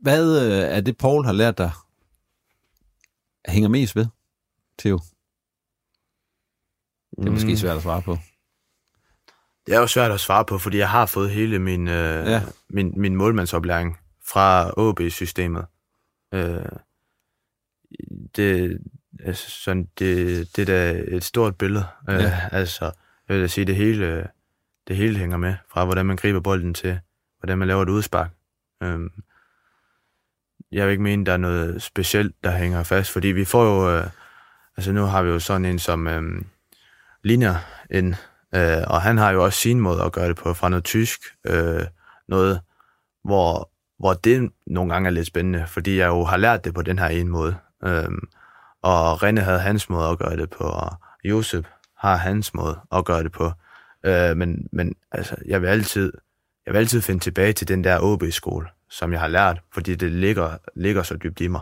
Hvad 0.02 0.36
er 0.70 0.80
det, 0.80 0.98
Paul 0.98 1.24
har 1.24 1.32
lært 1.32 1.58
dig 1.58 1.70
hænger 3.48 3.68
mest 3.68 3.96
ved, 3.96 4.06
Theo? 4.78 5.00
Det 7.16 7.26
er 7.26 7.30
måske 7.30 7.50
mm. 7.50 7.56
svært 7.56 7.76
at 7.76 7.82
svare 7.82 8.02
på. 8.02 8.16
Det 9.66 9.74
er 9.74 9.78
jo 9.78 9.86
svært 9.86 10.10
at 10.10 10.20
svare 10.20 10.44
på, 10.44 10.58
fordi 10.58 10.78
jeg 10.78 10.90
har 10.90 11.06
fået 11.06 11.30
hele 11.30 11.58
min, 11.58 11.88
øh, 11.88 12.26
ja. 12.26 12.42
min, 12.68 12.92
min 12.96 13.16
målmandsoplæring 13.16 13.98
fra 14.26 14.72
OB-systemet. 14.76 15.66
Øh, 16.34 16.62
det, 18.36 18.78
altså, 19.20 19.50
sådan, 19.50 19.88
det, 19.98 20.56
det 20.56 20.62
er 20.62 20.66
da 20.66 21.02
et 21.16 21.24
stort 21.24 21.56
billede. 21.56 21.86
Øh, 22.10 22.20
ja. 22.20 22.40
Altså, 22.52 22.92
jeg 23.28 23.36
vil 23.36 23.50
sige, 23.50 23.64
det 23.64 23.76
hele, 23.76 24.28
det 24.88 24.96
hele 24.96 25.18
hænger 25.18 25.36
med, 25.36 25.54
fra 25.68 25.84
hvordan 25.84 26.06
man 26.06 26.16
griber 26.16 26.40
bolden 26.40 26.74
til, 26.74 27.00
hvordan 27.38 27.58
man 27.58 27.68
laver 27.68 27.82
et 27.82 27.88
udspark. 27.88 28.30
Øh, 28.82 29.00
jeg 30.74 30.86
vil 30.86 30.90
ikke 30.90 31.02
mene, 31.02 31.24
der 31.24 31.32
er 31.32 31.36
noget 31.36 31.82
specielt, 31.82 32.34
der 32.44 32.50
hænger 32.50 32.82
fast, 32.82 33.10
fordi 33.10 33.28
vi 33.28 33.44
får 33.44 33.64
jo, 33.64 33.96
øh, 33.96 34.06
altså 34.76 34.92
nu 34.92 35.04
har 35.04 35.22
vi 35.22 35.30
jo 35.30 35.38
sådan 35.38 35.64
en 35.64 35.78
som 35.78 36.06
øh, 36.06 36.42
ligner 37.22 37.56
en, 37.90 38.14
øh, 38.54 38.82
og 38.86 39.02
han 39.02 39.18
har 39.18 39.30
jo 39.30 39.44
også 39.44 39.58
sin 39.58 39.80
måde 39.80 40.02
at 40.02 40.12
gøre 40.12 40.28
det 40.28 40.36
på, 40.36 40.54
fra 40.54 40.68
noget 40.68 40.84
tysk, 40.84 41.20
øh, 41.46 41.82
noget, 42.28 42.60
hvor, 43.24 43.70
hvor 43.98 44.12
det 44.12 44.50
nogle 44.66 44.92
gange 44.92 45.06
er 45.06 45.10
lidt 45.10 45.26
spændende, 45.26 45.66
fordi 45.66 45.98
jeg 45.98 46.06
jo 46.06 46.24
har 46.24 46.36
lært 46.36 46.64
det 46.64 46.74
på 46.74 46.82
den 46.82 46.98
her 46.98 47.08
ene 47.08 47.30
måde. 47.30 47.56
Øh, 47.84 48.10
og 48.82 49.22
René 49.22 49.40
havde 49.40 49.60
hans 49.60 49.90
måde 49.90 50.08
at 50.08 50.18
gøre 50.18 50.36
det 50.36 50.50
på, 50.50 50.64
og 50.64 50.92
Josef 51.24 51.64
har 51.98 52.16
hans 52.16 52.54
måde 52.54 52.80
at 52.92 53.04
gøre 53.04 53.22
det 53.22 53.32
på. 53.32 53.52
Øh, 54.06 54.36
men, 54.36 54.68
men 54.72 54.94
altså, 55.12 55.36
jeg 55.46 55.62
vil 55.62 55.68
altid, 55.68 56.12
jeg 56.66 56.74
vil 56.74 56.78
altid 56.78 57.00
finde 57.00 57.20
tilbage 57.20 57.52
til 57.52 57.68
den 57.68 57.84
der 57.84 57.98
OB-skole 58.00 58.68
som 58.98 59.12
jeg 59.12 59.20
har 59.20 59.28
lært, 59.28 59.60
fordi 59.74 59.94
det 59.94 60.12
ligger, 60.12 60.50
ligger 60.76 61.02
så 61.02 61.16
dybt 61.16 61.40
i 61.40 61.48
mig. 61.48 61.60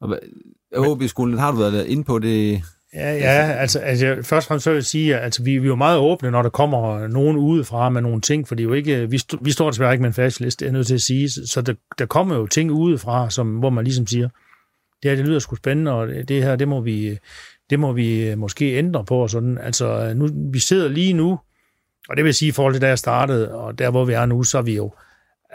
Og 0.00 0.96
HB-skolen, 0.96 1.38
har 1.38 1.52
du 1.52 1.58
været 1.58 1.86
inde 1.86 2.04
på 2.04 2.18
det? 2.18 2.62
Ja, 2.94 3.12
ja 3.12 3.52
altså, 3.52 3.78
altså 3.78 4.16
først 4.22 4.32
og 4.32 4.42
fremmest 4.42 4.64
så 4.64 4.70
vil 4.70 4.76
jeg 4.76 4.84
sige, 4.84 5.16
at 5.16 5.24
altså, 5.24 5.42
vi, 5.42 5.58
vi 5.58 5.66
er 5.66 5.68
jo 5.68 5.76
meget 5.76 5.98
åbne, 5.98 6.30
når 6.30 6.42
der 6.42 6.48
kommer 6.50 7.06
nogen 7.08 7.36
udefra 7.36 7.88
med 7.88 8.02
nogle 8.02 8.20
ting, 8.20 8.48
for 8.48 8.54
det 8.54 8.62
er 8.62 8.68
jo 8.68 8.72
ikke, 8.72 9.10
vi, 9.10 9.16
st- 9.16 9.38
vi 9.40 9.50
står 9.50 9.70
desværre 9.70 9.92
ikke 9.92 10.02
med 10.02 10.08
en 10.08 10.14
fast 10.14 10.40
liste, 10.40 10.64
det 10.64 10.68
er 10.68 10.72
nødt 10.72 10.86
til 10.86 10.94
at 10.94 11.00
sige, 11.00 11.30
så 11.30 11.62
der, 11.62 11.74
der 11.98 12.06
kommer 12.06 12.36
jo 12.36 12.46
ting 12.46 12.70
udefra, 12.70 13.30
som, 13.30 13.56
hvor 13.56 13.70
man 13.70 13.84
ligesom 13.84 14.06
siger, 14.06 14.28
det 15.02 15.10
her, 15.10 15.16
det 15.16 15.26
lyder 15.26 15.38
sgu 15.38 15.56
spændende, 15.56 15.92
og 15.92 16.08
det 16.08 16.42
her, 16.42 16.56
det 16.56 16.68
må 16.68 16.80
vi, 16.80 17.18
det 17.70 17.80
må 17.80 17.92
vi 17.92 18.34
måske 18.34 18.78
ændre 18.78 19.04
på, 19.04 19.16
og 19.18 19.30
sådan. 19.30 19.58
Altså, 19.58 20.12
nu, 20.16 20.28
vi 20.52 20.58
sidder 20.58 20.88
lige 20.88 21.12
nu, 21.12 21.38
og 22.08 22.16
det 22.16 22.24
vil 22.24 22.34
sige, 22.34 22.48
i 22.48 22.52
forhold 22.52 22.74
til 22.74 22.82
da 22.82 22.88
jeg 22.88 22.98
startede, 22.98 23.54
og 23.54 23.78
der, 23.78 23.90
hvor 23.90 24.04
vi 24.04 24.12
er 24.12 24.26
nu, 24.26 24.42
så 24.42 24.58
er 24.58 24.62
vi 24.62 24.76
jo, 24.76 24.92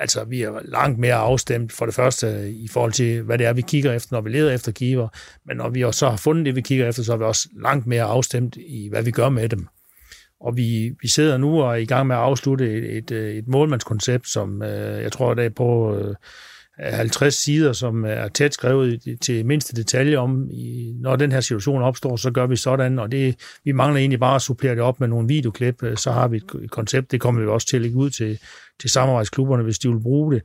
Altså, 0.02 0.24
vi 0.24 0.42
er 0.42 0.60
langt 0.64 1.00
mere 1.00 1.14
afstemt 1.14 1.72
for 1.72 1.86
det 1.86 1.96
første 1.96 2.52
i 2.52 2.68
forhold 2.68 2.92
til, 2.92 3.22
hvad 3.22 3.38
det 3.38 3.48
er, 3.48 3.54
vi 3.54 3.62
kigger 3.62 3.94
efter, 3.94 4.16
når 4.16 4.22
vi 4.22 4.30
leder 4.30 4.54
efter 4.54 4.72
giver. 4.72 5.08
Men 5.46 5.58
når 5.58 5.70
vi 5.70 5.84
også 5.84 6.10
har 6.10 6.18
fundet 6.18 6.46
det, 6.46 6.56
vi 6.56 6.62
kigger 6.62 6.90
efter, 6.90 7.04
så 7.04 7.14
er 7.14 7.18
vi 7.18 7.24
også 7.24 7.50
langt 7.62 7.88
mere 7.88 8.04
afstemt 8.04 8.56
i, 8.56 8.88
hvad 8.90 9.04
vi 9.04 9.12
gør 9.12 9.30
med 9.30 9.50
dem. 9.50 9.68
Og 10.42 10.58
vi, 10.58 10.96
vi 11.02 11.08
sidder 11.08 11.38
nu 11.38 11.62
og 11.62 11.72
er 11.72 11.76
i 11.76 11.86
gang 11.86 12.08
med 12.08 12.16
at 12.16 12.22
afslutte 12.22 12.78
et, 12.78 13.12
et, 13.12 13.38
et 13.38 13.48
målmandskoncept, 13.48 14.28
som 14.28 14.62
øh, 14.62 15.04
jeg 15.04 15.12
tror, 15.12 15.34
det 15.34 15.46
er 15.46 15.50
på 15.50 15.96
øh, 15.96 16.16
50 16.84 17.36
sider, 17.36 17.74
som 17.74 18.06
er 18.06 18.28
tæt 18.28 18.54
skrevet 18.54 19.18
til 19.22 19.46
mindste 19.46 19.76
detalje 19.76 20.18
om, 20.18 20.50
i, 20.52 20.94
når 21.00 21.16
den 21.16 21.32
her 21.32 21.42
situation 21.42 21.82
opstår, 21.82 22.16
så 22.16 22.32
gør 22.32 22.48
vi 22.48 22.56
sådan, 22.56 23.00
og 23.00 23.12
det, 23.12 23.36
vi 23.64 23.72
mangler 23.72 24.00
egentlig 24.00 24.20
bare 24.20 24.36
at 24.36 24.42
supplere 24.42 24.76
det 24.76 24.82
op 24.82 25.00
med 25.00 25.08
nogle 25.08 25.28
videoklip, 25.28 25.84
øh, 25.84 25.98
så 25.98 26.12
har 26.12 26.28
vi 26.28 26.38
et, 26.38 26.44
et 26.64 26.72
koncept, 26.72 27.12
det 27.12 27.22
kommer 27.22 27.42
vi 27.42 27.48
også 27.48 27.68
til 27.68 27.76
at 27.76 27.82
lægge 27.82 27.98
ud 27.98 28.10
til, 28.10 28.40
til 28.80 28.90
samarbejdsklubberne, 28.90 29.64
hvis 29.64 29.80
de 29.80 29.90
vil 29.90 30.00
bruge 30.00 30.34
det. 30.34 30.42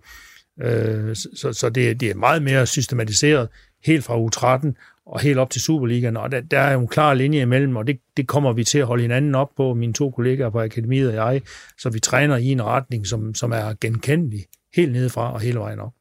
Øh, 0.62 1.16
så 1.16 1.52
så 1.52 1.70
det, 1.70 2.00
det 2.00 2.10
er 2.10 2.14
meget 2.14 2.42
mere 2.42 2.66
systematiseret, 2.66 3.48
helt 3.84 4.04
fra 4.04 4.18
U13 4.18 4.72
og 5.06 5.20
helt 5.20 5.38
op 5.38 5.50
til 5.50 5.62
Superligaen, 5.62 6.16
og 6.16 6.32
der, 6.32 6.40
der 6.40 6.58
er 6.58 6.72
jo 6.72 6.80
en 6.80 6.88
klar 6.88 7.14
linje 7.14 7.40
imellem, 7.40 7.76
og 7.76 7.86
det, 7.86 8.00
det 8.16 8.26
kommer 8.26 8.52
vi 8.52 8.64
til 8.64 8.78
at 8.78 8.86
holde 8.86 9.02
hinanden 9.02 9.34
op 9.34 9.50
på, 9.56 9.74
mine 9.74 9.92
to 9.92 10.10
kollegaer 10.10 10.50
på 10.50 10.60
Akademiet 10.60 11.08
og 11.08 11.14
jeg, 11.14 11.42
så 11.78 11.90
vi 11.90 12.00
træner 12.00 12.36
i 12.36 12.46
en 12.46 12.62
retning, 12.62 13.06
som, 13.06 13.34
som 13.34 13.52
er 13.52 13.74
genkendelig, 13.80 14.44
helt 14.76 14.92
nedefra 14.92 15.32
og 15.32 15.40
hele 15.40 15.58
vejen 15.58 15.80
op. 15.80 15.92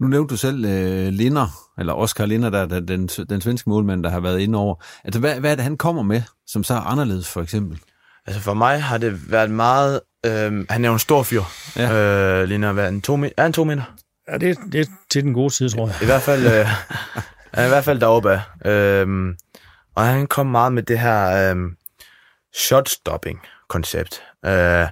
Nu 0.00 0.06
nævnte 0.06 0.32
du 0.32 0.36
selv 0.36 0.64
uh, 0.64 1.12
Linder, 1.12 1.48
eller 1.78 1.92
Oscar 1.92 2.26
Linder, 2.26 2.50
der, 2.50 2.66
der 2.66 2.80
den, 2.80 3.06
den 3.06 3.40
svenske 3.40 3.70
målmand, 3.70 4.04
der 4.04 4.10
har 4.10 4.20
været 4.20 4.40
inde 4.40 4.58
over. 4.58 4.84
Altså, 5.04 5.20
hvad, 5.20 5.40
hvad 5.40 5.50
er 5.50 5.54
det, 5.54 5.64
han 5.64 5.76
kommer 5.76 6.02
med, 6.02 6.22
som 6.46 6.64
så 6.64 6.74
er 6.74 6.80
anderledes, 6.80 7.28
for 7.28 7.42
eksempel? 7.42 7.78
Altså, 8.26 8.42
for 8.42 8.54
mig 8.54 8.82
har 8.82 8.98
det 8.98 9.30
været 9.30 9.50
meget... 9.50 10.00
Øh, 10.26 10.66
han 10.70 10.84
er 10.84 10.88
jo 10.88 10.92
en 10.92 10.98
stor 10.98 11.22
fyr. 11.22 11.42
Ja. 11.76 12.42
Øh, 12.42 12.48
Linder, 12.48 12.72
hvad 12.72 12.84
er 12.84 12.88
en 12.88 13.02
to, 13.02 13.16
meter? 13.16 13.34
er 13.36 13.46
en 13.46 13.52
to 13.52 13.64
meter? 13.64 13.82
Ja, 14.28 14.38
det, 14.38 14.58
det 14.72 14.80
er 14.80 14.84
til 15.10 15.22
den 15.22 15.34
gode 15.34 15.50
side, 15.50 15.68
tror 15.68 15.86
jeg. 15.86 15.96
I 16.02 16.04
hvert 16.04 16.22
fald, 16.22 16.46
øh, 16.46 16.66
han 17.54 17.62
er 17.62 17.64
i 17.64 17.68
hvert 17.68 17.84
fald 17.84 18.00
deroppe 18.00 18.40
af. 18.64 18.70
Øh, 18.70 19.34
og 19.94 20.04
han 20.04 20.26
kom 20.26 20.46
meget 20.46 20.72
med 20.72 20.82
det 20.82 20.98
her 20.98 21.50
øh, 21.54 21.56
shot-stopping-koncept. 22.56 24.22
Øh, 24.46 24.86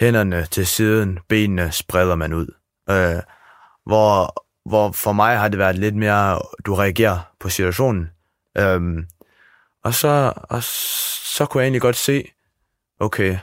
hænderne 0.00 0.46
til 0.50 0.66
siden, 0.66 1.18
benene 1.28 1.72
spreder 1.72 2.14
man 2.14 2.32
ud. 2.32 2.46
Øh, 2.90 3.22
hvor, 3.86 4.44
hvor 4.68 4.92
for 4.92 5.12
mig 5.12 5.38
har 5.38 5.48
det 5.48 5.58
været 5.58 5.78
lidt 5.78 5.94
mere, 5.94 6.40
du 6.66 6.74
reagerer 6.74 7.32
på 7.40 7.48
situationen. 7.48 8.10
Øhm, 8.58 9.06
og, 9.84 9.94
så, 9.94 10.32
og 10.36 10.62
så 10.62 11.46
kunne 11.46 11.60
jeg 11.60 11.66
egentlig 11.66 11.82
godt 11.82 11.96
se, 11.96 12.32
okay, 13.00 13.38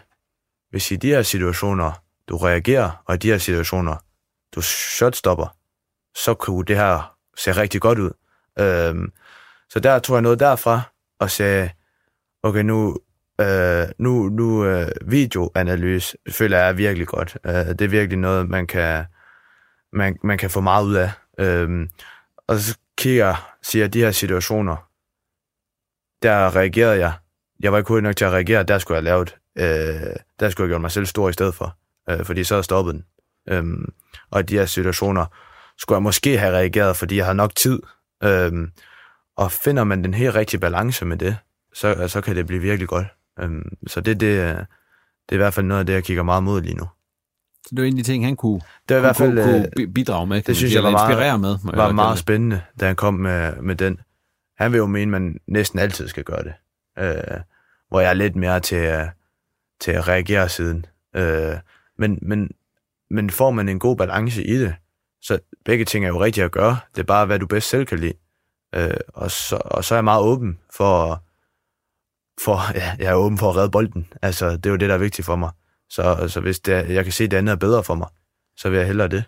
hvis 0.70 0.92
i 0.92 0.96
de 0.96 1.08
her 1.08 1.22
situationer, 1.22 2.04
du 2.28 2.38
reagerer, 2.38 3.04
og 3.06 3.16
i 3.16 3.18
de 3.18 3.28
her 3.28 3.38
situationer, 3.38 3.96
du 4.56 4.62
shotstopper, 4.62 5.56
så 6.16 6.34
kunne 6.34 6.66
det 6.66 6.76
her 6.76 7.16
se 7.38 7.52
rigtig 7.52 7.82
godt 7.82 8.00
ud. 8.00 8.12
Øhm, 8.60 9.12
så 9.70 9.80
der 9.80 10.00
tog 10.00 10.16
jeg 10.16 10.22
noget 10.22 10.40
derfra, 10.40 10.82
og 11.20 11.32
sagde, 11.32 11.70
okay, 12.44 12.62
nu, 12.62 12.98
øh, 13.42 13.88
nu, 13.98 14.30
nu 14.30 14.66
øh, 14.66 14.92
videoanalyse 15.06 16.18
føler 16.30 16.58
jeg 16.58 16.70
er 16.70 16.74
virkelig 16.74 17.08
godt. 17.08 17.38
Øh, 17.46 17.54
det 17.54 17.82
er 17.82 17.88
virkelig 17.88 18.20
noget, 18.20 18.50
man 18.50 18.68
kan, 18.68 19.06
man, 19.94 20.18
man 20.24 20.38
kan 20.38 20.50
få 20.50 20.62
meget 20.62 20.86
ud 20.86 20.96
af. 20.96 21.12
Øhm, 21.40 21.90
og 22.48 22.60
så 22.60 22.78
kigger 22.98 23.26
jeg, 23.26 23.36
siger 23.62 23.88
de 23.88 24.00
her 24.00 24.12
situationer, 24.12 24.90
der 26.24 26.56
reagerede 26.56 27.00
jeg. 27.00 27.14
Jeg 27.60 27.72
var 27.72 27.78
ikke 27.78 27.88
hurtig 27.88 28.04
nok 28.04 28.16
til 28.16 28.26
at 28.26 28.32
reagere, 28.32 28.64
der 28.64 28.78
skulle 28.78 28.96
jeg 28.96 29.04
lave 29.04 29.26
lavet, 29.58 30.08
øh, 30.10 30.16
der 30.40 30.50
skulle 30.50 30.66
jeg 30.66 30.70
gjort 30.70 30.82
mig 30.82 30.92
selv 30.92 31.06
stor 31.06 31.30
i 31.30 31.34
stedet 31.34 31.56
for, 31.56 31.78
øh, 32.10 32.26
fordi 32.26 32.44
så 32.44 32.54
havde 32.56 32.64
stoppet 32.64 32.94
den. 32.94 33.06
Øhm, 33.50 33.94
og 34.32 34.40
i 34.40 34.44
de 34.44 34.58
her 34.58 34.66
situationer 34.66 35.26
skulle 35.78 35.98
jeg 35.98 36.04
måske 36.04 36.38
have 36.38 36.54
reageret, 36.54 36.98
fordi 36.98 37.18
jeg 37.18 37.26
har 37.26 37.34
nok 37.34 37.56
tid. 37.56 37.82
Øhm, 38.24 38.72
og 39.36 39.52
finder 39.52 39.84
man 39.84 40.04
den 40.04 40.14
helt 40.14 40.36
rigtige 40.36 40.60
balance 40.60 41.06
med 41.06 41.18
det, 41.18 41.38
så, 41.74 42.08
så 42.08 42.22
kan 42.22 42.36
det 42.36 42.48
blive 42.48 42.62
virkelig 42.62 42.88
godt. 42.88 43.08
Øhm, 43.40 43.78
så 43.88 44.02
det, 44.02 44.20
det, 44.20 44.56
det 45.30 45.30
er 45.30 45.34
i 45.34 45.38
hvert 45.38 45.54
fald 45.54 45.66
noget 45.66 45.80
af 45.80 45.86
det, 45.86 45.94
jeg 45.94 46.04
kigger 46.04 46.24
meget 46.24 46.44
mod 46.44 46.62
lige 46.62 46.76
nu. 46.76 46.88
Så 47.66 47.76
det 47.76 47.82
var 47.82 47.88
en 47.88 47.94
af 47.94 48.04
de 48.04 48.12
ting, 48.12 48.26
han 48.26 48.36
kunne, 48.36 48.62
det 48.90 48.96
var 48.96 48.98
i 48.98 49.02
hvert 49.02 49.16
fald, 49.16 49.44
kunne, 49.44 49.70
kunne 49.76 49.94
bidrage 49.94 50.28
med. 50.28 50.42
Det 50.42 50.56
synes 50.58 50.74
jeg 50.74 50.84
var 50.84 50.92
meget, 50.92 51.40
med. 51.40 51.58
var 51.74 51.92
meget 51.92 52.20
spændende, 52.20 52.62
da 52.80 52.86
han 52.86 52.96
kom 52.96 53.14
med, 53.14 53.56
med 53.62 53.76
den. 53.76 54.00
Han 54.58 54.72
vil 54.72 54.78
jo 54.78 54.86
mene, 54.86 55.16
at 55.16 55.22
man 55.22 55.40
næsten 55.48 55.80
altid 55.80 56.08
skal 56.08 56.24
gøre 56.24 56.44
det. 56.44 56.54
Øh, 57.00 57.40
hvor 57.90 58.00
jeg 58.00 58.10
er 58.10 58.14
lidt 58.14 58.36
mere 58.36 58.60
til, 58.60 59.10
til 59.82 59.92
at 59.92 60.08
reagere 60.08 60.50
siden. 60.50 60.86
Øh, 61.16 61.54
men, 61.98 62.20
men, 62.22 62.52
men 63.10 63.30
får 63.30 63.52
man 63.52 63.70
en 63.70 63.80
god 63.80 63.98
balance 63.98 64.44
i 64.44 64.58
det, 64.58 64.76
så 65.22 65.40
begge 65.66 65.86
ting 65.86 66.06
er 66.06 66.10
jo 66.10 66.24
rigtigt 66.24 66.46
at 66.46 66.52
gøre. 66.52 66.78
Det 66.96 67.02
er 67.02 67.06
bare, 67.06 67.26
hvad 67.26 67.40
du 67.40 67.48
bedst 67.48 67.70
selv 67.70 67.86
kan 67.86 68.00
lide. 68.00 68.14
Øh, 68.76 68.98
og, 69.08 69.32
så, 69.32 69.62
og 69.66 69.84
så 69.84 69.96
er 69.96 69.98
jeg 69.98 70.04
meget 70.04 70.24
åben 70.24 70.60
for, 70.74 71.24
for 72.46 72.60
ja, 72.80 72.96
jeg 73.00 73.08
er 73.08 73.16
åben 73.16 73.38
for 73.38 73.50
at 73.50 73.56
redde 73.56 73.72
bolden. 73.72 74.08
Altså, 74.22 74.50
det 74.50 74.66
er 74.66 74.70
jo 74.70 74.76
det, 74.76 74.90
der 74.90 74.96
er 74.96 75.00
vigtigt 75.00 75.26
for 75.26 75.36
mig. 75.36 75.52
Så, 75.90 76.28
så 76.28 76.40
hvis 76.40 76.60
det, 76.60 76.90
jeg 76.90 77.04
kan 77.04 77.14
se, 77.14 77.24
at 77.24 77.32
det 77.32 77.38
andet 77.38 77.52
er 77.52 77.58
bedre 77.58 77.84
for 77.84 77.96
mig, 77.96 78.08
så 78.58 78.70
vil 78.70 78.78
jeg 78.78 78.88
hellere 78.88 79.08
det. 79.08 79.24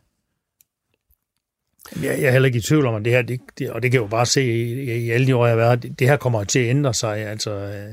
Jeg, 1.96 2.22
jeg 2.22 2.28
er 2.28 2.32
heller 2.32 2.48
ikke 2.48 2.58
i 2.58 2.62
tvivl 2.62 2.86
om, 2.86 2.96
at 2.96 3.06
det 3.06 3.14
her, 3.14 3.22
det, 3.22 3.40
det, 3.60 3.72
og 3.72 3.84
det 3.84 3.92
kan 3.92 3.98
jeg 3.98 4.04
jo 4.04 4.10
bare 4.10 4.26
se 4.26 4.44
i, 4.44 4.84
i 5.06 5.10
alle 5.10 5.28
de 5.28 5.36
år, 5.36 5.46
jeg 5.46 5.52
har 5.52 5.58
været, 5.58 5.84
det, 5.84 6.00
det 6.00 6.08
her 6.08 6.18
kommer 6.18 6.44
til 6.44 6.60
at 6.60 6.70
ændre 6.70 6.94
sig. 6.94 7.18
Altså, 7.18 7.52
øh, 7.52 7.90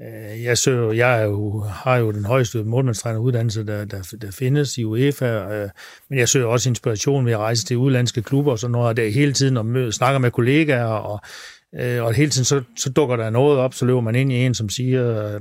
øh 0.00 0.42
jeg, 0.42 0.58
søger, 0.58 0.92
jeg 0.92 1.20
er 1.20 1.24
jo, 1.24 1.60
har 1.60 1.96
jo 1.96 2.12
den 2.12 2.24
højeste 2.24 2.64
målmandstræneruddannelse, 2.64 3.66
der, 3.66 3.84
der, 3.84 4.14
der 4.22 4.30
findes 4.30 4.78
i 4.78 4.84
UEFA, 4.84 5.26
øh, 5.26 5.70
men 6.10 6.18
jeg 6.18 6.28
søger 6.28 6.46
også 6.46 6.68
inspiration 6.68 7.26
ved 7.26 7.32
at 7.32 7.38
rejse 7.38 7.64
til 7.64 7.76
udlandske 7.76 8.22
klubber 8.22 8.52
og 8.52 8.58
sådan 8.58 8.72
noget, 8.72 8.88
og 8.88 8.96
det 8.96 9.12
hele 9.12 9.32
tiden 9.32 9.56
og 9.56 9.66
møde, 9.66 9.92
snakker 9.92 10.18
med 10.18 10.30
kollegaer, 10.30 10.84
og, 10.84 11.20
øh, 11.74 12.04
og 12.04 12.14
hele 12.14 12.30
tiden 12.30 12.44
så, 12.44 12.62
så 12.76 12.90
dukker 12.90 13.16
der 13.16 13.30
noget 13.30 13.58
op, 13.58 13.74
så 13.74 13.84
løber 13.84 14.00
man 14.00 14.14
ind 14.14 14.32
i 14.32 14.34
en, 14.34 14.54
som 14.54 14.68
siger, 14.68 15.34
øh, 15.34 15.40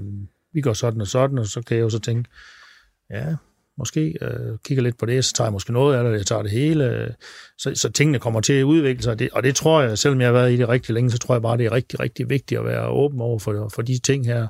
vi 0.53 0.61
går 0.61 0.73
sådan 0.73 1.01
og 1.01 1.07
sådan, 1.07 1.37
og 1.37 1.45
så 1.45 1.61
kan 1.61 1.77
jeg 1.77 1.83
jo 1.83 1.89
så 1.89 1.99
tænke, 1.99 2.29
ja, 3.11 3.35
måske 3.77 4.13
øh, 4.21 4.57
kigger 4.65 4.83
lidt 4.83 4.97
på 4.97 5.05
det, 5.05 5.25
så 5.25 5.33
tager 5.33 5.47
jeg 5.47 5.53
måske 5.53 5.73
noget 5.73 5.97
af 5.97 6.03
det, 6.03 6.17
jeg 6.17 6.25
tager 6.25 6.41
det 6.41 6.51
hele. 6.51 7.15
Så, 7.57 7.71
så 7.75 7.91
tingene 7.91 8.19
kommer 8.19 8.41
til 8.41 8.53
at 8.53 8.63
udvikle 8.63 9.03
sig, 9.03 9.11
og 9.11 9.19
det, 9.19 9.29
og 9.31 9.43
det 9.43 9.55
tror 9.55 9.81
jeg, 9.81 9.97
selvom 9.97 10.21
jeg 10.21 10.27
har 10.27 10.33
været 10.33 10.51
i 10.51 10.57
det 10.57 10.69
rigtig 10.69 10.93
længe, 10.93 11.11
så 11.11 11.17
tror 11.17 11.35
jeg 11.35 11.41
bare, 11.41 11.57
det 11.57 11.65
er 11.65 11.71
rigtig, 11.71 11.99
rigtig 11.99 12.29
vigtigt 12.29 12.59
at 12.59 12.65
være 12.65 12.87
åben 12.87 13.21
over 13.21 13.39
for, 13.39 13.69
for 13.75 13.81
de 13.81 13.99
ting 13.99 14.25
her. 14.25 14.47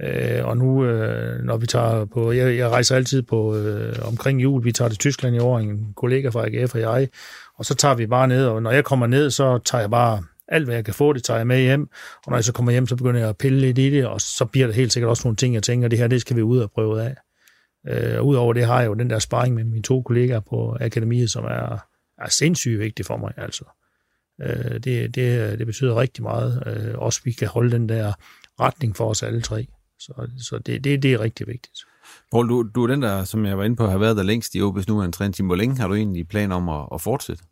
Øh, 0.00 0.46
og 0.46 0.56
nu, 0.56 0.84
øh, 0.84 1.44
når 1.44 1.56
vi 1.56 1.66
tager 1.66 2.04
på, 2.04 2.32
jeg, 2.32 2.56
jeg 2.56 2.68
rejser 2.68 2.96
altid 2.96 3.22
på 3.22 3.56
øh, 3.56 3.96
omkring 4.08 4.42
jul, 4.42 4.64
vi 4.64 4.72
tager 4.72 4.88
til 4.88 4.98
Tyskland 4.98 5.36
i 5.36 5.38
år, 5.38 5.58
en 5.58 5.92
kollega 5.96 6.28
fra 6.28 6.46
AGF 6.46 6.74
og 6.74 6.80
jeg, 6.80 7.08
og 7.58 7.64
så 7.64 7.74
tager 7.74 7.94
vi 7.94 8.06
bare 8.06 8.28
ned, 8.28 8.46
og 8.46 8.62
når 8.62 8.70
jeg 8.70 8.84
kommer 8.84 9.06
ned, 9.06 9.30
så 9.30 9.58
tager 9.64 9.82
jeg 9.82 9.90
bare 9.90 10.22
alt, 10.48 10.64
hvad 10.64 10.74
jeg 10.74 10.84
kan 10.84 10.94
få, 10.94 11.12
det 11.12 11.24
tager 11.24 11.38
jeg 11.38 11.46
med 11.46 11.60
hjem, 11.60 11.88
og 12.24 12.30
når 12.30 12.36
jeg 12.36 12.44
så 12.44 12.52
kommer 12.52 12.72
hjem, 12.72 12.86
så 12.86 12.96
begynder 12.96 13.20
jeg 13.20 13.28
at 13.28 13.36
pille 13.36 13.60
lidt 13.60 13.78
i 13.78 13.90
det, 13.90 14.06
og 14.06 14.20
så 14.20 14.44
bliver 14.44 14.66
der 14.66 14.74
helt 14.74 14.92
sikkert 14.92 15.10
også 15.10 15.22
nogle 15.24 15.36
ting, 15.36 15.54
jeg 15.54 15.62
tænker, 15.62 15.88
det 15.88 15.98
her, 15.98 16.06
det 16.06 16.20
skal 16.20 16.36
vi 16.36 16.42
ud 16.42 16.58
og 16.58 16.70
prøve 16.70 17.02
af. 17.02 17.16
Øh, 17.88 18.18
og 18.18 18.26
udover 18.26 18.52
det 18.52 18.66
har 18.66 18.80
jeg 18.80 18.88
jo 18.88 18.94
den 18.94 19.10
der 19.10 19.18
sparring 19.18 19.54
med 19.54 19.64
mine 19.64 19.82
to 19.82 20.02
kollegaer 20.02 20.40
på 20.40 20.76
akademiet, 20.80 21.30
som 21.30 21.44
er, 21.44 21.78
er 22.18 22.28
sindssygt 22.28 22.78
vigtig 22.78 23.06
for 23.06 23.16
mig. 23.16 23.32
Altså. 23.36 23.64
Øh, 24.42 24.74
det, 24.74 25.14
det, 25.14 25.58
det 25.58 25.66
betyder 25.66 26.00
rigtig 26.00 26.22
meget. 26.22 26.62
Øh, 26.66 26.98
også 26.98 27.20
vi 27.24 27.32
kan 27.32 27.48
holde 27.48 27.70
den 27.70 27.88
der 27.88 28.12
retning 28.60 28.96
for 28.96 29.10
os 29.10 29.22
alle 29.22 29.40
tre. 29.40 29.66
Så, 29.98 30.28
så 30.38 30.58
det, 30.58 30.84
det, 30.84 31.02
det 31.02 31.12
er 31.12 31.20
rigtig 31.20 31.46
vigtigt. 31.46 31.78
Paul, 32.32 32.48
du, 32.48 32.70
du 32.74 32.82
er 32.82 32.86
den 32.86 33.02
der, 33.02 33.24
som 33.24 33.46
jeg 33.46 33.58
var 33.58 33.64
inde 33.64 33.76
på, 33.76 33.86
har 33.86 33.98
været 33.98 34.16
der 34.16 34.22
længst 34.22 34.54
i 34.54 34.60
OB's 34.60 34.84
nu, 34.88 35.02
en 35.02 35.12
træning. 35.12 35.46
Hvor 35.46 35.56
længe 35.56 35.78
har 35.78 35.88
du 35.88 35.94
egentlig 35.94 36.28
plan 36.28 36.52
om 36.52 36.68
at, 36.68 36.88
at 36.94 37.00
fortsætte? 37.00 37.42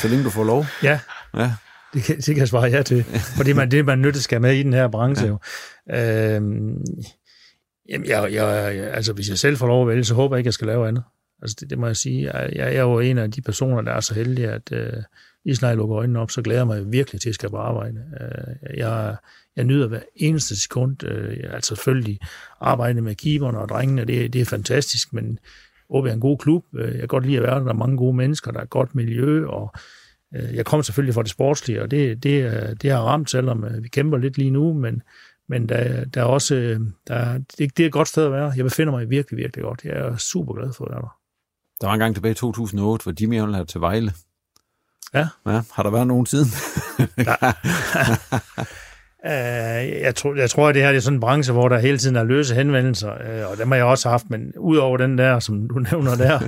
Så 0.00 0.08
længe 0.08 0.24
du 0.24 0.30
får 0.30 0.44
lov? 0.44 0.64
Ja. 0.82 1.00
ja. 1.36 1.54
Det 1.94 2.02
kan, 2.04 2.16
det 2.16 2.24
kan 2.24 2.36
jeg 2.36 2.48
svare 2.48 2.70
ja 2.70 2.82
til. 2.82 3.04
Fordi 3.36 3.52
man, 3.52 3.70
det, 3.70 3.84
man 3.84 3.98
nødt 3.98 4.14
til 4.14 4.22
skal 4.22 4.40
med 4.40 4.54
i 4.54 4.62
den 4.62 4.72
her 4.72 4.88
branche. 4.88 5.26
Ja. 5.26 5.32
Jo. 5.32 6.36
Øhm, 6.36 6.84
Jamen, 7.92 8.08
jeg, 8.08 8.32
jeg, 8.32 8.46
altså, 8.94 9.12
hvis 9.12 9.28
jeg 9.28 9.38
selv 9.38 9.56
får 9.56 9.66
lov 9.66 9.82
at 9.82 9.88
vælge, 9.88 10.04
så 10.04 10.14
håber 10.14 10.36
jeg 10.36 10.40
ikke, 10.40 10.48
jeg 10.48 10.54
skal 10.54 10.66
lave 10.66 10.88
andet. 10.88 11.04
Altså, 11.42 11.56
det, 11.60 11.70
det 11.70 11.78
må 11.78 11.86
jeg 11.86 11.96
sige. 11.96 12.32
Jeg, 12.32 12.52
jeg 12.54 12.74
er 12.74 12.80
jo 12.80 12.98
en 12.98 13.18
af 13.18 13.30
de 13.30 13.42
personer, 13.42 13.82
der 13.82 13.92
er 13.92 14.00
så 14.00 14.14
heldig, 14.14 14.44
at 14.44 14.72
øh, 14.72 14.92
lige 15.44 15.56
snart 15.56 15.68
jeg 15.68 15.76
lukker 15.76 15.98
øjnene 15.98 16.18
op, 16.18 16.30
så 16.30 16.42
glæder 16.42 16.60
jeg 16.60 16.66
mig 16.66 16.92
virkelig 16.92 17.20
til 17.20 17.28
at 17.28 17.34
skal 17.34 17.50
på 17.50 17.56
arbejde. 17.56 18.04
Øh, 18.20 18.78
jeg, 18.78 19.16
jeg 19.56 19.64
nyder 19.64 19.88
hver 19.88 20.00
eneste 20.16 20.62
sekund. 20.62 21.04
Øh, 21.04 21.36
altså 21.50 21.68
selvfølgelig 21.74 22.18
arbejde 22.60 23.00
med 23.00 23.14
keeperne 23.14 23.58
og 23.58 23.68
drengene, 23.68 24.04
det, 24.04 24.32
det 24.32 24.40
er 24.40 24.44
fantastisk, 24.44 25.12
men 25.12 25.38
OB 25.88 26.06
er 26.06 26.12
en 26.12 26.20
god 26.20 26.38
klub. 26.38 26.64
Øh, 26.74 26.90
jeg 26.90 26.98
kan 26.98 27.08
godt 27.08 27.26
lide 27.26 27.36
at 27.36 27.42
være 27.42 27.54
der. 27.54 27.62
Der 27.64 27.68
er 27.68 27.72
mange 27.72 27.96
gode 27.96 28.16
mennesker, 28.16 28.50
der 28.50 28.58
er 28.58 28.64
et 28.64 28.70
godt 28.70 28.94
miljø, 28.94 29.46
og 29.46 29.72
øh, 30.36 30.54
jeg 30.54 30.64
kommer 30.64 30.82
selvfølgelig 30.82 31.14
fra 31.14 31.22
det 31.22 31.30
sportslige, 31.30 31.82
og 31.82 31.90
det, 31.90 32.22
det, 32.22 32.44
øh, 32.44 32.76
det 32.82 32.90
har 32.90 33.00
ramt, 33.00 33.30
selvom 33.30 33.64
øh, 33.64 33.82
vi 33.82 33.88
kæmper 33.88 34.18
lidt 34.18 34.38
lige 34.38 34.50
nu, 34.50 34.72
men 34.72 35.02
men 35.48 35.68
der, 35.68 36.04
der 36.04 36.20
er 36.20 36.24
også, 36.24 36.54
øh, 36.54 36.80
der, 37.08 37.38
det, 37.38 37.76
det 37.76 37.80
er 37.80 37.86
et 37.86 37.92
godt 37.92 38.08
sted 38.08 38.26
at 38.26 38.32
være. 38.32 38.52
Jeg 38.56 38.64
befinder 38.64 38.92
mig 38.92 39.10
virkelig, 39.10 39.36
virkelig 39.36 39.64
godt. 39.64 39.84
Jeg 39.84 39.92
er 39.92 40.16
super 40.16 40.54
glad 40.54 40.72
for 40.72 40.84
at 40.84 40.90
være 40.90 41.00
der. 41.00 41.18
Der 41.80 41.86
var 41.86 41.94
en 41.94 42.00
gang 42.00 42.14
tilbage 42.14 42.32
i 42.32 42.34
2008, 42.34 43.02
hvor 43.02 43.14
Jimmy 43.20 43.40
Holland 43.40 43.66
til 43.66 43.80
Vejle. 43.80 44.12
Ja. 45.14 45.28
ja. 45.46 45.62
Har 45.72 45.82
der 45.82 45.90
været 45.90 46.06
nogen 46.06 46.26
siden? 46.26 46.48
uh, 49.24 50.00
jeg, 50.06 50.14
tror, 50.14 50.34
jeg 50.34 50.50
tror, 50.50 50.68
at 50.68 50.74
det 50.74 50.82
her 50.82 50.90
det 50.90 50.96
er 50.96 51.00
sådan 51.00 51.16
en 51.16 51.20
branche, 51.20 51.52
hvor 51.52 51.68
der 51.68 51.78
hele 51.78 51.98
tiden 51.98 52.16
er 52.16 52.24
løse 52.24 52.54
henvendelser, 52.54 53.42
uh, 53.44 53.50
og 53.50 53.58
dem 53.58 53.68
har 53.68 53.76
jeg 53.76 53.84
også 53.84 54.08
haft, 54.08 54.30
men 54.30 54.52
udover 54.58 54.96
den 54.96 55.18
der, 55.18 55.38
som 55.38 55.68
du 55.68 55.78
nævner 55.92 56.14
der, 56.16 56.38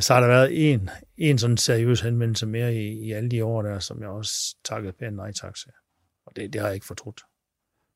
så 0.00 0.14
har 0.14 0.20
der 0.20 0.28
været 0.28 0.72
en, 0.72 0.90
en 1.16 1.38
sådan 1.38 1.56
seriøs 1.56 2.00
henvendelse 2.00 2.46
mere 2.46 2.74
i, 2.74 3.06
i 3.06 3.12
alle 3.12 3.30
de 3.30 3.44
år 3.44 3.62
der, 3.62 3.78
som 3.78 4.00
jeg 4.00 4.08
også 4.08 4.56
takkede 4.64 4.92
pænt 4.92 5.16
nej 5.16 5.32
tak 5.32 5.54
til. 5.54 5.70
Og 6.26 6.32
det, 6.36 6.52
det 6.52 6.60
har 6.60 6.68
jeg 6.68 6.74
ikke 6.74 6.86
fortrudt. 6.86 7.20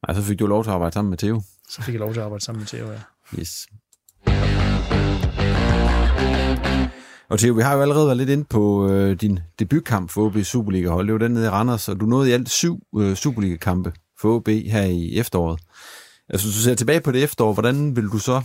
Nej, 0.09 0.16
så 0.16 0.22
fik 0.22 0.38
du 0.38 0.46
lov 0.46 0.64
til 0.64 0.70
at 0.70 0.74
arbejde 0.74 0.94
sammen 0.94 1.11
med 1.11 1.18
Theo. 1.18 1.42
Så 1.68 1.82
fik 1.82 1.94
jeg 1.94 2.00
lov 2.00 2.12
til 2.12 2.20
at 2.20 2.24
arbejde 2.24 2.44
sammen 2.44 2.61
med 2.61 2.66
Theo, 2.66 2.90
ja. 2.90 3.00
Yes. 3.38 3.66
Og 7.28 7.38
Theo, 7.38 7.55
vi 7.55 7.62
har 7.62 7.74
jo 7.74 7.82
allerede 7.82 8.07
været 8.07 8.16
lidt 8.16 8.30
ind 8.30 8.44
på 8.44 8.88
øh, 8.88 9.20
din 9.20 9.38
debutkamp 9.59 10.11
for 10.11 10.26
OB 10.26 10.36
Superliga-hold. 10.44 11.07
Det 11.07 11.12
var 11.12 11.18
den 11.18 11.32
nede 11.32 11.46
i 11.46 11.48
Randers, 11.48 11.88
og 11.88 12.00
du 12.00 12.07
nåede 12.07 12.30
i 12.30 12.32
alt 12.32 12.50
syv 12.50 12.82
øh, 12.98 13.14
Superliga-kampe 13.16 13.92
for 14.18 14.36
OB 14.36 14.48
her 14.48 14.82
i 14.82 15.16
efteråret. 15.16 15.61
Altså, 16.28 16.46
hvis 16.46 16.57
du 16.57 16.62
ser 16.62 16.74
tilbage 16.74 17.00
på 17.00 17.12
det 17.12 17.22
efterår, 17.22 17.53
hvordan 17.53 17.96
vil 17.96 18.05
du 18.05 18.18
så 18.18 18.42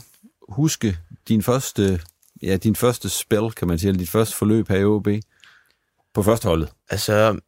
huske 0.50 0.98
din 1.28 1.44
første, 1.44 2.02
ja, 2.44 2.58
din 2.58 2.76
første 2.76 3.10
spil, 3.10 3.52
kan 3.52 3.68
man 3.68 3.80
sige, 3.80 3.90
eller 3.90 4.00
dit 4.00 4.10
første 4.10 4.36
forløb 4.36 4.70
her 4.70 4.78
i 4.78 4.86
OB 4.86 5.08
på 6.14 6.24
første 6.24 6.48
holdet? 6.48 6.70
Altså, 6.90 7.40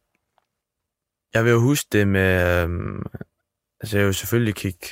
jeg 1.34 1.44
vil 1.44 1.50
jo 1.50 1.60
huske 1.60 1.88
det 1.92 2.08
med, 2.08 2.62
øh, 2.62 2.68
Altså, 3.80 3.98
jeg 3.98 4.06
vil 4.06 4.14
selvfølgelig 4.14 4.54
kigge 4.54 4.86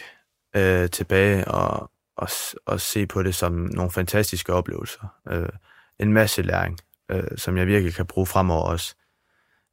øh, 0.56 0.90
tilbage 0.90 1.48
og, 1.48 1.90
og, 2.16 2.28
og 2.66 2.80
se 2.80 3.06
på 3.06 3.22
det 3.22 3.34
som 3.34 3.52
nogle 3.52 3.90
fantastiske 3.90 4.52
oplevelser. 4.52 5.14
Øh, 5.28 5.48
en 5.98 6.12
masse 6.12 6.42
læring, 6.42 6.78
øh, 7.10 7.24
som 7.36 7.56
jeg 7.56 7.66
virkelig 7.66 7.94
kan 7.94 8.06
bruge 8.06 8.26
fremover 8.26 8.62
også. 8.62 8.94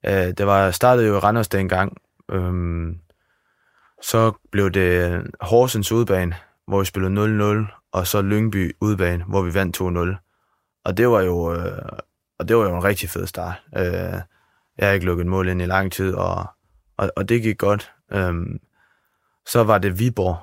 Øh, 0.05 0.13
det 0.13 0.47
var 0.47 0.71
startede 0.71 1.07
jo 1.07 1.15
i 1.15 1.19
Randers 1.19 1.47
dengang. 1.47 1.97
Øh, 2.31 2.95
så 4.01 4.31
blev 4.51 4.71
det 4.71 5.21
Horsens 5.41 5.91
udbane, 5.91 6.35
hvor 6.67 6.79
vi 6.79 6.85
spillede 6.85 7.65
0-0, 7.67 7.89
og 7.91 8.07
så 8.07 8.21
Lyngby 8.21 8.75
udbane, 8.81 9.23
hvor 9.23 9.41
vi 9.41 9.53
vandt 9.53 9.81
2-0. 9.81 10.81
Og 10.85 10.97
det 10.97 11.09
var 11.09 11.21
jo, 11.21 11.53
øh, 11.53 11.89
og 12.39 12.47
det 12.47 12.57
var 12.57 12.63
jo 12.63 12.75
en 12.75 12.83
rigtig 12.83 13.09
fed 13.09 13.27
start. 13.27 13.63
Øh, 13.77 14.19
jeg 14.77 14.87
har 14.87 14.91
ikke 14.91 15.05
lukket 15.05 15.27
mål 15.27 15.47
ind 15.47 15.61
i 15.61 15.65
lang 15.65 15.91
tid, 15.91 16.13
og, 16.13 16.45
og, 16.97 17.11
og 17.15 17.29
det 17.29 17.41
gik 17.41 17.57
godt. 17.57 17.91
Øh, 18.11 18.33
så 19.47 19.63
var 19.63 19.77
det 19.77 19.99
Viborg 19.99 20.37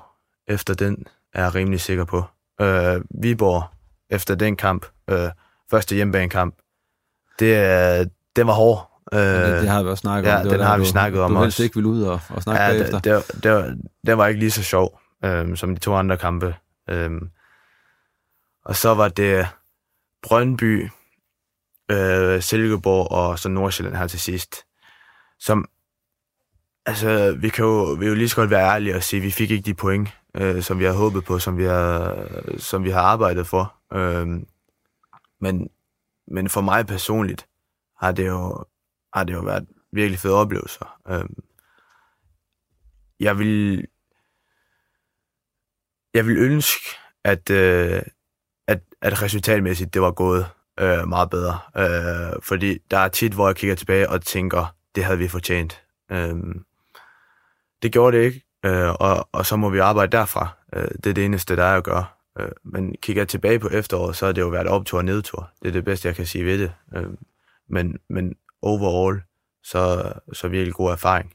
efter 0.47 0.73
den, 0.73 1.07
er 1.33 1.43
jeg 1.43 1.55
rimelig 1.55 1.81
sikker 1.81 2.05
på. 2.05 2.23
Øh, 2.61 3.01
Viborg 3.21 3.63
efter 4.09 4.35
den 4.35 4.55
kamp, 4.55 4.85
øh, 5.09 5.29
første 5.71 5.95
hjemmebanekamp, 5.95 6.55
det, 7.39 7.55
øh, 7.55 8.07
det 8.35 8.47
var 8.47 8.53
hård. 8.53 8.89
Øh, 9.13 9.19
det, 9.19 9.61
det 9.61 9.69
har 9.69 9.83
vi 9.83 9.89
også 9.89 10.01
snakket 10.01 10.29
ja, 10.29 10.39
om. 10.39 10.45
Ja, 10.45 10.51
den 10.51 10.59
der, 10.59 10.65
har 10.65 10.77
vi 10.77 10.83
du, 10.83 10.89
snakket 10.89 11.21
om 11.21 11.33
du 11.33 11.37
også. 11.37 11.57
Du 11.57 11.63
ikke 11.63 11.75
ville 11.75 11.89
ud 11.89 12.03
og, 12.03 12.19
og 12.29 12.43
snakke 12.43 12.63
ja, 12.63 12.69
bagefter. 12.69 12.99
Det, 12.99 13.27
det, 13.27 13.43
det, 13.43 13.51
var, 13.51 13.75
det 14.05 14.17
var 14.17 14.27
ikke 14.27 14.39
lige 14.39 14.51
så 14.51 14.63
sjov 14.63 14.99
øh, 15.25 15.57
som 15.57 15.75
de 15.75 15.79
to 15.79 15.95
andre 15.95 16.17
kampe. 16.17 16.55
Øh, 16.89 17.11
og 18.65 18.75
så 18.75 18.93
var 18.93 19.07
det 19.07 19.47
Brøndby, 20.23 20.89
øh, 21.91 22.41
Silkeborg 22.41 23.11
og 23.11 23.39
så 23.39 23.49
Nordsjælland 23.49 23.95
her 23.95 24.07
til 24.07 24.19
sidst, 24.19 24.55
som 25.39 25.65
Altså, 26.85 27.37
vi 27.41 27.49
kan 27.49 27.65
jo, 27.65 27.83
vi 27.83 27.99
kan 27.99 28.07
jo 28.07 28.15
lige 28.15 28.29
så 28.29 28.35
godt 28.35 28.49
være 28.49 28.73
ærlige 28.73 28.95
og 28.95 29.03
sige, 29.03 29.17
at 29.17 29.23
vi 29.23 29.31
fik 29.31 29.51
ikke 29.51 29.65
de 29.65 29.73
point, 29.73 30.09
øh, 30.35 30.61
som 30.61 30.79
vi 30.79 30.83
har 30.83 30.93
håbet 30.93 31.25
på, 31.25 31.39
som 31.39 31.57
vi 31.57 31.63
har, 31.63 32.27
som 32.57 32.83
vi 32.83 32.89
har 32.89 33.01
arbejdet 33.01 33.47
for. 33.47 33.75
Øh, 33.93 34.27
men, 35.41 35.69
men 36.27 36.49
for 36.49 36.61
mig 36.61 36.87
personligt 36.87 37.47
har 38.01 38.11
det 38.11 38.27
jo, 38.27 38.65
har 39.13 39.23
det 39.23 39.33
jo 39.33 39.39
været 39.39 39.67
virkelig 39.91 40.19
fede 40.19 40.33
oplevelser. 40.33 40.99
Øh, 41.09 41.25
jeg 43.19 43.39
vil, 43.39 43.85
jeg 46.13 46.25
vil 46.25 46.37
ønske, 46.37 46.85
at, 47.23 47.49
øh, 47.49 48.01
at, 48.67 48.81
at 49.01 49.21
resultatmæssigt 49.21 49.93
det 49.93 50.01
var 50.01 50.11
gået 50.11 50.45
øh, 50.79 51.07
meget 51.07 51.29
bedre. 51.29 51.59
Øh, 51.77 52.41
fordi 52.41 52.77
der 52.91 52.97
er 52.97 53.07
tit, 53.07 53.33
hvor 53.33 53.47
jeg 53.47 53.55
kigger 53.55 53.75
tilbage 53.75 54.09
og 54.09 54.21
tænker, 54.21 54.75
det 54.95 55.03
havde 55.03 55.17
vi 55.17 55.27
fortjent. 55.27 55.83
Øh, 56.11 56.35
det 57.83 57.91
gjorde 57.91 58.17
det 58.17 58.23
ikke, 58.23 58.45
øh, 58.65 58.89
og, 58.89 59.29
og 59.31 59.45
så 59.45 59.55
må 59.55 59.69
vi 59.69 59.79
arbejde 59.79 60.17
derfra. 60.17 60.57
Øh, 60.73 60.87
det 61.03 61.05
er 61.05 61.13
det 61.13 61.25
eneste, 61.25 61.55
der 61.55 61.63
er 61.63 61.77
at 61.77 61.83
gøre. 61.83 62.05
Øh, 62.39 62.51
men 62.63 62.95
kigger 63.01 63.21
jeg 63.21 63.27
tilbage 63.27 63.59
på 63.59 63.69
efteråret, 63.69 64.15
så 64.15 64.25
har 64.25 64.33
det 64.33 64.41
jo 64.41 64.47
været 64.47 64.67
optur 64.67 64.97
og 64.97 65.05
nedtur. 65.05 65.51
Det 65.61 65.67
er 65.67 65.71
det 65.71 65.85
bedste, 65.85 66.07
jeg 66.07 66.15
kan 66.15 66.25
sige 66.25 66.45
ved 66.45 66.59
det. 66.59 66.73
Øh, 66.95 67.07
men, 67.69 67.97
men 68.09 68.35
overall, 68.61 69.21
så, 69.63 70.13
så 70.33 70.47
virkelig 70.47 70.73
god 70.73 70.91
erfaring. 70.91 71.33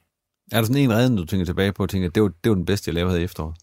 Er 0.53 0.57
der 0.57 0.65
sådan 0.65 0.83
en 0.83 0.93
redning, 0.93 1.19
du 1.19 1.25
tænker 1.25 1.47
tilbage 1.47 1.73
på, 1.73 1.83
og 1.83 1.89
tænker, 1.89 2.09
det 2.09 2.23
var, 2.23 2.29
det 2.45 2.51
var 2.51 2.55
den 2.55 2.67
bedste, 2.67 2.89
jeg 2.89 2.95
lavede 2.95 3.21
i 3.21 3.25
efteråret? 3.25 3.57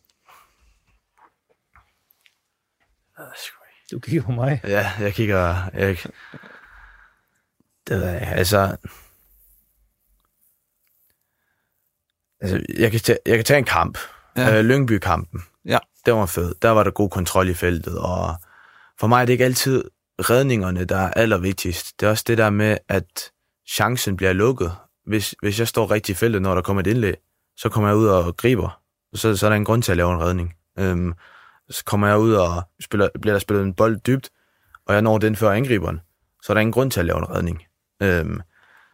Du 3.91 3.99
kigger 3.99 4.23
på 4.23 4.31
mig. 4.31 4.61
Ja, 4.63 4.91
jeg 4.99 5.13
kigger... 5.13 5.55
Jeg, 5.73 5.97
det 7.87 7.99
ved 7.99 8.09
jeg. 8.09 8.21
Altså... 8.21 8.77
Altså, 12.41 12.61
jeg 12.77 12.91
kan, 12.91 12.99
tage, 12.99 13.17
jeg 13.25 13.35
kan 13.35 13.45
tage 13.45 13.57
en 13.57 13.65
kamp. 13.65 13.97
Ja. 14.37 14.57
Øh, 14.57 14.65
Lyngby-kampen. 14.65 15.43
Ja. 15.65 15.77
Det 16.05 16.13
var 16.13 16.25
fed. 16.25 16.55
Der 16.61 16.69
var 16.69 16.83
der 16.83 16.91
god 16.91 17.09
kontrol 17.09 17.49
i 17.49 17.53
feltet, 17.53 17.97
og 17.97 18.35
for 18.99 19.07
mig 19.07 19.21
er 19.21 19.25
det 19.25 19.33
ikke 19.33 19.45
altid 19.45 19.83
redningerne, 20.19 20.85
der 20.85 20.97
er 20.97 21.11
allervigtigst. 21.11 21.99
Det 21.99 22.05
er 22.05 22.09
også 22.09 22.23
det 22.27 22.37
der 22.37 22.49
med, 22.49 22.77
at 22.89 23.31
chancen 23.69 24.17
bliver 24.17 24.33
lukket. 24.33 24.71
Hvis, 25.05 25.35
hvis 25.41 25.59
jeg 25.59 25.67
står 25.67 25.91
rigtig 25.91 26.13
i 26.13 26.15
feltet, 26.15 26.41
når 26.41 26.55
der 26.55 26.61
kommer 26.61 26.79
et 26.81 26.87
indlæg, 26.87 27.15
så 27.57 27.69
kommer 27.69 27.89
jeg 27.89 27.97
ud 27.97 28.07
og 28.07 28.37
griber. 28.37 28.81
Så, 29.13 29.35
så 29.35 29.45
er 29.45 29.49
der 29.49 29.57
en 29.57 29.65
grund 29.65 29.83
til 29.83 29.91
at 29.91 29.97
lave 29.97 30.13
en 30.13 30.19
redning. 30.19 30.53
Øhm, 30.79 31.13
så 31.69 31.83
kommer 31.85 32.07
jeg 32.07 32.17
ud 32.17 32.33
og 32.33 32.63
spiller, 32.81 33.09
bliver 33.21 33.33
der 33.33 33.39
spillet 33.39 33.63
en 33.63 33.73
bold 33.73 33.99
dybt, 33.99 34.29
og 34.87 34.93
jeg 34.93 35.01
når 35.01 35.17
den 35.17 35.35
før 35.35 35.51
angriberen, 35.51 36.01
så 36.43 36.51
er 36.51 36.53
der 36.53 36.61
ingen 36.61 36.73
grund 36.73 36.91
til 36.91 36.99
at 36.99 37.05
lave 37.05 37.19
en 37.19 37.29
redning. 37.29 37.63
Øhm, 38.01 38.41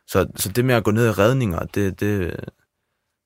så, 0.07 0.27
så 0.35 0.49
det 0.49 0.65
med 0.65 0.75
at 0.75 0.83
gå 0.83 0.91
ned 0.91 1.07
i 1.07 1.11
redninger, 1.11 1.59
det, 1.59 1.99
det, 1.99 2.35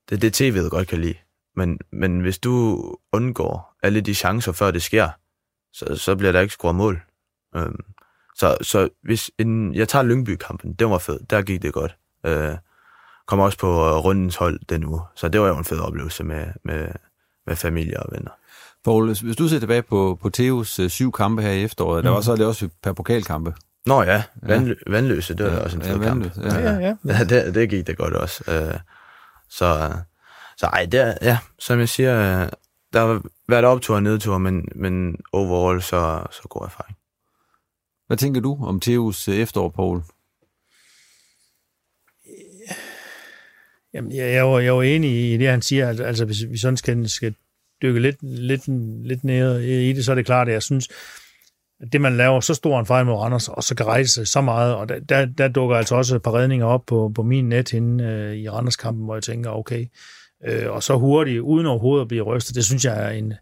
det 0.10 0.16
er 0.16 0.20
det, 0.20 0.42
tv'et 0.42 0.70
godt 0.70 0.88
kan 0.88 1.02
lide. 1.02 1.16
Men, 1.56 1.80
men 1.92 2.20
hvis 2.20 2.40
du 2.40 2.82
undgår 3.12 3.76
alle 3.84 4.02
de 4.02 4.14
chancer, 4.16 4.52
før 4.52 4.72
det 4.72 4.82
sker, 4.82 5.10
så, 5.74 5.96
så 5.96 6.16
bliver 6.16 6.32
der 6.32 6.40
ikke 6.40 6.54
scoret 6.54 6.76
mål. 6.76 7.02
Øhm, 7.56 7.80
så, 8.36 8.58
så 8.62 8.90
hvis 9.04 9.32
en, 9.38 9.76
jeg 9.76 9.88
tager 9.90 10.04
Lyngby-kampen, 10.04 10.74
den 10.74 10.90
var 10.90 10.98
fed, 10.98 11.20
der 11.30 11.42
gik 11.42 11.62
det 11.62 11.74
godt. 11.74 11.96
Øh, 12.26 12.56
kom 13.28 13.40
også 13.40 13.58
på 13.58 13.68
uh, 13.68 14.06
rundens 14.06 14.36
hold 14.36 14.60
den 14.70 14.86
uge, 14.86 15.02
så 15.16 15.28
det 15.28 15.42
var 15.42 15.48
jo 15.48 15.58
en 15.58 15.66
fed 15.66 15.80
oplevelse 15.80 16.24
med, 16.24 16.46
med, 16.64 16.88
med 17.48 17.56
familie 17.56 18.00
og 18.00 18.10
venner. 18.12 18.32
Poul, 18.84 19.06
hvis 19.24 19.36
du 19.36 19.48
ser 19.48 19.60
tilbage 19.60 19.82
på, 19.82 20.20
på 20.22 20.30
Theos 20.30 20.80
øh, 20.80 20.90
syv 20.90 21.12
kampe 21.12 21.42
her 21.42 21.52
i 21.52 21.64
efteråret, 21.64 22.04
mm. 22.04 22.04
der 22.04 22.12
var 22.12 22.22
så 22.22 22.32
er 22.32 22.36
det 22.36 22.46
også 22.46 22.70
per 22.84 22.94
pokalkampe. 22.94 23.54
Nå 23.86 24.04
ja, 24.04 24.24
vandlø- 24.44 24.92
vandløse, 24.92 25.34
det 25.34 25.46
var 25.46 25.52
Ja, 25.52 25.58
ja, 25.58 25.64
også 25.64 25.78
en 25.78 25.84
ja, 25.84 25.94
fed 25.94 26.00
kamp. 26.00 26.24
Vandløse, 26.24 26.42
ja. 26.42 26.72
Ja, 26.72 26.80
ja. 26.80 26.96
Ja, 27.06 27.24
det, 27.46 27.56
det 27.56 27.70
gik 27.70 27.88
det 27.88 27.98
godt 27.98 28.14
også. 28.14 28.44
Øh, 28.52 28.80
så, 29.50 29.94
så 30.58 30.66
ej, 30.66 30.86
det, 30.86 31.18
ja, 31.22 31.38
som 31.60 31.80
jeg 31.80 31.90
siger, 31.90 32.50
der 32.94 33.06
har 33.06 33.22
været 33.48 33.66
optur 33.66 33.96
og 33.96 34.04
nedtur, 34.04 34.38
men, 34.38 34.68
men 34.76 35.18
overall 35.32 35.82
så, 35.82 36.24
så 36.32 36.42
god 36.50 36.62
erfaring. 36.62 36.98
Hvad 38.08 38.18
tænker 38.18 38.42
du 38.42 38.66
om 38.66 38.80
Theos 38.80 39.28
øh, 39.28 39.36
efterår, 39.36 39.70
Poul? 39.70 40.02
Jamen, 43.94 44.12
jeg, 44.12 44.18
jeg, 44.18 44.36
er 44.36 44.42
jo, 44.42 44.58
jeg 44.58 44.66
er 44.66 44.74
jo 44.74 44.82
enig 44.82 45.34
i 45.34 45.38
det, 45.38 45.48
han 45.48 45.62
siger. 45.62 45.88
Altså, 45.88 46.04
altså 46.04 46.26
hvis 46.26 46.38
vi 46.50 46.58
sådan 46.58 46.78
skal, 46.78 47.10
skal 47.10 47.36
dykke 47.82 48.00
lidt, 48.00 48.24
lidt, 48.24 48.68
lidt 49.08 49.24
ned 49.24 49.62
i 49.62 49.94
det, 49.94 50.06
så 50.06 50.12
er 50.12 50.16
det 50.16 50.26
klart, 50.26 50.48
at 50.48 50.54
jeg 50.54 50.64
synes, 50.64 50.90
det, 51.92 52.02
man 52.02 52.18
laver 52.18 52.40
så 52.40 52.54
stor 52.54 52.80
en 52.80 52.86
fejl 52.86 53.06
mod 53.06 53.16
Randers, 53.16 53.48
og 53.48 53.64
så 53.64 53.76
kan 53.76 53.86
rejse 53.86 54.14
sig 54.14 54.28
så 54.28 54.42
meget, 54.42 54.76
og 54.76 54.90
der, 54.90 55.00
der, 55.00 55.26
der 55.26 55.48
dukker 55.48 55.76
altså 55.76 55.96
også 55.96 56.16
et 56.16 56.22
par 56.22 56.34
redninger 56.34 56.66
op 56.66 56.86
på, 56.86 57.12
på 57.16 57.24
min 57.24 57.50
net 57.50 57.74
inde 57.74 58.04
øh, 58.04 58.36
i 58.36 58.50
Randers-kampen, 58.50 59.06
hvor 59.06 59.16
jeg 59.16 59.24
tænker, 59.24 59.50
okay, 59.50 59.86
øh, 60.48 60.72
og 60.72 60.84
så 60.84 60.98
hurtigt, 60.98 61.42
uden 61.42 61.66
overhovedet 61.66 62.02
at 62.02 62.08
blive 62.08 62.24
rystet, 62.24 62.56
det 62.56 62.66
synes 62.66 62.86
jeg 62.86 63.06
er 63.06 63.10
en, 63.10 63.34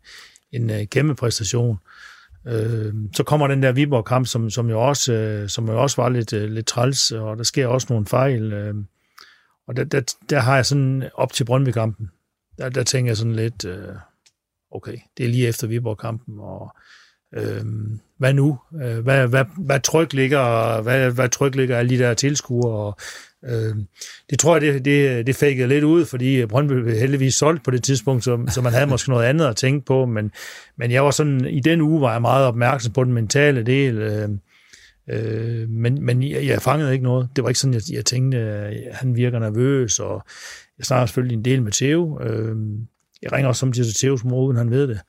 en 0.51 0.69
øh, 0.69 0.85
kæmpe 0.87 1.15
præstation. 1.15 1.77
Øh, 2.47 2.93
så 3.15 3.23
kommer 3.23 3.47
den 3.47 3.63
der 3.63 3.71
Viborg-kamp, 3.71 4.27
som, 4.27 4.49
som, 4.49 4.69
jo 4.69 4.87
også, 4.87 5.13
øh, 5.13 5.49
som 5.49 5.67
jo 5.67 5.81
også 5.81 6.01
var 6.01 6.09
lidt, 6.09 6.33
øh, 6.33 6.51
lidt 6.51 6.67
træls, 6.67 7.11
og 7.11 7.37
der 7.37 7.43
sker 7.43 7.67
også 7.67 7.87
nogle 7.89 8.05
fejl. 8.05 8.53
Øh, 8.53 8.75
og 9.67 9.75
der, 9.75 9.83
der, 9.83 10.01
der 10.29 10.39
har 10.39 10.55
jeg 10.55 10.65
sådan, 10.65 11.09
op 11.13 11.33
til 11.33 11.43
Brøndby-kampen, 11.43 12.09
der, 12.57 12.69
der 12.69 12.83
tænker 12.83 13.09
jeg 13.09 13.17
sådan 13.17 13.35
lidt, 13.35 13.65
øh, 13.65 13.95
okay, 14.71 14.97
det 15.17 15.25
er 15.25 15.29
lige 15.29 15.47
efter 15.47 15.67
Viborg-kampen, 15.67 16.39
og 16.39 16.75
øh, 17.33 17.65
hvad 18.17 18.33
nu? 18.33 18.59
Øh, 18.83 18.99
hvad, 18.99 19.27
hvad, 19.27 19.45
hvad 19.57 19.79
tryk 19.79 20.13
ligger, 20.13 20.81
hvad, 20.81 21.11
hvad 21.11 21.29
tryk 21.29 21.55
ligger 21.55 21.77
alle 21.77 21.89
de 21.89 22.03
der 22.03 22.13
tilskuere, 22.13 22.77
og 22.77 22.97
øh, 23.45 23.75
det 24.29 24.39
tror 24.39 24.55
jeg, 24.55 24.61
det, 24.61 24.85
det, 24.85 25.27
det 25.27 25.35
fækkede 25.35 25.67
lidt 25.67 25.83
ud, 25.83 26.05
fordi 26.05 26.45
Brøndby 26.45 26.73
blev 26.73 26.95
heldigvis 26.95 27.35
solgt 27.35 27.63
på 27.63 27.71
det 27.71 27.83
tidspunkt, 27.83 28.23
så, 28.23 28.45
så 28.49 28.61
man 28.61 28.73
havde 28.73 28.87
måske 28.87 29.09
noget 29.09 29.25
andet 29.25 29.45
at 29.45 29.55
tænke 29.55 29.85
på, 29.85 30.05
men, 30.05 30.31
men 30.77 30.91
jeg 30.91 31.05
var 31.05 31.11
sådan, 31.11 31.45
i 31.45 31.59
den 31.59 31.81
uge 31.81 32.01
var 32.01 32.11
jeg 32.11 32.21
meget 32.21 32.45
opmærksom 32.45 32.93
på 32.93 33.03
den 33.03 33.13
mentale 33.13 33.63
del, 33.63 33.97
øh, 33.97 34.29
Øh, 35.09 35.69
men 35.69 36.05
men 36.05 36.23
jeg, 36.23 36.45
jeg 36.45 36.61
fangede 36.61 36.93
ikke 36.93 37.03
noget. 37.03 37.29
Det 37.35 37.43
var 37.43 37.49
ikke 37.49 37.59
sådan, 37.59 37.73
jeg, 37.73 37.81
jeg 37.93 38.05
tænkte, 38.05 38.37
at 38.37 38.95
han 38.95 39.15
virker 39.15 39.39
nervøs, 39.39 39.99
og 39.99 40.23
jeg 40.77 40.85
snakker 40.85 41.05
selvfølgelig 41.05 41.35
en 41.37 41.45
del 41.45 41.63
med 41.63 41.71
Theo. 41.71 42.21
Øh, 42.21 42.55
jeg 43.21 43.31
ringer 43.31 43.47
også 43.47 43.59
samtidig 43.59 43.93
til 43.93 44.07
Theos 44.07 44.23
mor, 44.23 44.45
uden 44.45 44.57
han 44.57 44.71
ved 44.71 44.87
det. 44.87 44.99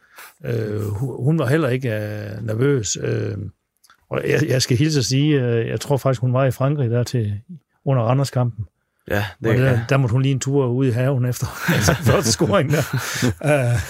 Øh, 0.45 0.80
hun, 0.99 1.38
var 1.38 1.47
heller 1.47 1.68
ikke 1.68 1.88
uh, 1.88 2.47
nervøs. 2.47 2.97
Øh, 3.01 3.36
og 4.11 4.20
jeg, 4.28 4.49
jeg 4.49 4.62
skal 4.62 4.76
hilse 4.76 4.99
at 4.99 5.05
sige, 5.05 5.36
uh, 5.36 5.68
jeg 5.68 5.80
tror 5.80 5.97
faktisk, 5.97 6.20
hun 6.20 6.32
var 6.32 6.45
i 6.45 6.51
Frankrig 6.51 6.90
der 6.90 7.03
til 7.03 7.40
under 7.84 8.03
Randers-kampen. 8.03 8.64
Ja, 9.11 9.24
det, 9.42 9.51
og 9.51 9.57
der, 9.57 9.70
ja. 9.70 9.80
der 9.88 9.97
måtte 9.97 10.12
hun 10.12 10.22
lige 10.22 10.32
en 10.32 10.40
tur 10.40 10.66
ud 10.66 10.86
i 10.86 10.90
haven 10.90 11.24
efter 11.24 11.47
altså, 11.74 11.95
første 11.95 12.32
scoring 12.32 12.70
der. 12.72 12.82
uh, 13.45 13.80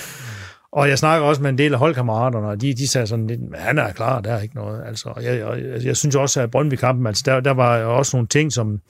og 0.74 0.88
jeg 0.88 0.98
snakker 0.98 1.26
også 1.26 1.42
med 1.42 1.50
en 1.50 1.58
del 1.58 1.72
af 1.72 1.78
holdkammeraterne, 1.78 2.46
og 2.46 2.60
de, 2.60 2.74
de 2.74 2.88
sagde 2.88 3.06
sådan 3.06 3.26
lidt, 3.26 3.40
han 3.54 3.78
er 3.78 3.92
klar, 3.92 4.20
der 4.20 4.32
er 4.32 4.40
ikke 4.40 4.54
noget. 4.54 4.82
Altså, 4.86 5.08
og 5.08 5.24
jeg, 5.24 5.38
jeg, 5.38 5.84
jeg 5.84 5.96
synes 5.96 6.16
også, 6.16 6.40
at 6.40 6.50
Brøndby-kampen, 6.50 7.06
altså, 7.06 7.22
der, 7.26 7.40
der 7.40 7.50
var 7.50 7.84
også 7.84 8.16
nogle 8.16 8.28
ting, 8.28 8.52
som, 8.52 8.80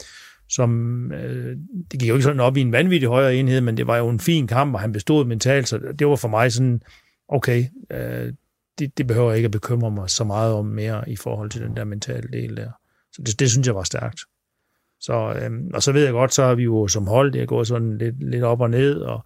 som 0.48 1.12
øh, 1.12 1.56
det 1.92 2.00
gik 2.00 2.08
jo 2.08 2.14
ikke 2.14 2.22
sådan 2.22 2.40
op 2.40 2.56
i 2.56 2.60
en 2.60 2.72
vanvittig 2.72 3.08
højere 3.08 3.36
enhed, 3.36 3.60
men 3.60 3.76
det 3.76 3.86
var 3.86 3.96
jo 3.96 4.08
en 4.08 4.20
fin 4.20 4.46
kamp, 4.46 4.74
og 4.74 4.80
han 4.80 4.92
bestod 4.92 5.24
mentalt, 5.24 5.68
så 5.68 5.78
det 5.98 6.06
var 6.06 6.16
for 6.16 6.28
mig 6.28 6.52
sådan, 6.52 6.82
okay, 7.28 7.64
øh, 7.90 8.32
det, 8.78 8.98
det 8.98 9.06
behøver 9.06 9.30
jeg 9.30 9.36
ikke 9.36 9.46
at 9.46 9.52
bekymre 9.52 9.90
mig 9.90 10.10
så 10.10 10.24
meget 10.24 10.54
om 10.54 10.66
mere 10.66 11.10
i 11.10 11.16
forhold 11.16 11.50
til 11.50 11.60
den 11.60 11.76
der 11.76 11.84
mentale 11.84 12.28
del 12.32 12.56
der. 12.56 12.70
Så 13.12 13.22
det, 13.22 13.40
det 13.40 13.50
synes 13.50 13.66
jeg 13.66 13.74
var 13.74 13.82
stærkt. 13.82 14.20
Så, 15.00 15.38
øhm, 15.42 15.70
og 15.74 15.82
så 15.82 15.92
ved 15.92 16.04
jeg 16.04 16.12
godt, 16.12 16.34
så 16.34 16.44
har 16.44 16.54
vi 16.54 16.62
jo 16.62 16.88
som 16.88 17.06
hold, 17.06 17.32
det 17.32 17.42
er 17.42 17.46
gået 17.46 17.66
sådan 17.66 17.98
lidt, 17.98 18.30
lidt 18.30 18.44
op 18.44 18.60
og 18.60 18.70
ned, 18.70 18.96
og 18.96 19.24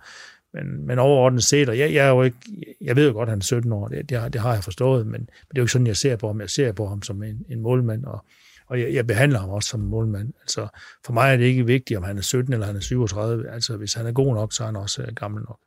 men, 0.55 0.87
men 0.87 0.99
overordnet 0.99 1.45
set, 1.45 1.69
og 1.69 1.79
jeg, 1.79 1.95
jeg, 1.95 2.07
er 2.07 2.11
jo 2.11 2.23
ikke, 2.23 2.39
jeg 2.81 2.97
ved 2.97 3.07
jo 3.07 3.13
godt, 3.13 3.29
at 3.29 3.31
han 3.31 3.39
er 3.39 3.45
17 3.45 3.73
år, 3.73 3.89
det, 3.89 4.11
det, 4.11 4.19
har, 4.19 4.29
det 4.29 4.41
har 4.41 4.55
jeg 4.55 4.65
forstået, 4.65 5.07
men, 5.07 5.13
men 5.13 5.27
det 5.27 5.59
er 5.59 5.61
jo 5.61 5.63
ikke 5.63 5.73
sådan, 5.73 5.87
jeg 5.87 5.97
ser 5.97 6.17
på 6.17 6.27
ham. 6.27 6.41
Jeg 6.41 6.51
ser 6.51 6.73
på 6.73 6.87
ham 6.87 7.03
som 7.03 7.23
en, 7.23 7.45
en 7.49 7.61
målmand, 7.61 8.05
og, 8.05 8.25
og 8.67 8.81
jeg, 8.81 8.95
jeg 8.95 9.07
behandler 9.07 9.39
ham 9.39 9.51
også 9.51 9.69
som 9.69 9.81
en 9.81 9.89
målmand. 9.89 10.33
Altså, 10.41 10.69
for 11.05 11.13
mig 11.13 11.33
er 11.33 11.37
det 11.37 11.45
ikke 11.45 11.67
vigtigt, 11.67 11.99
om 11.99 12.05
han 12.05 12.19
er 12.19 12.23
17 12.23 12.53
eller 12.53 12.67
han 12.67 12.77
er 12.77 12.81
37. 12.81 13.51
Altså, 13.51 13.77
hvis 13.77 13.95
han 13.95 14.07
er 14.07 14.13
god 14.13 14.35
nok, 14.35 14.53
så 14.53 14.63
er 14.63 14.67
han 14.67 14.77
også 14.77 15.03
øh, 15.03 15.09
gammel 15.15 15.43
nok. 15.43 15.59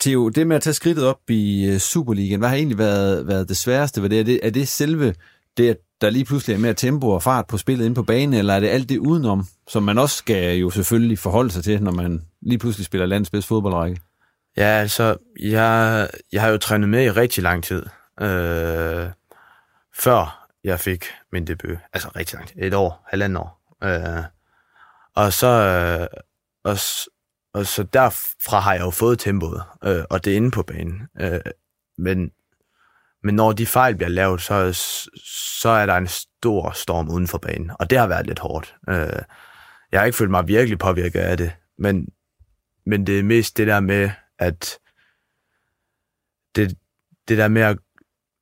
Theo, 0.00 0.28
det 0.28 0.46
med 0.46 0.56
at 0.56 0.62
tage 0.62 0.74
skridtet 0.74 1.04
op 1.04 1.30
i 1.30 1.66
øh, 1.66 1.78
Superligaen, 1.78 2.38
hvad 2.40 2.48
har 2.48 2.56
egentlig 2.56 2.78
været, 2.78 3.26
været 3.26 3.48
det 3.48 3.56
sværeste 3.56 4.02
ved 4.02 4.10
det? 4.10 4.20
Er, 4.20 4.24
det? 4.24 4.40
er 4.42 4.50
det 4.50 4.68
selve 4.68 5.14
det, 5.56 5.70
at 5.70 5.76
der 6.00 6.10
lige 6.10 6.24
pludselig 6.24 6.54
er 6.54 6.58
mere 6.58 6.74
tempo 6.74 7.08
og 7.08 7.22
fart 7.22 7.46
på 7.46 7.58
spillet 7.58 7.84
inde 7.84 7.94
på 7.94 8.02
banen, 8.02 8.34
eller 8.34 8.54
er 8.54 8.60
det 8.60 8.68
alt 8.68 8.88
det 8.88 8.98
udenom, 8.98 9.46
som 9.68 9.82
man 9.82 9.98
også 9.98 10.16
skal 10.16 10.56
jo 10.56 10.70
selvfølgelig 10.70 11.18
forholde 11.18 11.50
sig 11.50 11.64
til, 11.64 11.82
når 11.82 11.92
man 11.92 12.22
lige 12.42 12.58
pludselig 12.58 12.86
spiller 12.86 13.06
landets 13.06 13.30
bedste 13.30 13.48
fodboldrække? 13.48 14.00
Ja, 14.56 14.64
altså, 14.64 15.16
jeg, 15.40 16.08
jeg 16.32 16.42
har 16.42 16.48
jo 16.48 16.58
trænet 16.58 16.88
med 16.88 17.04
i 17.04 17.10
rigtig 17.10 17.42
lang 17.42 17.64
tid, 17.64 17.82
øh, 18.20 19.06
før 19.94 20.48
jeg 20.64 20.80
fik 20.80 21.04
min 21.32 21.46
debut. 21.46 21.78
Altså 21.92 22.08
rigtig 22.16 22.34
lang. 22.38 22.50
Et 22.56 22.74
år, 22.74 23.06
halvandet 23.08 23.38
år. 23.38 23.76
Øh, 23.84 24.24
og 25.14 25.32
så, 25.32 25.46
øh, 25.46 26.20
og, 26.64 26.78
og 27.54 27.66
så 27.66 27.82
derfra 27.82 28.60
har 28.60 28.72
jeg 28.72 28.82
jo 28.82 28.90
fået 28.90 29.18
tempoet, 29.18 29.62
øh, 29.84 30.04
og 30.10 30.24
det 30.24 30.32
er 30.32 30.36
inde 30.36 30.50
på 30.50 30.62
banen. 30.62 31.02
Øh, 31.20 31.40
men, 31.98 32.30
men 33.22 33.34
når 33.34 33.52
de 33.52 33.66
fejl 33.66 33.96
bliver 33.96 34.08
lavet, 34.08 34.42
så, 34.42 34.72
så 35.60 35.68
er 35.68 35.86
der 35.86 35.94
en 35.96 36.06
stor 36.06 36.70
storm 36.70 37.08
uden 37.08 37.28
for 37.28 37.38
banen, 37.38 37.70
og 37.78 37.90
det 37.90 37.98
har 37.98 38.06
været 38.06 38.26
lidt 38.26 38.38
hårdt. 38.38 38.76
Øh, 38.88 39.22
jeg 39.92 40.00
har 40.00 40.04
ikke 40.04 40.18
følt 40.18 40.30
mig 40.30 40.48
virkelig 40.48 40.78
påvirket 40.78 41.20
af 41.20 41.36
det, 41.36 41.52
men, 41.78 42.08
men 42.86 43.06
det 43.06 43.18
er 43.18 43.22
mest 43.22 43.56
det 43.56 43.66
der 43.66 43.80
med, 43.80 44.10
at 44.38 44.78
det, 46.56 46.78
det 47.28 47.38
der 47.38 47.48
med 47.48 47.62
at, 47.62 47.78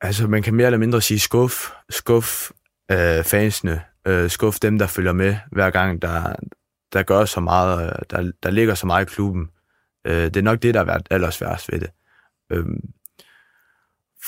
altså 0.00 0.26
man 0.26 0.42
kan 0.42 0.54
mere 0.54 0.66
eller 0.66 0.78
mindre 0.78 1.00
sige 1.00 1.20
skuff, 1.20 1.70
skuff 1.90 2.50
øh, 2.90 3.24
fansene, 3.24 3.82
øh, 4.06 4.30
skuff 4.30 4.58
dem, 4.58 4.78
der 4.78 4.86
følger 4.86 5.12
med 5.12 5.36
hver 5.52 5.70
gang, 5.70 6.02
der, 6.02 6.34
der 6.92 7.02
gør 7.02 7.24
så 7.24 7.40
meget, 7.40 7.86
øh, 7.86 7.98
der, 8.10 8.32
der 8.42 8.50
ligger 8.50 8.74
så 8.74 8.86
meget 8.86 9.06
i 9.06 9.14
klubben. 9.14 9.50
Øh, 10.04 10.24
det 10.24 10.36
er 10.36 10.42
nok 10.42 10.62
det, 10.62 10.74
der 10.74 10.80
har 10.80 10.84
været 10.84 11.06
allersværst 11.10 11.72
ved 11.72 11.80
det. 11.80 11.90
Øh, 12.50 12.66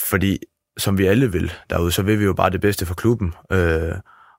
fordi, 0.09 0.39
som 0.79 0.99
vi 0.99 1.07
alle 1.07 1.33
vil 1.33 1.53
derude, 1.71 1.93
så 1.93 2.03
vil 2.03 2.19
vi 2.19 2.25
jo 2.25 2.33
bare 2.33 2.51
det 2.51 2.61
bedste 2.61 2.87
for 2.87 2.95
klubben, 2.95 3.35
øh, 3.53 3.95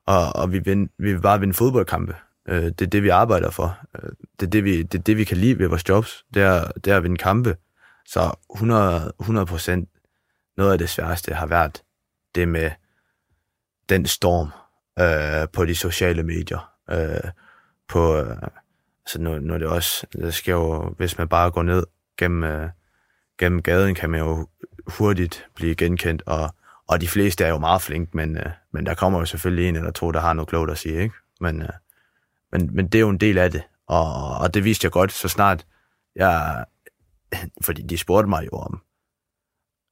og, 0.06 0.36
og 0.36 0.52
vi, 0.52 0.60
vind, 0.60 0.90
vi 0.98 1.14
vil 1.14 1.22
bare 1.22 1.40
vinde 1.40 1.54
fodboldkampe. 1.54 2.16
Øh, 2.50 2.64
det 2.64 2.82
er 2.82 2.86
det, 2.86 3.04
vi 3.04 3.10
arbejder 3.10 3.50
for. 3.52 3.80
Øh, 3.96 4.10
det, 4.40 4.46
er 4.46 4.50
det, 4.50 4.64
vi, 4.64 4.84
det 4.84 5.00
er 5.00 5.04
det, 5.04 5.18
vi 5.18 5.24
kan 5.24 5.38
lide 5.38 5.60
ved 5.60 5.68
vores 5.68 5.90
jobs. 5.90 6.26
Det 6.34 6.42
er, 6.42 6.72
det 6.72 6.94
er 6.94 6.98
at 6.98 7.04
vinde 7.04 7.18
kampe. 7.18 7.58
Så 8.06 8.32
100, 8.56 9.14
100 9.20 9.46
procent 9.46 9.90
noget 10.58 10.72
af 10.72 10.78
det 10.78 10.90
sværeste 10.90 11.34
har 11.34 11.46
været 11.46 11.84
det 12.36 12.48
med 12.48 12.72
den 13.90 14.06
storm 14.06 14.50
øh, 15.00 15.48
på 15.54 15.66
de 15.66 15.76
sociale 15.76 16.24
medier. 16.24 16.72
Øh, 16.92 17.32
på, 17.90 18.18
øh, 18.18 18.38
altså 19.06 19.22
nu, 19.22 19.40
nu 19.40 19.54
er 19.54 19.58
det 19.58 19.68
også, 19.68 20.08
det 20.14 20.34
skal 20.34 20.52
jo, 20.52 20.90
hvis 20.98 21.18
man 21.18 21.28
bare 21.28 21.52
går 21.52 21.64
ned 21.64 21.84
gennem, 22.18 22.44
øh, 22.44 22.70
gennem 23.38 23.62
gaden, 23.62 23.96
kan 23.96 24.10
man 24.10 24.20
jo 24.20 24.48
hurtigt 24.88 25.48
blive 25.56 25.76
genkendt, 25.76 26.24
og, 26.26 26.56
og 26.88 27.02
de 27.02 27.08
fleste 27.08 27.44
er 27.44 27.50
jo 27.50 27.58
meget 27.58 27.82
flinke, 27.82 28.18
men, 28.18 28.38
øh, 28.38 28.50
men 28.72 28.86
der 28.86 28.94
kommer 28.94 29.20
jo 29.20 29.26
selvfølgelig 29.26 29.70
en 29.70 29.76
eller 29.76 29.92
to, 29.92 30.12
der 30.12 30.20
har 30.20 30.34
noget 30.34 30.50
klogt 30.50 30.72
at 30.72 30.78
sige, 30.78 31.02
ikke? 31.02 31.16
Men, 31.40 31.62
øh, 31.62 31.70
men, 32.52 32.76
men 32.76 32.88
det 32.88 32.96
er 32.96 33.02
jo 33.02 33.10
en 33.10 33.18
del 33.18 33.38
af 33.38 33.52
det, 33.52 33.64
og, 33.88 34.38
og 34.38 34.54
det 34.54 34.64
vidste 34.64 34.86
jeg 34.86 34.92
godt, 34.92 35.12
så 35.12 35.28
snart 35.28 35.66
jeg... 36.16 36.66
Fordi 37.66 37.82
de 37.82 37.98
spurgte 37.98 38.30
mig 38.30 38.46
jo 38.46 38.58
om, 38.58 38.82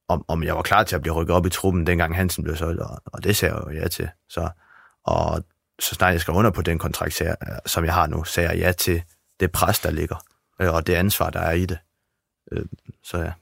om, 0.08 0.24
om 0.28 0.42
jeg 0.42 0.56
var 0.56 0.62
klar 0.62 0.82
til 0.84 0.96
at 0.96 1.02
blive 1.02 1.14
rykket 1.14 1.36
op 1.36 1.46
i 1.46 1.50
truppen, 1.50 1.86
dengang 1.86 2.16
Hansen 2.16 2.44
blev 2.44 2.56
solgt, 2.56 2.80
og, 2.80 3.02
og 3.04 3.24
det 3.24 3.36
sagde 3.36 3.54
jeg 3.54 3.64
jo 3.66 3.70
ja 3.70 3.88
til. 3.88 4.08
Så, 4.28 4.50
og 5.04 5.44
så 5.80 5.94
snart 5.94 6.12
jeg 6.12 6.20
skrev 6.20 6.36
under 6.36 6.50
på 6.50 6.62
den 6.62 6.78
kontrakt, 6.78 7.22
som 7.66 7.84
jeg 7.84 7.94
har 7.94 8.06
nu, 8.06 8.24
sagde 8.24 8.48
jeg 8.48 8.58
ja 8.58 8.72
til 8.72 9.02
det 9.40 9.52
pres, 9.52 9.78
der 9.78 9.90
ligger, 9.90 10.16
øh, 10.60 10.74
og 10.74 10.86
det 10.86 10.94
ansvar, 10.94 11.30
der 11.30 11.40
er 11.40 11.52
i 11.52 11.66
det. 11.66 11.78
Øh, 12.52 12.64
så 13.04 13.18
ja. 13.18 13.32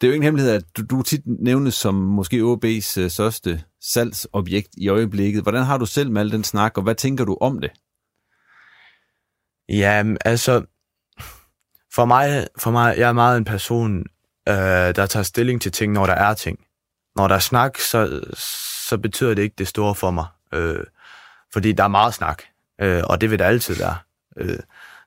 Det 0.00 0.06
er 0.06 0.10
jo 0.10 0.14
ingen 0.14 0.24
hemmelighed, 0.24 0.52
at 0.52 0.64
du, 0.76 0.82
du 0.82 1.02
tit 1.02 1.22
nævnes 1.26 1.74
som 1.74 1.94
måske 1.94 2.40
OB's 2.40 3.00
uh, 3.00 3.10
største 3.10 3.64
salgsobjekt 3.80 4.68
i 4.76 4.88
øjeblikket. 4.88 5.42
Hvordan 5.42 5.62
har 5.62 5.78
du 5.78 5.86
selv 5.86 6.10
med 6.10 6.20
al 6.20 6.32
den 6.32 6.44
snak, 6.44 6.76
og 6.76 6.82
hvad 6.82 6.94
tænker 6.94 7.24
du 7.24 7.38
om 7.40 7.60
det? 7.60 7.70
Ja, 9.68 10.04
altså, 10.24 10.64
for 11.94 12.04
mig, 12.04 12.46
for 12.58 12.70
mig, 12.70 12.98
jeg 12.98 13.08
er 13.08 13.12
meget 13.12 13.36
en 13.36 13.44
person, 13.44 13.98
øh, 14.48 14.94
der 14.96 15.06
tager 15.06 15.22
stilling 15.22 15.62
til 15.62 15.72
ting, 15.72 15.92
når 15.92 16.06
der 16.06 16.14
er 16.14 16.34
ting. 16.34 16.58
Når 17.16 17.28
der 17.28 17.34
er 17.34 17.38
snak, 17.38 17.78
så, 17.78 18.20
så 18.92 18.98
betyder 18.98 19.34
det 19.34 19.42
ikke 19.42 19.54
det 19.58 19.68
store 19.68 19.94
for 19.94 20.10
mig. 20.10 20.26
Øh, 20.54 20.84
fordi 21.52 21.72
der 21.72 21.84
er 21.84 21.88
meget 21.88 22.14
snak, 22.14 22.42
øh, 22.80 23.02
og 23.04 23.20
det 23.20 23.30
vil 23.30 23.38
der 23.38 23.44
altid 23.44 23.74
være. 23.74 23.96
Øh, 24.36 24.58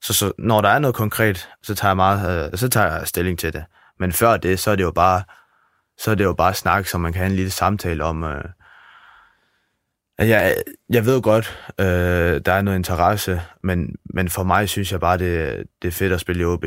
så, 0.02 0.14
så 0.14 0.32
når 0.38 0.62
der 0.62 0.70
er 0.70 0.80
noget 0.80 0.96
konkret, 0.96 1.50
så 1.64 1.76
tager 1.76 1.90
jeg, 1.90 1.96
meget, 1.96 2.52
øh, 2.52 2.58
så 2.58 2.70
tager 2.70 2.98
jeg 2.98 3.08
stilling 3.08 3.40
til 3.40 3.54
det. 3.54 3.66
Men 4.00 4.12
før 4.12 4.38
det, 4.38 4.60
så 4.60 4.72
er 4.72 4.76
det 4.76 4.84
jo 4.84 4.92
bare, 4.92 5.24
så 5.98 6.12
er 6.12 6.16
det 6.16 6.24
jo 6.24 6.34
bare 6.34 6.54
snak, 6.54 6.86
som 6.86 7.02
man 7.02 7.14
kan 7.14 7.20
have 7.20 7.30
en 7.30 7.36
lille 7.36 7.52
samtale 7.52 8.04
om. 8.04 8.24
Øh, 8.24 8.44
jeg, 10.18 10.56
jeg 10.90 11.06
ved 11.06 11.22
godt, 11.22 11.74
øh, 11.80 12.42
der 12.46 12.54
er 12.54 12.62
noget 12.62 12.78
interesse, 12.78 13.42
men, 13.64 13.96
men 14.06 14.30
for 14.30 14.44
mig 14.44 14.70
synes 14.70 14.92
jeg 14.92 15.00
bare, 15.00 15.18
det, 15.18 15.64
det 15.82 15.88
er 15.88 15.92
fedt 15.92 16.14
at 16.14 16.20
spille 16.20 16.42
i 16.42 16.46
OB 16.46 16.66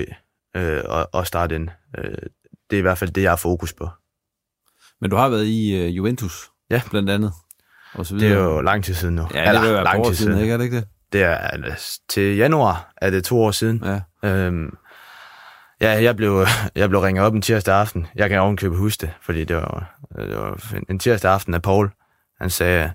øh, 0.56 0.82
og, 0.84 1.08
og 1.12 1.26
starte 1.26 1.54
ind. 1.54 1.68
Øh, 1.98 2.16
det 2.70 2.76
er 2.76 2.78
i 2.78 2.82
hvert 2.82 2.98
fald 2.98 3.10
det, 3.10 3.22
jeg 3.22 3.30
har 3.30 3.36
fokus 3.36 3.72
på. 3.72 3.88
Men 5.00 5.10
du 5.10 5.16
har 5.16 5.28
været 5.28 5.46
i 5.46 5.74
øh, 5.76 5.96
Juventus, 5.96 6.50
ja. 6.70 6.82
blandt 6.90 7.10
andet. 7.10 7.32
Og 7.94 8.06
så 8.06 8.14
videre. 8.14 8.30
Det 8.30 8.38
er 8.38 8.42
jo 8.44 8.60
lang 8.60 8.84
tid 8.84 8.94
siden 8.94 9.14
nu. 9.14 9.28
Ja, 9.34 9.52
det 9.52 9.70
er 9.70 9.78
jo 9.78 9.82
lang 9.82 10.04
tid 10.06 10.14
siden, 10.14 10.38
ikke? 10.38 10.52
Er 10.52 10.56
det 10.56 10.64
ikke 10.64 10.76
det? 10.76 10.88
Det 11.12 11.22
er 11.22 11.74
til 12.08 12.36
januar, 12.36 12.92
er 12.96 13.10
det 13.10 13.24
to 13.24 13.42
år 13.42 13.50
siden. 13.50 13.84
Ja. 13.84 14.28
Øhm, 14.28 14.76
ja, 15.80 16.02
jeg 16.02 16.16
blev, 16.16 16.46
jeg 16.74 16.88
blev 16.88 17.00
ringet 17.00 17.24
op 17.24 17.34
en 17.34 17.42
tirsdag 17.42 17.74
aften. 17.74 18.06
Jeg 18.14 18.28
kan 18.28 18.40
ovenkøbe 18.40 18.76
huske 18.76 19.00
det, 19.00 19.14
fordi 19.22 19.44
det 19.44 19.56
var, 19.56 19.98
det 20.16 20.36
var 20.36 20.80
en 20.88 20.98
tirsdag 20.98 21.32
aften 21.32 21.54
af 21.54 21.62
Paul. 21.62 21.90
Han 22.40 22.50
sagde, 22.50 22.92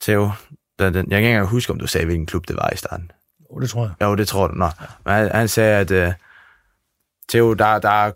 Theo, 0.00 0.30
den, 0.78 0.94
den, 0.94 0.96
jeg 0.96 1.10
kan 1.10 1.18
ikke 1.18 1.28
engang 1.28 1.48
huske, 1.48 1.72
om 1.72 1.78
du 1.78 1.86
sagde, 1.86 2.06
hvilken 2.06 2.26
klub 2.26 2.48
det 2.48 2.56
var 2.56 2.70
i 2.72 2.76
starten. 2.76 3.10
Jo, 3.52 3.60
det 3.60 3.70
tror 3.70 3.82
jeg. 3.82 3.92
Jo, 4.02 4.14
det 4.14 4.28
tror 4.28 4.46
du. 4.46 4.54
Nå. 4.54 4.68
Men 5.04 5.14
han, 5.14 5.30
han 5.34 5.48
sagde, 5.48 5.76
at 5.98 6.08
uh, 6.08 6.14
Theo, 7.28 7.54
der, 7.54 7.78
der, 7.78 8.12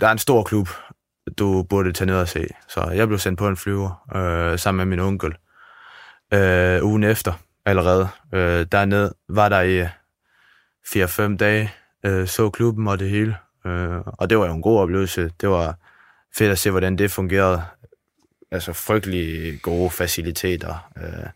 der 0.00 0.06
er 0.06 0.12
en 0.12 0.18
stor 0.18 0.42
klub, 0.42 0.68
du 1.38 1.62
burde 1.62 1.92
tage 1.92 2.06
ned 2.06 2.16
og 2.16 2.28
se. 2.28 2.46
Så 2.68 2.90
jeg 2.94 3.08
blev 3.08 3.18
sendt 3.18 3.38
på 3.38 3.48
en 3.48 3.56
flyver 3.56 4.16
øh, 4.16 4.58
sammen 4.58 4.88
med 4.88 4.96
min 4.96 5.06
onkel 5.06 5.34
øh, 6.32 6.84
ugen 6.84 7.04
efter 7.04 7.32
allerede. 7.64 8.08
Øh, 8.34 8.66
dernede 8.72 9.14
var 9.28 9.48
der 9.48 9.60
i 9.60 9.84
4-5 10.86 11.36
dage, 11.36 11.72
øh, 12.04 12.26
så 12.26 12.50
klubben 12.50 12.88
og 12.88 12.98
det 12.98 13.10
hele. 13.10 13.36
Øh, 13.66 13.98
og 14.06 14.30
det 14.30 14.38
var 14.38 14.46
jo 14.46 14.54
en 14.54 14.62
god 14.62 14.80
oplevelse. 14.80 15.30
Det 15.40 15.48
var 15.48 15.74
fedt 16.38 16.52
at 16.52 16.58
se, 16.58 16.70
hvordan 16.70 16.98
det 16.98 17.10
fungerede. 17.10 17.62
Altså 18.50 18.72
frygtelig 18.72 19.62
gode 19.62 19.90
faciliteter. 19.90 20.90
Øh, 20.96 21.30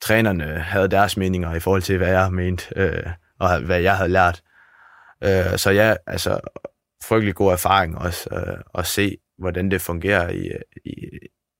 trænerne 0.00 0.44
havde 0.44 0.88
deres 0.88 1.16
meninger 1.16 1.54
i 1.54 1.60
forhold 1.60 1.82
til, 1.82 1.96
hvad 1.96 2.08
jeg 2.08 2.32
mente, 2.32 2.64
øh, 2.76 3.06
og 3.38 3.58
hvad 3.60 3.80
jeg 3.80 3.96
havde 3.96 4.10
lært. 4.10 4.42
Øh, 5.24 5.58
så 5.58 5.70
ja, 5.70 5.94
altså 6.06 6.40
frygtelig 7.02 7.34
god 7.34 7.52
erfaring 7.52 7.98
også 7.98 8.28
øh, 8.32 8.80
at 8.80 8.86
se, 8.86 9.16
hvordan 9.38 9.70
det 9.70 9.80
fungerer 9.80 10.30
i, 10.30 10.50
i 10.84 10.94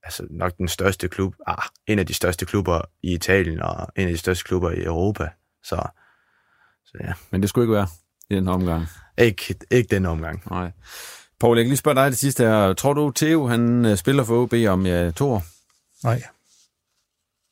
altså 0.03 0.26
nok 0.30 0.59
den 0.59 0.68
største 0.68 1.09
klub, 1.09 1.34
ah, 1.47 1.62
en 1.86 1.99
af 1.99 2.07
de 2.07 2.14
største 2.14 2.47
klubber 2.47 2.80
i 3.03 3.14
Italien 3.14 3.61
og 3.61 3.88
en 3.97 4.09
af 4.09 4.12
de 4.12 4.18
største 4.18 4.45
klubber 4.45 4.70
i 4.70 4.84
Europa. 4.84 5.28
Så, 5.64 5.88
så 6.84 6.99
ja. 7.01 7.12
Men 7.30 7.40
det 7.40 7.49
skulle 7.49 7.64
ikke 7.64 7.74
være 7.74 7.88
i 8.30 8.34
den 8.34 8.49
omgang? 8.49 8.86
Ikke, 9.18 9.55
ikke 9.70 9.88
den 9.88 10.07
omgang. 10.07 10.43
Nej. 10.51 10.72
Poul, 11.40 11.57
jeg 11.57 11.64
kan 11.64 11.68
lige 11.68 11.76
spørge 11.76 11.95
dig 11.95 12.11
det 12.11 12.18
sidste 12.18 12.45
her. 12.45 12.72
Tror 12.72 12.93
du, 12.93 13.11
Theo 13.11 13.47
han 13.47 13.84
øh, 13.84 13.97
spiller 13.97 14.24
for 14.24 14.43
OB 14.43 14.53
om 14.68 14.86
ja, 14.86 15.11
to 15.11 15.30
år? 15.30 15.43
Nej. 16.05 16.22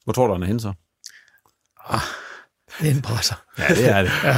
Hvor 0.04 0.12
tror 0.12 0.26
du, 0.26 0.32
han 0.32 0.42
er 0.42 0.46
henne 0.46 0.60
så? 0.60 0.72
Ah, 1.88 2.00
det 2.80 2.90
er 2.90 2.94
en 2.94 3.02
presser. 3.02 3.34
Ja, 3.58 3.64
det 3.68 3.88
er 3.88 4.02
det. 4.02 4.10
ja. 4.24 4.36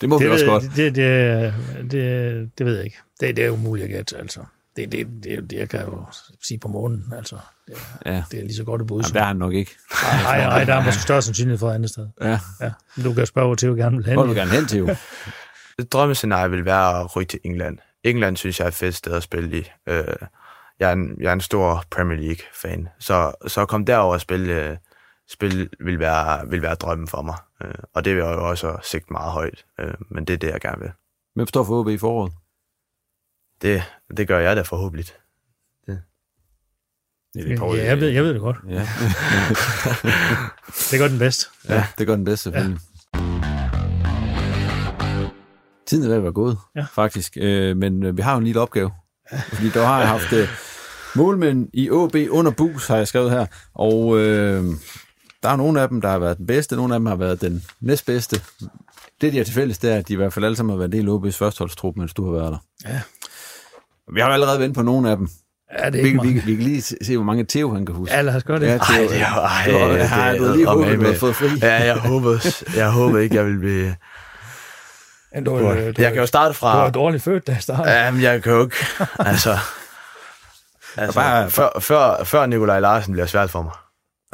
Det 0.00 0.08
må 0.08 0.18
det 0.18 0.26
vi 0.26 0.32
også 0.32 0.46
godt. 0.46 0.62
Det, 0.76 0.94
det, 0.94 1.54
det, 1.90 2.50
det 2.58 2.66
ved 2.66 2.76
jeg 2.76 2.84
ikke. 2.84 2.98
Det, 3.20 3.36
det 3.36 3.44
er 3.44 3.50
umuligt 3.50 3.84
at 3.84 3.90
gætte, 3.90 4.18
altså. 4.18 4.40
Det, 4.76 4.92
det, 4.92 5.06
det, 5.22 5.50
det 5.50 5.58
jeg 5.58 5.68
kan 5.68 5.80
jo 5.80 6.04
sige 6.42 6.58
på 6.58 6.68
månen, 6.68 7.12
altså. 7.16 7.36
Det, 7.68 7.74
ja. 8.06 8.24
det 8.30 8.38
er 8.38 8.42
lige 8.42 8.54
så 8.54 8.64
godt 8.64 8.80
et 8.80 8.86
bud. 8.86 9.02
Jamen, 9.02 9.14
der 9.14 9.20
er 9.20 9.24
han 9.24 9.36
nok 9.36 9.52
ikke. 9.52 9.76
Nej, 10.02 10.22
nej, 10.22 10.44
nej, 10.44 10.64
der 10.64 10.74
er 10.74 10.84
måske 10.84 11.02
større 11.02 11.22
sandsynlighed 11.22 11.58
for 11.58 11.70
et 11.70 11.74
andet 11.74 11.90
sted. 11.90 12.08
Ja. 12.20 12.38
ja. 12.60 12.70
Du 13.04 13.14
kan 13.14 13.26
spørge, 13.26 13.46
hvor 13.46 13.54
Theo 13.54 13.74
gerne 13.74 13.96
vil 13.96 14.06
hen. 14.06 14.14
Hvor 14.14 14.22
vil 14.24 14.34
du 14.34 14.40
gerne 14.40 14.50
hen, 14.50 14.66
Theo? 14.66 14.88
Drømmescenarie 15.92 16.50
vil 16.50 16.64
være 16.64 17.00
at 17.00 17.16
ryge 17.16 17.26
til 17.26 17.40
England. 17.44 17.78
England 18.04 18.36
synes 18.36 18.58
jeg 18.58 18.64
er 18.64 18.68
et 18.68 18.74
fedt 18.74 18.94
sted 18.94 19.12
at 19.12 19.22
spille 19.22 19.58
i. 19.58 19.70
Øh, 19.88 20.04
jeg, 20.80 20.88
er 20.88 20.92
en, 20.92 21.16
jeg 21.20 21.28
er 21.28 21.32
en 21.32 21.40
stor 21.40 21.84
Premier 21.90 22.18
League-fan, 22.18 22.88
så, 22.98 23.32
så 23.46 23.60
at 23.60 23.68
komme 23.68 23.86
derover 23.86 24.14
og 24.14 24.20
spille, 24.20 24.78
spille 25.28 25.68
vil, 25.80 25.98
være, 25.98 26.50
vil 26.50 26.62
være 26.62 26.74
drømmen 26.74 27.08
for 27.08 27.22
mig. 27.22 27.36
Øh, 27.64 27.74
og 27.94 28.04
det 28.04 28.14
vil 28.14 28.22
jeg 28.22 28.34
jo 28.34 28.48
også 28.48 28.78
sigte 28.82 29.12
meget 29.12 29.32
højt, 29.32 29.64
øh, 29.80 29.94
men 30.08 30.24
det 30.24 30.34
er 30.34 30.38
det, 30.38 30.48
jeg 30.48 30.60
gerne 30.60 30.80
vil. 30.80 30.90
Hvem 31.34 31.46
står 31.46 31.64
for 31.64 31.80
OB 31.80 31.88
i 31.88 31.98
foråret? 31.98 32.32
Det, 33.62 33.82
det 34.16 34.28
gør 34.28 34.38
jeg 34.38 34.56
da 34.56 34.62
forhåbentlig. 34.62 35.06
Det. 35.86 36.02
Ja, 37.34 37.40
det 37.40 37.60
ja, 37.60 37.84
jeg, 37.84 38.00
ved, 38.00 38.08
jeg 38.08 38.22
ved 38.24 38.34
det 38.34 38.40
godt. 38.40 38.56
Ja. 38.68 38.80
det 40.90 40.98
gør 40.98 41.08
den 41.08 41.18
bedste. 41.18 41.46
Ja, 41.68 41.86
det 41.98 42.06
gør 42.06 42.16
den 42.16 42.24
bedste, 42.24 42.42
selvfølgelig. 42.42 42.78
Ja. 42.78 42.92
Tiden 45.86 46.04
er 46.04 46.08
ved 46.08 46.16
at 46.16 46.22
være 46.22 46.32
gået, 46.32 46.58
ja. 46.76 46.86
faktisk. 46.94 47.36
Øh, 47.40 47.76
men 47.76 48.02
øh, 48.02 48.16
vi 48.16 48.22
har 48.22 48.32
jo 48.32 48.38
en 48.38 48.44
lille 48.44 48.60
opgave. 48.60 48.90
Fordi 49.48 49.68
der 49.68 49.86
har 49.86 49.98
jeg 49.98 50.08
haft 50.08 50.32
øh, 50.32 50.48
målmænd 51.16 51.68
i 51.72 51.90
OB 51.90 52.14
under 52.30 52.50
bus, 52.50 52.86
har 52.86 52.96
jeg 52.96 53.08
skrevet 53.08 53.30
her. 53.30 53.46
Og 53.74 54.18
øh, 54.18 54.64
der 55.42 55.48
er 55.48 55.56
nogle 55.56 55.80
af 55.80 55.88
dem, 55.88 56.00
der 56.00 56.08
har 56.08 56.18
været 56.18 56.38
den 56.38 56.46
bedste, 56.46 56.76
nogle 56.76 56.94
af 56.94 57.00
dem 57.00 57.06
har 57.06 57.16
været 57.16 57.40
den 57.40 57.64
næstbedste. 57.80 58.40
Det, 59.20 59.32
de 59.32 59.36
har 59.36 59.44
til 59.44 59.54
fælles, 59.54 59.78
det 59.78 59.92
er, 59.92 59.96
at 59.96 60.08
de 60.08 60.12
i 60.12 60.16
hvert 60.16 60.32
fald 60.32 60.44
alle 60.44 60.56
sammen 60.56 60.70
har 60.70 60.78
været 60.78 60.94
en 60.94 61.00
del 61.00 61.08
af 61.08 61.16
OB's 61.16 61.38
førsteholdstrup, 61.38 61.96
mens 61.96 62.14
du 62.14 62.24
har 62.24 62.32
været 62.40 62.52
der. 62.52 62.88
Ja. 62.88 63.00
Vi 64.14 64.20
har 64.20 64.26
jo 64.26 64.32
allerede 64.32 64.60
vendt 64.60 64.74
på 64.74 64.82
nogle 64.82 65.10
af 65.10 65.16
dem. 65.16 65.28
Ja, 65.78 65.90
det 65.90 66.00
er 66.00 66.04
ikke 66.04 66.22
vi, 66.22 66.28
vi, 66.28 66.40
vi 66.40 66.54
kan 66.54 66.64
lige 66.64 66.82
se, 66.82 67.16
hvor 67.16 67.24
mange 67.24 67.44
Theo 67.48 67.74
han 67.74 67.86
kan 67.86 67.94
huske. 67.94 68.14
Ja 68.14 68.22
lad 68.22 68.36
os 68.36 68.44
gøre 68.44 68.60
det. 68.60 68.66
Ja, 68.66 68.78
Theo, 68.78 69.02
ej, 69.02 69.06
det 69.08 69.20
er 69.20 69.26
ej, 69.26 69.68
du, 69.68 69.74
ej, 69.74 70.02
har 70.02 70.36
du 70.36 70.52
lige 70.54 70.66
håbet, 70.66 71.00
du 71.00 71.06
har 71.06 71.14
fået 71.14 71.36
fri. 71.36 71.48
Ja, 71.62 71.84
jeg 71.84 71.96
håbede, 71.98 72.40
jeg 72.76 72.90
håbede 72.90 73.22
ikke, 73.22 73.36
jeg 73.36 73.44
ville 73.44 73.58
blive... 73.58 73.94
En 75.36 75.44
dårlig, 75.44 75.96
du, 75.96 76.02
jeg 76.02 76.12
kan 76.12 76.20
jo 76.20 76.26
starte 76.26 76.54
fra... 76.54 76.74
Du 76.74 76.80
var 76.80 76.90
dårligt 76.90 77.22
født, 77.22 77.46
da 77.46 77.52
jeg 77.52 77.62
startede. 77.62 77.90
Ja, 77.90 78.10
men 78.10 78.22
jeg 78.22 78.42
kan 78.42 78.52
jo 78.52 78.62
ikke... 78.64 78.76
Altså, 79.18 79.58
altså 80.96 81.20
bare, 81.20 81.50
før, 81.50 81.68
før, 81.80 82.24
før 82.24 82.46
Nikolaj 82.46 82.80
Larsen 82.80 83.12
bliver 83.12 83.26
svært 83.26 83.50
for 83.50 83.62
mig. 83.62 83.72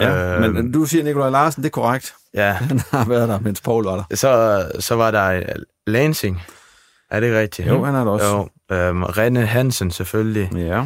Ja, 0.00 0.34
øh, 0.46 0.54
men 0.54 0.72
du 0.72 0.84
siger 0.84 1.04
Nikolaj 1.04 1.30
Larsen, 1.30 1.62
det 1.62 1.68
er 1.68 1.72
korrekt. 1.72 2.14
Ja. 2.34 2.52
Han 2.68 2.80
har 2.90 3.04
været 3.08 3.28
der, 3.28 3.40
mens 3.40 3.60
Paul 3.60 3.84
var 3.84 3.94
der. 4.10 4.16
Så, 4.16 4.64
så 4.80 4.94
var 4.94 5.10
der 5.10 5.42
Lansing. 5.86 6.42
Er 7.10 7.20
det 7.20 7.34
rigtigt? 7.38 7.68
Jo, 7.68 7.84
han 7.84 7.94
er 7.94 8.04
der 8.04 8.10
også. 8.10 8.26
Jo, 8.70 8.76
øhm, 8.76 9.02
Rene 9.02 9.46
Hansen 9.46 9.90
selvfølgelig. 9.90 10.50
Ja. 10.56 10.84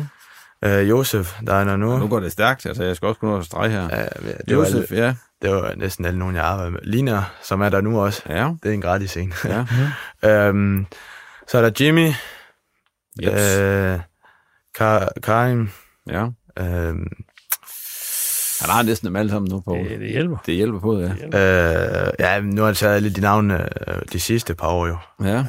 Øh, 0.64 0.88
Josef, 0.88 1.34
der 1.46 1.54
er 1.54 1.64
der 1.64 1.76
nu. 1.76 1.98
Nu 1.98 2.08
går 2.08 2.20
det 2.20 2.32
stærkt, 2.32 2.66
altså 2.66 2.82
jeg 2.84 2.96
skal 2.96 3.08
også 3.08 3.18
kunne 3.20 3.30
nå 3.30 3.38
at 3.38 3.44
strege 3.44 3.70
her. 3.70 3.88
Ja, 3.92 4.02
det 4.02 4.52
Josef, 4.52 4.90
var, 4.90 4.96
ja. 4.96 5.14
Det 5.42 5.50
var 5.50 5.74
næsten 5.76 6.04
alle 6.04 6.18
nogen, 6.18 6.36
jeg 6.36 6.44
arbejder 6.44 6.70
med. 6.70 6.80
Lina, 6.82 7.22
som 7.42 7.60
er 7.60 7.68
der 7.68 7.80
nu 7.80 8.00
også. 8.00 8.22
Ja. 8.28 8.50
Det 8.62 8.68
er 8.68 8.72
en 8.72 8.80
gratis 8.80 9.10
scene. 9.10 9.32
Ja. 9.44 9.66
øhm, 10.48 10.86
så 11.48 11.58
er 11.58 11.62
der 11.70 11.84
Jimmy. 11.84 12.08
Yes. 13.22 13.58
Øh, 13.58 14.00
Kar- 14.78 15.12
Karim. 15.22 15.70
Ja. 16.10 16.26
Øhm, 16.58 17.06
han 18.62 18.70
har 18.70 18.82
næsten 18.82 19.06
dem 19.06 19.16
alle 19.16 19.30
sammen 19.30 19.50
nu 19.50 19.60
på. 19.60 19.74
Det, 19.74 20.00
det 20.00 20.10
hjælper. 20.10 20.36
Det 20.46 20.54
hjælper 20.54 20.80
på, 20.80 20.98
ja. 20.98 21.14
Hjælper. 21.14 22.06
Øh, 22.06 22.12
ja, 22.18 22.40
nu 22.40 22.60
har 22.60 22.68
jeg 22.68 22.76
taget 22.76 23.02
lidt 23.02 23.16
de 23.16 23.20
navne 23.20 23.68
øh, 23.88 24.02
de 24.12 24.20
sidste 24.20 24.54
par 24.54 24.68
år 24.68 24.86
jo. 24.86 24.96
Ja. 25.24 25.44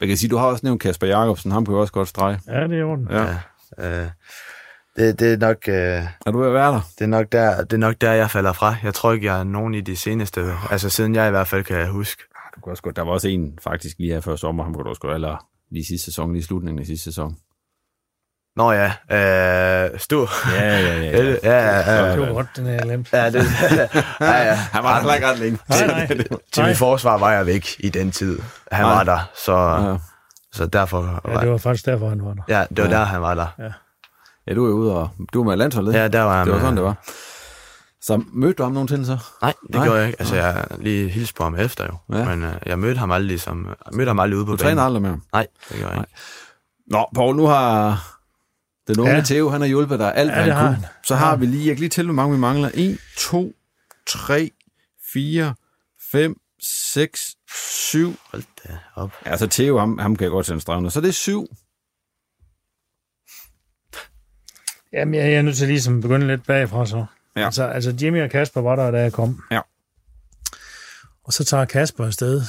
Jeg 0.00 0.08
kan 0.08 0.16
sige, 0.16 0.30
du 0.30 0.36
har 0.36 0.46
også 0.46 0.66
nævnt 0.66 0.82
Kasper 0.82 1.06
Jacobsen, 1.06 1.52
ham 1.52 1.64
kan 1.64 1.74
jo 1.74 1.80
også 1.80 1.92
godt 1.92 2.08
strege. 2.08 2.40
Ja, 2.48 2.66
det 2.66 2.80
er 2.80 2.84
orden. 2.84 3.08
Ja. 3.10 3.36
ja. 3.78 4.02
Øh, 4.02 4.08
det, 4.96 5.20
det 5.20 5.32
er 5.32 5.36
nok... 5.36 5.68
Øh, 5.68 5.74
er 6.26 6.30
du 6.32 6.38
ved 6.38 6.46
at 6.46 6.54
være 6.54 6.72
der? 6.72 6.80
Det 6.98 7.04
er, 7.04 7.08
nok 7.08 7.32
der, 7.32 7.64
det 7.64 7.72
er 7.72 7.76
nok 7.76 7.94
der, 8.00 8.12
jeg 8.12 8.30
falder 8.30 8.52
fra. 8.52 8.74
Jeg 8.82 8.94
tror 8.94 9.12
ikke, 9.12 9.26
jeg 9.26 9.40
er 9.40 9.44
nogen 9.44 9.74
i 9.74 9.80
de 9.80 9.96
seneste... 9.96 10.40
Altså 10.70 10.90
siden 10.90 11.14
jeg 11.14 11.28
i 11.28 11.30
hvert 11.30 11.46
fald 11.46 11.64
kan 11.64 11.88
huske. 11.88 12.22
Du 12.56 12.60
kan 12.60 12.70
også 12.70 12.82
godt, 12.82 12.96
der 12.96 13.02
var 13.02 13.12
også 13.12 13.28
en 13.28 13.58
faktisk 13.62 13.98
lige 13.98 14.12
her 14.12 14.20
før 14.20 14.36
sommer, 14.36 14.64
ham 14.64 14.74
kunne 14.74 14.84
du 14.84 14.88
også 14.88 15.00
godt, 15.00 15.14
eller 15.14 15.46
lige 15.70 15.84
sidste 15.84 16.04
sæson, 16.04 16.32
lige 16.32 16.42
slutningen 16.42 16.80
af 16.80 16.86
sidste 16.86 17.04
sæson. 17.04 17.36
Nå 18.58 18.72
ja, 18.72 18.92
øh, 19.12 19.90
Stur. 19.98 20.30
Ja, 20.54 20.78
ja, 20.78 21.00
ja. 21.00 21.22
ja, 21.22 21.36
ja, 21.42 21.92
ja. 21.94 22.12
Det 22.12 22.20
var 22.20 22.32
godt, 22.32 22.46
den 22.56 22.66
er 22.66 22.82
glemt. 22.82 23.08
Ja, 23.12 23.30
det, 23.30 23.34
ja, 24.20 24.46
ja. 24.46 24.54
Han 24.54 24.84
var 24.84 24.96
heller 24.98 25.14
ikke 25.14 25.26
ret 25.26 25.38
længe. 25.38 25.58
Nej, 25.68 25.86
nej. 25.86 26.06
Til 26.52 26.64
mit 26.64 26.76
forsvar 26.76 27.18
var 27.18 27.32
jeg 27.32 27.46
væk 27.46 27.66
i 27.78 27.88
den 27.88 28.10
tid. 28.10 28.38
Han 28.72 28.84
Nej. 28.84 28.94
var 28.94 29.04
der, 29.04 29.30
så, 29.44 29.52
Ja. 29.56 29.96
så 30.52 30.66
derfor... 30.66 31.20
Ja, 31.28 31.40
det 31.40 31.50
var 31.50 31.58
faktisk 31.58 31.86
derfor, 31.86 32.08
han 32.08 32.24
var 32.24 32.32
der. 32.34 32.42
ja, 32.48 32.64
det 32.76 32.84
var 32.84 32.90
der, 32.90 33.04
han 33.04 33.20
var 33.22 33.34
der. 33.34 33.46
Ja, 34.48 34.54
du 34.54 34.66
er 34.66 34.70
ude 34.72 34.96
og... 34.96 35.08
Du 35.32 35.40
er 35.40 35.44
med 35.44 35.56
landsholdet. 35.56 35.94
Ja, 35.94 36.08
der 36.08 36.22
var 36.22 36.38
han 36.38 36.46
Det 36.46 36.54
var 36.54 36.60
sådan, 36.60 36.76
det 36.76 36.84
var. 36.84 36.94
Så 38.02 38.22
mødte 38.32 38.54
du 38.54 38.62
ham 38.62 38.72
nogensinde 38.72 39.06
så? 39.06 39.18
Nej, 39.42 39.52
det 39.66 39.74
Nej. 39.74 39.84
gjorde 39.84 39.98
jeg 39.98 40.06
ikke. 40.08 40.20
Altså, 40.20 40.36
jeg 40.36 40.64
lige 40.78 41.08
hilste 41.08 41.34
på 41.34 41.42
ham 41.42 41.56
efter 41.56 41.84
jo. 41.84 42.16
Ja. 42.18 42.24
Men 42.24 42.44
øh, 42.44 42.52
jeg 42.66 42.78
mødte 42.78 42.98
ham 42.98 43.10
aldrig, 43.10 43.40
som, 43.40 43.66
jeg 43.66 43.74
mødte 43.96 44.08
ham 44.08 44.18
aldrig 44.20 44.36
ude 44.38 44.46
på 44.46 44.52
Du 44.52 44.56
træner 44.56 44.70
banen. 44.74 44.86
aldrig 44.86 45.02
med 45.02 45.10
ham? 45.10 45.22
Nej, 45.32 45.46
det 45.68 45.76
gjorde 45.76 45.92
jeg 45.92 46.00
ikke. 46.02 46.12
Nå, 46.90 47.06
Poul, 47.14 47.36
nu 47.36 47.46
har 47.46 48.04
den 48.88 49.00
unge 49.00 49.10
ja. 49.12 49.16
Ja. 49.18 49.24
Theo, 49.24 49.48
han 49.48 49.60
har 49.60 49.68
hjulpet 49.68 49.98
dig 49.98 50.14
alt, 50.14 50.30
Ja, 50.30 50.34
hvad 50.44 50.52
han 50.54 50.66
kunne. 50.66 50.74
han. 50.74 50.84
Så 51.04 51.14
har 51.14 51.36
vi 51.36 51.46
lige, 51.46 51.66
jeg 51.66 51.76
kan 51.76 51.80
lige 51.80 51.88
tælle, 51.90 52.06
hvor 52.08 52.14
mange 52.22 52.34
vi 52.34 52.40
mangler. 52.40 52.70
1, 52.74 52.98
2, 53.18 53.52
3, 54.06 54.50
4, 55.12 55.54
5, 56.12 56.40
6, 56.92 57.36
7. 57.90 58.16
Hold 58.30 58.42
da 58.68 58.78
op. 58.94 59.12
Ja, 59.26 59.36
så 59.36 59.46
Theo, 59.46 59.78
ham, 59.78 59.98
ham 59.98 60.16
kan 60.16 60.22
jeg 60.24 60.30
godt 60.30 60.46
sende 60.46 60.60
stravne. 60.60 60.90
Så 60.90 61.00
det 61.00 61.08
er 61.08 61.12
7. 61.12 61.46
Jamen, 64.92 65.14
jeg, 65.14 65.24
jeg 65.30 65.32
er 65.38 65.42
nødt 65.42 65.56
til 65.56 65.68
ligesom 65.68 65.96
at 65.96 66.02
begynde 66.02 66.26
lidt 66.26 66.46
bagfra 66.46 66.86
så. 66.86 67.06
Ja. 67.36 67.44
Altså, 67.44 67.64
altså, 67.64 67.94
Jimmy 68.02 68.22
og 68.22 68.30
Kasper 68.30 68.60
var 68.60 68.76
der, 68.76 68.90
da 68.90 68.98
jeg 69.00 69.12
kom. 69.12 69.42
Ja. 69.50 69.60
Og 71.24 71.32
så 71.32 71.44
tager 71.44 71.64
Kasper 71.64 72.06
afsted 72.06 72.42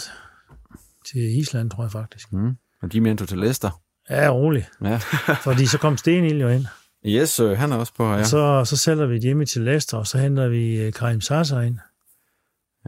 til 1.06 1.38
Island, 1.40 1.72
tror 1.72 1.84
jeg 1.84 1.92
faktisk. 1.92 2.34
Mm. 2.34 2.52
Og 2.82 2.92
de 2.92 3.02
mente 3.02 3.26
til 3.26 3.38
Leicester. 3.38 3.82
Ja, 4.10 4.30
rolig. 4.30 4.68
Ja. 4.84 4.98
Fordi 5.48 5.66
så 5.66 5.78
kom 5.78 5.98
Stenil 5.98 6.40
jo 6.40 6.48
ind. 6.48 6.66
Yes, 7.06 7.40
øh, 7.40 7.58
han 7.58 7.72
er 7.72 7.76
også 7.78 7.94
på 7.94 8.08
her. 8.10 8.18
Ja. 8.18 8.24
Så, 8.24 8.66
så 8.66 8.78
sælger 8.78 9.06
vi 9.06 9.20
Jimmy 9.28 9.46
til 9.46 9.62
Leicester, 9.62 9.98
og 9.98 10.08
så 10.08 10.18
henter 10.18 10.48
vi 10.48 10.82
øh, 10.82 10.94
Karim 10.94 11.22
Sasser 11.22 11.62
ind. 11.62 11.80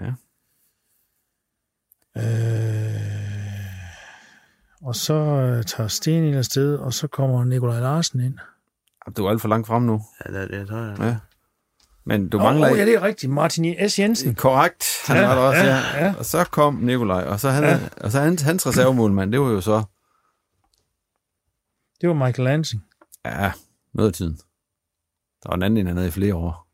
Ja. 0.01 0.11
Øh, 2.17 3.01
og 4.81 4.95
så 4.95 5.13
øh, 5.13 5.63
tager 5.63 5.87
Stenil 5.87 6.35
afsted, 6.35 6.75
og 6.75 6.93
så 6.93 7.07
kommer 7.07 7.43
Nikolaj 7.43 7.79
Larsen 7.79 8.19
ind. 8.19 8.37
Du 9.17 9.25
er 9.25 9.29
alt 9.29 9.41
for 9.41 9.47
langt 9.47 9.67
frem 9.67 9.83
nu. 9.83 10.01
Ja, 10.25 10.41
det, 10.41 10.49
det 10.49 10.67
tror 10.67 10.77
jeg. 10.77 10.95
Ja. 10.99 11.15
Men 12.05 12.29
du 12.29 12.37
Åh, 12.37 12.43
mangler 12.43 12.71
oh, 12.71 12.77
ja, 12.77 12.85
det 12.85 12.93
er 12.95 13.01
rigtigt. 13.03 13.31
Martin 13.31 13.89
S. 13.89 13.99
Jensen. 13.99 14.35
Korrekt, 14.35 14.85
han 15.07 15.17
Ja, 15.17 15.27
var 15.27 15.35
der 15.35 15.41
også, 15.41 15.61
ja. 15.63 15.75
ja, 15.75 16.05
ja. 16.05 16.13
Og 16.17 16.25
så 16.25 16.43
kom 16.43 16.75
Nikolaj, 16.75 17.23
og 17.23 17.39
så, 17.39 17.49
han, 17.49 17.63
ja. 17.63 17.79
og 18.01 18.11
så 18.11 18.19
hans, 18.19 18.41
hans 18.41 18.67
reservemålmand, 18.67 19.31
det 19.31 19.39
var 19.39 19.49
jo 19.49 19.61
så, 19.61 19.83
Det 22.01 22.09
var 22.09 22.15
Michael 22.25 22.43
Lansing. 22.49 22.85
ja, 23.25 23.51
noget 23.93 24.09
af 24.09 24.13
tiden. 24.13 24.35
Der 25.43 25.49
var 25.49 25.55
en 25.55 25.63
anden, 25.63 25.87
han 25.87 25.95
havde 25.95 26.07
i 26.07 26.11
flere 26.11 26.35
år. 26.35 26.67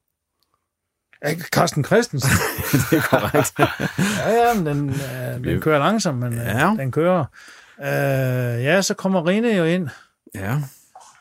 Ja, 1.25 1.35
Carsten 1.39 1.83
Christensen. 1.85 2.29
det 2.91 2.97
er 2.97 3.01
korrekt. 3.01 3.53
ja, 4.25 4.47
ja, 4.47 4.53
men 4.53 4.65
den, 4.65 4.89
øh, 4.89 5.43
den 5.43 5.61
kører 5.61 5.79
langsomt, 5.79 6.17
men 6.19 6.33
Ja. 6.33 6.57
ja. 6.67 6.75
den 6.77 6.91
kører. 6.91 7.25
Øh, 7.79 8.63
ja, 8.63 8.81
så 8.81 8.93
kommer 8.93 9.27
Rine 9.27 9.47
jo 9.55 9.63
ind, 9.63 9.89
ja. 10.35 10.61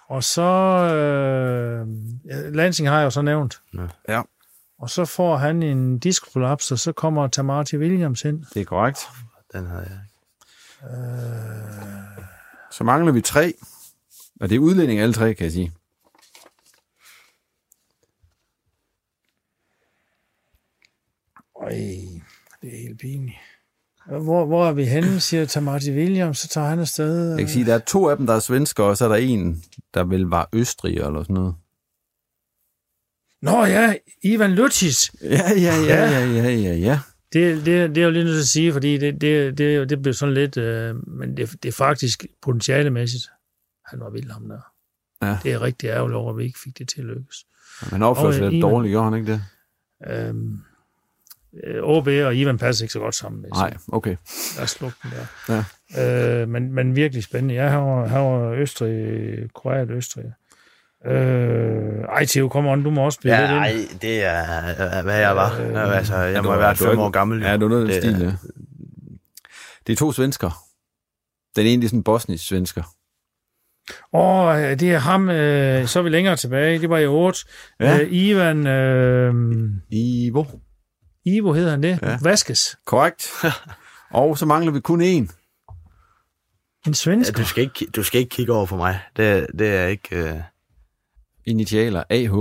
og 0.09 0.25
så... 0.25 0.43
Øh, 0.43 1.87
ja, 2.25 2.49
Lansing 2.51 2.89
har 2.89 2.99
jeg 2.99 3.05
jo 3.05 3.11
så 3.11 3.23
nævnt. 3.23 3.61
Ja, 4.09 4.23
Og 4.79 4.91
så 4.91 5.05
får 5.05 5.37
han 5.37 5.63
en 5.63 5.99
diskprolaps, 5.99 6.73
og 6.73 6.79
så 6.79 6.93
kommer 6.93 7.27
Tamarti 7.29 7.77
Williams 7.79 8.25
ind. 8.25 8.45
det 8.55 8.61
er 8.61 8.65
korrekt. 8.65 8.99
Den 9.53 9.67
havde 9.67 9.83
jeg 9.83 9.91
ikke. 9.91 10.03
Så 12.71 12.85
mangler 12.85 13.13
vi 13.13 13.21
tre. 13.21 13.55
Og 14.41 14.49
det 14.49 14.57
er 14.57 14.61
udlænding 14.61 15.01
alle 15.01 15.15
tre, 15.15 15.35
kan 15.35 15.45
jeg 15.45 15.53
sige. 15.53 15.73
Øj, 21.63 21.71
det 22.63 22.75
er 22.75 22.83
helt 22.83 23.01
pinligt. 23.01 23.37
Hvor, 24.07 24.47
hvor 24.47 24.67
er 24.69 24.73
vi 24.73 24.85
henne, 24.85 25.21
siger 25.21 25.45
Tamarti 25.45 25.93
Williams, 25.93 26.39
så 26.39 26.49
tager 26.49 26.69
han 26.69 26.79
afsted. 26.79 27.29
Jeg 27.31 27.39
kan 27.39 27.49
sige, 27.49 27.67
der 27.67 27.75
er 27.75 27.79
to 27.79 28.09
af 28.09 28.17
dem, 28.17 28.27
der 28.27 28.35
er 28.35 28.41
svensker, 28.41 28.85
og 28.85 28.97
så 28.97 29.05
er 29.05 29.09
der 29.09 29.17
en, 29.17 29.65
der 29.95 30.05
vel 30.05 30.23
var 30.23 30.49
østrig 30.53 30.97
eller 30.97 31.23
sådan 31.23 31.35
noget. 31.35 31.55
Nå 33.43 33.65
ja, 33.65 33.95
Ivan 34.23 34.53
Lutis. 34.53 35.13
Ja, 35.23 35.51
ja, 35.57 35.75
ja, 35.77 36.11
ja, 36.11 36.27
ja, 36.27 36.51
ja, 36.51 36.75
ja. 36.75 37.01
Det, 37.33 37.67
det, 37.67 37.95
det 37.95 37.99
er 37.99 38.05
jo 38.05 38.11
lidt 38.11 38.25
nødt 38.25 38.37
til 38.37 38.41
at 38.41 38.47
sige, 38.47 38.73
fordi 38.73 38.99
det, 38.99 39.21
det, 39.21 39.59
det, 39.59 39.91
det 39.91 40.03
blev 40.03 40.15
sådan 40.15 40.35
lidt, 40.35 40.57
øh, 40.57 41.09
men 41.09 41.37
det, 41.37 41.63
det 41.63 41.69
er 41.69 41.73
faktisk 41.73 42.27
potentialemæssigt. 42.43 43.25
Han 43.87 44.01
var 44.01 44.11
vild 44.11 44.31
ham 44.31 44.49
der. 44.49 44.61
Ja. 45.23 45.39
Det 45.43 45.53
er 45.53 45.63
rigtig 45.63 45.89
ærgerligt 45.89 46.17
over, 46.17 46.31
at 46.33 46.39
vi 46.39 46.45
ikke 46.45 46.59
fik 46.65 46.79
det 46.79 46.89
til 46.89 47.01
at 47.01 47.07
lykkes. 47.07 47.47
Han 47.81 48.03
opførte 48.03 48.33
sig 48.37 48.43
Og, 48.43 48.47
øh, 48.47 48.53
lidt 48.53 48.63
dårligt, 48.63 48.93
gjorde 48.93 49.05
han 49.11 49.15
ikke 49.21 49.33
det? 49.33 49.43
Øhm, 50.07 50.59
øh, 51.65 51.83
OB 51.83 52.07
og 52.07 52.37
Ivan 52.37 52.59
passer 52.59 52.85
ikke 52.85 52.93
så 52.93 52.99
godt 52.99 53.15
sammen. 53.15 53.43
jeg 53.43 53.51
Nej, 53.51 53.77
okay. 53.89 54.17
Os 54.63 54.71
slukke 54.71 54.97
den 55.03 55.11
der. 55.11 55.65
Ja. 55.97 56.43
Øh, 56.43 56.49
men, 56.49 56.73
men 56.73 56.97
virkelig 56.97 57.25
spændende. 57.25 57.55
Ja, 57.55 57.77
var, 57.77 58.07
han 58.07 58.21
var 58.21 58.51
Østrig, 58.53 59.35
Kroat 59.55 59.91
Østrig. 59.91 60.25
Øh, 61.07 62.01
ej, 62.05 62.25
Theo, 62.27 62.49
kom 62.49 62.67
on, 62.67 62.83
du 62.85 62.91
må 62.91 63.05
også 63.05 63.21
blive 63.21 63.35
Ja, 63.35 63.41
lidt 63.41 63.51
ind. 63.51 63.91
ej, 63.93 63.99
det 64.03 64.25
er, 64.25 64.69
øh, 64.99 65.05
hvad 65.05 65.19
jeg 65.19 65.37
var. 65.37 65.61
Øh, 65.61 65.97
altså, 65.97 66.17
jeg 66.17 66.43
må 66.43 66.47
du- 66.47 66.51
have 66.51 66.61
været 66.61 66.79
du 66.79 66.85
fem 66.85 66.99
år 66.99 67.11
gammel. 67.11 67.41
jo. 67.41 67.47
Ja, 67.47 67.53
det 67.53 67.63
er 67.63 67.69
noget 67.69 67.89
af 67.91 68.03
den 68.03 68.03
stil, 68.15 68.25
ja. 68.27 68.33
Det 69.87 69.93
er 69.93 69.97
to 69.97 70.13
svensker. 70.13 70.63
Den 71.57 71.67
ene 71.67 71.85
er 71.85 71.89
sådan 71.89 71.99
en 71.99 72.03
bosnisk 72.05 72.47
svensker. 72.47 72.83
Åh, 74.13 74.47
oh, 74.47 74.57
det 74.57 74.83
er 74.83 74.99
ham, 74.99 75.29
øh, 75.31 75.87
så 75.87 75.99
er 75.99 76.03
vi 76.03 76.09
længere 76.11 76.37
tilbage. 76.37 76.79
Det 76.81 76.91
var 76.91 76.99
i 76.99 77.07
8. 77.07 77.41
Ja. 77.81 77.87
Ja. 77.97 78.03
Øh, 78.03 78.13
Ivan, 78.13 78.67
øh, 78.67 79.35
Ivo. 79.91 80.45
Ivo 81.25 81.53
hedder 81.53 81.71
han 81.71 81.83
det. 81.83 81.99
Ja. 82.03 82.11
Ja. 82.11 82.19
Vaskes. 82.23 82.79
Korrekt. 82.85 83.29
og 84.11 84.39
så 84.39 84.47
mangler 84.47 84.73
vi 84.73 84.81
kun 84.81 85.01
én. 85.03 85.05
En 85.07 85.29
Ja, 86.87 86.93
svensker. 86.93 87.43
du, 87.43 87.45
skal 87.47 87.63
ikke, 87.65 87.87
du 87.97 88.03
skal 88.03 88.21
ikke 88.21 88.31
kigge 88.31 88.53
over 88.53 88.67
for 88.67 88.77
mig. 88.77 89.01
Det, 89.17 89.47
det 89.59 89.69
er 89.77 89.87
ikke... 89.87 90.17
Øh... 90.17 90.41
Initialer 91.49 92.03
AH. 92.11 92.33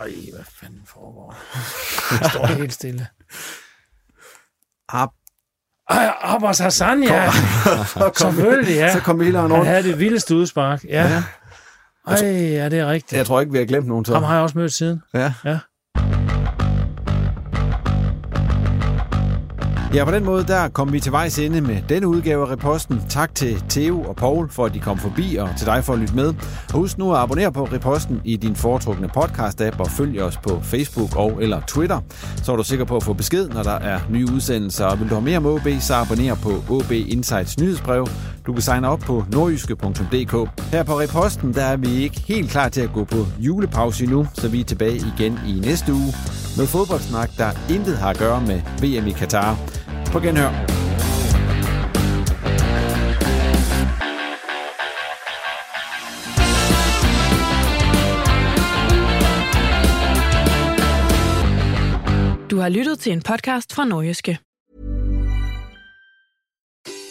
Ej, 0.00 0.12
hvad 0.34 0.44
fanden 0.44 0.86
foregår? 0.86 1.36
Jeg 2.22 2.30
står 2.32 2.46
helt 2.46 2.72
stille. 2.72 3.06
Ab- 4.92 5.17
Ej, 5.90 6.10
Abbas 6.22 6.58
Hassan, 6.58 7.02
ja. 7.02 7.30
Selvfølgelig, 8.16 8.74
ja. 8.74 8.92
Så 8.92 9.00
kom 9.00 9.20
hele 9.20 9.38
Han 9.38 9.52
rundt. 9.52 9.66
havde 9.66 9.82
det 9.82 9.98
vildeste 9.98 10.36
udspark, 10.36 10.84
ja. 10.84 11.02
Ja. 11.08 11.22
Ej, 12.06 12.26
ja, 12.30 12.68
det 12.68 12.78
er 12.78 12.86
rigtigt. 12.86 13.12
Jeg 13.18 13.26
tror 13.26 13.40
ikke, 13.40 13.52
vi 13.52 13.58
har 13.58 13.64
glemt 13.64 13.86
nogen 13.86 14.04
så. 14.04 14.14
Ham 14.14 14.22
har 14.22 14.34
jeg 14.34 14.42
også 14.42 14.58
mødt 14.58 14.72
siden. 14.72 15.02
Ja. 15.14 15.32
Ja. 15.44 15.58
Ja, 19.94 20.04
på 20.04 20.10
den 20.10 20.24
måde 20.24 20.44
der 20.44 20.68
kom 20.68 20.92
vi 20.92 21.00
til 21.00 21.12
vejs 21.12 21.38
ende 21.38 21.60
med 21.60 21.76
denne 21.88 22.08
udgave 22.08 22.46
af 22.46 22.52
Reposten. 22.52 23.02
Tak 23.08 23.34
til 23.34 23.62
Theo 23.68 24.02
og 24.02 24.16
Paul 24.16 24.50
for, 24.50 24.64
at 24.64 24.74
de 24.74 24.80
kom 24.80 24.98
forbi, 24.98 25.36
og 25.36 25.48
til 25.56 25.66
dig 25.66 25.84
for 25.84 25.92
at 25.92 25.98
lytte 25.98 26.16
med. 26.16 26.34
Og 26.68 26.74
husk 26.74 26.98
nu 26.98 27.12
at 27.14 27.18
abonnere 27.20 27.52
på 27.52 27.64
Reposten 27.64 28.20
i 28.24 28.36
din 28.36 28.56
foretrukne 28.56 29.10
podcast-app, 29.16 29.80
og 29.80 29.90
følg 29.90 30.22
os 30.22 30.36
på 30.36 30.60
Facebook 30.62 31.16
og 31.16 31.42
eller 31.42 31.60
Twitter. 31.66 32.00
Så 32.42 32.52
er 32.52 32.56
du 32.56 32.64
sikker 32.64 32.84
på 32.84 32.96
at 32.96 33.02
få 33.02 33.12
besked, 33.12 33.48
når 33.48 33.62
der 33.62 33.78
er 33.78 34.00
nye 34.10 34.26
udsendelser. 34.34 34.84
Og 34.84 35.00
vil 35.00 35.08
du 35.10 35.14
have 35.14 35.24
mere 35.24 35.36
om 35.36 35.46
OB, 35.46 35.68
så 35.80 35.94
abonner 35.94 36.34
på 36.34 36.74
OB 36.74 36.90
Insights 36.92 37.58
nyhedsbrev. 37.58 38.06
Du 38.46 38.52
kan 38.52 38.62
signe 38.62 38.88
op 38.88 38.98
på 38.98 39.24
nordjyske.dk. 39.32 40.62
Her 40.72 40.82
på 40.82 41.00
Reposten, 41.00 41.54
der 41.54 41.64
er 41.64 41.76
vi 41.76 41.88
ikke 41.88 42.20
helt 42.20 42.50
klar 42.50 42.68
til 42.68 42.80
at 42.80 42.92
gå 42.92 43.04
på 43.04 43.26
julepause 43.38 44.04
endnu, 44.04 44.26
så 44.34 44.48
vi 44.48 44.60
er 44.60 44.64
tilbage 44.64 44.96
igen 45.16 45.38
i 45.46 45.60
næste 45.60 45.92
uge. 45.92 46.14
Med 46.56 46.66
fodboldsnak, 46.66 47.30
der 47.38 47.50
intet 47.70 47.98
har 47.98 48.10
at 48.10 48.18
gøre 48.18 48.40
med 48.40 48.60
VM 48.82 49.06
i 49.06 49.12
Katar. 49.12 49.56
På 50.12 50.20
genhør. 50.20 50.50
Du 62.50 62.58
har 62.58 62.68
lyttet 62.68 62.98
til 62.98 63.12
en 63.12 63.22
podcast 63.22 63.74
fra 63.74 63.84
Nordjyske. 63.84 64.38